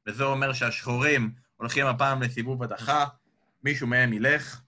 וזה 0.07 0.25
אומר 0.25 0.53
שהשחורים 0.53 1.33
הולכים 1.57 1.87
הפעם 1.87 2.23
לסיבוב 2.23 2.63
הדחה, 2.63 3.05
מישהו 3.65 3.87
מהם 3.87 4.13
ילך, 4.13 4.61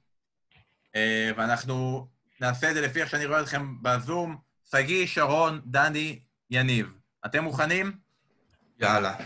אה, 0.97 1.31
ואנחנו 1.37 2.09
נעשה 2.41 2.71
את 2.71 2.75
זה 2.75 2.81
לפי 2.81 3.01
איך 3.01 3.11
שאני 3.11 3.27
רואה 3.27 3.41
אתכם 3.41 3.83
בזום. 3.83 4.54
שגיא, 4.71 5.07
שרון, 5.07 5.61
דני, 5.67 6.19
יניב. 6.51 6.93
אתם 7.27 7.45
מוכנים? 7.45 7.93
יאללה. 8.81 9.17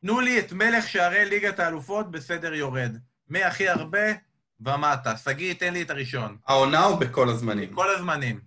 תנו 0.00 0.20
לי 0.20 0.38
את 0.38 0.52
מלך 0.52 0.88
שערי 0.88 1.24
ליגת 1.24 1.58
האלופות 1.58 2.10
בסדר 2.10 2.54
יורד. 2.54 2.96
מהכי 3.28 3.68
הרבה 3.68 4.12
ומטה. 4.60 5.16
שגיא, 5.16 5.54
תן 5.54 5.72
לי 5.72 5.82
את 5.82 5.90
הראשון. 5.90 6.36
העונה 6.46 6.84
או 6.84 6.96
בכל 6.96 7.28
הזמנים? 7.28 7.74
כל 7.74 7.90
הזמנים. 7.94 8.40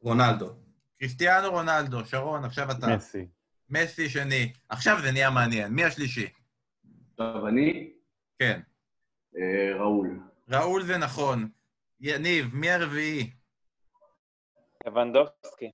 רונלדו. 0.00 0.50
קריסטיאנו 0.98 1.50
רונלדו, 1.50 2.06
שרון, 2.06 2.44
עכשיו 2.44 2.70
אתה. 2.70 2.96
מסי. 2.96 3.26
מסי 3.70 4.08
שני. 4.08 4.52
עכשיו 4.68 5.00
זה 5.02 5.12
נהיה 5.12 5.30
מעניין. 5.30 5.72
מי 5.72 5.84
השלישי? 5.84 6.28
עכשיו 7.12 7.48
אני, 7.48 7.90
כן. 8.38 8.60
אה, 9.36 9.78
ראול. 9.78 10.20
ראול 10.48 10.82
זה 10.82 10.98
נכון. 10.98 11.48
יניב, 12.00 12.54
מי 12.54 12.70
הרביעי? 12.70 13.30
לבנדובסקי. 14.86 15.70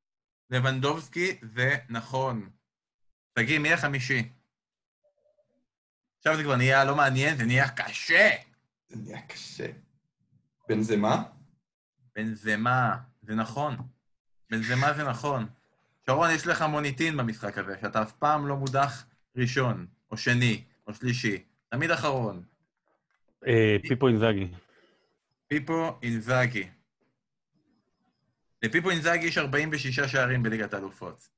לבנדובסקי 0.50 1.38
זה 1.42 1.76
נכון. 1.88 2.50
שגיא, 3.38 3.58
מי 3.58 3.72
החמישי? 3.72 4.28
עכשיו 6.18 6.36
זה 6.36 6.42
כבר 6.42 6.56
נהיה 6.56 6.84
לא 6.84 6.96
מעניין, 6.96 7.36
זה 7.36 7.44
נהיה 7.44 7.68
קשה. 7.68 8.30
זה 8.88 8.96
נהיה 8.96 9.22
קשה. 9.22 9.66
בנזמה? 10.68 11.22
בנזמה, 12.14 12.96
זה 13.22 13.34
נכון. 13.34 13.76
בנזמה 14.50 14.94
זה 14.94 15.04
נכון. 15.04 15.46
שרון, 16.06 16.30
יש 16.30 16.46
לך 16.46 16.62
מוניטין 16.62 17.16
במשחק 17.16 17.58
הזה, 17.58 17.74
שאתה 17.80 18.02
אף 18.02 18.12
פעם 18.12 18.46
לא 18.46 18.56
מודח 18.56 19.06
ראשון, 19.36 19.86
או 20.10 20.16
שני, 20.16 20.64
או 20.86 20.94
שלישי. 20.94 21.44
תמיד 21.68 21.90
אחרון. 21.90 22.42
אה, 23.46 23.76
פיפו 23.82 24.08
אינזאגי. 24.08 24.48
פיפו 25.48 25.98
אינזאגי. 26.02 26.68
לפיפו 28.62 28.90
אינזאגי 28.90 29.26
יש 29.26 29.38
46 29.38 30.00
שערים 30.00 30.42
בליגת 30.42 30.74
האלופות. 30.74 31.28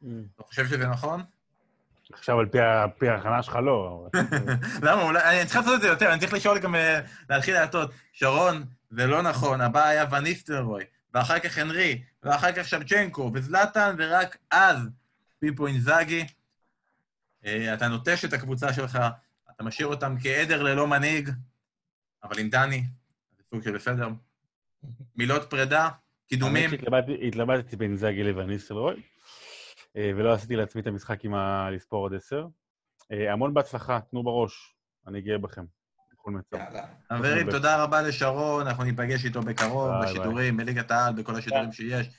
אתה 0.00 0.42
חושב 0.42 0.66
שזה 0.66 0.86
נכון? 0.86 1.22
עכשיו 2.12 2.38
על 2.38 2.46
פי 2.98 3.08
ההכנה 3.08 3.42
שלך 3.42 3.56
לא. 3.56 4.08
למה? 4.86 5.02
אולי... 5.02 5.40
אני 5.40 5.46
צריך 5.46 5.56
לעשות 5.56 5.74
את 5.74 5.80
זה 5.80 5.88
יותר, 5.88 6.12
אני 6.12 6.20
צריך 6.20 6.32
לשאול 6.32 6.58
גם... 6.58 6.74
אה, 6.74 7.00
להתחיל 7.30 7.54
להטות. 7.54 7.90
שרון, 8.12 8.64
זה 8.90 9.06
לא 9.06 9.22
נכון, 9.22 9.60
הבא 9.60 9.86
היה 9.86 10.04
וניסטלרוי, 10.10 10.84
ואחר 11.14 11.38
כך 11.38 11.58
הנרי, 11.58 12.02
ואחר 12.22 12.52
כך 12.52 12.68
שבצ'נקו, 12.68 13.30
וזלטן, 13.34 13.94
ורק 13.98 14.36
אז 14.50 14.78
פיפו 15.38 15.66
אינזאגי. 15.66 16.26
אה, 17.46 17.74
אתה 17.74 17.88
נוטש 17.88 18.24
את 18.24 18.32
הקבוצה 18.32 18.72
שלך, 18.72 18.98
אתה 19.50 19.64
משאיר 19.64 19.86
אותם 19.86 20.16
כעדר 20.22 20.62
ללא 20.62 20.86
מנהיג, 20.86 21.30
אבל 22.22 22.38
עם 22.38 22.48
דני, 22.48 22.84
זה 23.36 23.42
סוג 23.50 23.62
של 23.62 23.76
בסדר. 23.76 24.08
מילות 25.16 25.50
פרידה, 25.50 25.88
קידומים. 26.28 26.70
התלבטתי 27.28 27.76
בין 27.76 27.96
זאגי 27.96 28.22
לווניסטלרוי, 28.22 29.02
אה, 29.96 30.10
ולא 30.16 30.32
עשיתי 30.32 30.56
לעצמי 30.56 30.82
את 30.82 30.86
המשחק 30.86 31.24
עם 31.24 31.34
ה... 31.34 31.70
לספור 31.70 32.00
עוד 32.00 32.14
עשר. 32.14 32.46
אה, 33.12 33.32
המון 33.32 33.54
בהצלחה, 33.54 34.00
תנו 34.10 34.22
בראש, 34.22 34.74
אני 35.06 35.20
גאה 35.20 35.38
בכם. 35.38 35.64
בכל 36.12 36.30
מצב. 36.30 36.58
חברים, 37.12 37.50
תודה 37.50 37.82
רבה 37.82 38.02
לשרון, 38.02 38.66
אנחנו 38.66 38.84
ניפגש 38.84 39.24
איתו 39.24 39.40
בקרוב, 39.40 39.90
בשידורים, 40.02 40.56
בליגת 40.56 40.90
העל, 40.90 41.12
בכל 41.12 41.36
השידורים 41.36 41.72
שיש, 41.72 42.10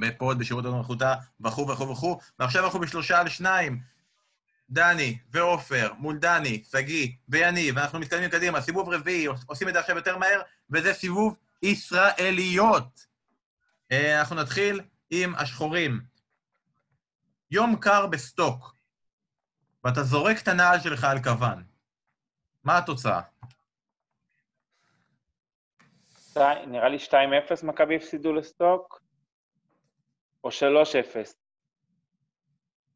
בפוד, 0.00 0.38
בשירות 0.38 0.64
הנוכחותה, 0.64 1.14
וכו' 1.40 1.68
וכו' 1.68 1.88
וכו'. 1.88 2.18
ועכשיו 2.38 2.64
אנחנו 2.64 2.80
בשלושה 2.80 3.20
על 3.20 3.28
שניים. 3.28 3.80
דני 4.70 5.18
ועופר 5.32 5.92
מול 5.98 6.18
דני, 6.18 6.62
שגיא 6.70 7.08
ויניב, 7.28 7.76
ואנחנו 7.76 8.00
מתקדמים 8.00 8.30
קדימה, 8.30 8.60
סיבוב 8.60 8.88
רביעי, 8.88 9.26
עושים 9.46 9.68
את 9.68 9.74
זה 9.74 9.80
עכשיו 9.80 9.96
יותר 9.96 10.18
מהר, 10.18 10.40
וזה 10.70 10.94
סיבוב 10.94 11.36
ישראליות. 11.62 13.06
אה, 13.92 14.18
אנחנו 14.18 14.36
נתחיל 14.36 14.80
עם 15.10 15.34
השחורים. 15.34 16.00
יום 17.50 17.76
קר 17.80 18.06
בסטוק, 18.06 18.74
ואתה 19.84 20.02
זורק 20.02 20.42
את 20.42 20.48
הנעל 20.48 20.80
שלך 20.80 21.04
על 21.04 21.18
כוון. 21.22 21.64
מה 22.64 22.78
התוצאה? 22.78 23.20
נראה 26.66 26.88
לי 26.88 26.96
2-0 26.96 27.66
מכבי 27.66 27.96
הפסידו 27.96 28.32
לסטוק, 28.32 29.02
או 30.44 30.48
3-0. 30.48 30.52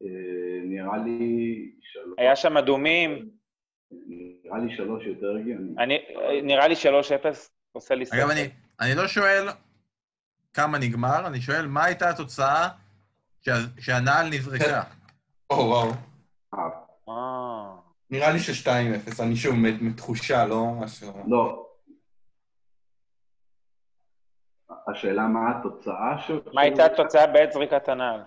אה, 0.01 0.07
נראה 0.63 0.97
לי 0.97 1.71
שלוש. 1.81 2.15
היה 2.17 2.35
שם 2.35 2.57
אדומים, 2.57 3.29
נראה 3.91 4.57
לי 4.57 4.75
שלוש 4.75 5.05
יותר 5.05 5.35
הגיוני. 5.39 5.73
אני, 5.77 5.97
נראה 6.43 6.67
לי 6.67 6.75
3-0 6.75 7.49
עושה 7.73 7.95
לי 7.95 8.05
אגב, 8.13 8.29
אני, 8.29 8.49
אני 8.79 8.95
לא 8.95 9.07
שואל 9.07 9.47
כמה 10.53 10.77
נגמר, 10.77 11.27
אני 11.27 11.41
שואל 11.41 11.67
מה 11.67 11.83
הייתה 11.85 12.09
התוצאה 12.09 12.69
שה, 13.41 13.51
שהנעל 13.79 14.29
נזרקה. 14.29 14.83
או, 15.49 15.55
וואו. 15.55 15.91
אה, 17.09 17.75
נראה 18.09 18.31
לי 18.31 18.39
ש-2-0, 18.39 19.23
אני 19.23 19.35
שוב 19.35 19.55
מת- 19.55 19.81
מתחושה, 19.81 20.45
לא 20.45 20.65
משהו... 20.79 21.23
לא. 21.27 21.67
השאלה 24.91 25.21
מה 25.27 25.39
התוצאה 25.59 26.21
של... 26.27 26.39
מה 26.53 26.61
הייתה 26.61 26.85
התוצאה 26.85 27.27
בעת 27.27 27.51
זריקת 27.51 27.87
הנעל? 27.89 28.23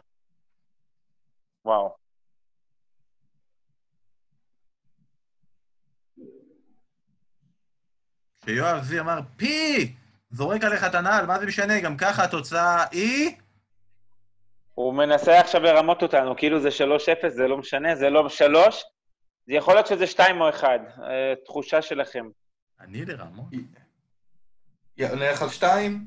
וואו. 1.65 1.97
כשיואב 8.47 8.83
זי 8.83 9.01
אמר, 9.01 9.21
פי! 9.37 9.95
זורק 10.31 10.65
עליך 10.65 10.85
את 10.85 10.95
הנעל, 10.95 11.27
מה 11.27 11.39
זה 11.39 11.47
משנה? 11.47 11.81
גם 11.81 11.97
ככה 11.97 12.25
התוצאה 12.25 12.85
היא... 12.91 13.37
הוא 14.75 14.95
מנסה 14.95 15.41
עכשיו 15.41 15.61
לרמות 15.61 16.03
אותנו, 16.03 16.37
כאילו 16.37 16.61
זה 16.61 16.69
3-0, 16.69 17.29
זה 17.29 17.49
לא 17.49 17.59
משנה, 17.59 17.95
זה 17.95 18.11
לא 18.11 18.29
3. 18.29 18.85
זה 19.47 19.55
יכול 19.55 19.75
להיות 19.75 19.87
שזה 19.87 20.07
2 20.07 20.41
או 20.41 20.51
1, 20.51 20.69
אה, 20.69 21.35
תחושה 21.45 21.83
שלכם. 21.83 22.27
אני 22.81 23.05
לרמות? 23.05 23.47
נלך 24.99 25.43
על 25.43 25.49
2? 25.49 26.07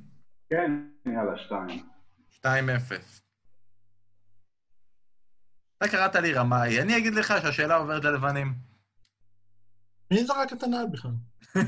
כן, 0.49 0.71
יאללה, 1.05 1.37
שתיים. 1.37 1.85
2-0. 2.31 2.45
אתה 5.77 5.87
קראת 5.87 6.15
לי 6.15 6.33
רמאי, 6.33 6.81
אני 6.81 6.97
אגיד 6.97 7.13
לך 7.13 7.33
שהשאלה 7.41 7.75
עוברת 7.75 8.03
ללבנים. 8.03 8.68
מי 10.11 10.25
זרק 10.25 10.53
את 10.53 10.63
הנעל 10.63 10.85
בכלל? 10.91 11.11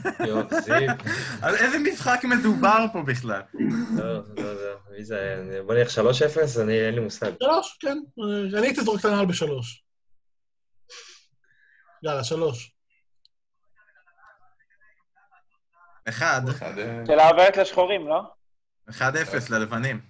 על 1.42 1.56
איזה 1.56 1.80
משחק 1.80 2.22
מדובר 2.24 2.86
פה 2.94 3.02
בכלל? 3.02 3.42
לא, 3.98 4.14
לא, 4.14 4.54
לא. 4.54 4.78
מי 4.92 5.04
זה 5.04 5.20
היה? 5.20 5.64
בוא 5.64 5.74
נלך 5.74 5.90
3-0, 5.90 6.62
אני, 6.62 6.82
אין 6.82 6.96
לי 6.96 7.02
מושג. 7.02 7.32
שלוש, 7.44 7.78
כן. 7.80 7.98
אה, 8.20 8.60
אני 8.60 8.68
הייתי 8.68 8.82
זורק 8.82 9.00
את 9.00 9.06
הנעל 9.06 9.26
בשלוש. 9.26 9.84
יאללה, 12.04 12.24
שלוש. 12.24 12.76
אחד, 16.10 16.42
אחד, 16.50 16.78
אה, 16.78 17.04
שאלה 17.08 17.30
עוברת 17.30 17.58
לשחורים, 17.58 18.08
לא? 18.08 18.22
1-0 18.90 19.50
ללבנים. 19.50 20.02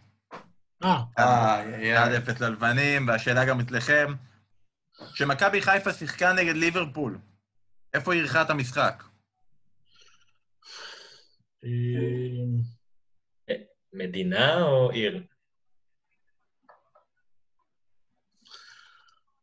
אה, 0.83 1.01
אה, 1.19 1.63
יא, 1.81 1.99
יא. 1.99 2.19
1-0 2.27 2.41
ללבנים, 2.41 3.07
והשאלה 3.07 3.45
גם 3.45 3.59
אצלכם. 3.59 4.13
כשמכבי 5.13 5.61
חיפה 5.61 5.93
שיחקה 5.93 6.33
נגד 6.33 6.55
ליברפול, 6.55 7.17
איפה 7.93 8.13
היא 8.13 8.21
אירחה 8.21 8.41
את 8.41 8.49
המשחק? 8.49 9.03
אה, 11.63 11.69
מדינה 13.93 14.63
או 14.63 14.91
עיר? 14.91 15.23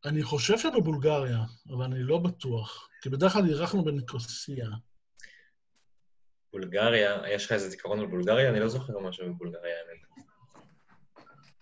אני 0.04 0.22
חושב 0.22 0.58
שבבולגריה, 0.58 1.38
אבל 1.70 1.84
אני 1.84 2.02
לא 2.02 2.18
בטוח. 2.18 2.88
כי 3.02 3.08
בדרך 3.08 3.32
כלל 3.32 3.46
אירחנו 3.48 3.84
בניקוסיה. 3.84 4.68
בולגריה, 6.52 7.28
יש 7.28 7.46
לך 7.46 7.52
איזה 7.52 7.68
זיכרון 7.68 8.00
על 8.00 8.06
בולגריה? 8.06 8.50
אני 8.50 8.60
לא 8.60 8.68
זוכר 8.68 8.98
משהו 8.98 9.34
בבולגריה, 9.34 9.74
האמת. 9.78 10.26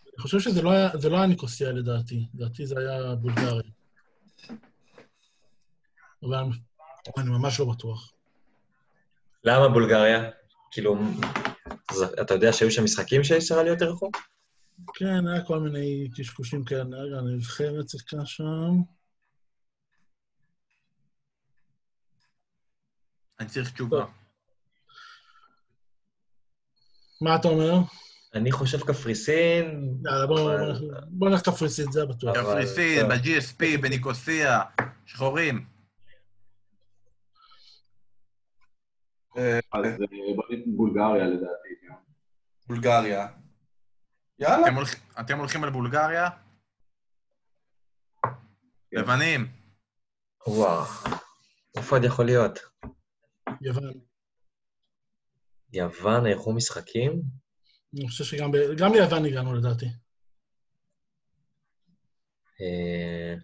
אני 0.07 0.23
חושב 0.23 0.41
שזה 0.41 0.63
לא 0.63 0.71
היה, 0.71 0.89
זה 0.97 1.09
לא 1.09 1.17
היה 1.17 1.27
ניקוסיה 1.27 1.73
לדעתי. 1.73 2.27
לדעתי 2.35 2.67
זה 2.67 2.75
היה 2.79 3.15
בולגריה. 3.15 3.71
אבל 6.23 6.45
אני 7.19 7.31
ממש 7.31 7.61
לא 7.61 7.67
בטוח. 7.67 8.13
למה 9.45 9.69
בולגריה? 9.69 10.31
כאילו, 10.71 10.97
אתה 12.21 12.35
יודע 12.35 12.53
שהיו 12.53 12.71
שם 12.71 12.85
משחקים 12.85 13.25
שישראל 13.25 13.65
להיות 13.65 13.81
יותר 13.81 13.93
רחוק? 13.93 14.17
כן, 14.95 15.27
היה 15.27 15.45
כל 15.45 15.61
מיני 15.61 16.09
קשקושים 16.17 16.65
כאלה. 16.65 16.97
רגע, 16.97 17.19
הנבחרת 17.19 17.89
שיחקה 17.89 18.17
שם. 18.27 18.83
אני 23.41 23.49
צריך 23.49 23.73
תשובה. 23.73 24.05
מה 27.21 27.37
אתה 27.37 27.49
אומר? 27.49 27.75
אני 28.35 28.53
חושב 28.53 28.81
קפריסין... 28.81 29.95
יאללה, 30.05 30.27
בוא 30.27 30.41
אבל- 30.41 30.73
בוא- 30.79 31.01
בוא 31.09 31.29
נלך 31.29 31.43
קפריסין, 31.43 31.93
זה 31.93 32.07
בטוח. 32.07 32.37
קפריסין. 32.37 33.09
ב-GSP, 33.09 33.81
בניקוסיה, 33.83 34.61
שחורים. 35.07 35.76
אז 39.37 39.85
אה, 39.85 40.01
בוא 40.37 40.45
ניתן 40.51 40.77
בולגריה 40.77 41.25
לדעתי. 41.27 41.69
כן. 41.83 41.95
בולגריה. 42.67 43.27
יאללה. 44.39 44.67
אתם 44.69 44.77
הולכים- 44.77 45.01
על 45.65 45.71
בולגריה? 45.71 46.29
לבנים. 48.93 49.47
וואו, 50.47 50.85
איפה 51.77 51.97
עוד 51.97 52.05
יכול 52.05 52.25
להיות? 52.25 52.59
יוון. 53.61 53.93
יוון 55.73 56.27
אירחו 56.27 56.53
משחקים? 56.53 57.23
אני 57.95 58.09
חושב 58.09 58.25
שגם 58.25 58.51
ב- 58.51 58.79
גם 58.79 58.93
ליוון 58.93 59.25
הגענו 59.25 59.55
לדעתי. 59.55 59.87
אה, 62.61 63.35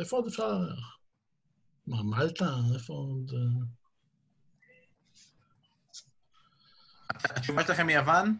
איפה 0.00 0.16
עוד 0.16 0.26
אפשר... 0.26 0.58
מה, 1.86 1.96
מלטה? 2.02 2.44
איפה 2.74 2.92
עוד... 2.92 3.30
אה? 3.34 3.64
התשובה 7.14 7.62
שלכם 7.62 7.86
מיוון? 7.86 8.36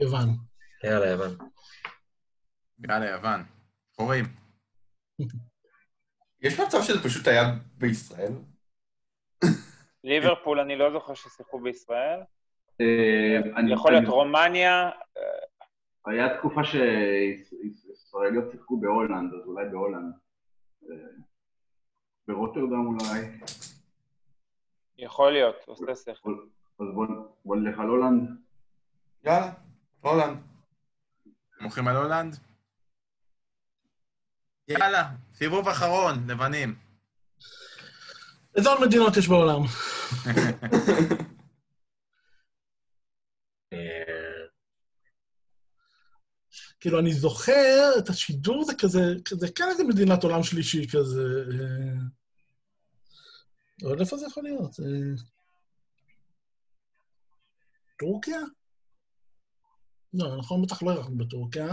יוון. 0.00 0.28
יאללה, 0.84 1.06
יוון. 1.10 1.36
יאללה, 2.88 3.10
יוון. 3.10 3.40
שחורים. 3.92 4.24
יש 6.42 6.60
מצב 6.60 6.78
שזה 6.82 7.02
פשוט 7.04 7.28
היה 7.28 7.42
בישראל? 7.78 8.32
ליברפול, 10.04 10.60
אני 10.60 10.76
לא 10.76 10.92
זוכר 10.92 11.14
ששיחקו 11.14 11.60
בישראל. 11.60 12.20
אה, 12.80 13.38
אני- 13.56 13.72
יכול 13.72 13.92
להיות 13.92 14.08
רומניה, 14.08 14.90
היה 16.06 16.38
תקופה 16.38 16.60
שישראליות 16.64 18.44
שיחקו 18.52 18.80
בהולנד, 18.80 19.32
אז 19.34 19.46
אולי 19.46 19.64
בהולנד. 19.72 20.14
אה, 20.90 20.96
ברוטרדם 22.28 22.86
אולי. 22.86 23.38
יכול 24.98 25.32
להיות, 25.32 25.56
עושה 25.66 25.94
שכל. 25.96 26.36
אז 26.82 26.94
בוא- 27.44 27.56
נלך 27.56 27.78
על 27.78 27.86
הולנד. 27.86 28.30
יאללה, 29.24 29.52
הולנד. 30.00 30.38
הולכים 31.60 31.88
על 31.88 31.96
הולנד? 31.96 32.36
יאללה, 34.68 35.10
סיבוב 35.34 35.68
אחרון, 35.68 36.30
לבנים. 36.30 36.74
איזה 38.56 38.68
עוד 38.68 38.86
מדינות 38.86 39.16
יש 39.16 39.28
בעולם? 39.28 39.60
אה, 43.72 44.46
כאילו, 46.80 46.98
אני 47.00 47.12
זוכר 47.14 47.90
את 47.98 48.08
השידור, 48.08 48.64
זה 48.64 48.72
כזה, 48.80 49.00
כזה 49.24 49.46
כן 49.54 49.64
איזה 49.70 49.84
מדינת 49.84 50.24
עולם 50.24 50.42
שלישי 50.42 50.86
כזה. 50.88 51.22
אה, 51.52 51.94
אבל 53.90 54.00
איפה 54.00 54.16
זה 54.16 54.26
יכול 54.26 54.42
להיות? 54.42 54.76
אה, 58.02 58.06
טורקיה? 58.06 58.38
לא, 60.14 60.36
נכון, 60.36 60.62
בטח 60.62 60.82
לא 60.82 60.90
הלכנו 60.90 61.18
בטורקיה. 61.18 61.68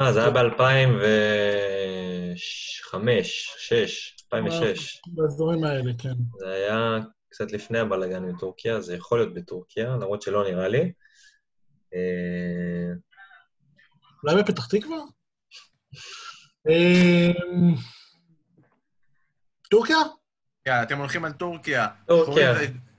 אה, 0.00 0.12
זה 0.12 0.22
היה 0.22 0.30
ב-2005, 0.30 3.24
6, 3.58 4.16
2006. 4.34 5.02
באזורים 5.06 5.64
האלה, 5.64 5.92
כן. 5.98 6.14
זה 6.38 6.50
היה 6.50 6.98
קצת 7.28 7.52
לפני 7.52 7.78
הבלאגן 7.78 8.24
מטורקיה, 8.24 8.80
זה 8.80 8.94
יכול 8.94 9.18
להיות 9.18 9.34
בטורקיה, 9.34 9.88
למרות 9.88 10.22
שלא 10.22 10.44
נראה 10.44 10.68
לי. 10.68 10.92
אה, 11.94 12.92
אולי 14.22 14.42
בפתח 14.42 14.66
תקווה? 14.66 14.96
אה, 16.68 17.30
טורקיה? 19.70 19.96
יאללה, 20.66 20.82
אתם 20.82 20.98
הולכים 20.98 21.24
על 21.24 21.32
טורקיה. 21.32 21.88
טורקיה. 22.06 22.54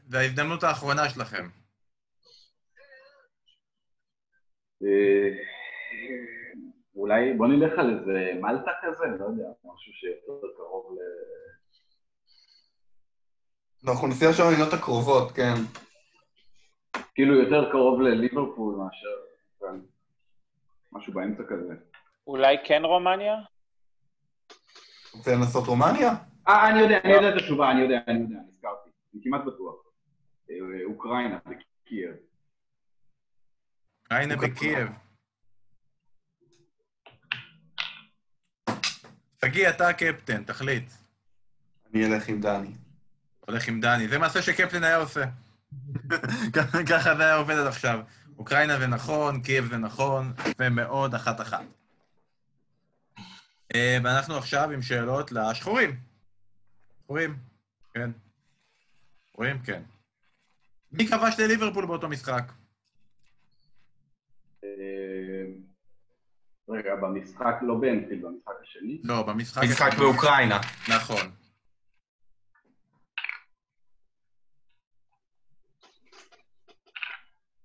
זה 0.07 0.19
ההזדמנות 0.19 0.64
האחרונה 0.64 1.10
שלכם. 1.10 1.44
אה, 1.44 1.49
אולי 6.95 7.34
בוא 7.34 7.47
נלך 7.47 7.80
על 7.80 7.99
איזה 7.99 8.39
מלטה 8.41 8.72
כזה, 8.81 9.06
לא 9.19 9.26
יודע, 9.26 9.49
משהו 9.65 9.93
שיותר 9.93 10.47
קרוב 10.57 10.91
ל... 10.93 10.97
לא, 13.84 13.91
אנחנו 13.91 14.07
נסיע 14.07 14.34
שם 14.34 14.43
במדינות 14.43 14.73
הקרובות, 14.73 15.31
כן. 15.31 15.53
כאילו 17.15 17.34
יותר 17.34 17.72
קרוב 17.72 18.02
לליברפול 18.02 18.76
מאשר... 18.76 19.07
כן. 19.60 19.80
משהו 20.91 21.14
באמצע 21.14 21.43
כזה. 21.49 21.73
אולי 22.27 22.57
כן 22.65 22.81
רומניה? 22.85 23.35
רוצה 25.14 25.31
לנסות 25.35 25.68
רומניה? 25.68 26.10
אה, 26.47 26.69
אני 26.69 26.80
יודע, 26.80 26.97
אני 27.03 27.14
יודע 27.14 27.30
את 27.30 27.41
התשובה, 27.41 27.72
אני 27.72 27.81
יודע, 27.81 27.99
אני 28.07 28.19
יודע, 28.19 28.35
נזכרתי. 28.47 28.89
אני 29.14 29.22
כמעט 29.23 29.41
בטוח. 29.45 29.76
אה, 30.49 30.56
אוקראינה, 30.85 31.39
בקייב. 31.45 32.15
ריינה 34.16 34.36
בקייב. 34.36 34.90
שגיא, 39.46 39.70
אתה 39.70 39.90
הקפטן, 39.90 40.44
תחליט. 40.44 40.92
אני 41.94 42.06
אלך 42.06 42.28
עם 42.28 42.42
דני. 42.42 42.76
הולך 43.40 43.68
עם 43.68 43.82
דני. 43.82 44.08
זה 44.08 44.20
מעשה 44.20 44.42
שקפטן 44.42 44.84
היה 44.84 44.98
עושה. 44.98 45.26
ככה 46.90 47.16
זה 47.16 47.24
היה 47.24 47.36
עובד 47.36 47.56
עד 47.56 47.68
עכשיו. 47.68 48.00
אוקראינה 48.38 48.80
זה 48.80 48.88
נכון, 48.88 49.42
קייב 49.42 49.66
זה 49.66 49.78
נכון, 49.78 50.34
יפה 50.50 50.70
מאוד, 50.70 51.16
אחת-אחת. 51.16 51.66
אה, 53.76 53.98
ואנחנו 54.04 54.38
עכשיו 54.38 54.72
עם 54.72 54.82
שאלות 54.82 55.32
לשחורים. 55.32 56.00
שחורים, 57.04 57.38
כן. 57.94 58.12
שחורים, 59.30 59.60
כן. 59.62 59.82
מי 60.92 61.08
כבש 61.08 61.40
לליברפול 61.40 61.86
באותו 61.86 62.10
משחק? 62.10 62.52
רגע, 66.70 66.96
במשחק, 66.96 67.56
לא 67.62 67.76
באנפילד, 67.76 68.22
במשחק 68.22 68.54
השני. 68.62 69.02
לא, 69.04 69.24
במשחק... 69.24 69.64
משחק 69.64 69.98
באוקראינה. 70.00 70.60
נכון. 70.90 71.32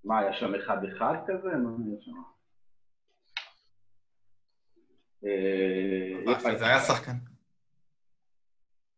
מה, 0.05 0.19
היה 0.19 0.33
שם 0.33 0.55
אחד-אחד 0.55 1.15
כזה? 1.27 1.49
מה 1.49 1.71
היה 1.87 2.01
שם? 2.01 2.13
אה, 5.25 6.59
זה 6.59 6.67
היה 6.67 6.81
שחקן. 6.81 7.13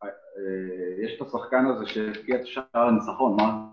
אה, 0.04 0.08
יש 1.04 1.16
את 1.16 1.26
השחקן 1.26 1.66
הזה 1.66 1.86
שהבקיע 1.86 2.36
את 2.36 2.46
שער 2.46 2.88
הניצחון, 2.88 3.36
מה? 3.36 3.68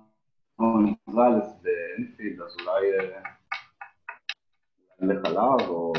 נזרלס 1.08 1.62
באנפילד, 1.62 2.42
אז 2.42 2.56
אולי 2.62 2.88
עליו, 5.02 5.68
או... 5.68 5.94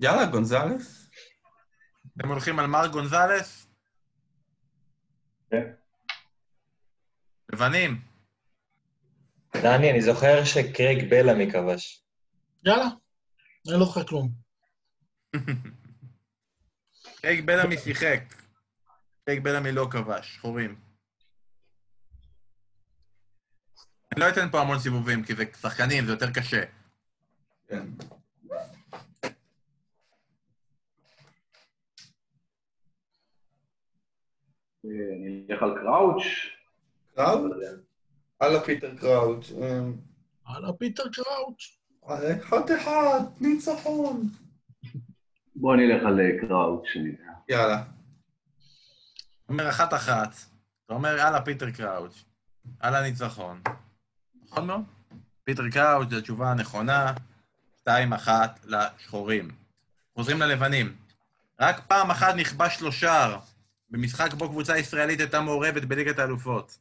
יאללה, 0.00 0.26
גונזלס. 0.26 1.10
אתם 2.16 2.28
הולכים 2.28 2.58
על 2.58 2.66
מר 2.66 2.86
גונזלס? 2.86 3.66
כן. 5.50 5.72
לבנים. 7.52 8.00
דני, 9.56 9.90
אני 9.90 10.02
זוכר 10.02 10.44
שקרייג 10.44 11.10
בלעמי 11.10 11.52
כבש. 11.52 12.04
יאללה, 12.64 12.84
אני 13.68 13.80
לא 13.80 13.84
זוכר 13.84 14.04
כלום. 14.04 14.30
קייג 17.20 17.46
בלעמי 17.46 17.78
שיחק. 17.78 18.20
קייג 19.24 19.44
בלעמי 19.44 19.72
לא 19.72 19.88
כבש, 19.90 20.34
שחורים. 20.34 20.89
אני 24.12 24.20
לא 24.20 24.28
אתן 24.28 24.50
פה 24.50 24.60
המון 24.60 24.78
סיבובים, 24.78 25.22
כי 25.24 25.34
זה 25.34 25.44
שחקנים, 25.60 26.06
זה 26.06 26.12
יותר 26.12 26.30
קשה. 26.30 26.62
כן. 27.68 27.86
אני 34.84 35.46
אלך 35.50 35.62
על 35.62 35.74
קראוץ'. 35.80 36.24
קראוץ'? 37.14 37.52
הלאה 38.40 38.60
פיטר 38.60 38.96
קראוץ'. 38.96 39.52
אה, 39.62 39.80
הלאה, 40.46 40.72
פיטר 40.72 41.02
קראוץ'. 41.12 41.78
אחד 42.04 42.70
אחד, 42.70 43.20
ניצחון. 43.40 44.28
בוא 45.56 45.76
נלך 45.76 46.02
על 46.06 46.20
אה, 46.20 46.40
קראוץ', 46.40 46.82
שאני 46.92 47.08
יודע. 47.08 47.32
יאללה. 47.48 47.82
אומר 49.48 49.68
אחת-אחת. 49.68 50.34
אתה 50.86 50.94
אומר, 50.94 51.16
יאללה, 51.16 51.42
פיטר 51.44 51.70
קראוץ'. 51.70 52.24
על 52.80 52.94
הניצחון. 52.94 53.60
נכון 54.50 54.66
מאוד? 54.66 54.80
פיטר 55.44 55.70
קראוץ', 55.72 56.10
זו 56.10 56.16
התשובה 56.16 56.50
הנכונה. 56.50 57.14
2-1 57.88 57.90
לשחורים. 58.64 59.50
חוזרים 60.14 60.40
ללבנים. 60.40 60.96
רק 61.60 61.80
פעם 61.88 62.10
אחת 62.10 62.34
נכבש 62.34 62.80
לו 62.80 62.92
שער 62.92 63.38
במשחק 63.90 64.34
בו 64.34 64.48
קבוצה 64.48 64.78
ישראלית 64.78 65.20
הייתה 65.20 65.40
מעורבת 65.40 65.84
בליגת 65.84 66.18
האלופות. 66.18 66.78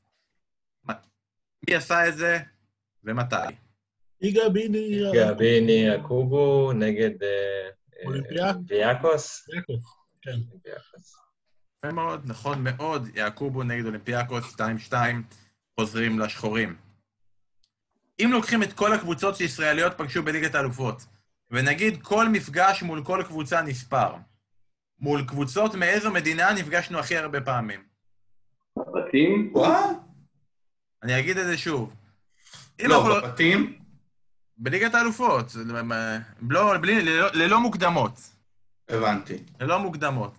מי 1.67 1.75
עשה 1.75 2.07
את 2.07 2.17
זה 2.17 2.39
ומתי? 3.03 3.35
יגאל 4.21 4.49
ביני... 4.49 5.01
גביני 5.13 5.95
אקובו 5.95 6.71
נגד 6.73 7.23
אה, 7.23 7.27
אה, 7.27 8.03
כן. 8.03 8.07
אולימפיאקוס. 8.07 9.49
יפה 11.77 11.93
מאוד, 11.93 12.21
נכון 12.25 12.63
מאוד. 12.63 13.07
יעקובו 13.15 13.63
נגד 13.63 13.85
אולימפיאקוס, 13.85 14.55
2-2, 14.89 14.93
חוזרים 15.79 16.19
לשחורים. 16.19 16.88
אם 18.19 18.29
לוקחים 18.31 18.63
את 18.63 18.73
כל 18.73 18.93
הקבוצות 18.93 19.35
שישראליות 19.35 19.93
פגשו 19.97 20.23
בליגת 20.23 20.55
האלופות, 20.55 21.05
ונגיד 21.51 22.01
כל 22.01 22.29
מפגש 22.29 22.83
מול 22.83 23.03
כל 23.03 23.23
קבוצה 23.27 23.61
נספר, 23.61 24.15
מול 24.99 25.25
קבוצות 25.27 25.75
מאיזו 25.75 26.11
מדינה 26.11 26.53
נפגשנו 26.53 26.99
הכי 26.99 27.17
הרבה 27.17 27.41
פעמים? 27.41 27.83
בבתים? 28.77 29.51
וואו. 29.53 29.89
אני 31.03 31.19
אגיד 31.19 31.37
את 31.37 31.45
זה 31.45 31.57
שוב. 31.57 31.93
לא, 32.81 32.95
אנחנו 32.95 33.27
בבתים? 33.27 33.79
בליגת 34.57 34.95
האלופות, 34.95 35.55
לא, 36.49 36.77
בלי, 36.77 37.01
ללא, 37.01 37.27
ללא 37.33 37.59
מוקדמות. 37.59 38.19
הבנתי. 38.89 39.37
ללא 39.59 39.79
מוקדמות. 39.79 40.33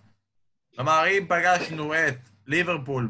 כלומר, 0.75 1.03
אם 1.07 1.25
פגשנו 1.27 1.93
את 1.93 2.17
ליברפול 2.47 3.09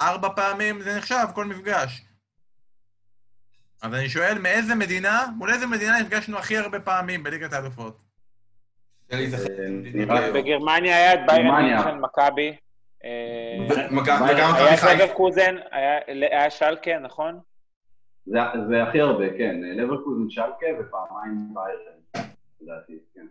ארבע 0.00 0.28
פעמים, 0.36 0.82
זה 0.82 0.98
נחשב 0.98 1.26
כל 1.34 1.44
מפגש. 1.44 2.02
אז 3.84 3.94
אני 3.94 4.08
שואל, 4.08 4.38
מאיזה 4.38 4.74
מדינה, 4.74 5.26
מול 5.36 5.50
איזה 5.50 5.66
מדינה 5.66 6.00
נפגשנו 6.00 6.38
הכי 6.38 6.56
הרבה 6.58 6.80
פעמים 6.80 7.22
בליגת 7.22 7.52
האלופות? 7.52 7.96
אה. 9.12 9.18
בגרמניה 10.34 10.96
היה 10.96 11.14
את 11.14 11.18
ביירן. 11.26 11.64
מינכן, 11.64 11.98
מכבי. 11.98 12.56
אה, 13.04 13.10
היה 14.26 14.74
את. 14.74 15.00
לברקוזן, 15.00 15.56
היה- 15.70 16.50
שלקה, 16.50 16.98
נכון? 16.98 17.38
זה 18.26 18.38
זה 18.68 18.82
הכי 18.82 19.00
הרבה, 19.00 19.24
כן. 19.38 19.56
לברקוזן 19.76 20.30
שלקה 20.30 20.66
ופעמיים 20.80 21.54
ביירן, 21.54 22.26
לדעתי, 22.60 22.98
כן. 23.14 23.26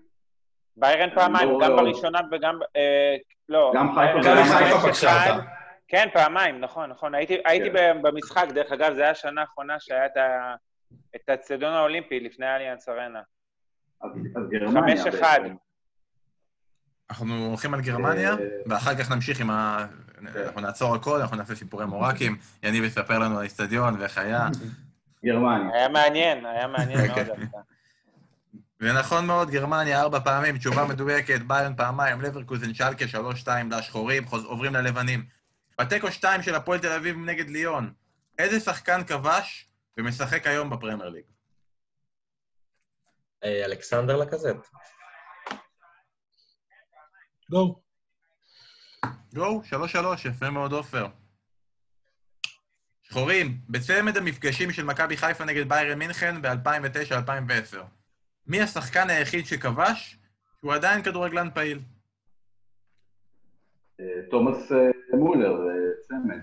ביירן 0.77 1.09
פעמיים, 1.15 1.49
לא, 1.49 1.59
גם 1.63 1.71
לא. 1.71 1.81
בראשונה 1.83 2.19
וגם... 2.31 2.59
אה, 2.75 3.15
לא. 3.49 3.71
גם 3.75 3.95
חיפה 3.95 4.19
פגשה. 4.87 5.31
אותה. 5.35 5.43
כן, 5.87 6.07
פעמיים, 6.13 6.59
נכון, 6.59 6.89
נכון. 6.89 7.15
הייתי, 7.15 7.37
הייתי 7.45 7.71
כן. 7.71 8.01
במשחק, 8.01 8.45
דרך 8.53 8.71
אגב, 8.71 8.93
זו 8.93 9.01
הייתה 9.01 9.09
השנה 9.09 9.41
האחרונה 9.41 9.79
שהיה 9.79 10.05
את, 10.05 10.17
ה, 10.17 10.55
את 11.15 11.29
האצטדיון 11.29 11.73
האולימפי 11.73 12.19
לפני 12.19 12.45
אליאנס 12.55 12.89
ארנה. 12.89 13.21
חמש 14.73 14.99
אחד. 15.07 15.39
אנחנו 17.09 17.45
הולכים 17.45 17.73
על 17.73 17.81
גרמניה, 17.81 18.31
אה, 18.31 18.35
ואחר 18.67 18.95
כך 18.95 19.11
נמשיך 19.11 19.39
עם 19.39 19.49
ה... 19.49 19.85
אנחנו 20.45 20.61
נעצור 20.61 20.95
הכל, 20.95 21.21
אנחנו 21.21 21.37
נעשה 21.37 21.55
סיפורי 21.55 21.85
מורקים, 21.85 22.37
יניב 22.63 22.83
יספר 22.83 23.19
לנו 23.19 23.35
על 23.35 23.41
האיצטדיון 23.41 23.99
ואיך 23.99 24.17
היה. 24.17 24.47
גרמניה. 25.25 25.73
היה 25.73 25.89
מעניין, 25.89 26.45
היה 26.45 26.67
מעניין 26.67 26.99
מאוד 27.07 27.09
אוקיי. 27.09 27.23
דווקא. 27.23 27.57
ונכון 28.79 29.25
מאוד, 29.25 29.49
גרמניה 29.49 30.01
ארבע 30.01 30.19
פעמים, 30.19 30.57
תשובה 30.57 30.85
מדויקת, 30.85 31.41
ביירן 31.41 31.75
פעמיים, 31.75 32.21
לברקוזן, 32.21 32.73
שלקה, 32.73 33.07
שלוש, 33.07 33.39
שתיים 33.39 33.71
לשחורים. 33.71 34.23
עוברים 34.31 34.73
ללבנים. 34.73 35.25
בתיקו 35.81 36.11
שתיים 36.11 36.41
של 36.43 36.55
הפועל 36.55 36.79
תל 36.79 36.91
אביב 36.91 37.17
נגד 37.17 37.49
ליון, 37.49 37.93
איזה 38.39 38.59
שחקן 38.59 39.03
כבש 39.03 39.69
ומשחק 39.97 40.47
היום 40.47 40.69
בפרמייר 40.69 41.09
ליג? 41.09 41.23
אה, 43.43 43.65
אלכסנדר 43.65 44.17
לקזט. 44.17 44.69
גו. 47.49 47.81
גו, 49.33 49.61
שלוש 49.63 49.91
שלוש, 49.91 50.25
יפה 50.25 50.49
מאוד 50.49 50.71
עופר. 50.71 51.07
שחורים, 53.03 53.57
בצמד 53.69 54.17
המפגשים 54.17 54.71
של 54.71 54.83
מכבי 54.83 55.17
חיפה 55.17 55.45
נגד 55.45 55.69
ביירן 55.69 55.99
מינכן 55.99 56.41
ב-2009-2010. 56.41 57.77
מי 58.47 58.61
השחקן 58.61 59.09
היחיד 59.09 59.45
שכבש 59.45 60.17
שהוא 60.59 60.73
עדיין 60.73 61.03
כדורגלן 61.03 61.49
פעיל? 61.53 61.79
אה, 63.99 64.05
תומאס 64.31 64.71
אה, 64.71 65.17
מולר, 65.17 65.51
אה, 65.51 65.73
צמד. 66.07 66.41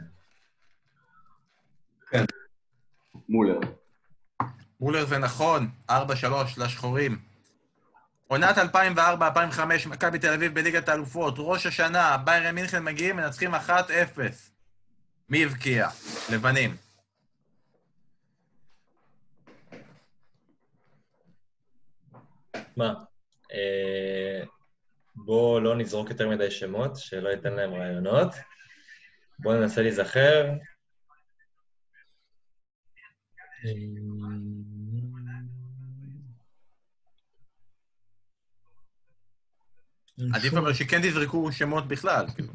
כן. 2.11 2.25
מולר. 3.29 3.59
מולר 4.81 5.07
זה 5.07 5.19
נכון, 5.19 5.69
4-3 5.91 5.93
לשחורים. 6.57 7.19
עונת 8.27 8.59
2004-2005, 8.59 9.89
מכבי 9.89 10.19
תל 10.19 10.33
אביב 10.33 10.55
בליגת 10.55 10.89
האלופות, 10.89 11.35
ראש 11.39 11.67
השנה, 11.67 12.17
ביירן 12.25 12.55
מינכן 12.55 12.85
מגיעים, 12.85 13.17
מנצחים 13.17 13.55
1-0. 13.55 13.59
מי 15.29 15.45
הבקיע? 15.45 15.89
לבנים. 16.33 16.77
מה? 22.77 22.95
בואו 25.25 25.61
לא 25.61 25.77
נזרוק 25.77 26.11
יותר 26.11 26.29
מדי 26.29 26.51
שמות, 26.51 26.97
שלא 26.97 27.29
ייתן 27.29 27.53
להם 27.53 27.75
רעיונות. 27.75 28.35
בואו 29.39 29.61
ננסה 29.61 29.83
להיזכר. 29.83 30.51
עדיף 40.35 40.55
אבל 40.55 40.75
שכן 40.75 41.01
תזרקו 41.03 41.53
שמות 41.53 41.89
בכלל. 41.89 42.27
כאילו. 42.35 42.53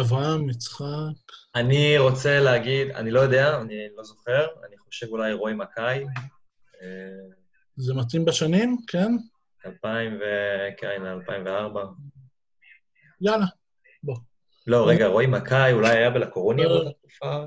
אברהם, 0.00 0.50
יצחק. 0.50 1.32
אני 1.54 1.98
רוצה 1.98 2.40
להגיד, 2.40 2.90
אני 2.90 3.10
לא 3.10 3.20
יודע, 3.20 3.60
אני 3.60 3.74
לא 3.96 4.04
זוכר, 4.04 4.46
אני 4.68 4.78
חושב 4.78 5.06
אולי 5.06 5.32
רועי 5.32 5.54
מקאי. 5.54 6.04
אה, 6.82 6.88
זה 7.76 7.94
מתאים 7.94 8.24
בשנים? 8.24 8.76
כן? 8.86 9.12
2000 9.66 10.18
ו... 10.20 10.24
כן, 10.78 11.06
2004. 11.06 11.80
יאללה. 13.20 13.46
לא, 14.66 14.88
רגע, 14.88 15.06
רועי 15.06 15.26
מקאי 15.26 15.72
אולי 15.72 15.90
היה 15.90 16.10
בלקורוניה 16.10 16.64
לא. 16.68 16.74
באותה 16.74 16.90
תקופה? 16.98 17.44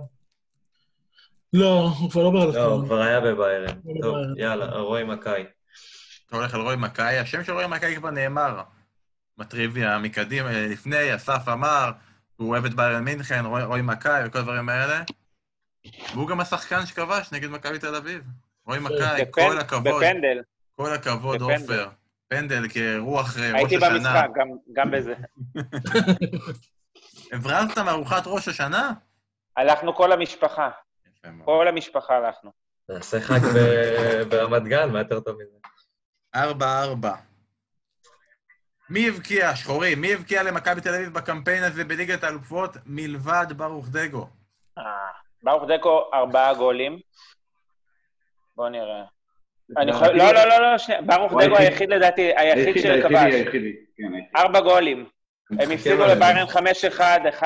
לא, 1.54 1.90
הוא 2.00 2.12
כבר 2.12 2.24
לא 2.24 2.54
לא, 2.54 2.64
הוא. 2.66 2.86
כבר 2.86 3.02
היה 3.02 3.20
בביירן. 3.22 3.78
לא 3.86 4.02
טוב. 4.02 4.16
יאללה, 4.38 4.66
רועי 4.66 5.04
מקאי. 5.04 5.46
אתה 6.28 6.36
הולך 6.36 6.54
על 6.54 6.62
רועי 6.62 6.76
מקאי, 6.78 7.18
השם 7.20 7.44
של 7.44 7.52
רועי 7.54 7.68
מקאי 7.68 7.96
כבר 7.96 8.10
נאמר 8.10 8.62
בטריוויה 9.38 9.98
מקדימה, 10.00 10.52
לפני, 10.52 11.16
אסף 11.16 11.48
אמר, 11.48 11.92
הוא 12.36 12.50
אוהב 12.50 12.66
את 12.66 12.74
ביירן 12.74 13.04
מינכן, 13.04 13.46
רועי, 13.46 13.82
מקאי 13.82 14.28
וכל 14.28 14.38
הדברים 14.40 14.70
האלה. 14.70 15.02
והוא 16.14 16.28
גם 16.28 16.40
השחקן 16.40 16.86
שכבש 16.86 17.32
נגד 17.32 17.50
מכבי 17.50 17.80
תל 17.80 17.96
אביב. 17.96 18.24
רועי 18.68 18.80
בפנ- 18.80 19.26
כל 19.32 19.58
הכבוד, 19.60 20.04
בפנדל. 20.04 20.40
כל 20.76 20.94
הכבוד. 20.94 21.42
עופר. 21.42 21.88
פנדל 22.36 22.68
כרוח 22.70 23.38
אה, 23.38 23.52
ראש 23.52 23.56
הייתי 23.56 23.76
השנה. 23.76 23.90
במשחק, 23.90 24.28
גם- 24.36 24.48
גם 24.74 24.92
בזה. 24.92 25.14
הברזת 27.34 27.78
מארוחת 27.78 28.24
ראש 28.26 28.48
השנה? 28.48 28.92
הלכנו 29.58 29.96
כל 29.96 30.12
המשפחה. 30.12 30.70
כל 31.46 31.68
המשפחה 31.68 32.16
הלכנו. 32.18 32.52
נעשה 32.90 33.22
חג 33.22 33.40
ב- 33.56 34.22
ברמת 34.30 34.64
גן, 34.64 34.90
מה 34.92 35.00
יותר 35.00 35.20
טוב 35.20 35.36
מזה? 35.36 35.58
ארבע, 36.36 36.82
ארבע. 36.84 37.16
מי 38.90 39.08
הבקיע, 39.10 39.56
שחורים, 39.56 40.02
מי 40.02 40.14
הבקיע 40.14 40.44
למכבי 40.44 40.82
תל 40.82 40.94
אביב 40.96 41.14
בקמפיין 41.14 41.64
הזה 41.64 41.84
בליגת 41.84 42.24
האלופות 42.24 42.72
מלבד 42.86 43.46
ברוך 43.58 43.88
דגו? 43.90 44.28
אה, 44.78 44.84
ברוך 45.44 45.64
דקו, 45.72 46.10
ארבעה 46.14 46.54
גולים. 46.54 47.00
בואו 48.56 48.70
נראה. 48.70 49.04
אני 49.78 49.92
יכול... 49.92 50.08
לא, 50.08 50.34
לא, 50.34 50.46
לא, 50.46 50.72
לא, 50.72 50.78
שנייה. 50.78 51.02
ברוך 51.02 51.34
דגו 51.34 51.58
היחיד- 51.58 51.90
לדעתי, 51.90 52.32
היחיד 52.36 52.78
שכבש. 52.84 53.34
היחידי. 53.34 53.74
כן, 53.98 54.04
היחידי. 54.04 54.28
ארבע 54.36 54.60
גולים. 54.60 55.06
הם 55.52 55.58
מחכה 55.58 55.74
הפסידו. 55.74 56.06
לביירן 56.06 56.48
5-1, 56.48 56.56
1-0, 57.26 57.44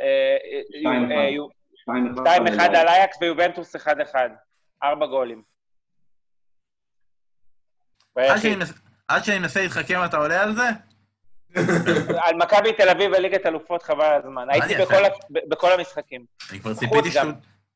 אה, 0.00 0.36
שתיים, 0.68 1.12
אה, 1.12 1.16
אחד. 1.16 1.32
יו- 1.32 1.48
שתיים 1.76 2.46
אחד. 2.46 2.70
2-1 2.70 2.74
על 2.76 2.88
אייקס 2.88 3.16
ויובנטוס 3.20 3.76
1-1. 3.76 4.14
ארבע 4.82 5.06
גולים. 5.06 5.42
עד. 9.08 9.24
שאני 9.24 9.38
מנסה 9.38 9.62
להתחכם 9.62 10.00
אתה 10.04 10.16
עולה 10.16 10.42
על 10.42 10.54
זה? 10.54 10.62
על 12.24 12.34
מכבי 12.36 12.72
תל 12.72 12.88
אביב 12.88 13.10
בליגת 13.16 13.46
אלופות 13.46 13.82
חבל 13.82 14.04
על 14.04 14.20
הזמן. 14.24 14.46
הייתי 14.50 14.74
בכל 15.48 15.72
המשחקים. 15.72 16.24
אני 16.50 16.60
כבר 16.60 16.74
ציפיתי 16.74 17.08
גם. 17.14 17.32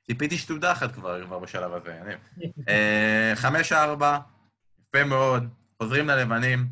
ציפיתי 0.06 0.38
שתודחת 0.38 0.92
כבר 0.92 1.24
כבר 1.24 1.38
בשלב 1.38 1.72
הזה. 1.72 2.00
אני- 2.02 2.14
אה, 2.68 3.32
חמש 3.34 3.72
ארבע, 3.72 4.18
יפה 4.88 5.04
מאוד, 5.04 5.42
חוזרים 5.82 6.08
ללבנים. 6.08 6.66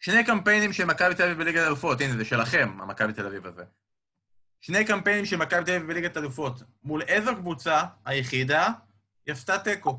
שני 0.00 0.24
קמפיינים 0.24 0.72
של 0.72 0.84
מכבי 0.84 1.14
תל 1.14 1.22
אביב 1.22 1.38
בליגת 1.38 1.66
אלופות, 1.66 2.00
הנה, 2.00 2.16
זה 2.16 2.24
שלכם, 2.24 2.78
המכבי 2.80 3.12
תל 3.12 3.26
אביב 3.26 3.46
הזה. 3.46 3.64
שני 4.60 4.84
קמפיינים 4.84 5.24
של 5.26 5.36
מכבי 5.36 5.64
תל 5.64 5.72
אביב 5.72 5.86
בליגת 5.88 6.16
אלופות. 6.16 6.62
מול 6.84 7.02
איזו 7.02 7.36
קבוצה 7.36 7.82
היחידה 8.04 8.68
היא 9.26 9.32
עשתה 9.32 9.58
תיקו? 9.58 9.98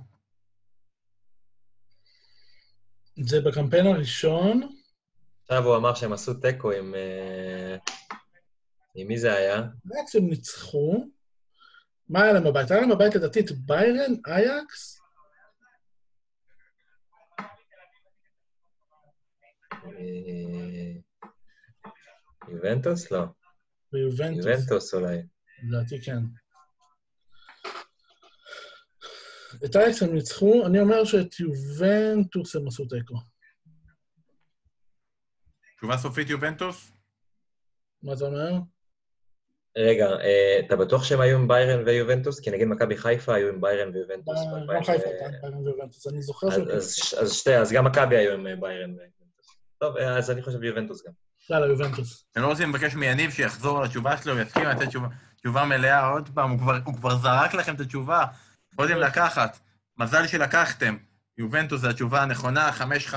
זה 3.24 3.42
בקמפיין 3.42 3.86
הראשון. 3.88 4.62
עכשיו 5.44 5.64
הוא 5.64 5.76
אמר 5.78 5.96
שהם 5.96 6.14
עשו 6.14 6.34
תיקו 6.34 6.72
עם... 6.72 6.96
אה, 6.96 7.78
עם 8.96 9.08
מי 9.08 9.18
זה 9.18 9.34
היה? 9.34 9.62
בעצם 9.86 10.20
ניצחו. 10.30 11.06
מה 12.10 12.24
היה 12.24 12.34
להם 12.34 12.44
בבית? 12.44 12.72
היה 12.72 12.82
להם 12.82 12.90
בבית 12.90 13.16
לדעתי 13.16 13.40
את 13.40 13.52
ביירן, 13.52 14.14
אייקס? 14.28 15.02
אה, 19.72 20.94
יובנטוס? 22.50 23.12
לא. 23.12 23.24
יובנטוס 23.94 24.94
אולי. 24.94 25.18
לדעתי 25.64 26.02
כן. 26.02 26.20
את 29.66 29.76
אייקס 29.76 30.04
הם 30.04 30.14
ניצחו, 30.14 30.66
אני 30.68 30.80
אומר 30.80 31.06
שאת 31.06 31.40
יובנטוס 31.40 32.56
הם 32.56 32.68
עשו 32.68 32.86
תיקו. 32.86 33.16
תשובה 35.78 35.98
סופית 35.98 36.30
יובנטוס? 36.30 36.92
מה 38.04 38.14
אתה 38.14 38.26
אומר? 38.26 38.52
רגע, 39.78 40.06
אה, 40.08 40.60
אתה 40.68 40.76
בטוח 40.76 41.04
שהם 41.04 41.22
היו 41.22 41.38
עם 41.38 41.48
ביירן 41.48 41.84
ויובנטוס? 41.86 42.40
כי 42.40 42.52
נגיד 42.52 42.68
מכבי 42.68 42.98
חיפה 42.98 43.34
היו 43.36 43.50
עם 43.50 43.62
ביירן 43.62 43.92
ויובנטוס. 43.96 44.38
אה, 44.38 44.76
גם 44.76 44.84
חיפה 44.84 44.92
הייתה 44.92 45.26
עם 45.26 45.32
ביירן 45.42 45.68
ויובנטוס, 45.68 46.08
אני 46.08 46.22
זוכר 46.22 46.48
אז- 46.48 46.54
שהם... 46.96 47.22
אז- 47.22 47.32
שתי, 47.34 47.56
אז 47.56 47.72
גם 47.72 47.86
מכבי 47.86 48.18
היו 48.18 48.34
עם 48.34 48.48
אה, 48.48 48.56
ביירן 48.56 48.90
ויובנטוס. 48.90 49.56
טוב, 49.80 49.98
אז 49.98 50.32
אני 50.32 50.42
חושב 50.42 50.64
יובנטוס 50.64 51.06
גם. 51.08 51.12
יאללה, 51.50 51.68
יובנטוס. 51.68 52.26
אתם 52.32 52.42
לא 52.42 52.48
רוצים 52.48 52.70
לבקש 52.70 52.96
מיניב 52.96 53.32
שיחזור 53.32 53.78
על 53.78 53.86
התשובה 53.86 54.18
שלו 54.18 54.36
ויסכים 54.36 54.64
לתת 54.64 54.88
תשובה, 54.88 55.08
תשובה 55.42 55.66
מלאה 55.66 56.08
עוד 56.10 56.30
פעם? 56.34 56.50
הוא 56.52 56.60
כבר, 56.60 56.78
הוא 56.86 56.96
כבר 56.96 57.16
זרק 57.16 57.54
לכם 57.54 57.76
את 57.76 57.80
התשובה. 57.80 58.26
יכולתם 58.74 58.98
לקחת. 58.98 59.60
מזל 60.00 60.28
שלקחתם. 60.28 60.98
יובנטוס 61.38 61.82
זה 61.82 61.90
התשובה 61.90 62.22
הנכונה, 62.22 62.70
5-5. 63.12 63.14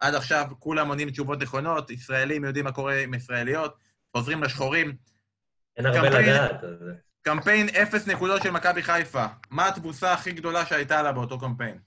עד 0.00 0.14
עכשיו 0.14 0.46
כולם 0.58 0.88
עונים 0.88 1.10
תשובות 1.10 1.42
נכונות, 1.42 1.90
ישראלים 1.90 2.44
יודעים 2.44 2.64
מה 2.64 2.72
קורה 2.72 2.94
עם 2.94 3.14
ישראליות, 3.14 3.74
חוזרים 4.16 4.42
לשחורים. 4.42 4.92
אין 5.76 5.86
הרבה 5.86 6.00
קמפיין- 6.08 6.22
לדעת, 6.22 6.64
אז... 6.64 6.84
קמפיין 7.22 7.66
אפס 7.82 8.08
נקודות 8.08 8.42
של 8.42 8.50
מכבי 8.50 8.82
חיפה. 8.82 9.24
מה 9.50 9.68
התבוסה 9.68 10.12
הכי 10.12 10.32
גדולה 10.32 10.66
שהייתה 10.66 11.02
לה 11.02 11.12
באותו 11.12 11.38
קמפיין? 11.40 11.78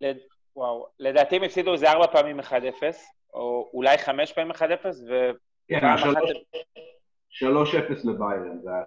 לד- 0.00 0.16
וואו, 0.56 0.86
לדעתי 0.98 1.36
הם 1.36 1.42
הפסידו 1.42 1.72
איזה 1.72 1.90
ארבע 1.90 2.06
פעמים 2.06 2.40
1-0, 2.40 2.52
או 3.34 3.70
אולי 3.74 3.98
חמש 3.98 4.32
פעמים 4.32 4.50
1-0, 4.52 4.56
כן, 4.62 5.76
ופעם 5.78 5.98
שלוש- 5.98 6.16
אחת 6.16 6.22
3-0 7.30 7.44
לביירן, 8.04 8.58
זה 8.62 8.70
היה... 8.70 8.82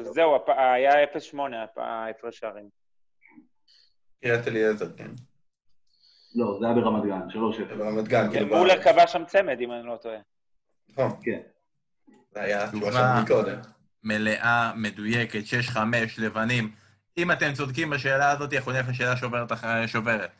3-0, 0.00 0.02
זהו, 0.02 0.36
הפ- 0.36 0.48
היה 0.48 1.04
0-8 1.04 1.08
הפ- 1.64 1.78
ההפרש 1.78 2.38
שערים. 2.38 2.68
קריית 4.22 4.48
אליעזר, 4.48 4.96
כן. 4.96 5.10
לא, 6.34 6.56
זה 6.60 6.66
היה 6.66 6.74
ברמת 6.74 7.04
גן, 7.04 7.20
3-0. 7.30 7.74
ברמת 7.74 8.08
גן, 8.08 8.30
כאילו... 8.32 8.56
מולר 8.56 8.82
כבש 8.82 9.12
שם 9.12 9.24
צמד, 9.24 9.60
אם 9.60 9.72
אני 9.72 9.86
לא 9.86 9.96
טועה. 9.96 10.18
נכון, 10.88 11.10
כן. 11.24 11.40
זה 12.36 12.42
היה 12.42 12.66
תשובה. 12.90 13.22
מלאה, 14.04 14.72
מדויקת, 14.74 15.40
6-5, 15.74 15.78
לבנים. 16.18 16.74
אם 17.18 17.32
אתם 17.32 17.52
צודקים 17.54 17.90
בשאלה 17.90 18.30
הזאת, 18.30 18.52
אנחנו 18.52 18.72
נלך 18.72 18.88
לשאלה 18.88 19.16
שוברת, 19.16 19.52
אח- 19.52 19.64
שוברת. 19.86 20.30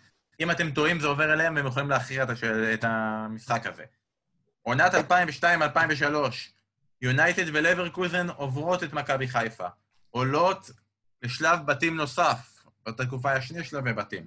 אם 0.41 0.51
אתם 0.51 0.71
טועים, 0.71 1.01
זה 1.01 1.07
עובר 1.07 1.33
אליהם, 1.33 1.55
והם 1.57 1.67
יכולים 1.67 1.91
להכריע 1.91 2.23
את, 2.23 2.31
השאל, 2.31 2.75
את 2.75 2.85
המשחק 2.89 3.67
הזה. 3.67 3.85
עונת 4.63 4.93
2002-2003, 4.95 6.05
יונייטד 7.03 7.45
ולברקוזן 7.53 8.29
עוברות 8.29 8.83
את 8.85 8.93
מכבי 8.93 9.29
חיפה. 9.29 9.67
עולות 10.11 10.71
לשלב 11.23 11.67
בתים 11.67 11.97
נוסף. 11.97 12.65
באותה 12.87 13.07
תקופה 13.07 13.31
היה 13.31 13.43
שני 13.43 13.65
שלבי 13.65 13.93
בתים. 13.93 14.27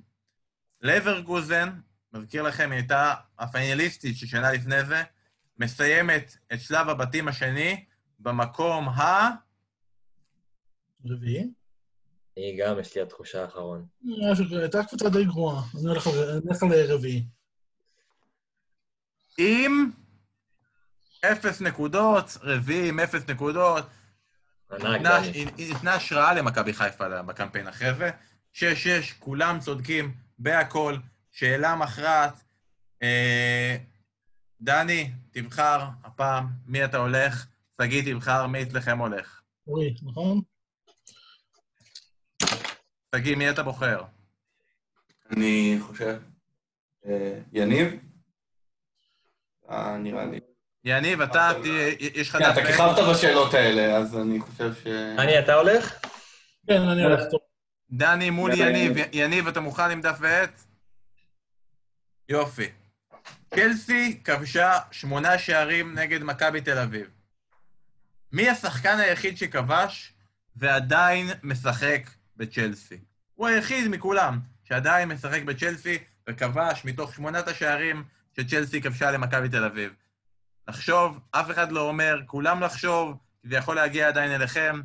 לברקוזן, 0.81 1.69
מזכיר 2.13 2.41
לכם, 2.43 2.71
היא 2.71 2.79
הייתה 2.79 3.13
הפיינליסטית 3.39 4.17
של 4.17 4.27
שנה 4.27 4.51
לפני 4.51 4.83
זה, 4.83 5.03
מסיימת 5.59 6.37
את 6.53 6.59
שלב 6.61 6.89
הבתים 6.89 7.27
השני 7.27 7.85
במקום 8.19 8.89
ה... 8.89 9.29
רביעי? 11.05 11.51
אני 12.37 12.57
גם, 12.59 12.79
יש 12.79 12.95
לי 12.95 13.01
התחושה 13.01 13.41
האחרון. 13.41 13.85
כזה, 14.49 14.59
הייתה 14.61 14.83
קבוצה 14.83 15.09
די 15.09 15.25
גרועה, 15.25 15.63
אז 15.75 15.81
אני 15.85 15.89
הולך 15.89 16.07
על- 16.07 16.13
אני 16.29 16.41
הולך 16.45 16.63
על 16.63 16.69
רביעי. 16.93 17.23
עם 19.37 19.91
אפס 21.25 21.61
נקודות, 21.61 22.37
רביעי 22.41 22.89
עם 22.89 22.99
אפס 22.99 23.21
נקודות. 23.29 23.85
ניתנה- 24.71 25.17
נתנה 25.57 25.93
השראה 25.93 26.33
למכבי 26.33 26.73
חיפה 26.73 27.21
בקמפיין 27.21 27.67
אחרי 27.67 27.93
זה. 27.93 28.09
6-6, 28.53 28.63
כולם 29.19 29.59
צודקים 29.59 30.13
בהכל, 30.39 30.97
שאלה 31.31 31.75
מכרעת. 31.75 32.43
אה, 34.59 34.65
דני, 34.65 35.11
תבחר 35.31 35.79
הפעם 36.03 36.47
מי 36.65 36.85
אתה 36.85 36.97
הולך, 36.97 37.45
שגיא 37.81 38.13
תבחר 38.13 38.47
מי 38.47 38.63
אצלכם 38.63 38.97
הולך. 38.99 39.41
אורי, 39.67 39.93
נכון? 40.03 40.41
שגיא, 43.15 43.35
מי 43.35 43.49
אתה 43.49 43.63
בוחר? 43.63 44.03
אני 45.31 45.77
חושב... 45.81 46.19
אה, 47.05 47.39
יניב? 47.53 47.93
אה, 49.69 49.97
נראה 49.97 50.25
לי. 50.25 50.39
יניב, 50.83 51.21
אתה, 51.21 51.51
תהיה- 51.61 51.95
יש 51.99 52.29
לך 52.29 52.35
כן, 52.37 52.43
דף 52.43 52.57
אתה? 52.57 52.67
כיכבת 52.67 52.95
בשאלות 53.11 53.53
האלה, 53.53 53.97
אז 53.97 54.17
אני 54.17 54.39
חושב 54.39 54.73
ש... 54.75 54.87
דני, 55.17 55.39
אתה 55.39 55.53
הולך? 55.53 55.99
כן, 56.67 56.81
אני 56.81 57.03
הולך 57.03 57.19
טוב. 57.31 57.39
דני 57.91 58.29
מול. 58.29 58.51
יניב. 58.53 58.97
יניב, 59.13 59.47
אתה 59.47 59.59
מוכן 59.59 59.91
עם 59.91 60.01
דף 60.01 60.17
ועט? 60.21 60.61
יופי. 62.29 62.69
צ'לסי 63.55 64.21
כבשה 64.23 64.71
שמונה 64.91 65.37
שערים 65.37 65.99
נגד 65.99 66.23
מכבי 66.23 66.61
תל 66.61 66.77
אביב. 66.77 67.07
מי 68.31 68.49
השחקן 68.49 68.97
היחיד 68.99 69.37
שכבש 69.37 70.13
ועדיין 70.55 71.27
משחק 71.43 72.09
בצ'לסי? 72.37 72.97
הוא 73.35 73.47
היחיד 73.47 73.87
מכולם 73.87 74.39
שעדיין 74.63 75.09
משחק 75.09 75.43
בצ'לסי 75.43 75.97
וכבש 76.29 76.85
מתוך 76.85 77.13
שמונת 77.15 77.47
השערים 77.47 78.03
שצ'לסי 78.39 78.81
כבשה 78.81 79.11
למכבי 79.11 79.49
תל 79.49 79.63
אביב. 79.63 79.93
לחשוב, 80.67 81.19
אף 81.31 81.51
אחד 81.51 81.71
לא 81.71 81.81
אומר, 81.81 82.21
כולם 82.25 82.63
לחשוב, 82.63 83.17
כי 83.41 83.47
זה 83.47 83.55
יכול 83.55 83.75
להגיע 83.75 84.07
עדיין 84.07 84.31
אליכם. 84.31 84.81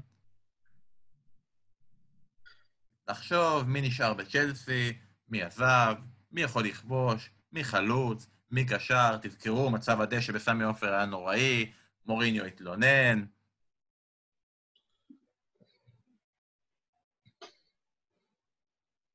לחשוב 3.09 3.69
מי 3.69 3.81
נשאר 3.81 4.15
בצ'לסי, 4.15 4.93
מי 5.29 5.43
עזב, 5.43 5.95
מי 6.33 6.43
יכול 6.43 6.65
לכבוש, 6.65 7.31
מי 7.53 7.65
חלוץ, 7.65 8.27
מי 8.55 8.67
קשר, 8.67 9.17
תזכרו, 9.23 9.71
מצב 9.71 10.01
הדשא 10.01 10.33
בסמי 10.33 10.65
עופר 10.65 10.95
היה 10.95 11.07
נוראי, 11.07 11.73
מוריניו 12.07 12.45
התלונן. 12.45 13.25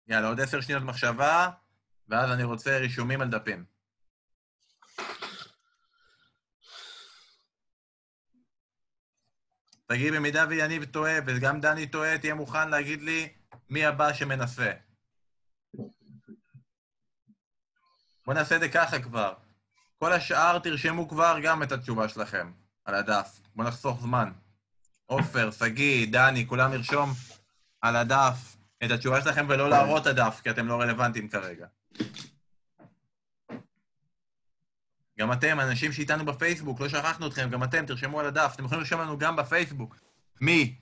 יאללה, 0.07 0.27
עוד 0.27 0.39
עשר 0.39 0.61
שניות 0.61 0.83
מחשבה, 0.83 1.49
ואז 2.07 2.31
אני 2.31 2.43
רוצה 2.43 2.77
רישומים 2.77 3.21
על 3.21 3.29
דפים. 3.29 3.65
תגיד, 9.85 10.13
במידה 10.13 10.45
ויניב 10.49 10.85
טועה, 10.85 11.13
וגם 11.27 11.61
דני 11.61 11.87
טועה, 11.87 12.17
תהיה 12.17 12.33
מוכן 12.35 12.69
להגיד 12.69 13.01
לי 13.01 13.33
מי 13.69 13.85
הבא 13.85 14.13
שמנסה. 14.13 14.88
בואו 18.29 18.37
נעשה 18.37 18.55
את 18.55 18.61
זה 18.61 18.69
ככה 18.69 18.99
כבר. 18.99 19.33
כל 19.97 20.13
השאר 20.13 20.59
תרשמו 20.59 21.07
כבר 21.07 21.37
גם 21.43 21.63
את 21.63 21.71
התשובה 21.71 22.09
שלכם 22.09 22.51
על 22.85 22.95
הדף. 22.95 23.39
בואו 23.55 23.67
נחסוך 23.67 24.01
זמן. 24.01 24.31
עופר, 25.05 25.51
שגיא, 25.51 26.07
דני, 26.11 26.47
כולם 26.47 26.73
לרשום 26.73 27.09
על 27.81 27.95
הדף 27.95 28.55
את 28.83 28.91
התשובה 28.91 29.21
שלכם 29.21 29.45
ולא 29.49 29.69
להראות 29.69 30.01
את 30.01 30.07
הדף, 30.07 30.39
כי 30.43 30.49
אתם 30.49 30.67
לא 30.67 30.81
רלוונטיים 30.81 31.29
כרגע. 31.29 31.67
גם 35.19 35.33
אתם, 35.33 35.59
אנשים 35.59 35.91
שאיתנו 35.91 36.25
בפייסבוק, 36.25 36.79
לא 36.79 36.89
שכחנו 36.89 37.27
אתכם, 37.27 37.49
גם 37.49 37.63
אתם, 37.63 37.85
תרשמו 37.85 38.19
על 38.19 38.25
הדף. 38.25 38.51
אתם 38.55 38.65
יכולים 38.65 38.81
לרשום 38.81 39.01
לנו 39.01 39.17
גם 39.17 39.35
בפייסבוק. 39.35 39.95
מי 40.41 40.75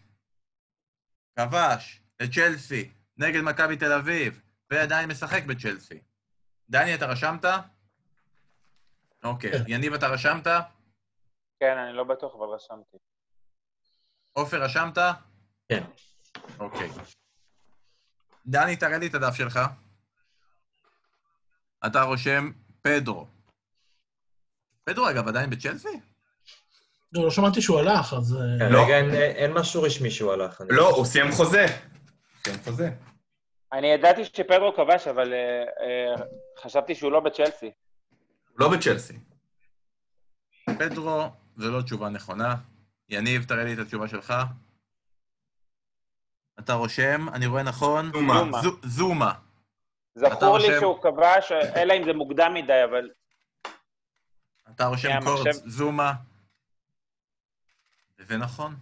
כבש 1.39 2.01
את 2.23 2.33
צ'לסי 2.33 2.89
נגד 3.17 3.41
מכבי 3.41 3.77
תל 3.77 3.91
אביב 3.91 4.41
ועדיין 4.71 5.09
משחק 5.09 5.43
בצ'לסי? 5.43 6.06
דני, 6.69 6.95
אתה 6.95 7.05
רשמת? 7.05 7.45
אוקיי. 9.23 9.51
כן. 9.51 9.63
יניב, 9.67 9.93
אתה 9.93 10.07
רשמת? 10.07 10.47
כן, 11.59 11.77
אני 11.77 11.93
לא 11.97 12.03
בטוח, 12.03 12.35
אבל 12.35 12.45
רשמתי. 12.55 12.97
עופר, 14.33 14.63
רשמת? 14.63 14.97
כן. 15.69 15.83
אוקיי. 16.59 16.89
דני, 18.45 18.75
תראה 18.75 18.97
לי 18.97 19.07
את 19.07 19.15
הדף 19.15 19.33
שלך. 19.35 19.59
אתה 21.85 22.01
רושם 22.01 22.51
פדרו. 22.81 23.27
פדרו, 24.83 25.09
אגב, 25.09 25.27
עדיין 25.27 25.49
בצ'לסי? 25.49 25.99
לא, 27.13 27.23
לא 27.23 27.31
שמעתי 27.31 27.61
שהוא 27.61 27.79
הלך, 27.79 28.13
אז... 28.13 28.33
אה, 28.35 28.69
לא. 28.69 28.79
כרגע 28.83 28.95
אין- 28.97 29.13
אין 29.13 29.53
משהו 29.53 29.81
רשמי 29.83 30.11
שהוא 30.11 30.33
הלך. 30.33 30.61
אני- 30.61 30.69
לא, 30.71 30.89
הוא 30.89 31.05
סיים 31.05 31.31
חוזה. 31.31 31.65
סיים 32.43 32.57
חוזה. 32.63 32.89
אני 33.73 33.87
ידעתי 33.87 34.25
שפדרו 34.25 34.73
כבש, 34.75 35.07
אבל 35.07 35.33
אה, 35.33 35.63
אה, 35.81 36.25
חשבתי 36.61 36.95
שהוא 36.95 37.11
לא 37.11 37.19
בצ'לסי. 37.19 37.71
הוא 38.49 38.59
לא 38.59 38.69
בצ'לסי. 38.77 39.19
פדרו, 40.79 41.23
זו 41.57 41.71
לא 41.71 41.81
תשובה 41.81 42.09
נכונה. 42.09 42.55
יניב, 43.09 43.43
תראה 43.43 43.63
לי 43.63 43.73
את 43.73 43.79
התשובה 43.79 44.07
שלך. 44.07 44.33
אתה 46.59 46.73
רושם, 46.73 47.25
אני 47.33 47.45
רואה 47.45 47.63
נכון? 47.63 48.11
זומה. 48.13 48.33
זומה. 48.39 48.61
זו- 48.61 48.77
זומה. 48.83 49.33
זכור 50.15 50.57
לי 50.57 50.67
שהוא 50.79 51.01
כבש, 51.01 51.51
אלא 51.75 51.93
אם 51.93 52.03
זה 52.05 52.13
מוקדם 52.13 52.53
מדי, 52.53 52.83
אבל 52.83 53.09
אתה 54.75 54.85
רושם 54.85 55.09
מחשב. 55.21 55.51
זומה. 55.69 56.13
וזה 58.19 58.37
נכון. 58.37 58.75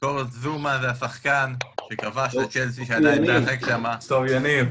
קורט 0.00 0.30
זומה 0.30 0.78
זה 0.80 0.90
השחקן 0.90 1.54
שכבש 1.92 2.34
לצ'לסי 2.34 2.86
שעדיין 2.86 3.24
יניב. 3.24 3.42
משחק 3.42 3.66
שם. 3.66 3.84
טוב, 4.08 4.24
יניב. 4.26 4.66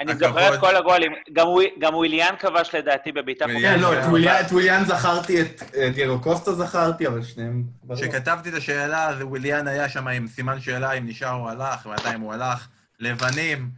אני 0.00 0.14
זוכר 0.14 0.54
את. 0.54 0.60
כל 0.60 0.76
הגולים. 0.76 1.12
גם 1.32 1.48
וויל- 1.48 1.70
גם 1.80 1.94
וויליאן 1.94 2.34
כבש 2.38 2.74
לדעתי 2.74 3.12
בבעיטה 3.12 3.44
וויליאן, 3.44 3.74
כן, 3.74 3.80
לא. 3.80 3.92
את 4.00 4.04
וויליאן- 4.04 4.80
את 4.82 4.86
זכרתי, 4.86 5.40
את 5.42 5.62
את 5.62 5.94
דייגו 5.94 6.20
קוסטה 6.20 6.52
זכרתי, 6.52 7.06
אבל 7.06 7.22
שניהם... 7.22 7.64
כשכתבתי 7.94 8.48
את 8.48 8.54
השאלה, 8.54 9.08
אז 9.08 9.16
וויליאן 9.22 9.66
היה 9.68 9.88
שם 9.88 10.08
עם 10.08 10.26
סימן 10.28 10.60
שאלה 10.60 10.92
אם 10.92 11.06
נשאר 11.06 11.32
או 11.34 11.48
הלך, 11.50 11.86
ומתי 11.86 12.14
הוא 12.20 12.32
הלך. 12.34 12.68
לבנים, 13.00 13.70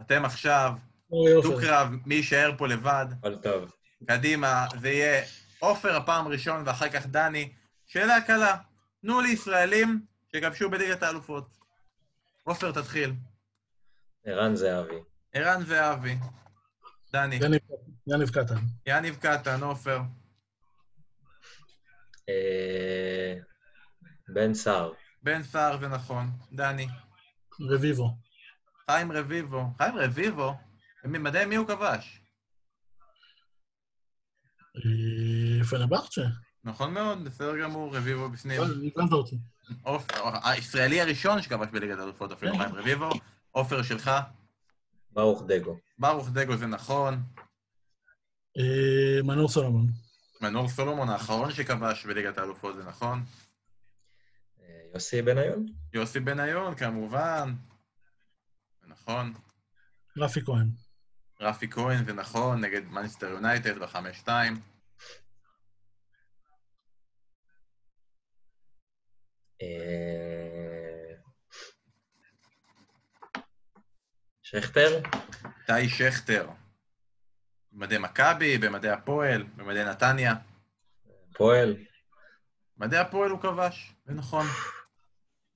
אתם 0.00 0.24
עכשיו. 0.24 0.72
דו-קרב, 1.42 1.88
מי 2.06 2.14
יישאר 2.14 2.52
פה 2.58 2.68
לבד, 2.68 3.06
אבל 3.22 3.36
טוב. 3.36 3.70
קדימה, 4.06 4.66
זה 4.80 4.88
יהיה 4.90 5.22
עופר 5.58 5.96
הפעם 5.96 6.28
ראשון 6.28 6.62
ואחר 6.66 6.88
כך 6.88 7.06
דני. 7.06 7.48
שאלה 7.86 8.20
קלה, 8.20 8.54
תנו 9.02 9.20
לי 9.20 9.28
ישראלים 9.28 10.06
שכבשו 10.36 10.70
בליגת 10.70 11.02
האלופות. 11.02 11.56
עופר, 12.44 12.72
תתחיל. 12.72 13.12
ערן 14.24 14.56
זהבי. 14.56 14.94
ערן 15.32 15.64
זהבי. 15.64 16.16
דני. 17.12 17.36
יניב- 18.06 18.30
קטן. 18.30 18.54
יניב 18.86 19.16
קטן, 19.16 19.62
עופר. 19.62 19.98
אה, 22.28 23.34
בן 24.34 24.54
סער. 24.54 24.92
בן 25.22 25.42
סער 25.42 25.80
זה 25.80 25.88
נכון. 25.88 26.26
דני. 26.52 26.86
רביבו. 27.70 28.10
חיים 28.90 29.12
רביבו. 29.12 29.62
חיים 29.78 29.98
רביבו? 29.98 30.54
בממדי 31.04 31.44
מי 31.44 31.56
הוא 31.56 31.66
כבש? 31.66 32.20
אה, 34.76 35.64
פנרבכצ'ה. 35.64 36.22
נכון 36.68 36.94
מאוד, 36.94 37.24
בסדר 37.24 37.62
גמור, 37.62 37.96
רביבו 37.96 38.28
בפנים. 38.28 38.60
לא, 39.86 39.98
הישראלי 40.44 41.00
הראשון 41.00 41.42
שכבש 41.42 41.68
בליגת 41.72 41.98
האלופות, 41.98 42.32
אפילו. 42.32 42.56
חיים 42.56 42.74
רביבו. 42.74 43.10
עופר 43.50 43.82
שלך. 43.82 44.10
ברוך 45.10 45.42
דגו. 45.46 45.76
ברוך 45.98 46.28
דגו 46.28 46.56
זה 46.56 46.66
נכון. 46.66 47.22
אה, 48.58 49.22
מנור 49.24 49.48
סולומון. 49.48 49.86
מנור 50.40 50.68
סולומון 50.68 51.08
האחרון 51.08 51.52
שכבש 51.52 52.06
בליגת 52.06 52.38
האלופות, 52.38 52.76
זה 52.76 52.84
נכון. 52.84 53.24
אה, 54.60 54.80
יוסי 54.94 55.22
בניון. 55.22 55.66
יוסי 55.94 56.20
בניון, 56.20 56.74
כמובן. 56.74 57.54
זה 58.82 58.86
נכון. 58.88 59.32
רפי 60.18 60.40
כהן. 60.44 60.70
רפי 61.40 61.70
כהן, 61.70 62.04
זה 62.04 62.12
נכון, 62.12 62.60
נגד 62.64 62.84
מנסטר 62.84 63.26
יונייטד 63.26 63.78
בחמש-שתיים. 63.78 64.60
שכטר. 74.42 75.02
טי 75.66 75.88
שכטר. 75.88 76.48
במדי 77.72 77.98
מכבי, 77.98 78.58
במדי 78.58 78.88
הפועל, 78.88 79.42
במדי 79.42 79.84
נתניה. 79.84 80.34
פועל. 81.34 81.76
במדי 82.76 82.96
הפועל 82.96 83.30
הוא 83.30 83.40
כבש, 83.40 83.94
זה 84.04 84.14
נכון. 84.14 84.46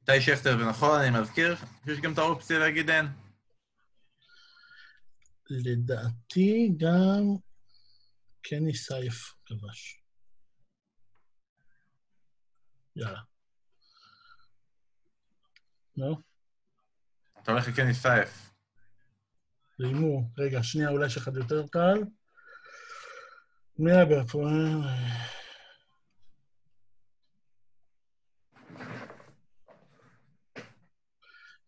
טי 0.04 0.20
שכטר 0.20 0.58
זה 0.58 0.64
נכון, 0.64 1.00
אני 1.00 1.20
מזכיר, 1.20 1.56
יש 1.86 2.00
גם 2.00 2.12
את 2.12 2.18
האופציה 2.18 2.58
להגיד 2.58 2.90
אין. 2.90 3.06
לדעתי 5.50 6.72
גם 6.76 7.22
קני 8.42 8.74
סייף 8.74 9.34
כבש. 9.46 10.02
יאללה. 12.96 13.31
לא? 15.96 16.16
אתה 17.42 17.52
הולך 17.52 17.68
לקני 17.68 17.94
סייף. 17.94 18.50
להימור. 19.78 20.24
רגע, 20.38 20.62
שנייה, 20.62 20.88
אולי 20.88 21.06
יש 21.06 21.16
אחד 21.16 21.36
יותר 21.36 21.66
קל. 21.68 21.98
מי 23.78 23.92
היה 23.92 24.04
בהפועל? 24.04 24.82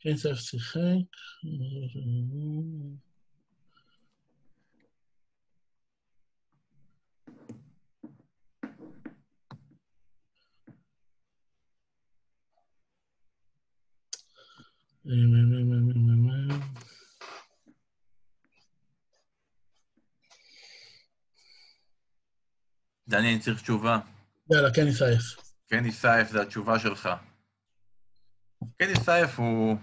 קני 0.00 0.18
סייף 0.18 0.38
שיחק. 0.38 1.06
דני, 23.08 23.32
אני 23.32 23.38
צריך 23.40 23.62
תשובה. 23.62 23.98
יאללה, 24.50 24.74
קני 24.74 24.92
סייף. 24.92 25.22
קני 25.68 25.92
סייף 25.92 26.30
זה 26.30 26.42
התשובה 26.42 26.78
שלך. 26.78 27.08
קני 28.78 28.94
סייף 29.04 29.38
הוא 29.38 29.76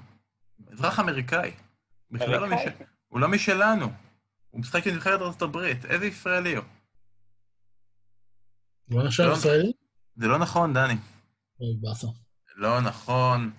אזרח 0.72 1.00
אמריקאי. 1.00 1.52
בכלל 2.12 2.40
לא? 2.40 2.48
מש... 2.48 2.62
הוא 3.08 3.20
לא 3.20 3.28
משלנו. 3.28 3.92
הוא 4.50 4.62
משחק 4.62 4.88
עם 4.88 4.96
נבחרת 4.96 5.22
ארצות 5.22 5.42
הברית. 5.42 5.86
איזה 5.86 6.06
ישראלי 6.06 6.56
הוא? 6.56 6.66
לא 8.90 9.04
נחשב 9.04 9.24
לא. 9.24 9.34
ישראלי? 9.34 9.72
זה 10.16 10.28
לא 10.28 10.40
נכון, 10.40 10.74
דני. 10.74 10.94
אוי, 11.60 11.78
באסה. 11.82 12.08
לא 12.56 12.82
נכון. 12.82 13.52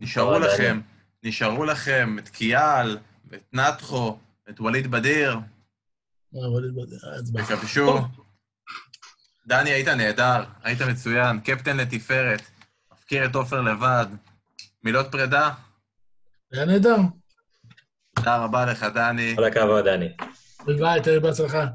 נשארו 0.00 0.36
אבל 0.36 0.46
לכם, 0.46 0.80
נשארו 1.22 1.64
לכם 1.64 2.16
את 2.18 2.28
קיאל, 2.28 2.98
ואת 3.30 3.44
נתחו, 3.52 4.18
את 4.50 4.60
ווליד 4.60 4.90
בדיר, 4.90 5.32
אה, 5.32 6.50
ווליד 6.50 6.74
בדיר, 6.74 6.98
הצבעה. 7.18 7.44
וכבשו. 7.44 7.98
דני, 9.46 9.70
היית 9.70 9.88
נהדר, 9.88 10.44
היית 10.62 10.82
מצוין, 10.82 11.40
קפטן 11.40 11.76
לתפארת, 11.76 12.42
מפקיר 12.92 13.24
את 13.24 13.34
עופר 13.34 13.60
לבד. 13.60 14.06
מילות 14.84 15.06
פרידה? 15.12 15.50
היה 16.52 16.64
נהדר. 16.64 16.96
תודה 18.14 18.36
רבה 18.36 18.66
לך, 18.66 18.86
דני. 18.94 19.36
כל 19.36 19.44
הכבוד, 19.44 19.84
דני. 19.84 20.08
ביי, 20.66 21.02
תהיה 21.02 21.20
בהצלחה. 21.20 21.66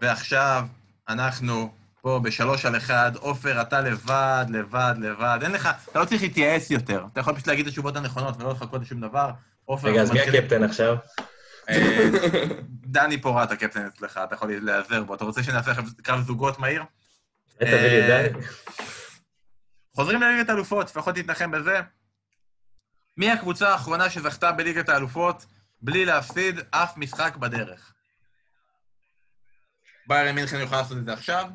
ועכשיו 0.00 0.66
אנחנו 1.08 1.74
פה 2.06 2.20
בשלוש 2.22 2.64
על 2.66 2.76
אחד. 2.76 3.12
עופר, 3.16 3.62
אתה 3.62 3.80
לבד, 3.80 4.46
לבד, 4.48 4.94
לבד. 4.98 5.38
אין 5.42 5.52
לך, 5.52 5.68
אתה 5.90 6.00
לא 6.00 6.04
צריך 6.04 6.22
להתייעץ 6.22 6.70
יותר. 6.70 7.04
אתה 7.12 7.20
יכול 7.20 7.34
פשוט 7.34 7.46
להגיד 7.46 7.66
את 7.66 7.70
התשובות 7.70 7.96
הנכונות 7.96 8.36
ולא 8.40 8.50
לחכות 8.50 8.82
לשום 8.82 9.00
דבר. 9.00 9.30
עופר, 9.64 9.88
רגע, 9.88 10.02
אז 10.02 10.10
מי 10.10 10.20
הקפטן 10.20 10.62
עכשיו? 10.62 10.96
אה, 11.68 12.08
דני 12.66 13.22
פורט 13.22 13.50
הקפטן 13.50 13.86
אצלך, 13.86 14.20
אתה 14.24 14.34
יכול 14.34 14.52
להיעזר 14.60 15.02
בו. 15.02 15.14
אתה 15.14 15.24
רוצה 15.24 15.42
שנעשה 15.42 15.70
עכשיו 15.70 15.84
קרב 16.02 16.20
זוגות 16.20 16.58
מהיר? 16.58 16.82
תביא 17.56 17.68
לי 17.68 18.04
את 18.04 18.10
אה, 18.10 18.28
דני. 18.28 18.44
חוזרים 19.96 20.22
לליגת 20.22 20.48
האלופות, 20.48 20.86
לפחות 20.86 21.14
תתנחם 21.14 21.50
בזה. 21.50 21.80
מי 23.16 23.30
הקבוצה 23.30 23.68
האחרונה 23.68 24.10
שזכתה 24.10 24.52
בליגת 24.52 24.88
האלופות 24.88 25.46
בלי 25.82 26.04
להפסיד 26.04 26.60
אף 26.70 26.96
משחק 26.96 27.36
בדרך? 27.36 27.92
ביירן 30.08 30.34
מינכן 30.34 30.60
יוכל 30.60 30.76
לעשות 30.76 30.98
את 30.98 31.04
זה 31.04 31.12
עכשיו? 31.12 31.46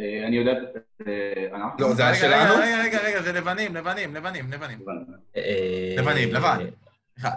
אה, 0.00 0.26
אני 0.26 0.36
יודע, 0.36 0.52
אה, 1.06 1.56
אנחנו... 1.56 1.78
לא, 1.88 1.94
זה 1.94 2.06
היה 2.06 2.14
שלנו? 2.14 2.54
רגע, 2.54 2.78
רגע, 2.82 2.98
רגע, 3.02 3.22
זה 3.22 3.32
לבנים, 3.32 3.74
לבנים, 3.76 4.14
לבנים, 4.14 4.52
לבנים. 4.52 4.78
אה, 5.36 5.94
לבנים, 5.98 6.34
לבן. 6.34 6.58
אחד. 7.18 7.36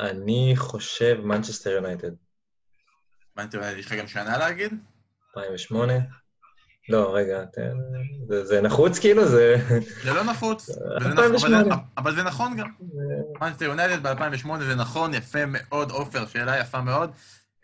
אני 0.00 0.52
חושב 0.56 1.20
מנצ'סטר 1.24 1.70
יונייטד. 1.70 2.10
מה 3.36 3.42
אתה 3.44 3.56
יודע, 3.56 3.70
יש 3.78 3.86
לך 3.86 3.92
גם 3.92 4.06
שנה 4.06 4.38
להגיד? 4.38 4.72
2008? 5.36 5.92
לא, 6.88 7.14
רגע, 7.16 7.44
תן... 7.44 7.72
זה- 8.28 8.44
זה 8.44 8.60
נחוץ 8.60 8.98
כאילו? 8.98 9.24
זה... 9.28 9.56
זה 10.04 10.12
לא 10.14 10.22
נחוץ, 10.24 10.70
2008. 11.00 11.74
אבל 11.98 12.14
זה- 12.14 12.22
נכון 12.22 12.56
גם. 12.56 12.68
מנסטר 13.40 13.64
יונייטד 13.64 14.06
ב-2008 14.06 14.48
זה 14.60 14.74
נכון, 14.74 15.14
יפה 15.14 15.38
מאוד, 15.46 15.90
עופר, 15.90 16.26
שאלה 16.26 16.58
יפה 16.60 16.80
מאוד. 16.80 17.10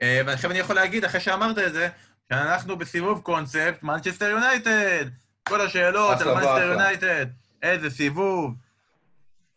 אה, 0.03 0.21
ועכשיו 0.27 0.51
אני 0.51 0.59
יכול 0.59 0.77
להגיד, 0.77 1.05
אחרי 1.05 1.21
שאמרת 1.21 1.59
את 1.59 1.73
זה, 1.73 1.89
אנחנו 2.33 2.77
בסיבוב 2.77 3.21
קונספט, 3.21 3.83
מנצ'סטר 3.83 4.25
יונייטד. 4.25 5.05
כל 5.43 5.61
השאלות 5.61 6.21
על 6.21 6.35
מנצ'סטר. 6.35 6.73
יונייטד. 6.73 7.27
איזה 7.63 7.91
סיבוב. 7.91 8.55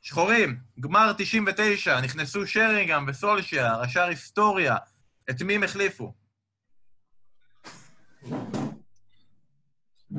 שחורים, 0.01 0.57
גמר 0.79 1.13
99, 1.17 2.01
נכנסו 2.01 2.47
שרינגהם 2.47 3.05
וסולשייר, 3.07 3.81
השאר 3.81 4.03
היסטוריה. 4.03 4.75
את 5.29 5.41
מי 5.41 5.55
הם 5.55 5.63
החליפו? 5.63 6.13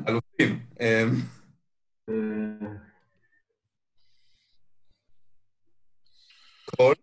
אלופים. 0.07 0.65
אמ, 0.79 1.21
אה, 2.09 2.15
קול, 6.65 6.95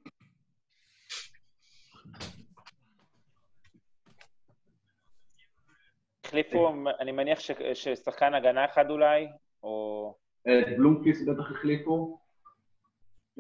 החליפו, 6.39 6.74
אני 7.01 7.12
מניח 7.12 7.40
ש- 7.40 7.51
ששחקן 7.74 8.35
הגנה 8.35 8.65
אחד 8.65 8.90
אולי, 8.90 9.28
או... 9.62 10.15
את 10.43 10.77
בלומקוויסט 10.77 11.28
בטח 11.28 11.51
החליפו. 11.51 12.19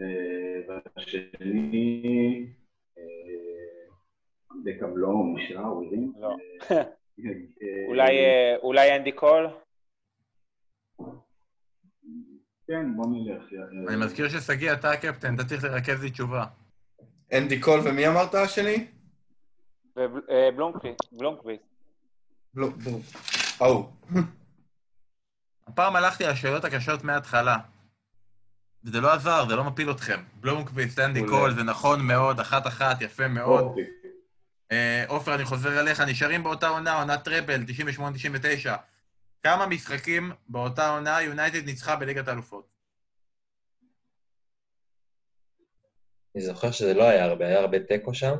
אה, 0.00 0.74
והשני, 0.96 2.46
אה, 2.98 3.02
דקאם 4.64 4.96
לא, 4.96 5.08
נשאר, 5.34 5.64
הוא. 5.64 6.12
לא. 6.18 6.36
אה, 6.70 6.82
אולי, 7.88 8.18
אה, 8.18 8.56
אולי 8.62 8.96
אנדי 8.96 9.12
קול? 9.12 9.46
כן, 12.66 12.96
בוא 12.96 13.06
נלך. 13.10 13.42
אה, 13.52 13.92
אני 13.94 14.04
מזכיר 14.04 14.28
ששגיא, 14.28 14.72
אתה 14.72 14.90
הקפטן, 14.90 15.34
אתה 15.34 15.44
צריך 15.44 15.64
לרכז 15.64 16.02
לי 16.02 16.10
תשובה. 16.10 16.44
אנדי 17.32 17.60
קול, 17.60 17.80
ומי 17.84 18.08
אמרת 18.08 18.34
השני? 18.34 18.86
בלומקוויסט. 21.12 21.73
לא, 22.56 22.68
נו. 22.84 23.00
ההוא. 23.60 23.90
הפעם 25.66 25.96
הלכתי 25.96 26.24
על 26.24 26.30
השאלות 26.30 26.64
הקשות 26.64 27.04
מההתחלה. 27.04 27.56
וזה 28.84 29.00
לא 29.00 29.12
עזר, 29.12 29.48
זה 29.48 29.56
לא 29.56 29.64
מפיל 29.64 29.90
אתכם. 29.90 30.22
בלומקוויסט, 30.40 30.98
אנדי 30.98 31.20
מעולה. 31.20 31.38
קול, 31.38 31.54
זה 31.54 31.62
נכון 31.62 32.06
מאוד, 32.06 32.40
אחת-אחת, 32.40 33.00
יפה 33.00 33.28
מאוד. 33.28 33.64
אוקיי. 33.64 33.84
אה, 34.72 35.04
עופר, 35.08 35.34
אני 35.34 35.44
חוזר 35.44 35.80
אליך, 35.80 36.00
נשארים 36.00 36.42
באותה 36.42 36.68
עונה, 36.68 37.00
עונת 37.00 37.24
טראבל, 37.24 37.64
98-99. 38.66 38.76
כמה 39.42 39.66
משחקים 39.66 40.32
באותה 40.48 40.88
עונה 40.88 41.22
יונייטד 41.22 41.64
ניצחה 41.64 41.96
בליגת 41.96 42.28
האלופות? 42.28 42.74
אני 46.34 46.42
זוכר 46.42 46.70
שזה 46.70 46.94
לא 46.94 47.04
היה 47.04 47.24
הרבה, 47.24 47.46
היה 47.46 47.60
הרבה 47.60 47.78
תיקו 47.80 48.14
שם. 48.14 48.34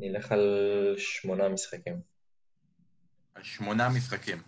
נלך 0.00 0.32
על 0.32 0.44
שמונה 0.98 1.48
משחקים. 1.48 2.00
על 3.34 3.42
שמונה 3.42 3.88
משחקים. 3.96 4.38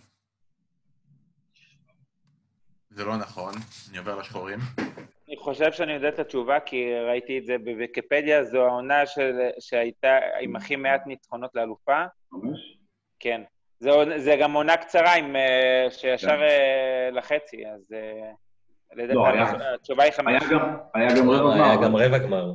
זה 2.89 3.05
לא 3.05 3.17
נכון, 3.17 3.53
אני 3.89 3.97
עובר 3.97 4.15
לשחורים. 4.19 4.59
אני 5.27 5.37
חושב 5.37 5.71
שאני 5.71 5.93
יודע 5.93 6.09
את 6.09 6.19
התשובה, 6.19 6.59
כי 6.59 6.93
ראיתי 7.07 7.37
את 7.39 7.45
זה 7.45 7.57
בוויקיפדיה, 7.57 8.43
זו 8.43 8.65
העונה 8.65 9.05
של, 9.05 9.31
שהייתה 9.59 10.17
עם 10.41 10.55
הכי 10.55 10.75
מעט 10.75 11.07
ניצחונות 11.07 11.51
לאלופה. 11.55 12.05
חמש? 12.31 12.77
כן. 13.19 13.41
זה, 13.79 13.89
עונה- 13.91 14.19
זה 14.19 14.35
גם 14.41 14.53
עונה 14.53 14.77
קצרה, 14.77 15.13
עם, 15.15 15.35
אה, 15.35 15.87
שישר 15.89 16.27
כן. 16.27 16.41
אה, 16.41 17.09
לחצי, 17.11 17.67
אז 17.67 17.93
אה, 17.93 18.31
לא, 19.13 19.27
היה- 19.27 19.73
התשובה 19.75 20.03
היא 20.03 20.11
היה 20.27 20.39
חמש. 20.39 20.51
גם- 20.51 20.77
היה 20.93 21.07
גם 21.17 21.29
רבע 21.29 21.37
גמר. 21.55 21.63
היה 21.63 21.75
גם 21.75 21.95
רבע 21.95 22.17
גמר. 22.17 22.45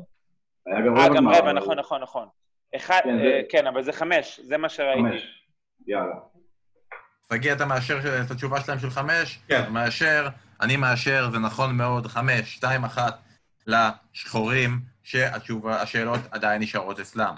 היה 0.66 0.80
גם 0.86 0.98
רבע 0.98 1.08
גם 1.08 1.14
גמר. 1.16 1.52
נכון, 1.52 1.78
נכון, 1.78 2.02
נכון. 2.02 2.28
אחד, 2.76 3.00
כן, 3.04 3.10
אה, 3.10 3.16
זה- 3.24 3.40
כן, 3.50 3.66
אבל 3.66 3.82
זה 3.82 3.92
חמש, 3.92 4.40
זה 4.44 4.56
מה 4.56 4.68
שראיתי. 4.68 5.00
חמש. 5.10 5.22
יאללה. 5.86 6.14
שגיא, 7.32 7.52
אתה 7.52 7.66
מאשר 7.66 8.20
את 8.26 8.30
התשובה 8.30 8.60
שלהם 8.60 8.78
של 8.78 8.90
חמש? 8.90 9.38
כן. 9.48 9.72
מאשר, 9.72 10.28
אני 10.60 10.76
מאשר, 10.76 11.30
זה 11.32 11.38
נכון 11.38 11.76
מאוד, 11.76 12.06
חמש, 12.06 12.54
שתיים, 12.54 12.84
אחת 12.84 13.18
לשחורים, 13.66 14.80
שהשאלות 15.02 16.20
עדיין 16.30 16.62
נשארות 16.62 17.00
אצלם. 17.00 17.34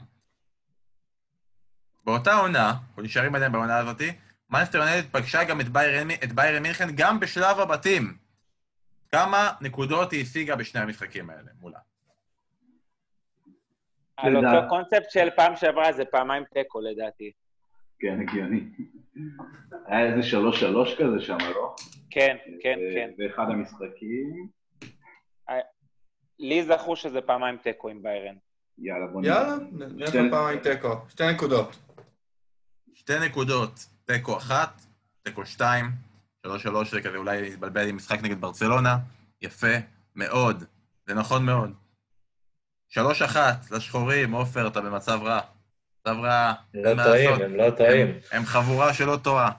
באותה 2.05 2.35
עונה, 2.35 2.69
אנחנו 2.89 3.03
נשארים 3.03 3.35
עדיין 3.35 3.53
בעונה 3.53 3.79
הזאתי, 3.79 4.13
מנסטר 4.51 4.79
יונייטד 4.79 5.09
פגשה 5.13 5.45
גם 5.45 5.61
את 5.61 5.69
ביירן 5.69 6.11
את 6.11 6.33
ביירן 6.33 6.63
מינכן 6.63 6.89
גם 6.95 7.21
בשלב 7.21 7.61
הבתים. 7.61 8.17
כמה 9.13 9.53
נקודות 9.61 10.13
היא 10.13 10.23
השיגה 10.23 10.57
בשני 10.57 10.81
המשחקים 10.81 11.31
האלה 11.31 11.51
מולה? 11.61 11.79
על 14.19 14.37
אותו 14.37 14.69
קונספט 14.69 15.11
של 15.11 15.29
פעם 15.37 15.57
שעברה, 15.57 15.93
זה 15.93 16.05
פעמיים 16.05 16.45
תיקו 16.55 16.81
לדעתי. 16.81 17.33
כן, 17.99 18.21
הגיוני. 18.21 18.61
היה 19.87 20.07
איזה 20.07 20.23
שלוש 20.29 20.61
שלוש 20.61 20.95
כזה 20.95 21.21
שם, 21.21 21.37
לא? 21.55 21.75
כן, 22.11 22.37
כן, 22.63 22.79
ו- 22.79 22.95
כן. 22.95 23.11
באחד 23.19 23.51
המשחקים. 23.51 24.49
לי 26.39 26.63
זכור 26.63 26.97
שזה 26.97 27.21
פעמיים 27.21 27.57
תיקו 27.57 27.89
עם 27.89 28.03
ביירן. 28.03 28.35
יאללה, 28.79 29.07
בוא 29.07 29.21
נראה. 29.23 29.35
יאללה, 29.37 29.55
נלך 29.73 30.09
שתי- 30.09 30.19
לפעמיים 30.19 30.59
תיקו. 30.59 30.89
שתי 31.09 31.23
נקודות. 31.35 31.77
שתי 32.95 33.13
נקודות, 33.27 33.71
תיקו 34.05 34.37
אחת, 34.37 34.81
תיקו 35.23 35.47
שתיים, 35.47 35.85
שלוש 36.43 36.63
שלוש, 36.63 36.91
זה 36.95 37.03
כזה 37.03 37.17
אולי 37.17 37.43
להתבלבל 37.43 37.89
עם 37.89 37.97
משחק 37.97 38.23
נגד 38.23 38.41
ברצלונה, 38.41 38.97
יפה 39.43 39.67
מאוד, 40.17 40.65
זה 41.07 41.15
נכון 41.15 41.47
מאוד. 41.47 41.73
שלוש 42.89 43.23
אחת 43.23 43.71
לשחורים, 43.71 44.33
עופר, 44.33 44.69
אתה 44.69 44.81
במצב 44.81 45.21
רע. 45.23 45.41
מצב 46.01 46.17
רע, 46.23 46.53
לא 46.75 47.05
טועים. 47.05 47.31
הם 47.43 47.57
לא 47.57 47.71
טועים. 47.71 48.07
הם, 48.07 48.19
הם 48.33 48.45
חבורה 48.45 48.95
שלא 48.95 49.19
טועה. 49.23 49.53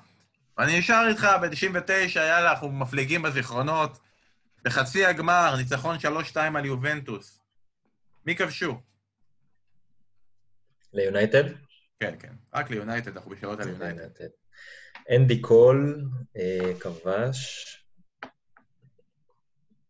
ואני 0.58 0.80
נשאר 0.80 1.08
איתך 1.10 1.28
ב-99, 1.42 1.92
יאללה, 2.16 2.52
אנחנו 2.52 2.72
מפליגים 2.72 3.22
בזיכרונות. 3.22 4.00
בחצי 4.64 5.06
הגמר, 5.06 5.56
ניצחון 5.58 5.98
3-2 6.34 6.38
על 6.56 6.66
יובנטוס. 6.66 7.40
מי 8.26 8.36
כבשו? 8.36 8.82
ליונייטד? 10.94 11.44
כן, 12.00 12.16
כן, 12.20 12.34
רק 12.54 12.70
ליונייטד, 12.70 13.18
אנחנו 13.18 13.32
בשאלות 13.32 13.60
על. 13.60 13.70
יונייטד. 13.70 14.28
אנדי 15.16 15.42
קול 15.42 16.06
אה, 16.38 16.72
כבש. 16.80 17.66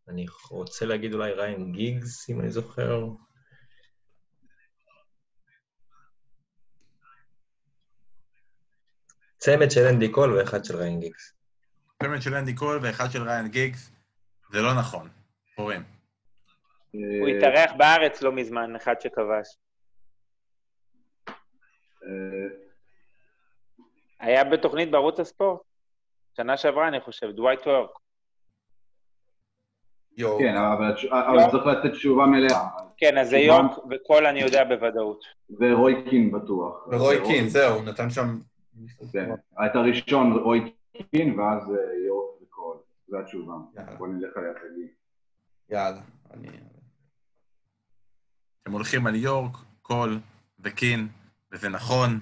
אני 0.07 0.26
רוצה 0.49 0.86
להגיד 0.86 1.14
אולי 1.14 1.32
ריאן 1.32 1.72
גיגס, 1.72 2.30
אם 2.30 2.41
אני 2.41 2.52
זוכר. 2.52 3.07
צמד 9.40 9.72
של 9.72 9.86
אנדי 9.86 10.10
קול 10.10 10.38
ואחד 10.38 10.66
של 10.66 10.76
ריין 10.76 10.99
גיגס. 10.99 11.34
פרמנט 11.98 12.22
של 12.22 12.36
אנדי 12.36 12.56
קול 12.56 12.80
ואחד 12.82 13.11
של 13.11 13.24
ריין 13.24 13.48
גיגס, 13.48 13.91
זה 14.52 14.61
לא 14.61 14.80
נכון. 14.80 15.10
קוראים. 15.56 15.84
הוא 16.91 17.28
התארח 17.28 17.72
בארץ 17.78 18.22
לא 18.22 18.32
מזמן, 18.32 18.76
אחד 18.76 19.02
שכבש. 19.02 19.57
אה, 22.03 22.10
היה 24.20 24.44
בתוכנית 24.44 24.91
בערוץ 24.91 25.20
הספורט. 25.20 25.61
שנה 26.38 26.57
שעברה, 26.57 26.88
אני 26.88 27.02
חושב, 27.02 27.32
דווייט 27.32 27.68
יורק. 27.68 27.90
כן, 30.40 30.56
אבל. 30.56 30.95
צריך 31.52 31.66
לתת 31.66 31.91
תשובה 31.91 32.26
מלאה. 32.26 32.68
כן, 32.98 33.18
אז 33.18 33.30
זה. 33.30 33.38
יורק 33.38 33.72
וקול 33.90 34.26
אני 34.26 34.40
יודע 34.41 34.64
בוודאות. 34.64 35.26
ורוי 35.60 36.03
קין 36.10 36.32
בטוח. 36.32 36.88
ורוי 36.88 37.18
קין, 37.28 37.49
זהו, 37.49 37.82
נתן 37.84 38.10
שם... 38.10 38.40
כן. 39.14 39.31
את 39.65 39.76
הראשון 39.76 40.31
רוי 40.31 40.73
קין, 41.11 41.39
ואז 41.39 41.69
אה, 41.69 42.06
יורק 42.07 42.41
וקול. 42.41 42.77
זו 43.07 43.19
התשובה. 43.19 43.53
בוא 43.97 44.07
נלך 44.07 44.38
עליה 44.38 44.53
תגיד. 44.53 44.88
יאללה. 45.69 46.01
אני... 46.34 46.47
הם 48.65 48.72
הולכים 48.72 49.07
על 49.07 49.15
יורק, 49.15 49.57
קול 49.81 50.19
וקין, 50.60 51.07
וזה 51.51 51.69
נכון, 51.69 52.19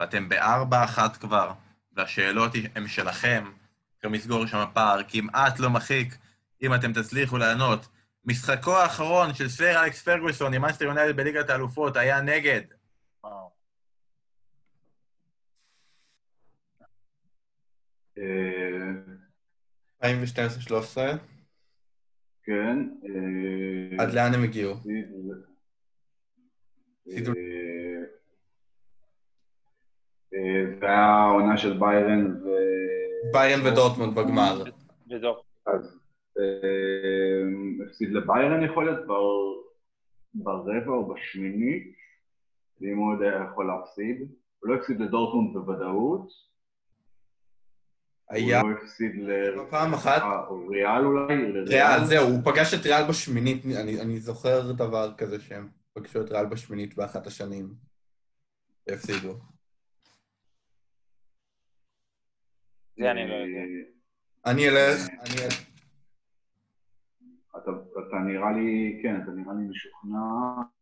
ואתם 0.00 0.28
בארבע 0.28 0.84
אחת 0.84 1.16
כבר, 1.16 1.52
והשאלות 1.92 2.52
הן 2.74 2.86
שלכם. 2.86 3.44
צריכים 3.92 4.14
לסגור 4.14 4.46
שם 4.46 4.64
פער 4.74 5.00
כמעט 5.08 5.58
לא 5.58 5.70
מחיק, 5.70 6.18
אם 6.62 6.74
אתם 6.74 6.92
תצליחו 6.92 7.38
לענות. 7.38 7.88
משחקו 8.24 8.76
האחרון 8.76 9.34
של 9.34 9.48
סר 9.48 9.84
אלכס 9.84 10.02
פרגוסון 10.02 10.54
עם 10.54 10.62
מאנסטר 10.62 10.84
יונייטד 10.84 11.16
בליגת 11.16 11.50
האלופות 11.50 11.96
היה 11.96 12.20
נגד 12.20 12.60
אה, 13.24 13.30
2012-2013, 20.02 20.04
כן. 22.42 22.88
אה, 23.04 24.02
עד 24.04 24.14
לאן 24.14 24.34
הם 24.34 24.42
הגיעו? 24.44 24.72
אה, 24.72 24.76
אה, 30.34 30.64
זה 30.80 30.86
היה 30.86 31.04
העונה 31.06 31.56
של 31.56 31.78
ביירן 31.78 32.26
ו... 32.42 32.48
ביירן 33.32 33.66
ודורטמונד 33.66 34.14
בגמר. 34.18 34.64
אז 35.66 35.98
אה, 36.38 37.84
הפסיד 37.86 38.10
לביירן 38.12 38.64
יכול 38.64 38.84
להיות 38.84 39.06
בר- 39.06 39.60
ברבע 40.34 40.86
או 40.92 41.14
בשמינית, 41.14 41.94
ואם 42.80 42.96
הוא 42.96 43.14
יודע 43.14 43.40
יכול 43.52 43.66
להפסיד. 43.66 44.16
הוא 44.60 44.70
לא 44.70 44.74
הפסיד 44.74 45.00
לדורטמונד 45.00 45.52
בוודאות. 45.52 46.49
היה 48.30 48.60
הוא 48.60 48.70
לא 48.70 48.76
הפסיד 48.82 49.12
ל... 49.16 49.30
פעם 49.70 49.94
אחת, 49.94 50.22
או 50.48 50.68
ריאל 50.68 51.04
אולי? 51.04 51.52
ריאל, 51.66 52.04
זהו, 52.04 52.28
הוא 52.28 52.40
פגש 52.44 52.74
את 52.74 52.86
ריאל 52.86 53.08
בשמינית, 53.08 53.66
אני, 53.66 54.00
אני 54.00 54.20
זוכר 54.20 54.72
דבר 54.72 55.14
כזה 55.18 55.40
שהם 55.40 55.68
פגשו 55.92 56.20
את 56.20 56.30
ריאל 56.30 56.46
בשמינית 56.46 56.96
באחת 56.96 57.26
השנים. 57.26 57.74
והפסידו. 58.86 59.38
זה 62.98 63.10
אני 63.10 63.28
לא 63.28 63.34
יודע. 63.34 63.90
אני 64.46 64.68
אלך, 64.68 65.08
אני 65.20 65.44
אלך, 65.44 65.70
אתה, 67.50 67.70
אתה 68.08 68.16
נראה 68.16 68.52
לי, 68.52 69.00
כן, 69.02 69.20
אתה 69.22 69.30
נראה 69.30 69.54
לי 69.54 69.68
משוכנע. 69.68 70.18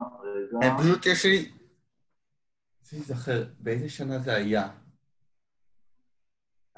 רגע. 0.01 0.77
פשוט 0.79 1.07
יש 1.07 1.25
לי... 1.27 1.53
זה 2.83 2.97
ייזכר, 2.97 3.45
באיזה 3.59 3.89
שנה 3.89 4.19
זה 4.19 4.35
היה? 4.35 4.69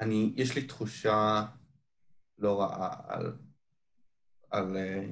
אני, 0.01 0.33
יש 0.35 0.55
לי 0.55 0.61
תחושה 0.67 1.43
לא 2.39 2.61
רעה 2.61 2.89
על... 3.07 3.33
על... 4.51 4.77
אה, 4.77 5.05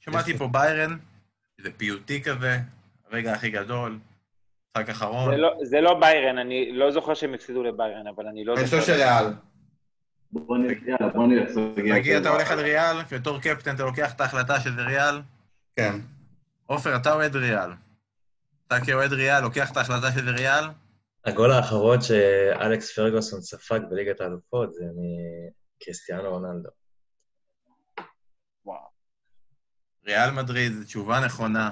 שמעתי 0.00 0.38
פה 0.38 0.48
ביירן, 0.48 0.98
זה 1.60 1.70
פיוטי 1.76 2.22
כזה, 2.22 2.58
הרגע 3.10 3.32
הכי 3.32 3.50
גדול, 3.50 3.98
משחק 4.76 4.88
אחרון. 4.90 5.30
זה 5.34 5.36
לא- 5.36 5.54
זה 5.62 5.80
לא 5.80 6.00
ביירן, 6.00 6.38
אני 6.38 6.72
לא 6.72 6.90
זוכר 6.90 7.14
שהם 7.14 7.34
הפסידו 7.34 7.62
לביירן, 7.62 8.06
אבל 8.06 8.26
אני 8.26 8.44
לא 8.44 8.54
אני 8.56 8.64
זוכר. 8.66 8.80
חושב 8.80 8.92
שריאל. 8.92 9.24
בוא 10.32 10.58
נ... 10.58 10.62
יאללה, 10.88 11.12
בוא 11.12 11.26
נלך. 11.26 11.50
תגיד, 11.94 12.16
אתה 12.16 12.28
הולך 12.28 12.50
על 12.50 12.60
ריאל, 12.60 12.96
בתור 13.12 13.40
קפטן 13.40 13.74
אתה 13.74 13.82
לוקח 13.82 14.14
את 14.14 14.20
ההחלטה 14.20 14.60
שזה 14.60 14.82
ריאל? 14.82 15.22
כן. 15.76 15.98
עופר, 16.66 16.96
אתה 16.96 17.12
אוהד 17.12 17.36
ריאל. 17.36 17.70
אתה 18.66 18.76
כאוהד 18.86 19.12
ריאל 19.12 19.40
לוקח 19.40 19.70
את 19.72 19.76
ההחלטה 19.76 20.12
שזה 20.12 20.30
ריאל? 20.30 20.64
הגול 21.26 21.50
האחרון 21.52 22.00
שאלכס 22.00 22.94
פרגוסון 22.94 23.40
ספג 23.42 23.80
בליגת 23.90 24.20
האלופות 24.20 24.74
זה 24.74 24.84
מקריסטיאנו 25.80 26.30
רונלדו. 26.30 26.68
ריאל 30.06 30.30
מדריד, 30.30 30.72
זו 30.72 30.84
תשובה 30.84 31.24
נכונה. 31.26 31.70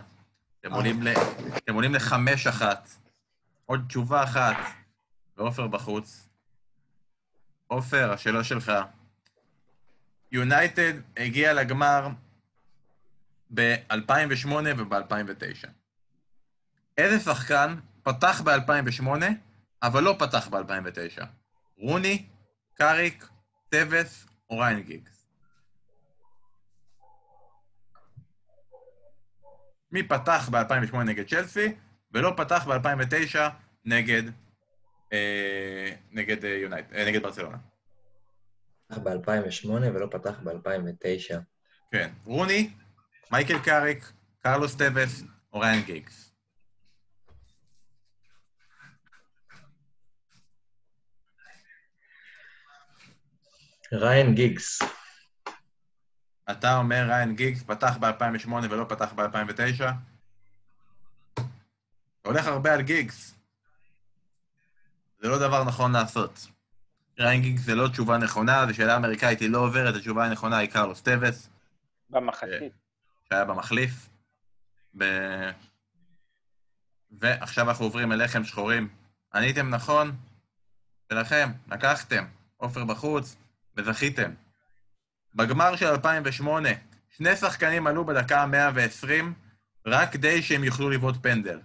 אתם 0.60 0.72
עולים 0.72 1.02
ל- 1.02 1.08
אתם 1.56 1.74
עולים 1.74 1.94
לחמש 1.94 2.46
אחת. 2.46 2.88
עוד 3.66 3.80
תשובה 3.88 4.24
אחת, 4.24 4.56
ועופר 5.36 5.66
בחוץ. 5.66 6.28
עופר, 7.66 8.12
השאלה 8.12 8.44
שלך. 8.44 8.72
יונייטד 10.32 10.92
הגיע 11.16 11.52
לגמר 11.52 12.08
ב-2008 13.54 14.48
וב-2009. 14.78 15.68
איזה 16.98 17.20
שחקן 17.24 17.74
פתח 18.02 18.40
ב-2008, 18.40 19.06
אבל 19.82 20.02
לא 20.02 20.16
פתח 20.18 20.48
ב-2009? 20.48 21.24
רוני, 21.78 22.26
קאריק, 22.74 23.28
טבס 23.68 24.26
או 24.50 24.58
ריין 24.58 24.80
גיגס? 24.80 25.26
מי 29.92 30.02
פתח 30.02 30.48
ב-2008 30.52 30.96
נגד 30.96 31.28
צ'לסי, 31.28 31.74
ולא 32.12 32.34
פתח 32.36 32.68
ב-2009 32.68 33.38
נגד, 33.84 34.22
אה, 35.12 35.92
נגד, 36.10 36.44
אה, 36.44 36.50
יונייט, 36.50 36.92
אה, 36.92 37.04
נגד 37.06 37.22
ברצלונה. 37.22 37.56
פתח 38.88 38.98
ב-2008 38.98 39.68
ולא 39.68 40.06
פתח 40.10 40.38
ב-2009. 40.44 41.38
כן. 41.92 42.10
רוני, 42.24 42.70
מייקל 43.32 43.58
קאריק, 43.58 44.12
קרלוס 44.42 44.74
טבס 44.74 45.22
או 45.52 45.60
ריין 45.60 45.82
גיגס. 45.82 46.21
ריין 53.92 54.34
גיגס. 54.34 54.82
אתה 56.50 56.76
אומר 56.76 57.04
ריין 57.08 57.36
גיגס 57.36 57.62
פתח 57.62 57.96
ב-2008 58.00 58.52
ולא 58.70 58.84
פתח 58.88 59.12
ב-2009? 59.12 59.84
אתה 61.34 62.28
הולך 62.28 62.46
הרבה 62.46 62.74
על 62.74 62.82
גיגס. 62.82 63.34
זה 65.18 65.28
לא 65.28 65.38
דבר 65.38 65.64
נכון 65.64 65.92
לעשות. 65.92 66.46
ריין 67.18 67.42
גיגס 67.42 67.60
זה 67.60 67.74
לא 67.74 67.88
תשובה 67.88 68.18
נכונה, 68.18 68.66
זו 68.66 68.74
שאלה 68.74 68.96
אמריקאית, 68.96 69.40
היא 69.40 69.50
לא 69.50 69.58
עוברת, 69.58 69.94
התשובה 69.94 70.26
הנכונה 70.26 70.58
היא 70.58 70.70
קרלוס 70.70 71.02
טבס. 71.02 71.48
במחצית. 72.10 72.72
שהיה 73.28 73.44
במחליף. 73.44 74.08
ב... 74.98 75.04
ועכשיו 77.10 77.68
אנחנו 77.68 77.84
עוברים 77.84 78.12
אליכם 78.12 78.44
שחורים. 78.44 78.88
עניתם 79.34 79.70
נכון, 79.70 80.16
שלכם, 81.12 81.50
לקחתם, 81.68 82.24
עופר 82.56 82.84
בחוץ, 82.84 83.36
וזכיתם. 83.76 84.30
בגמר 85.34 85.76
של 85.76 85.86
2008, 85.86 86.68
שני 87.10 87.36
שחקנים 87.36 87.86
עלו 87.86 88.04
בדקה 88.04 88.42
ה-120, 88.42 89.10
רק 89.86 90.12
כדי 90.12 90.42
שהם 90.42 90.64
יוכלו 90.64 90.90
לבעוט 90.90 91.16
פנדל. 91.22 91.60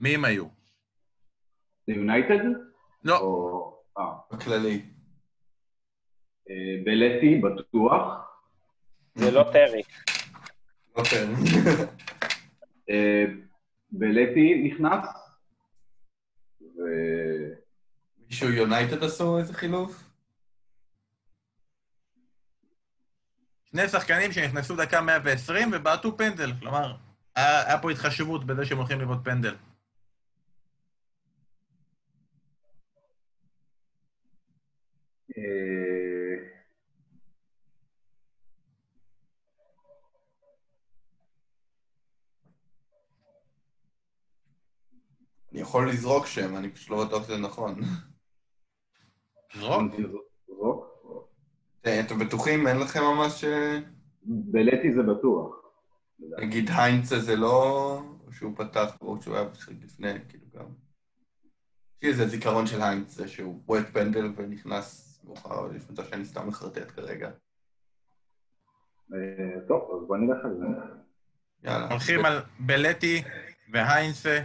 מי 0.00 0.14
הם 0.14 0.24
היו? 0.24 0.44
זה 1.86 1.92
יונייטד? 1.92 2.44
לא, 3.04 3.18
או... 3.18 3.82
אה. 3.98 4.04
בכללי. 4.32 4.82
אה, 6.50 6.84
בלטי, 6.84 7.40
בטוח. 7.40 8.02
זה 9.14 9.30
לא 9.30 9.44
טרי. 9.52 9.82
לא 10.96 11.02
כן. 11.04 11.32
אה, 12.90 13.24
בלטי 13.90 14.62
נכנס. 14.64 15.08
ו... 16.60 16.80
מישהו 18.26 18.50
יונייטד 18.50 19.04
עשו 19.04 19.38
איזה 19.38 19.54
חילוף? 19.54 20.07
שני 23.70 23.88
שחקנים 23.88 24.32
שנכנסו 24.32 24.76
דקה 24.76 25.00
120 25.00 25.70
ובעטו 25.72 26.16
פנדל. 26.16 26.52
כלומר, 26.60 26.96
היה, 27.36 27.66
היה 27.66 27.78
פה 27.78 27.90
התחשבות 27.90 28.44
בזה 28.44 28.64
שהם 28.64 28.78
הולכים 28.78 29.00
לבעוט 29.00 29.18
פנדל. 29.24 29.54
אני 45.52 45.60
יכול 45.60 45.90
לזרוק 45.90 46.26
שם, 46.26 46.56
אני 46.56 46.70
פשוט 46.70 46.90
לא 46.90 47.04
בטוח 47.04 47.24
שזה 47.24 47.36
נכון. 47.36 47.80
זרוק. 49.54 49.82
זרוק? 50.46 50.97
אה, 51.86 52.00
אתם 52.00 52.18
בטוחים? 52.18 52.66
אין 52.66 52.78
לכם 52.78 53.00
ממש... 53.00 53.44
אה, 53.44 53.78
בלטי 54.22 54.94
זה 54.94 55.02
בטוח. 55.02 55.54
נגיד 56.38 56.70
היינצה 56.76 57.18
זה 57.18 57.36
לא... 57.36 58.02
או 58.26 58.32
שהוא 58.32 58.56
פתח 58.56 58.96
או 59.00 59.22
שהוא 59.22 59.36
היה 59.36 59.48
משחק 59.52 59.72
לפני, 59.84 60.12
כאילו 60.28 60.44
גם... 60.54 60.64
יש 61.96 62.02
לי 62.02 62.08
איזה 62.08 62.26
זיכרון 62.26 62.66
של 62.66 62.82
היינצה 62.82 63.28
שהוא 63.28 63.62
בועט 63.66 63.86
פנדל 63.92 64.32
ונכנס 64.36 65.20
מאוחר, 65.24 65.60
אבל 65.60 65.76
לפני 65.76 66.04
שאני 66.10 66.24
סתם 66.24 66.48
מחרטט 66.48 66.90
כרגע. 66.90 67.30
אה, 69.14 69.60
טוב, 69.68 70.00
אז 70.00 70.06
בוא 70.08 70.16
נלך 70.16 70.44
על 70.44 70.56
זה. 70.58 70.66
יאללה. 71.62 71.88
הולכים 71.90 72.24
על 72.24 72.38
בלטי 72.60 73.22
והיינסה. 73.72 74.44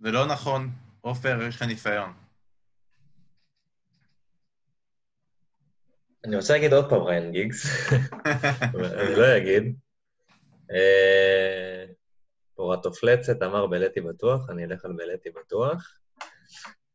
זה 0.00 0.10
לא 0.10 0.26
נכון. 0.26 0.70
עופר, 1.00 1.42
יש 1.42 1.56
לך 1.56 1.62
ניסיון. 1.62 2.21
אני 6.24 6.36
רוצה 6.36 6.52
להגיד 6.52 6.72
עוד 6.72 6.90
פעם 6.90 7.02
ריין 7.02 7.32
גיגס, 7.32 7.66
אני 9.00 9.16
לא 9.16 9.36
אגיד. 9.36 9.76
אה, 10.70 11.84
פורטופלצת 12.54 13.42
אמר 13.42 13.66
בלטי 13.66 14.00
בטוח, 14.00 14.50
אני 14.50 14.64
אלך 14.64 14.84
על 14.84 14.92
בלטי 14.92 15.30
בטוח. 15.30 15.98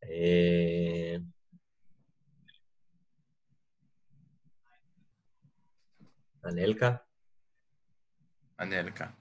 אה, 0.03 1.15
אנלקה? 6.45 6.91
אנלקה. 8.59 9.05
אני 9.05 9.11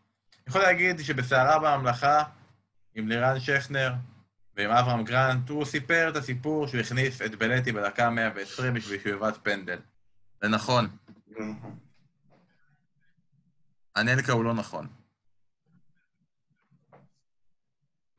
יכול 0.48 0.60
להגיד 0.60 0.98
שבסערה 0.98 1.58
בממלכה, 1.58 2.22
עם 2.94 3.08
לירן 3.08 3.40
שכנר 3.40 3.92
ועם 4.56 4.70
אברהם 4.70 5.04
גרנט, 5.04 5.48
הוא 5.48 5.64
סיפר 5.64 6.08
את 6.08 6.16
הסיפור 6.16 6.66
שהוא 6.66 6.80
הכניס 6.80 7.22
את 7.22 7.34
בלטי 7.34 7.72
בדקה 7.72 8.10
120 8.10 8.74
בשביל 8.74 9.00
שהוא 9.00 9.12
יבעט 9.12 9.38
פנדל. 9.42 9.78
זה 10.42 10.48
נכון. 10.48 10.88
אנלקה 13.96 14.32
הוא 14.32 14.44
לא 14.44 14.54
נכון. 14.54 14.86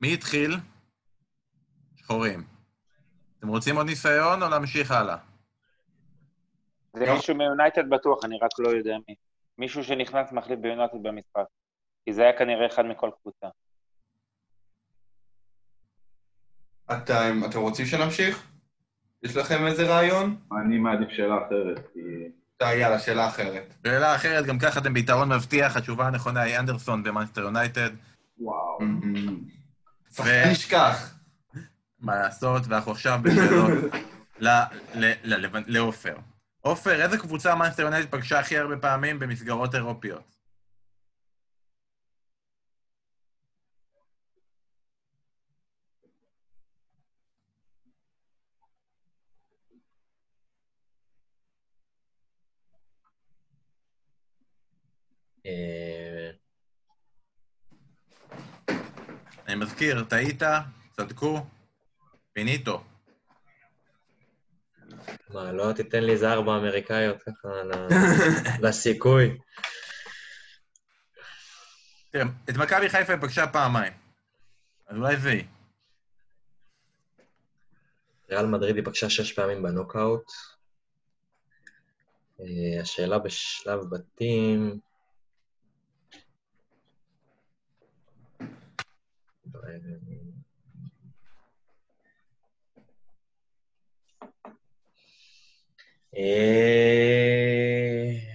מי 0.02 0.14
התחיל? 0.14 0.57
שחורים. 1.95 2.44
אתם 3.39 3.48
רוצים 3.48 3.76
עוד 3.76 3.85
ניסיון 3.85 4.44
או 4.44 4.49
להמשיך 4.49 4.91
הלאה? 4.91 5.18
זה 6.94 7.06
מישהו 7.14 7.35
מיונייטד 7.35 7.89
בטוח, 7.89 8.26
אני 8.26 8.39
רק 8.41 8.52
לא 8.60 8.69
יודע 8.69 8.98
מי. 9.07 9.15
מישהו 9.57 9.84
שנכנס 9.84 10.31
מחליף 10.31 10.60
ביונייטד 10.60 11.03
במשחק. 11.03 11.45
כי 12.06 12.14
זה 12.14 12.22
היה 12.22 12.38
כנראה 12.38 12.65
אחד 12.65 12.84
מכל 12.85 13.10
קבוצה. 13.22 13.48
אתם, 16.91 17.41
אתם 17.49 17.60
רוצים 17.60 17.85
שנמשיך? 17.85 18.57
יש 19.23 19.35
לכם 19.38 19.65
איזה 19.65 19.88
רעיון? 19.88 20.35
אני 20.61 20.77
מעדיף 20.77 21.10
שאלה 21.10 21.35
אחרת, 21.38 21.88
כי... 21.94 21.99
אה, 22.61 22.76
יאללה, 22.76 22.99
שאלה 22.99 23.27
אחרת. 23.27 23.73
שאלה 23.84 24.15
אחרת, 24.15 24.45
גם 24.45 24.60
ככה 24.60 24.80
אתם 24.80 24.94
ביתרון 24.94 25.30
מבטיח, 25.30 25.77
התשובה 25.77 26.07
הנכונה 26.07 26.41
היא 26.41 26.60
אנדרסון 26.60 27.03
במאנסטר 27.03 27.41
יונייטד. 27.41 27.89
וואו. 28.39 28.80
שחקן 30.11 30.49
נשכח. 30.52 31.14
מה 31.99 32.15
לעשות, 32.15 32.64
ואנחנו 32.68 32.91
עכשיו 32.91 33.19
בשאלות 33.23 33.84
לעופר. 35.68 36.15
עופר, 36.61 37.02
איזה 37.02 37.18
קבוצה 37.18 37.56
מאנסטר 37.56 37.84
יונייטד 37.84 38.10
פגשה 38.10 38.39
הכי 38.39 38.57
הרבה 38.57 38.77
פעמים 38.77 39.19
במסגרות 39.19 39.76
אירופיות? 39.76 40.36
אני 59.48 59.56
מזכיר, 59.56 60.03
טעית, 60.03 60.41
צדקו, 60.91 61.45
פיניטו. 62.34 62.84
מה, 65.30 65.52
לא 65.52 65.74
תיתן 65.74 66.03
לי 66.03 66.11
איזה 66.11 66.32
ארבע 66.32 66.57
אמריקאיות 66.57 67.24
ככה 67.24 67.48
לסיכוי? 68.68 69.38
תראה, 72.11 72.26
את 72.49 72.57
מכבי 72.57 72.90
חיפה 72.90 73.14
היא 73.14 73.22
פגשה 73.22 73.48
פעמיים. 73.48 73.94
אז 74.88 74.98
אולי 74.98 75.18
זה 75.18 75.30
היא. 75.30 75.45
ריאל 78.30 78.45
מדריד 78.45 78.76
היא 78.76 78.86
פגשה 78.86 79.10
שש 79.10 79.32
פעמים 79.32 79.64
בנוקאוט. 79.64 80.32
אה, 82.40 82.82
השאלה 82.82 83.19
בשלב 83.19 83.80
בתים... 83.90 84.86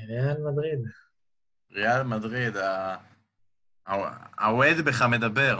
ריאל 0.09 0.37
מדריד. 0.51 0.79
ריאל 1.73 2.03
מדריד, 2.03 2.55
האוהד 4.39 4.77
בך 4.81 5.03
מדבר. 5.03 5.59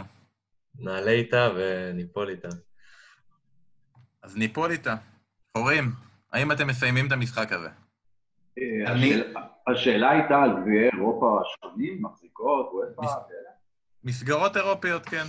נעלה 0.79 1.11
איתה 1.11 1.49
וניפול 1.57 2.29
איתה. 2.29 2.49
אז 4.23 4.37
ניפול 4.37 4.71
איתה. 4.71 4.95
הורים, 5.57 5.85
האם 6.33 6.53
אתם 6.53 6.67
מסיימים 6.67 7.07
את 7.07 7.13
המשחק 7.13 7.53
הזה? 7.53 7.69
אה, 8.59 8.93
השאלה- 9.67 10.11
הייתה 10.11 10.35
על 10.43 10.51
גביעי 10.61 10.89
אירופה 10.93 11.41
השונים, 11.43 12.03
מחזיקות, 12.03 12.71
וופא, 12.73 13.03
כאלה? 13.29 13.51
מסגרות 14.05 14.57
אירופיות, 14.57 15.07
כן. 15.07 15.25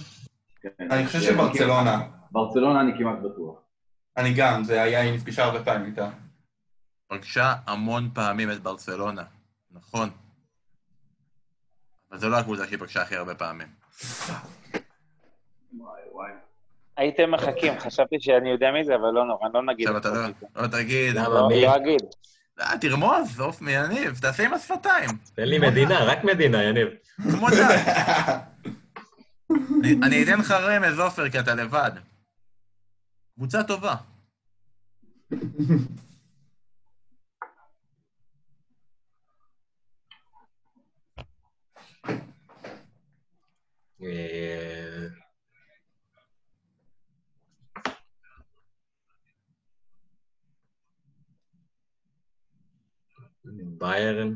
כן. 0.64 0.92
אני 0.92 1.06
חושב 1.06 1.20
שברצלונה. 1.20 2.02
ברצלונה 2.32 2.82
אני 2.82 2.92
כמעט 2.98 3.20
בטוח. 3.20 3.56
אני 4.18 4.34
גם, 4.34 4.64
זה 4.64 4.82
היה, 4.82 5.02
היא 5.02 5.14
נפגשה 5.14 5.44
הרבה 5.44 5.64
פעמים 5.64 5.86
איתה. 5.86 6.10
פגשה 7.08 7.54
המון 7.68 8.10
פעמים 8.14 8.52
את 8.52 8.60
ברצלונה, 8.60 9.24
נכון. 9.72 10.10
אבל 12.12 12.20
זו 12.20 12.30
לא 12.30 12.38
הקבוצה 12.38 12.68
שהיא 12.68 12.80
פגשה 12.80 13.02
הכי 13.02 13.16
הרבה 13.16 13.36
פעמים. 13.36 13.68
הייתם 16.98 17.32
מחכים, 17.32 17.80
חשבתי 17.80 18.16
שאני 18.20 18.50
יודע 18.50 18.72
מי 18.72 18.84
זה, 18.84 18.96
אבל 18.96 19.10
לא 19.10 19.26
נורא, 19.26 19.50
לא 19.54 19.64
נגיד. 19.64 19.88
עכשיו 19.88 20.02
אתה 20.02 20.10
לא, 20.10 20.64
לא 20.64 20.68
תגיד? 20.68 21.16
לא 21.16 21.48
מי? 21.48 21.62
לא 21.62 21.76
אגיד. 21.76 22.02
אה, 22.62 22.78
תרמוז, 22.82 23.40
עוף 23.40 23.62
מיניב, 23.62 24.20
תעשה 24.22 24.46
עם 24.46 24.54
השפתיים. 24.54 25.10
תן 25.36 25.44
לי 25.44 25.60
מדינה, 25.60 26.04
רק 26.04 26.24
מדינה, 26.24 26.64
יניב. 26.64 26.88
כמו 27.32 27.50
דת. 27.50 27.80
אני- 30.04 30.24
אתן 30.24 30.40
לך 30.40 30.52
רמז, 30.52 31.00
עופר, 31.00 31.30
כי 31.30 31.40
אתה 31.40 31.56
לבד. 31.56 31.92
קבוצה 33.36 33.64
טובה. 33.64 33.96
אה, 44.02 45.08
ביירן? 53.80 54.34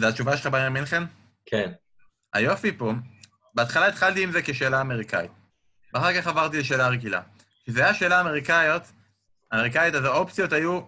זו 0.00 0.06
התשובה 0.08 0.36
שלך 0.36 0.46
בעניין 0.46 0.72
מינכן? 0.72 1.02
כן. 1.46 1.72
היופי 2.32 2.72
פה, 2.78 2.92
בהתחלה 3.54 3.86
התחלתי 3.86 4.22
עם 4.22 4.32
זה 4.32 4.40
כשאלה 4.44 4.80
אמריקאית, 4.80 5.30
ואחר 5.94 6.20
כך 6.20 6.26
עברתי 6.26 6.58
לשאלה 6.58 6.88
רגילה. 6.88 7.20
כי 7.64 7.72
זו 7.72 7.80
הייתה 7.80 7.94
שאלה 7.94 8.20
אמריקאיות, 8.20 8.82
אמריקאית, 9.54 9.94
אז 9.94 10.04
האופציות 10.04 10.52
היו 10.52 10.80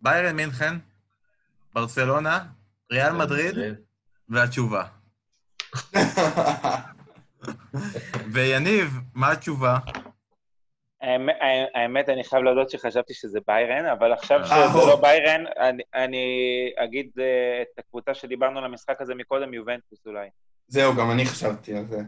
ביירן 0.00 0.36
מינכן, 0.36 0.78
ברצלונה, 1.72 2.44
ריאל 2.92 3.12
מדריד, 3.12 3.54
והתשובה. 4.28 4.84
ויניב, 8.32 9.00
מה 9.14 9.30
התשובה? 9.30 9.78
האמת- 11.74 12.08
אני 12.08 12.24
חייב 12.24 12.42
להודות 12.42 12.70
שחשבתי 12.70 13.14
שזה 13.14 13.38
ביירן, 13.46 13.86
אבל 13.86 14.12
עכשיו 14.12 14.40
אה, 14.40 14.44
שזה 14.46 14.54
אהו. 14.54 14.86
לא 14.88 15.00
ביירן, 15.00 15.44
אני- 15.60 15.82
אני 15.94 16.26
אגיד 16.84 17.10
אה, 17.18 17.62
את 17.62 17.78
הקבוצה 17.78 18.14
שדיברנו 18.14 18.58
על 18.58 18.64
המשחק 18.64 19.00
הזה 19.00 19.14
מקודם, 19.14 19.54
יובנטוס 19.54 20.06
אולי. 20.06 20.28
זהו, 20.68 20.94
גם 20.96 21.10
אני 21.10 21.26
חשבתי 21.26 21.74
על 21.76 21.86
זה. 21.86 21.98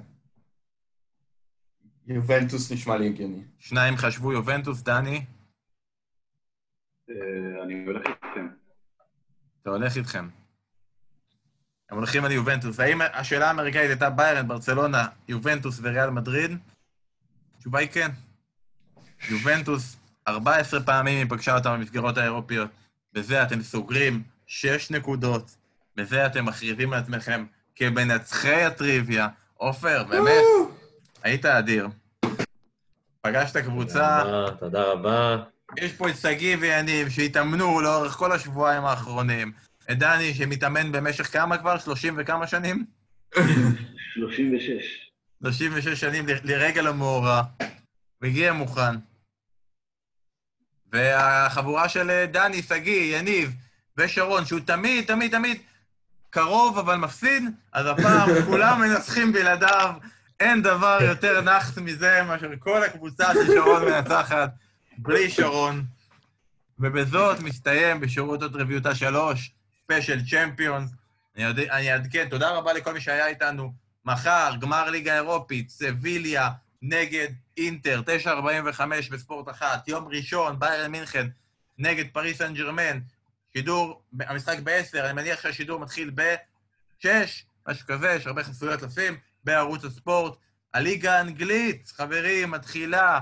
יובנטוס 2.06 2.72
נשמע 2.72 2.96
לי 2.96 3.06
הגיוני. 3.06 3.42
שניים 3.58 3.96
חשבו 3.96 4.32
יובנטוס, 4.32 4.82
דני, 4.82 5.24
אה, 7.10 7.14
אני 7.64 7.84
הולך 7.86 8.06
איתכם. 8.06 8.48
אתה 9.62 9.70
הולך 9.70 9.96
איתכם. 9.96 10.28
הם 11.90 11.96
הולכים 11.96 12.24
על 12.24 12.32
יובנטוס. 12.32 12.80
האם 12.80 12.98
השאלה 13.12 13.46
האמריקאית 13.48 13.90
הייתה 13.90 14.10
ביירן, 14.10 14.48
ברצלונה, 14.48 15.06
יובנטוס 15.28 15.80
וריאל 15.82 16.10
מדריד? 16.10 16.50
התשובה 17.56 17.78
היא 17.78 17.88
כן. 17.88 18.08
יובנטוס, 19.30 19.96
14 20.28 20.80
פעמים 20.80 21.18
היא 21.18 21.26
פגשה 21.28 21.54
אותם 21.54 21.72
במסגרות 21.78 22.18
האירופיות. 22.18 22.70
בזה 23.12 23.42
אתם 23.42 23.62
סוגרים 23.62 24.22
6 24.46 24.90
נקודות. 24.90 25.56
בזה 25.96 26.26
אתם 26.26 26.44
מכריזים 26.44 26.92
על 26.92 26.98
עצמכם 26.98 27.44
כמנצחי 27.76 28.62
הטריוויה. 28.62 29.28
עופר, 29.54 30.04
באמת, 30.04 30.42
היית 31.22 31.44
אדיר. 31.46 31.88
פגשת 33.20 33.56
קבוצה, 33.56 34.20
תודה 34.22 34.40
רבה, 34.42 34.50
תודה 34.56 34.82
רבה. 34.82 35.36
יש 35.76 35.92
פה 35.92 36.08
את 36.08 36.16
שגיא 36.16 36.56
ויניב 36.60 37.08
שהתאמנו 37.08 37.80
לאורך 37.80 38.12
כל 38.12 38.32
השבועיים 38.32 38.84
האחרונים. 38.84 39.52
את 39.90 39.98
דני 39.98 40.34
שמתאמן 40.34 40.92
במשך 40.92 41.32
כמה 41.32 41.58
כבר? 41.58 41.78
30 41.78 42.14
וכמה 42.18 42.46
שנים? 42.46 42.84
36. 44.14 45.10
36 45.42 45.88
שנים 46.00 46.26
ל- 46.28 46.32
לרגל 46.44 46.86
המאורע. 46.86 47.42
והגיע 48.22 48.52
מוכן. 48.52 48.94
והחבורה 50.92 51.88
של 51.88 52.10
אה, 52.10 52.26
דני, 52.26 52.62
שגיא, 52.62 53.18
יניב 53.18 53.52
ושרון, 53.96 54.44
שהוא 54.44 54.60
תמיד, 54.60 55.06
תמיד, 55.06 55.30
תמיד 55.30 55.58
קרוב 56.30 56.78
אבל 56.78 56.96
מפסיד, 56.96 57.44
אז 57.72 57.86
הפעם 57.86 58.28
כולם 58.46 58.80
מנצחים 58.80 59.32
בלעדיו. 59.32 59.94
אין 60.40 60.62
דבר 60.62 60.98
יותר 61.00 61.40
נאחס 61.40 61.78
מזה 61.78 62.22
מאשר 62.22 62.50
כל 62.58 62.82
הקבוצה 62.82 63.32
של 63.32 63.46
שרון 63.46 63.84
מנצחת, 63.84 64.50
בלי 64.98 65.30
שרון. 65.30 65.84
ובזאת 66.78 67.40
מסתיים 67.40 68.00
בשירות 68.00 68.42
עוד 68.42 68.56
רביעותה 68.56 68.94
שלוש, 68.94 69.52
ספיישל 69.84 70.20
צ'מפיונס. 70.30 70.90
אני 71.36 71.92
אעדכן, 71.92 72.28
תודה 72.28 72.50
רבה 72.50 72.72
לכל 72.72 72.92
מי 72.92 73.00
שהיה 73.00 73.26
איתנו. 73.26 73.72
מחר, 74.04 74.50
גמר 74.60 74.90
ליגה 74.90 75.14
אירופית, 75.14 75.70
סביליה 75.70 76.50
נגד 76.82 77.28
אינטר, 77.56 78.02
9.45 78.24 78.82
בספורט 79.10 79.48
אחת. 79.48 79.88
יום 79.88 80.08
ראשון, 80.08 80.58
ביירן 80.58 80.90
מינכן 80.90 81.26
נגד 81.78 82.04
פריס 82.12 82.38
סן 82.38 82.54
ג'רמן. 82.54 82.98
שידור, 83.52 84.02
המשחק 84.20 84.58
ב-10, 84.64 84.98
אני 85.00 85.12
מניח 85.12 85.40
שהשידור 85.42 85.80
מתחיל 85.80 86.10
ב-6, 86.14 87.08
משהו 87.68 87.86
כזה, 87.86 88.10
יש 88.10 88.26
הרבה 88.26 88.44
חסויות 88.44 88.82
לשים, 88.82 89.16
בערוץ 89.44 89.84
הספורט. 89.84 90.34
הליגה 90.74 91.18
האנגלית, 91.18 91.92
חברים, 91.96 92.50
מתחילה 92.50 93.20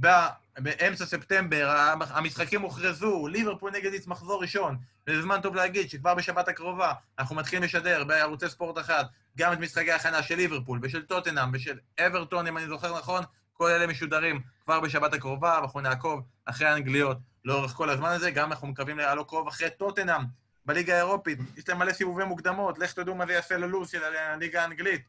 ב- 0.00 0.26
באמצע 0.58 1.06
ספטמבר, 1.06 1.70
המ- 1.70 2.02
המשחקים 2.02 2.60
הוכרזו, 2.62 3.26
ליברפול 3.28 3.72
נגד 3.72 3.92
איץ 3.92 4.06
מחזור 4.06 4.42
ראשון. 4.42 4.76
וזה 5.06 5.22
זמן 5.22 5.40
טוב 5.40 5.54
להגיד 5.54 5.90
שכבר 5.90 6.14
בשבת 6.14 6.48
הקרובה 6.48 6.92
אנחנו 7.18 7.36
מתחילים 7.36 7.62
לשדר 7.62 8.04
בערוצי 8.04 8.48
ספורט 8.48 8.78
אחד 8.78 9.04
גם 9.38 9.52
את 9.52 9.58
משחקי 9.58 9.92
ההכנה 9.92 10.22
של 10.22 10.34
ליברפול 10.34 10.78
ושל 10.82 11.02
טוטנאם 11.02 11.48
ושל 11.52 11.78
אברטון, 12.06 12.46
אם 12.46 12.58
אני 12.58 12.66
זוכר 12.66 12.98
נכון, 12.98 13.24
כל 13.58 13.70
אלה 13.70 13.86
משודרים 13.86 14.40
כבר 14.64 14.80
בשבת 14.80 15.14
הקרובה, 15.14 15.58
ואנחנו 15.60 15.80
נעקוב 15.80 16.20
אחרי 16.44 16.68
האנגליות 16.68 17.18
לאורך 17.44 17.72
כל 17.72 17.90
הזמן 17.90 18.10
הזה, 18.10 18.30
גם 18.30 18.50
אנחנו 18.50 18.68
מקווים 18.68 18.98
לעקוב 18.98 19.48
אחרי 19.48 19.70
טוטנאם 19.70 20.22
בליגה 20.66 20.94
האירופית. 20.94 21.38
יש 21.56 21.68
להם 21.68 21.78
מלא 21.78 21.92
סיבובי 21.92 22.24
מוקדמות, 22.24 22.78
לך 22.78 22.92
תדעו 22.92 23.14
מה 23.14 23.26
זה 23.26 23.32
יעשה 23.32 23.56
ללו"ז 23.56 23.90
של 23.90 24.02
הליגה 24.04 24.62
האנגלית. 24.62 25.02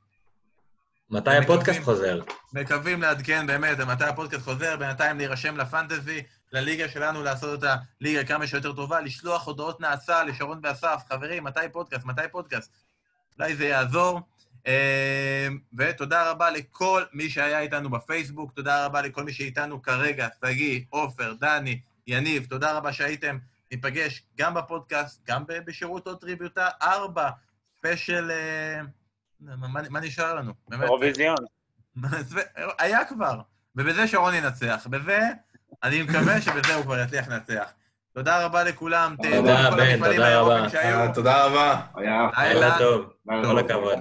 מתי 1.09 1.38
הפודקאסט. 1.38 1.80
חוזר? 1.81 2.21
מקווים 2.53 3.01
לעדכן 3.01 3.47
באמת 3.47 3.80
מתי 3.80 4.03
הפודקאסט 4.03 4.43
חוזר, 4.43 4.77
בינתיים 4.77 5.17
להירשם 5.17 5.57
לפנטזי, 5.57 6.23
לליגה 6.51 6.89
שלנו, 6.89 7.23
לעשות 7.23 7.49
אותה 7.49 7.76
ליגה 8.01 8.23
כמה 8.23 8.47
שיותר 8.47 8.73
טובה, 8.73 9.01
לשלוח 9.01 9.47
הודעות 9.47 9.81
נאצה 9.81 10.23
לשרון 10.23 10.59
ואסף, 10.63 11.03
חברים, 11.09 11.43
מתי 11.43 11.59
פודקאסט, 11.71 12.05
מתי 12.05 12.21
פודקאסט. 12.31 12.71
אולי 13.39 13.55
זה 13.55 13.65
יעזור. 13.65 14.21
אה, 14.68 15.48
ותודה 15.77 16.31
רבה 16.31 16.49
לכל 16.49 17.03
מי 17.14 17.30
שהיה 17.30 17.60
איתנו 17.60 17.90
בפייסבוק, 17.90 18.52
תודה 18.52 18.86
רבה 18.86 19.02
לכל 19.02 19.23
מי 19.23 19.34
שאיתנו 19.34 19.81
כרגע, 19.81 20.27
שגיא, 20.45 20.81
עופר, 20.90 21.34
דני, 21.34 21.80
יניב, 22.07 22.45
תודה 22.45 22.77
רבה 22.77 22.94
שהייתם. 22.94 23.38
ניפגש 23.72 24.23
גם 24.38 24.53
בפודקאסט, 24.53 25.22
גם 25.27 25.44
בשירות 25.65 26.07
הוד 26.07 26.19
טריוויותה 26.21 26.67
4, 26.81 27.30
ספיישל... 27.77 28.31
אה, 28.31 28.81
מה, 29.40 29.81
מה 29.90 29.99
נשאר 29.99 30.36
לנו? 30.36 30.53
אירוויזיון. 30.72 31.38
היה 32.80 33.06
כבר, 33.06 33.41
ובזה 33.76 34.07
שרון 34.07 34.34
ינצח. 34.34 34.88
בזה, 34.90 35.19
אני 35.84 36.02
מקווה 36.02 36.41
שבזה 36.41 36.76
הוא 36.76 36.84
כבר 36.84 36.99
יצליח 36.99 37.27
לנצח. 37.27 37.69
תודה 38.19 38.45
רבה 38.45 38.63
לכולם. 38.63 39.15
תודה, 39.23 39.69
בן, 39.71 39.99
תודה 39.99 40.39
רבה. 40.39 40.65
תודה 41.13 41.45
רבה. 41.45 41.75
היה... 41.95 42.29
לילה 42.37 42.77
טוב, 42.77 43.13
כל. 43.25 43.59
הכבוד. 43.59 43.99